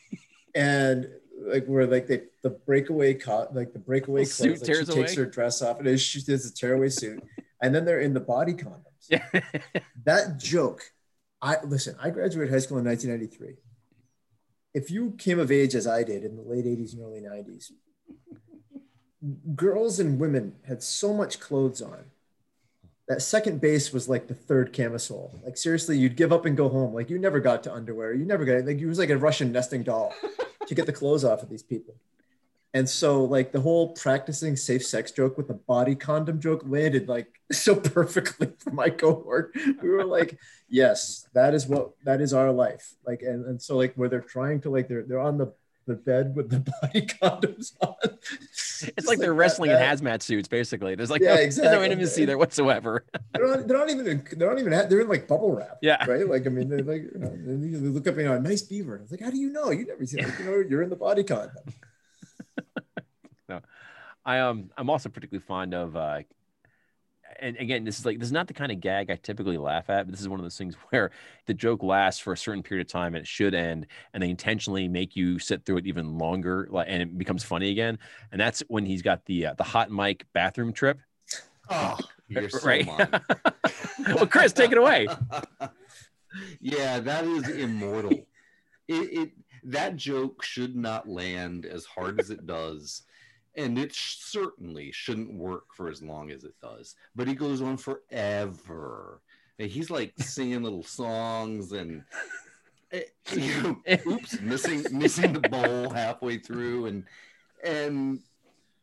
and 0.54 1.08
like 1.40 1.66
where 1.66 1.86
like 1.86 2.06
they 2.06 2.22
the 2.42 2.50
breakaway 2.50 3.14
caught 3.14 3.54
like 3.54 3.72
the 3.72 3.78
breakaway 3.78 4.24
The 4.24 4.30
clothes, 4.30 4.40
like 4.40 4.58
she 4.60 4.64
tears 4.66 4.88
takes 4.88 5.12
away? 5.16 5.24
her 5.24 5.30
dress 5.30 5.62
off 5.62 5.80
and 5.80 6.00
she 6.00 6.20
does 6.22 6.46
a 6.46 6.52
tearaway 6.54 6.88
suit, 6.88 7.22
and 7.62 7.74
then 7.74 7.84
they're 7.84 8.00
in 8.00 8.14
the 8.14 8.20
body 8.20 8.54
condoms. 8.54 8.82
yeah. 9.08 9.24
That 10.04 10.38
joke, 10.38 10.82
I 11.42 11.56
listen. 11.64 11.96
I 12.00 12.10
graduated 12.10 12.52
high 12.52 12.60
school 12.60 12.78
in 12.78 12.84
1993. 12.84 13.56
If 14.74 14.90
you 14.90 15.12
came 15.18 15.38
of 15.38 15.50
age 15.50 15.74
as 15.74 15.86
I 15.86 16.02
did 16.02 16.24
in 16.24 16.36
the 16.36 16.42
late 16.42 16.64
80s 16.64 16.92
and 16.94 17.02
early 17.02 17.20
90s, 17.20 17.72
girls 19.54 19.98
and 19.98 20.18
women 20.18 20.54
had 20.66 20.82
so 20.82 21.12
much 21.12 21.40
clothes 21.40 21.82
on 21.82 22.04
that 23.08 23.22
second 23.22 23.60
base 23.60 23.90
was 23.90 24.06
like 24.06 24.28
the 24.28 24.34
third 24.34 24.72
camisole. 24.72 25.32
Like 25.42 25.56
seriously, 25.56 25.96
you'd 25.98 26.14
give 26.16 26.30
up 26.30 26.44
and 26.44 26.54
go 26.56 26.68
home. 26.68 26.92
Like 26.92 27.08
you 27.08 27.18
never 27.18 27.40
got 27.40 27.62
to 27.62 27.72
underwear. 27.72 28.12
You 28.12 28.26
never 28.26 28.44
got 28.44 28.66
like 28.66 28.78
you 28.80 28.86
was 28.88 28.98
like 28.98 29.08
a 29.10 29.16
Russian 29.16 29.50
nesting 29.50 29.82
doll 29.82 30.14
to 30.68 30.74
get 30.74 30.86
the 30.86 30.92
clothes 30.92 31.24
off 31.24 31.42
of 31.42 31.48
these 31.48 31.62
people. 31.62 31.96
And 32.74 32.88
so 32.88 33.24
like 33.24 33.50
the 33.50 33.60
whole 33.60 33.94
practicing 33.94 34.54
safe 34.54 34.84
sex 34.84 35.10
joke 35.10 35.38
with 35.38 35.48
the 35.48 35.54
body 35.54 35.94
condom 35.94 36.38
joke 36.40 36.62
landed 36.66 37.08
like 37.08 37.28
so 37.52 37.74
perfectly 37.74 38.52
for 38.58 38.70
my 38.70 38.90
cohort. 38.90 39.56
We 39.82 39.88
were 39.88 40.04
like, 40.04 40.38
yes, 40.68 41.26
that 41.32 41.54
is 41.54 41.66
what 41.66 41.92
that 42.04 42.20
is 42.20 42.34
our 42.34 42.52
life. 42.52 42.94
Like 43.06 43.22
and, 43.22 43.46
and 43.46 43.60
so 43.60 43.76
like 43.76 43.94
where 43.94 44.08
they're 44.08 44.20
trying 44.20 44.60
to 44.62 44.70
like 44.70 44.88
they're 44.88 45.02
they're 45.02 45.20
on 45.20 45.38
the 45.38 45.54
the 45.88 45.94
bed 45.94 46.36
with 46.36 46.50
the 46.50 46.60
body 46.82 47.02
condoms 47.06 47.72
on. 47.80 47.94
It's 48.96 49.08
like 49.08 49.18
they're 49.18 49.34
wrestling 49.34 49.72
in 49.72 49.76
hazmat 49.78 50.22
suits, 50.22 50.46
basically. 50.46 50.94
There's 50.94 51.10
like 51.10 51.20
Yeah, 51.20 51.30
no, 51.30 51.34
there's 51.36 51.56
no 51.58 51.62
exactly. 51.64 51.86
intimacy 51.86 52.24
there 52.26 52.38
whatsoever. 52.38 53.04
they're 53.34 53.46
not, 53.48 53.66
they're 53.66 53.78
not 53.78 53.90
even 53.90 54.06
in, 54.06 54.24
they're 54.36 54.48
not 54.48 54.58
even 54.60 54.70
they're 54.88 55.00
in 55.00 55.08
like 55.08 55.26
bubble 55.26 55.52
wrap 55.56 55.78
Yeah. 55.82 56.04
right 56.06 56.28
like 56.28 56.46
i 56.46 56.50
mean 56.50 56.68
they're 56.68 56.82
like 56.82 57.02
you 57.02 57.18
know 57.18 57.30
they 57.34 57.88
look 57.88 58.06
up 58.06 58.14
and 58.14 58.22
you 58.22 58.28
know 58.28 58.38
nice 58.38 58.62
beaver 58.62 58.98
I 58.98 59.02
was 59.02 59.10
like 59.10 59.20
how 59.20 59.30
do 59.30 59.38
you 59.38 59.50
know 59.50 59.70
you 59.70 59.84
never 59.86 60.04
seen 60.06 60.24
like, 60.24 60.38
you 60.38 60.44
know 60.44 60.62
you're 60.68 60.82
in 60.82 60.90
the 60.90 60.96
body 60.96 61.24
condom 61.24 61.50
no, 63.48 63.60
I 64.24 64.40
um 64.40 64.70
I'm 64.76 64.90
also 64.90 65.08
particularly 65.08 65.44
fond 65.46 65.74
of 65.74 65.96
uh 65.96 66.20
and 67.40 67.56
again, 67.56 67.84
this 67.84 67.98
is 67.98 68.06
like 68.06 68.18
this 68.18 68.28
is 68.28 68.32
not 68.32 68.46
the 68.46 68.54
kind 68.54 68.72
of 68.72 68.80
gag 68.80 69.10
I 69.10 69.16
typically 69.16 69.58
laugh 69.58 69.90
at, 69.90 70.06
but 70.06 70.12
this 70.12 70.20
is 70.20 70.28
one 70.28 70.40
of 70.40 70.44
those 70.44 70.58
things 70.58 70.74
where 70.90 71.10
the 71.46 71.54
joke 71.54 71.82
lasts 71.82 72.20
for 72.20 72.32
a 72.32 72.36
certain 72.36 72.62
period 72.62 72.86
of 72.86 72.90
time 72.90 73.14
and 73.14 73.22
it 73.22 73.26
should 73.26 73.54
end, 73.54 73.86
and 74.12 74.22
they 74.22 74.30
intentionally 74.30 74.88
make 74.88 75.16
you 75.16 75.38
sit 75.38 75.64
through 75.64 75.78
it 75.78 75.86
even 75.86 76.18
longer, 76.18 76.68
like 76.70 76.86
and 76.88 77.02
it 77.02 77.18
becomes 77.18 77.44
funny 77.44 77.70
again. 77.70 77.98
And 78.32 78.40
that's 78.40 78.62
when 78.68 78.84
he's 78.86 79.02
got 79.02 79.24
the 79.26 79.46
uh, 79.46 79.54
the 79.54 79.64
hot 79.64 79.90
mic 79.90 80.26
bathroom 80.32 80.72
trip. 80.72 80.98
Oh, 81.70 81.96
you're 82.28 82.48
so 82.48 82.66
Right. 82.66 82.86
well, 84.08 84.26
Chris, 84.26 84.52
take 84.52 84.72
it 84.72 84.78
away. 84.78 85.08
yeah, 86.60 87.00
that 87.00 87.24
is 87.24 87.48
immortal. 87.48 88.26
It, 88.88 89.12
it 89.12 89.30
that 89.64 89.96
joke 89.96 90.42
should 90.42 90.76
not 90.76 91.08
land 91.08 91.66
as 91.66 91.84
hard 91.84 92.20
as 92.20 92.30
it 92.30 92.46
does, 92.46 93.02
and 93.58 93.76
it 93.76 93.92
sh- 93.92 94.16
certainly 94.20 94.92
shouldn't 94.92 95.34
work 95.34 95.74
for 95.74 95.90
as 95.90 96.00
long 96.00 96.30
as 96.30 96.44
it 96.44 96.54
does. 96.62 96.94
But 97.16 97.26
he 97.26 97.34
goes 97.34 97.60
on 97.60 97.76
forever. 97.76 99.20
And 99.58 99.68
he's 99.68 99.90
like 99.90 100.14
singing 100.18 100.62
little 100.62 100.84
songs 100.84 101.72
and. 101.72 102.04
eh, 102.92 103.02
you 103.32 103.62
know, 103.62 103.76
oops, 104.06 104.40
missing 104.40 104.84
missing 104.96 105.32
the 105.34 105.48
bowl 105.48 105.90
halfway 105.90 106.38
through, 106.38 106.86
and 106.86 107.04
and 107.62 108.20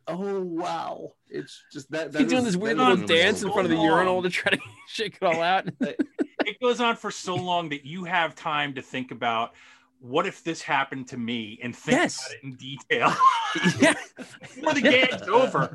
oh 0.06 0.42
wow, 0.42 1.12
it's 1.28 1.64
just 1.72 1.90
that. 1.90 2.12
that 2.12 2.20
He's 2.20 2.30
doing 2.30 2.44
this 2.44 2.54
weird 2.54 2.76
little 2.76 2.96
dance 2.96 3.42
in 3.42 3.48
immortal 3.48 3.52
front 3.54 3.64
of 3.66 3.70
the 3.70 3.76
long. 3.76 3.86
urinal 3.86 4.22
to 4.22 4.30
try 4.30 4.52
to 4.52 4.58
shake 4.86 5.18
it 5.20 5.24
all 5.24 5.42
out. 5.42 5.68
it 5.80 6.60
goes 6.60 6.80
on 6.80 6.94
for 6.94 7.10
so 7.10 7.34
long 7.34 7.70
that 7.70 7.84
you 7.84 8.04
have 8.04 8.36
time 8.36 8.74
to 8.74 8.82
think 8.82 9.10
about 9.10 9.54
what 10.00 10.26
if 10.26 10.44
this 10.44 10.62
happened 10.62 11.08
to 11.08 11.16
me 11.16 11.58
and 11.62 11.74
think 11.74 11.96
Yes. 11.98 12.26
about 12.26 12.36
it 12.36 12.44
in 12.44 12.52
detail 12.54 13.14
yeah. 13.80 13.94
before 14.40 14.74
the 14.74 14.80
gag's 14.80 15.22
over. 15.28 15.74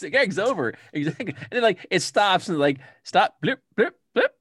The 0.00 0.10
gag's 0.10 0.38
over. 0.38 0.74
Exactly. 0.92 1.34
And 1.38 1.46
then 1.50 1.62
like 1.62 1.86
it 1.90 2.00
stops 2.00 2.48
and 2.48 2.58
like 2.58 2.78
stop, 3.02 3.36
blip, 3.40 3.60
blip, 3.76 3.98
blip. 4.14 4.32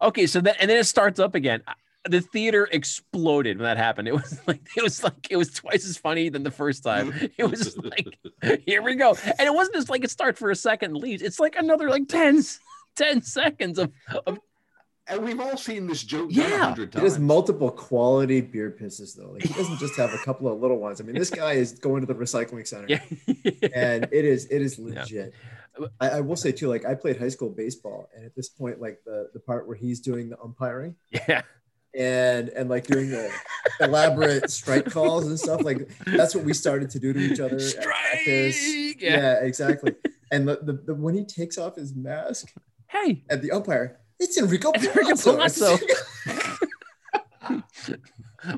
Okay, 0.00 0.26
so 0.26 0.40
then 0.40 0.54
and 0.60 0.70
then 0.70 0.78
it 0.78 0.84
starts 0.84 1.18
up 1.18 1.34
again. 1.34 1.62
The 2.08 2.20
theater 2.20 2.68
exploded 2.70 3.58
when 3.58 3.64
that 3.64 3.76
happened. 3.76 4.08
It 4.08 4.14
was 4.14 4.40
like 4.46 4.60
it 4.76 4.82
was 4.82 5.02
like 5.02 5.26
it 5.30 5.36
was 5.36 5.50
twice 5.50 5.84
as 5.86 5.98
funny 5.98 6.28
than 6.28 6.42
the 6.42 6.50
first 6.50 6.82
time. 6.84 7.12
It 7.36 7.44
was 7.50 7.76
like 7.76 8.18
here 8.64 8.82
we 8.82 8.94
go. 8.94 9.16
And 9.24 9.46
it 9.46 9.52
wasn't 9.54 9.76
just 9.76 9.90
like 9.90 10.04
it 10.04 10.10
starts 10.10 10.38
for 10.38 10.50
a 10.50 10.56
second 10.56 10.92
and 10.92 11.02
leaves. 11.02 11.22
It's 11.22 11.40
like 11.40 11.56
another 11.56 11.90
like 11.90 12.08
10, 12.08 12.42
10 12.96 13.22
seconds 13.22 13.78
of, 13.78 13.92
of 14.26 14.38
And 15.10 15.24
we've 15.24 15.40
all 15.40 15.56
seen 15.56 15.86
this 15.86 16.02
joke 16.02 16.30
done 16.30 16.46
a 16.46 16.48
Yeah. 16.48 16.58
hundred 16.58 16.92
He 16.94 17.00
times. 17.00 17.12
has 17.14 17.18
multiple 17.18 17.70
quality 17.70 18.40
beer 18.40 18.70
pisses 18.78 19.16
though. 19.16 19.30
Like 19.32 19.42
he 19.42 19.52
doesn't 19.54 19.78
just 19.80 19.96
have 19.96 20.12
a 20.12 20.18
couple 20.18 20.52
of 20.52 20.60
little 20.60 20.78
ones. 20.78 21.00
I 21.00 21.04
mean, 21.04 21.14
this 21.16 21.30
guy 21.30 21.52
is 21.54 21.72
going 21.72 22.00
to 22.02 22.06
the 22.06 22.14
recycling 22.14 22.66
center, 22.66 22.86
yeah. 22.88 23.00
and 23.74 24.08
it 24.12 24.24
is 24.24 24.46
it 24.46 24.60
is 24.62 24.78
Yeah. 24.78 25.00
legit. 25.00 25.34
Uh, 25.80 25.86
I, 26.00 26.08
I 26.08 26.20
will 26.20 26.36
say 26.36 26.52
too, 26.52 26.68
like 26.68 26.84
I 26.84 26.94
played 26.94 27.18
high 27.18 27.28
school 27.28 27.48
baseball, 27.50 28.08
and 28.14 28.24
at 28.26 28.34
this 28.34 28.48
point, 28.48 28.80
like 28.80 29.00
the 29.06 29.30
the 29.32 29.40
part 29.40 29.66
where 29.66 29.76
he's 29.76 30.00
doing 30.00 30.28
the 30.28 30.38
umpiring 30.40 30.96
yeah. 31.10 31.42
and 31.94 32.48
and 32.50 32.68
like 32.68 32.86
doing 32.86 33.10
the 33.10 33.30
elaborate 33.80 34.50
strike 34.50 34.86
calls 34.90 35.26
and 35.26 35.38
stuff, 35.38 35.62
like 35.62 35.88
that's 36.06 36.34
what 36.34 36.44
we 36.44 36.52
started 36.52 36.90
to 36.90 36.98
do 36.98 37.12
to 37.12 37.18
each 37.20 37.40
other. 37.40 37.58
Strike. 37.60 38.26
Yeah. 38.26 38.90
Yeah. 39.00 39.34
exactly. 39.42 39.94
And 40.30 40.46
the, 40.46 40.56
the, 40.60 40.74
the 40.74 40.94
when 40.94 41.14
he 41.14 41.24
takes 41.24 41.56
off 41.56 41.76
his 41.76 41.94
mask 41.94 42.52
Hey, 42.88 43.24
at 43.30 43.40
the 43.40 43.50
umpire, 43.50 43.98
it's 44.20 44.38
Enrico 44.38 44.72
It's 44.74 44.84
Enrico 44.86 45.16
Palazzo. 45.16 45.76
Palazzo. 45.76 45.86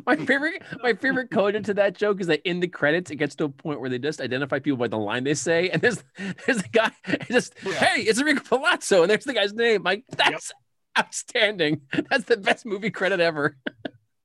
my 0.07 0.17
favorite 0.17 0.63
my 0.83 0.93
favorite 0.95 1.31
code 1.31 1.55
into 1.55 1.73
that 1.75 1.95
joke 1.97 2.21
is 2.21 2.27
that 2.27 2.41
in 2.49 2.61
the 2.61 2.69
credits 2.69 3.11
it 3.11 3.17
gets 3.17 3.35
to 3.35 3.45
a 3.45 3.49
point 3.49 3.81
where 3.81 3.89
they 3.89 3.99
just 3.99 4.21
identify 4.21 4.59
people 4.59 4.77
by 4.77 4.89
the 4.89 4.97
line 4.99 5.25
they 5.25 5.35
say 5.35 5.71
and 5.71 5.81
there's 5.81 6.03
there's 6.47 6.59
a 6.61 6.69
guy 6.69 6.91
just 7.31 7.55
Yeah. 7.65 7.73
hey 7.73 8.03
it's 8.03 8.19
Enrico 8.21 8.43
Palazzo 8.43 9.03
and 9.03 9.11
there's 9.11 9.25
the 9.25 9.33
guy's 9.33 9.55
name 9.55 9.83
like 9.83 10.05
that's 10.17 10.53
outstanding 10.99 11.81
that's 12.11 12.25
the 12.25 12.37
best 12.37 12.67
movie 12.67 12.91
credit 12.91 13.21
ever 13.21 13.57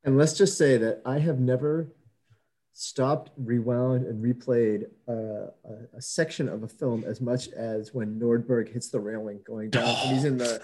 And 0.03 0.17
let's 0.17 0.33
just 0.37 0.57
say 0.57 0.77
that 0.77 1.01
I 1.05 1.19
have 1.19 1.39
never 1.39 1.87
stopped, 2.73 3.31
rewound, 3.37 4.05
and 4.05 4.21
replayed 4.23 4.83
uh, 5.07 5.49
a, 5.63 5.97
a 5.97 6.01
section 6.01 6.49
of 6.49 6.61
a 6.63 6.67
film 6.67 7.03
as 7.07 7.21
much 7.21 7.47
as 7.53 7.93
when 7.93 8.19
Nordberg 8.19 8.71
hits 8.71 8.89
the 8.89 8.99
railing 8.99 9.39
going 9.47 9.69
down, 9.69 9.87
and 9.87 10.13
he's 10.13 10.25
in 10.25 10.37
the 10.37 10.61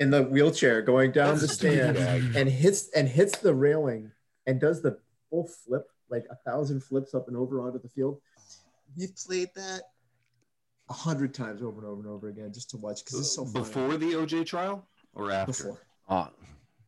in 0.00 0.10
the 0.10 0.22
wheelchair 0.22 0.82
going 0.82 1.12
down 1.12 1.34
the 1.34 1.40
That's 1.40 1.52
a 1.52 1.56
stupid 1.56 1.96
stand 1.96 2.36
and 2.36 2.48
hits 2.48 2.90
and 2.94 3.08
hits 3.08 3.38
the 3.38 3.54
railing 3.54 4.10
and 4.46 4.60
does 4.60 4.82
the 4.82 4.98
full 5.30 5.46
flip, 5.46 5.88
like 6.10 6.24
a 6.30 6.36
thousand 6.48 6.82
flips 6.82 7.14
up 7.14 7.28
and 7.28 7.36
over 7.36 7.60
onto 7.60 7.80
the 7.80 7.88
field. 7.88 8.20
We've 8.96 9.14
played 9.16 9.48
that 9.54 9.82
a 10.88 10.92
hundred 10.92 11.32
times 11.32 11.62
over 11.62 11.80
and 11.80 11.88
over 11.88 12.00
and 12.02 12.10
over 12.10 12.28
again 12.28 12.52
just 12.52 12.70
to 12.70 12.76
watch 12.76 13.04
because 13.04 13.20
it's 13.20 13.34
so 13.34 13.44
funny. 13.44 13.64
Before 13.64 13.96
the 13.96 14.12
OJ 14.12 14.46
trial 14.46 14.86
or 15.14 15.30
after? 15.30 15.52
Before. 15.52 15.80
oh 16.08 16.28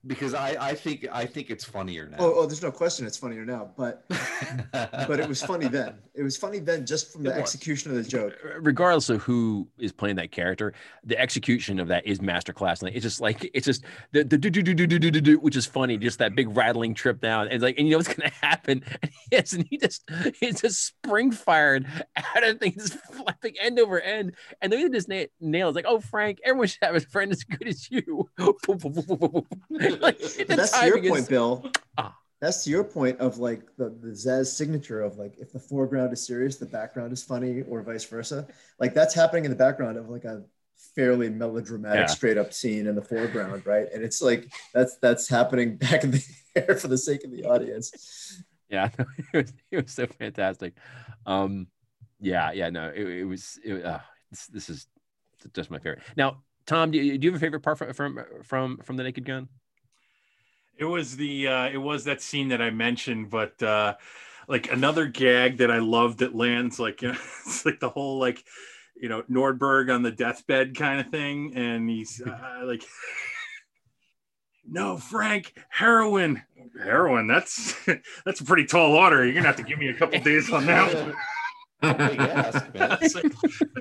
because 0.07 0.34
I, 0.34 0.57
I 0.61 0.74
think 0.74 1.07
I 1.11 1.24
think 1.24 1.50
it's 1.50 1.64
funnier 1.64 2.09
now. 2.09 2.16
Oh, 2.18 2.34
oh, 2.36 2.46
there's 2.46 2.62
no 2.62 2.70
question 2.70 3.07
it's 3.07 3.16
funnier 3.16 3.44
now, 3.44 3.70
but 3.76 4.05
but 4.72 5.20
it 5.20 5.28
was 5.28 5.42
funny 5.42 5.68
then. 5.68 5.94
It 6.14 6.22
was 6.22 6.36
funny 6.36 6.59
then 6.59 6.84
just 6.86 7.12
from 7.12 7.22
the 7.22 7.30
was. 7.30 7.38
execution 7.38 7.90
of 7.90 7.96
the 7.96 8.09
joke. 8.09 8.34
Uh, 8.44 8.61
regardless 8.61 9.09
of 9.09 9.22
who 9.22 9.66
is 9.78 9.92
playing 9.92 10.16
that 10.16 10.30
character, 10.30 10.74
the 11.05 11.18
execution 11.18 11.80
of 11.80 11.88
that 11.88 12.07
is 12.07 12.18
masterclass. 12.18 12.82
And 12.82 12.94
it's 12.94 13.02
just 13.02 13.20
like 13.20 13.50
it's 13.55 13.66
just 13.66 13.84
the 14.12 14.24
the 14.24 14.36
do 14.36 14.50
do 14.50 14.62
do 14.62 14.74
do 14.74 14.86
do 14.86 14.98
do 14.98 15.11
do 15.11 15.20
do, 15.20 15.38
which 15.38 15.57
is 15.57 15.66
funny. 15.66 15.96
Just 15.96 16.18
that 16.18 16.34
big 16.34 16.55
rattling 16.57 16.94
trip 16.94 17.20
down, 17.20 17.46
and 17.46 17.55
it's 17.55 17.62
like, 17.62 17.78
and 17.78 17.86
you 17.86 17.92
know 17.92 17.98
what's 17.98 18.12
gonna 18.12 18.30
happen? 18.42 18.84
And 19.02 19.11
yes, 19.30 19.52
and 19.52 19.66
he 19.68 19.78
just 19.78 20.09
he's 20.40 20.61
just 20.61 20.84
spring 20.84 21.32
fired 21.32 21.86
out 22.16 22.44
of 22.44 22.59
things, 22.59 22.94
flipping 23.12 23.55
end 23.61 23.78
over 23.78 24.00
end, 24.00 24.34
and 24.61 24.72
the 24.72 24.76
way 24.76 24.82
they 24.88 24.90
just 24.90 25.09
na- 25.09 25.24
nail 25.40 25.70
is 25.70 25.74
like, 25.74 25.86
oh 25.88 26.00
Frank, 26.00 26.40
everyone 26.44 26.68
should 26.68 26.84
have 26.84 26.94
a 26.94 27.00
friend 27.00 27.32
as 27.32 27.44
good 27.44 27.66
as 27.66 27.90
you. 27.90 28.28
like, 30.01 30.18
that's 30.49 30.78
to 30.78 30.86
your 30.86 31.03
point, 31.03 31.20
is- 31.22 31.28
Bill. 31.28 31.70
Ah. 31.99 32.16
That's 32.40 32.64
to 32.64 32.70
your 32.70 32.84
point 32.84 33.20
of 33.20 33.38
like 33.38 33.62
the, 33.78 33.88
the 33.88 34.09
Zaz 34.09 34.47
signature 34.49 35.01
of 35.01 35.16
like 35.16 35.36
if 35.38 35.53
the 35.53 35.59
foreground 35.59 36.12
is 36.12 36.26
serious, 36.26 36.57
the 36.57 36.66
background 36.66 37.12
is 37.12 37.22
funny, 37.22 37.62
or 37.62 37.82
vice 37.82 38.05
versa. 38.05 38.47
Like 38.78 38.92
that's 38.92 39.14
happening 39.14 39.45
in 39.47 39.51
the 39.51 39.57
background 39.57 39.97
of 39.97 40.11
like 40.11 40.24
a 40.24 40.42
fairly 40.95 41.30
melodramatic, 41.30 42.01
Yeah. 42.01 42.07
straight 42.07 42.36
up 42.36 42.53
scene 42.53 42.86
in 42.86 42.95
the 42.97 43.03
foreground, 43.03 43.64
right? 43.64 43.86
And 43.95 44.03
it's 44.05 44.20
like 44.20 44.53
that's 44.74 44.97
that's 44.99 45.26
happening 45.28 45.76
back 45.78 46.05
in 46.05 46.11
the 46.11 46.24
air 46.55 46.76
for 46.76 46.88
the 46.88 46.99
sake 46.99 47.24
of 47.24 47.30
the 47.30 47.45
audience. 47.45 48.42
Yeah, 48.68 48.90
it 49.32 49.36
was, 49.36 49.53
it 49.70 49.84
was 49.84 49.92
so 49.92 50.07
fantastic. 50.07 50.74
Um, 51.24 51.68
yeah, 52.20 52.53
yeah, 52.53 52.68
no, 52.68 52.90
it, 52.95 53.07
it 53.07 53.24
was. 53.24 53.59
It, 53.64 53.84
uh, 53.84 54.01
this, 54.30 54.47
this 54.49 54.68
is 54.70 54.86
just 55.55 55.70
my 55.70 55.78
favorite. 55.78 56.03
Now, 56.16 56.42
Tom, 56.66 56.90
do 56.90 56.99
you, 56.99 57.16
do 57.16 57.26
you 57.26 57.32
have 57.32 57.40
a 57.40 57.45
favorite 57.45 57.61
part 57.61 57.78
from 57.78 57.92
from 57.95 58.18
from, 58.42 58.78
from 58.78 58.97
the 58.97 59.03
Naked 59.05 59.24
Gun? 59.24 59.49
It 60.77 60.85
was 60.85 61.16
the 61.16 61.49
uh, 61.49 61.68
it 61.68 61.79
was 61.79 62.05
that 62.05 62.20
scene 62.20 62.49
that 62.49 62.61
I 62.61 62.70
mentioned, 62.70 63.31
but 63.31 63.62
uh, 63.62 63.95
like 64.49 64.70
another 64.72 65.07
gag 65.07 65.59
that 65.59 65.70
I 65.70 65.79
loved 65.79 66.18
that 66.18 66.35
lands 66.35 66.79
like 66.79 67.03
you 67.03 67.09
know, 67.12 67.18
it's 67.47 67.64
like 67.64 67.81
the 67.81 67.89
whole 67.89 68.18
like 68.18 68.45
you 68.97 69.09
know 69.09 69.22
Nordberg 69.31 69.95
on 69.95 70.03
the 70.03 70.11
deathbed 70.11 70.77
kind 70.77 71.01
of 71.01 71.09
thing, 71.09 71.53
and 71.55 71.89
he's 71.89 72.20
uh, 72.27 72.62
like, 72.64 72.85
"No, 74.66 74.97
Frank, 74.97 75.55
heroin, 75.68 76.43
heroin. 76.83 77.27
That's 77.27 77.75
that's 78.25 78.41
a 78.41 78.45
pretty 78.45 78.66
tall 78.66 78.95
order. 78.95 79.25
You're 79.25 79.35
gonna 79.35 79.47
have 79.47 79.57
to 79.57 79.62
give 79.62 79.79
me 79.79 79.89
a 79.89 79.95
couple 79.95 80.18
days 80.20 80.51
on 80.51 80.66
that 80.66 80.95
one." 80.95 81.07
Big 81.07 81.16
ask, 81.85 82.74
man. 82.74 82.99
Like 83.14 83.32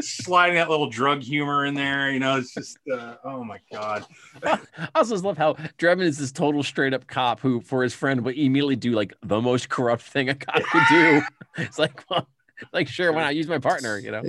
sliding 0.02 0.56
that 0.56 0.70
little 0.70 0.90
drug 0.90 1.22
humor 1.22 1.66
in 1.66 1.74
there, 1.74 2.12
you 2.12 2.20
know. 2.20 2.38
It's 2.38 2.54
just, 2.54 2.78
uh, 2.92 3.16
oh 3.24 3.44
my 3.44 3.60
god. 3.72 4.06
I 4.44 4.60
also 4.96 5.16
just 5.16 5.24
love 5.24 5.38
how 5.38 5.54
Drebin 5.78 6.02
is 6.02 6.18
this 6.18 6.32
total 6.32 6.64
straight 6.64 6.94
up 6.94 7.08
cop 7.08 7.40
who, 7.40 7.62
for 7.62 7.84
his 7.84 7.94
friend, 7.94 8.22
would 8.22 8.38
immediately 8.38 8.76
do 8.76 8.92
like 8.92 9.14
the 9.22 9.42
most 9.42 9.70
corrupt 9.70 10.04
thing 10.04 10.30
a 10.30 10.36
cop 10.36 10.62
could 10.64 10.84
do. 10.90 11.22
it's 11.58 11.80
like, 11.80 12.04
well, 12.10 12.28
like 12.72 12.88
sure, 12.88 13.12
why 13.12 13.22
not 13.22 13.36
use 13.36 13.48
my 13.48 13.60
partner? 13.60 13.98
You 13.98 14.12
know? 14.12 14.22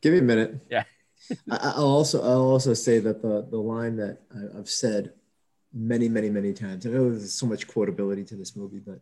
Give 0.00 0.12
me 0.12 0.18
a 0.18 0.22
minute. 0.22 0.60
Yeah. 0.70 0.84
I, 1.50 1.72
I'll 1.76 1.86
also 1.86 2.22
I'll 2.22 2.42
also 2.42 2.74
say 2.74 2.98
that 2.98 3.22
the 3.22 3.46
the 3.50 3.56
line 3.56 3.96
that 3.96 4.18
I, 4.34 4.58
I've 4.58 4.68
said 4.68 5.12
many 5.72 6.08
many 6.08 6.30
many 6.30 6.52
times. 6.52 6.86
I 6.86 6.90
know 6.90 7.10
there's 7.10 7.32
so 7.32 7.46
much 7.46 7.66
quotability 7.66 8.26
to 8.28 8.36
this 8.36 8.56
movie, 8.56 8.80
but 8.80 9.00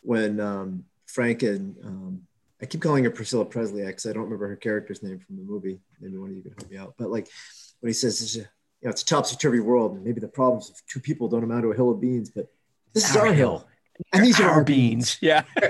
when 0.00 0.40
um, 0.40 0.84
Frank 1.06 1.42
and 1.42 1.76
um, 1.84 2.22
I 2.62 2.66
keep 2.66 2.80
calling 2.80 3.04
her 3.04 3.10
Priscilla 3.10 3.44
Presley 3.44 3.84
because 3.84 4.06
I 4.06 4.12
don't 4.12 4.24
remember 4.24 4.48
her 4.48 4.56
character's 4.56 5.02
name 5.02 5.18
from 5.18 5.36
the 5.36 5.42
movie. 5.42 5.80
Maybe 6.00 6.16
one 6.16 6.30
of 6.30 6.36
you 6.36 6.42
could 6.42 6.54
help 6.58 6.70
me 6.70 6.76
out. 6.76 6.94
But 6.98 7.10
like 7.10 7.28
when 7.80 7.88
he 7.88 7.94
says, 7.94 8.22
it's 8.22 8.36
a, 8.36 8.38
you 8.38 8.44
know, 8.84 8.90
it's 8.90 9.02
a 9.02 9.06
topsy 9.06 9.36
turvy 9.36 9.60
world, 9.60 9.94
and 9.94 10.04
maybe 10.04 10.20
the 10.20 10.28
problems 10.28 10.70
of 10.70 10.76
two 10.86 11.00
people 11.00 11.28
don't 11.28 11.42
amount 11.42 11.62
to 11.62 11.72
a 11.72 11.76
hill 11.76 11.90
of 11.90 12.00
beans, 12.00 12.30
but 12.30 12.46
this 12.92 13.10
is 13.10 13.16
our 13.16 13.32
hill, 13.32 13.66
and 14.12 14.24
these 14.24 14.40
are 14.40 14.48
our 14.48 14.62
beans. 14.62 15.18
Yeah. 15.20 15.42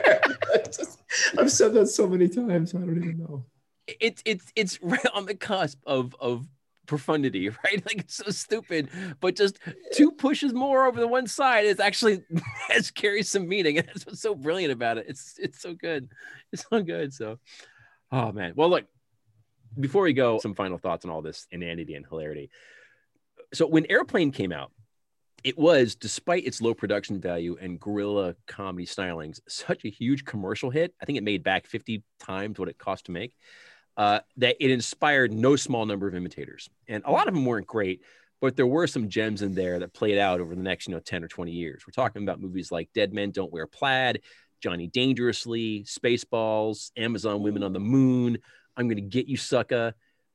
I've 1.38 1.50
said 1.50 1.72
that 1.74 1.86
so 1.88 2.06
many 2.06 2.28
times. 2.28 2.74
I 2.74 2.78
don't 2.78 2.98
even 2.98 3.18
know. 3.18 3.44
it's 3.86 4.22
it's 4.24 4.52
it's 4.56 4.82
right 4.82 5.06
on 5.14 5.26
the 5.26 5.34
cusp 5.34 5.78
of 5.86 6.14
of 6.20 6.46
profundity, 6.86 7.48
right? 7.64 7.84
Like 7.84 8.00
it's 8.00 8.16
so 8.16 8.30
stupid, 8.30 8.88
but 9.20 9.36
just 9.36 9.58
two 9.92 10.12
pushes 10.12 10.52
more 10.52 10.86
over 10.86 11.00
the 11.00 11.08
one 11.08 11.26
side 11.26 11.64
is 11.64 11.80
actually 11.80 12.22
has 12.68 12.90
carries 12.90 13.30
some 13.30 13.48
meaning, 13.48 13.78
and 13.78 13.86
that's 13.94 14.06
what's 14.06 14.20
so 14.20 14.34
brilliant 14.34 14.72
about 14.72 14.98
it. 14.98 15.06
It's 15.08 15.38
it's 15.38 15.60
so 15.60 15.74
good, 15.74 16.08
it's 16.52 16.64
so 16.68 16.82
good. 16.82 17.12
So, 17.12 17.38
oh 18.12 18.32
man. 18.32 18.52
Well, 18.56 18.70
look, 18.70 18.84
before 19.78 20.02
we 20.02 20.12
go, 20.12 20.38
some 20.38 20.54
final 20.54 20.78
thoughts 20.78 21.04
on 21.04 21.10
all 21.10 21.22
this 21.22 21.46
inanity 21.50 21.94
and 21.94 22.06
hilarity. 22.06 22.50
So 23.52 23.66
when 23.66 23.86
Airplane 23.90 24.32
came 24.32 24.52
out. 24.52 24.70
It 25.42 25.58
was, 25.58 25.94
despite 25.94 26.46
its 26.46 26.62
low 26.62 26.72
production 26.72 27.20
value 27.20 27.58
and 27.60 27.78
guerrilla 27.78 28.34
comedy 28.46 28.86
stylings, 28.86 29.40
such 29.46 29.84
a 29.84 29.90
huge 29.90 30.24
commercial 30.24 30.70
hit. 30.70 30.94
I 31.02 31.04
think 31.04 31.18
it 31.18 31.22
made 31.22 31.44
back 31.44 31.66
50 31.66 32.02
times 32.18 32.58
what 32.58 32.70
it 32.70 32.78
cost 32.78 33.04
to 33.04 33.12
make 33.12 33.34
uh, 33.96 34.20
that 34.36 34.56
it 34.60 34.70
inspired 34.70 35.32
no 35.32 35.56
small 35.56 35.86
number 35.86 36.08
of 36.08 36.14
imitators. 36.14 36.68
And 36.88 37.02
a 37.06 37.12
lot 37.12 37.28
of 37.28 37.34
them 37.34 37.44
weren't 37.44 37.66
great, 37.66 38.02
but 38.40 38.56
there 38.56 38.66
were 38.66 38.86
some 38.86 39.08
gems 39.08 39.42
in 39.42 39.54
there 39.54 39.78
that 39.78 39.94
played 39.94 40.18
out 40.18 40.40
over 40.40 40.54
the 40.54 40.62
next, 40.62 40.88
you 40.88 40.94
know, 40.94 41.00
10 41.00 41.24
or 41.24 41.28
20 41.28 41.52
years. 41.52 41.84
We're 41.86 41.92
talking 41.92 42.22
about 42.22 42.40
movies 42.40 42.72
like 42.72 42.90
Dead 42.94 43.12
Men 43.12 43.30
Don't 43.30 43.52
Wear 43.52 43.66
Plaid, 43.66 44.20
Johnny 44.60 44.86
Dangerously, 44.88 45.84
Spaceballs, 45.84 46.90
Amazon 46.96 47.42
Women 47.42 47.62
on 47.62 47.72
the 47.72 47.80
Moon, 47.80 48.38
I'm 48.76 48.88
Gonna 48.88 49.00
Get 49.00 49.28
You 49.28 49.36
Sucka, 49.36 49.92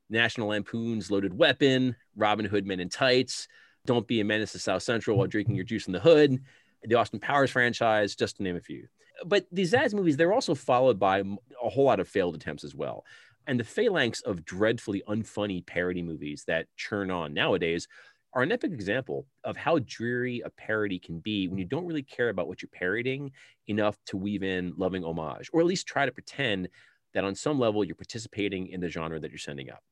National 0.10 0.50
Lampoon's 0.50 1.12
Loaded 1.12 1.38
Weapon, 1.38 1.96
Robin 2.16 2.46
Hood 2.46 2.66
Men 2.66 2.80
in 2.80 2.90
Tights, 2.90 3.48
Don't 3.86 4.08
Be 4.08 4.22
a 4.22 4.26
Menace 4.26 4.54
to 4.54 4.60
South 4.60 4.84
Central 4.84 5.18
while 5.18 5.28
drinking 5.28 5.56
your 5.56 5.66
juice 5.66 5.88
in 5.88 5.94
the 5.94 6.00
hood, 6.00 6.42
the 6.84 6.96
Austin 6.96 7.20
Powers 7.20 7.52
franchise, 7.52 8.16
just 8.16 8.38
to 8.38 8.44
name 8.44 8.56
a 8.56 8.62
few. 8.62 8.88
But 9.26 9.46
these 9.52 9.74
Zaz 9.74 9.94
movies, 9.94 10.16
they're 10.16 10.32
also 10.32 10.56
followed 10.56 10.98
by 10.98 11.20
a 11.20 11.70
whole 11.70 11.84
lot 11.84 12.00
of 12.00 12.08
failed 12.08 12.36
attempts 12.36 12.64
as 12.64 12.74
well 12.74 13.04
and 13.50 13.60
the 13.60 13.64
phalanx 13.64 14.22
of 14.22 14.46
dreadfully 14.46 15.02
unfunny 15.10 15.66
parody 15.66 16.04
movies 16.04 16.44
that 16.46 16.68
churn 16.78 17.10
on 17.10 17.34
nowadays 17.34 17.88
are 18.34 18.44
an 18.44 18.52
epic 18.52 18.72
example 18.72 19.26
of 19.44 19.58
how 19.58 19.80
dreary 19.80 20.44
a 20.46 20.52
parody 20.52 21.00
can 21.00 21.18
be 21.18 21.48
when 21.48 21.58
you 21.58 21.66
don't 21.66 21.88
really 21.88 22.04
care 22.04 22.30
about 22.30 22.48
what 22.48 22.62
you're 22.62 22.70
parodying 22.72 23.32
enough 23.66 23.98
to 24.06 24.18
weave 24.18 24.44
in 24.44 24.72
loving 24.78 25.04
homage, 25.04 25.50
or 25.52 25.62
at 25.62 25.66
least 25.66 25.88
try 25.88 26.06
to 26.06 26.12
pretend 26.12 26.70
that 27.16 27.24
on 27.24 27.34
some 27.34 27.58
level 27.58 27.84
you're 27.84 27.96
participating 27.96 28.68
in 28.68 28.80
the 28.80 28.88
genre 28.88 29.20
that 29.20 29.32
you're 29.32 29.40
sending 29.40 29.72
up. 29.72 29.84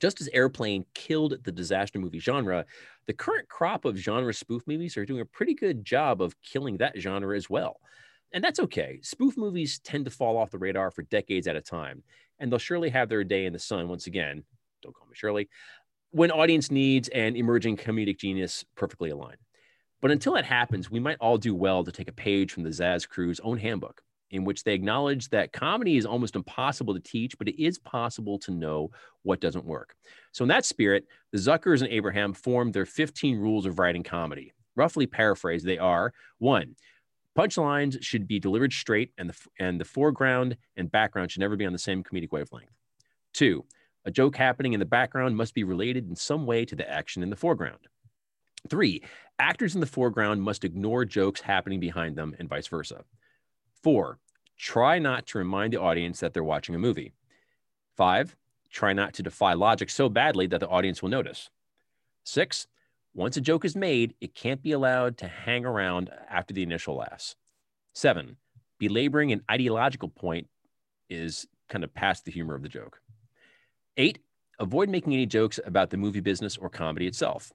Just 0.00 0.20
as 0.20 0.28
Airplane 0.32 0.84
killed 0.92 1.36
the 1.44 1.52
disaster 1.52 2.00
movie 2.00 2.18
genre, 2.18 2.66
the 3.06 3.12
current 3.12 3.48
crop 3.48 3.84
of 3.84 3.96
genre 3.96 4.34
spoof 4.34 4.66
movies 4.66 4.96
are 4.96 5.06
doing 5.06 5.20
a 5.20 5.26
pretty 5.26 5.54
good 5.54 5.84
job 5.84 6.20
of 6.20 6.34
killing 6.42 6.78
that 6.78 6.98
genre 6.98 7.36
as 7.36 7.48
well. 7.48 7.78
And 8.32 8.42
that's 8.42 8.60
okay. 8.60 8.98
Spoof 9.02 9.36
movies 9.36 9.78
tend 9.80 10.04
to 10.06 10.10
fall 10.10 10.38
off 10.38 10.50
the 10.50 10.58
radar 10.58 10.90
for 10.90 11.02
decades 11.02 11.46
at 11.46 11.56
a 11.56 11.60
time, 11.60 12.02
and 12.38 12.50
they'll 12.50 12.58
surely 12.58 12.90
have 12.90 13.08
their 13.08 13.24
day 13.24 13.44
in 13.44 13.52
the 13.52 13.58
sun 13.58 13.88
once 13.88 14.06
again. 14.06 14.42
Don't 14.82 14.94
call 14.94 15.06
me 15.06 15.14
Shirley. 15.14 15.48
When 16.10 16.30
audience 16.30 16.70
needs 16.70 17.08
and 17.08 17.36
emerging 17.36 17.76
comedic 17.76 18.18
genius 18.18 18.64
perfectly 18.74 19.10
align. 19.10 19.36
But 20.00 20.10
until 20.10 20.34
that 20.34 20.44
happens, 20.44 20.90
we 20.90 20.98
might 20.98 21.18
all 21.20 21.38
do 21.38 21.54
well 21.54 21.84
to 21.84 21.92
take 21.92 22.08
a 22.08 22.12
page 22.12 22.52
from 22.52 22.64
the 22.64 22.70
Zaz 22.70 23.08
crew's 23.08 23.38
own 23.40 23.56
handbook, 23.56 24.02
in 24.30 24.44
which 24.44 24.64
they 24.64 24.74
acknowledge 24.74 25.28
that 25.28 25.52
comedy 25.52 25.96
is 25.96 26.04
almost 26.04 26.34
impossible 26.34 26.92
to 26.92 27.00
teach, 27.00 27.38
but 27.38 27.48
it 27.48 27.62
is 27.62 27.78
possible 27.78 28.38
to 28.40 28.50
know 28.50 28.90
what 29.22 29.40
doesn't 29.40 29.64
work. 29.64 29.94
So, 30.32 30.42
in 30.42 30.48
that 30.48 30.64
spirit, 30.64 31.06
the 31.30 31.38
Zuckers 31.38 31.82
and 31.82 31.90
Abraham 31.90 32.32
formed 32.32 32.74
their 32.74 32.84
15 32.84 33.38
rules 33.38 33.64
of 33.64 33.78
writing 33.78 34.02
comedy. 34.02 34.52
Roughly 34.74 35.06
paraphrased, 35.06 35.66
they 35.66 35.78
are 35.78 36.12
one, 36.38 36.74
punchlines 37.36 38.02
should 38.02 38.26
be 38.26 38.38
delivered 38.38 38.72
straight, 38.72 39.12
and 39.18 39.30
the, 39.30 39.36
and 39.58 39.80
the 39.80 39.84
foreground 39.84 40.56
and 40.76 40.90
background 40.90 41.30
should 41.30 41.40
never 41.40 41.56
be 41.56 41.66
on 41.66 41.72
the 41.72 41.78
same 41.78 42.02
comedic 42.02 42.32
wavelength. 42.32 42.70
Two, 43.32 43.64
a 44.04 44.10
joke 44.10 44.36
happening 44.36 44.72
in 44.72 44.80
the 44.80 44.86
background 44.86 45.36
must 45.36 45.54
be 45.54 45.64
related 45.64 46.08
in 46.08 46.16
some 46.16 46.46
way 46.46 46.64
to 46.64 46.76
the 46.76 46.88
action 46.90 47.22
in 47.22 47.30
the 47.30 47.36
foreground. 47.36 47.78
Three, 48.68 49.02
actors 49.38 49.74
in 49.74 49.80
the 49.80 49.86
foreground 49.86 50.42
must 50.42 50.64
ignore 50.64 51.04
jokes 51.04 51.40
happening 51.40 51.80
behind 51.80 52.16
them 52.16 52.34
and 52.38 52.48
vice 52.48 52.66
versa. 52.66 53.04
Four, 53.82 54.18
try 54.56 54.98
not 54.98 55.26
to 55.28 55.38
remind 55.38 55.72
the 55.72 55.80
audience 55.80 56.20
that 56.20 56.32
they're 56.32 56.44
watching 56.44 56.74
a 56.74 56.78
movie. 56.78 57.12
Five, 57.96 58.36
try 58.70 58.92
not 58.92 59.14
to 59.14 59.22
defy 59.22 59.54
logic 59.54 59.90
so 59.90 60.08
badly 60.08 60.46
that 60.46 60.60
the 60.60 60.68
audience 60.68 61.02
will 61.02 61.10
notice. 61.10 61.50
Six, 62.24 62.66
once 63.14 63.36
a 63.36 63.40
joke 63.40 63.64
is 63.64 63.76
made, 63.76 64.14
it 64.20 64.34
can't 64.34 64.62
be 64.62 64.72
allowed 64.72 65.18
to 65.18 65.28
hang 65.28 65.66
around 65.66 66.10
after 66.30 66.54
the 66.54 66.62
initial 66.62 66.96
laughs. 66.96 67.36
Seven, 67.94 68.36
belaboring 68.78 69.32
an 69.32 69.42
ideological 69.50 70.08
point 70.08 70.48
is 71.10 71.46
kind 71.68 71.84
of 71.84 71.92
past 71.94 72.24
the 72.24 72.32
humor 72.32 72.54
of 72.54 72.62
the 72.62 72.68
joke. 72.68 73.00
Eight, 73.96 74.18
avoid 74.58 74.88
making 74.88 75.12
any 75.12 75.26
jokes 75.26 75.60
about 75.64 75.90
the 75.90 75.98
movie 75.98 76.20
business 76.20 76.56
or 76.56 76.70
comedy 76.70 77.06
itself. 77.06 77.52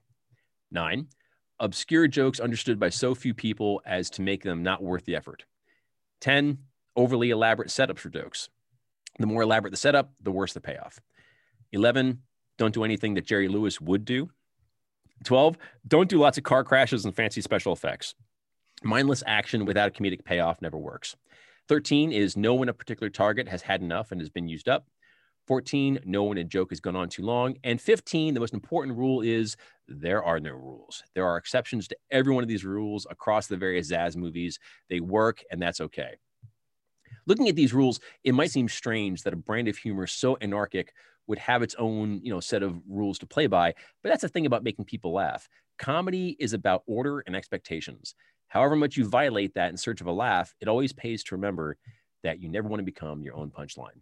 Nine, 0.70 1.08
obscure 1.58 2.06
jokes 2.06 2.38
understood 2.38 2.78
by 2.78 2.88
so 2.88 3.14
few 3.14 3.34
people 3.34 3.82
as 3.84 4.10
to 4.10 4.22
make 4.22 4.44
them 4.44 4.62
not 4.62 4.82
worth 4.82 5.04
the 5.04 5.16
effort. 5.16 5.44
10, 6.20 6.58
overly 6.94 7.30
elaborate 7.30 7.68
setups 7.68 7.98
for 7.98 8.10
jokes. 8.10 8.48
The 9.18 9.26
more 9.26 9.42
elaborate 9.42 9.72
the 9.72 9.76
setup, 9.76 10.12
the 10.22 10.30
worse 10.30 10.52
the 10.52 10.60
payoff. 10.60 11.00
11, 11.72 12.22
don't 12.58 12.74
do 12.74 12.84
anything 12.84 13.14
that 13.14 13.26
Jerry 13.26 13.48
Lewis 13.48 13.80
would 13.80 14.04
do. 14.04 14.30
12, 15.24 15.58
don't 15.86 16.08
do 16.08 16.18
lots 16.18 16.38
of 16.38 16.44
car 16.44 16.64
crashes 16.64 17.04
and 17.04 17.14
fancy 17.14 17.40
special 17.40 17.72
effects. 17.72 18.14
Mindless 18.82 19.22
action 19.26 19.64
without 19.64 19.88
a 19.88 19.90
comedic 19.90 20.24
payoff 20.24 20.62
never 20.62 20.78
works. 20.78 21.16
13 21.68 22.12
is 22.12 22.36
know 22.36 22.54
when 22.54 22.68
a 22.68 22.74
particular 22.74 23.10
target 23.10 23.48
has 23.48 23.62
had 23.62 23.82
enough 23.82 24.12
and 24.12 24.20
has 24.20 24.30
been 24.30 24.48
used 24.48 24.68
up. 24.68 24.86
14, 25.46 26.00
no 26.04 26.24
one 26.24 26.38
a 26.38 26.44
joke 26.44 26.70
has 26.70 26.80
gone 26.80 26.94
on 26.94 27.08
too 27.08 27.22
long. 27.22 27.56
And 27.64 27.80
15, 27.80 28.34
the 28.34 28.40
most 28.40 28.54
important 28.54 28.96
rule 28.96 29.22
is 29.22 29.56
there 29.88 30.22
are 30.22 30.38
no 30.38 30.52
rules. 30.52 31.02
There 31.14 31.26
are 31.26 31.38
exceptions 31.38 31.88
to 31.88 31.96
every 32.10 32.34
one 32.34 32.44
of 32.44 32.48
these 32.48 32.64
rules 32.64 33.06
across 33.10 33.46
the 33.46 33.56
various 33.56 33.90
Zaz 33.90 34.14
movies. 34.14 34.58
They 34.90 35.00
work, 35.00 35.42
and 35.50 35.60
that's 35.60 35.80
okay. 35.80 36.18
Looking 37.26 37.48
at 37.48 37.56
these 37.56 37.74
rules, 37.74 38.00
it 38.24 38.34
might 38.34 38.50
seem 38.50 38.68
strange 38.68 39.22
that 39.22 39.32
a 39.32 39.36
brand 39.36 39.68
of 39.68 39.78
humor 39.78 40.06
so 40.06 40.36
anarchic 40.40 40.92
would 41.28 41.38
have 41.38 41.62
its 41.62 41.76
own, 41.78 42.20
you 42.24 42.32
know, 42.32 42.40
set 42.40 42.62
of 42.62 42.80
rules 42.88 43.18
to 43.20 43.26
play 43.26 43.46
by, 43.46 43.74
but 44.02 44.08
that's 44.08 44.22
the 44.22 44.28
thing 44.28 44.46
about 44.46 44.64
making 44.64 44.86
people 44.86 45.12
laugh. 45.12 45.48
Comedy 45.78 46.36
is 46.40 46.52
about 46.52 46.82
order 46.86 47.22
and 47.26 47.36
expectations. 47.36 48.14
However 48.48 48.74
much 48.74 48.96
you 48.96 49.06
violate 49.06 49.54
that 49.54 49.70
in 49.70 49.76
search 49.76 50.00
of 50.00 50.06
a 50.06 50.12
laugh, 50.12 50.54
it 50.60 50.68
always 50.68 50.92
pays 50.92 51.22
to 51.24 51.34
remember 51.34 51.76
that 52.24 52.40
you 52.40 52.48
never 52.48 52.66
want 52.66 52.80
to 52.80 52.84
become 52.84 53.22
your 53.22 53.36
own 53.36 53.50
punchline. 53.50 54.00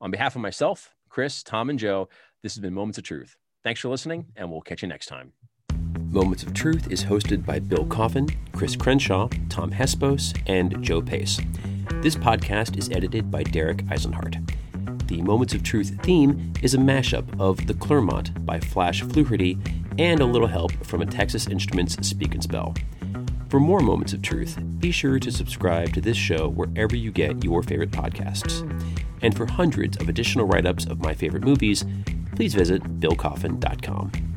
On 0.00 0.10
behalf 0.10 0.34
of 0.34 0.42
myself, 0.42 0.94
Chris, 1.08 1.42
Tom, 1.42 1.68
and 1.68 1.78
Joe, 1.78 2.08
this 2.42 2.54
has 2.54 2.60
been 2.60 2.72
Moments 2.72 2.98
of 2.98 3.04
Truth. 3.04 3.36
Thanks 3.62 3.80
for 3.80 3.88
listening, 3.88 4.26
and 4.34 4.50
we'll 4.50 4.60
catch 4.60 4.82
you 4.82 4.88
next 4.88 5.06
time. 5.06 5.32
Moments 6.10 6.42
of 6.42 6.52
Truth 6.54 6.90
is 6.90 7.04
hosted 7.04 7.44
by 7.44 7.58
Bill 7.58 7.86
Coffin, 7.86 8.28
Chris 8.52 8.76
Crenshaw, 8.76 9.28
Tom 9.48 9.70
Hespos, 9.70 10.38
and 10.46 10.82
Joe 10.82 11.00
Pace. 11.00 11.40
This 12.00 12.16
podcast 12.16 12.76
is 12.76 12.90
edited 12.90 13.30
by 13.30 13.42
Derek 13.42 13.78
Eisenhart. 13.86 14.52
The 15.12 15.20
Moments 15.20 15.52
of 15.52 15.62
Truth 15.62 15.98
theme 16.02 16.54
is 16.62 16.72
a 16.72 16.78
mashup 16.78 17.38
of 17.38 17.66
The 17.66 17.74
Clermont 17.74 18.46
by 18.46 18.58
Flash 18.58 19.02
Fluharty 19.02 19.58
and 19.98 20.20
a 20.20 20.24
little 20.24 20.48
help 20.48 20.72
from 20.86 21.02
a 21.02 21.06
Texas 21.06 21.48
Instruments 21.48 21.98
Speak 22.00 22.32
and 22.32 22.42
Spell. 22.42 22.74
For 23.50 23.60
more 23.60 23.80
Moments 23.80 24.14
of 24.14 24.22
Truth, 24.22 24.58
be 24.78 24.90
sure 24.90 25.18
to 25.18 25.30
subscribe 25.30 25.92
to 25.92 26.00
this 26.00 26.16
show 26.16 26.48
wherever 26.48 26.96
you 26.96 27.12
get 27.12 27.44
your 27.44 27.62
favorite 27.62 27.90
podcasts. 27.90 28.62
And 29.20 29.36
for 29.36 29.44
hundreds 29.44 29.98
of 29.98 30.08
additional 30.08 30.46
write 30.46 30.64
ups 30.64 30.86
of 30.86 31.00
my 31.00 31.12
favorite 31.12 31.44
movies, 31.44 31.84
please 32.34 32.54
visit 32.54 32.82
billcoffin.com. 32.98 34.31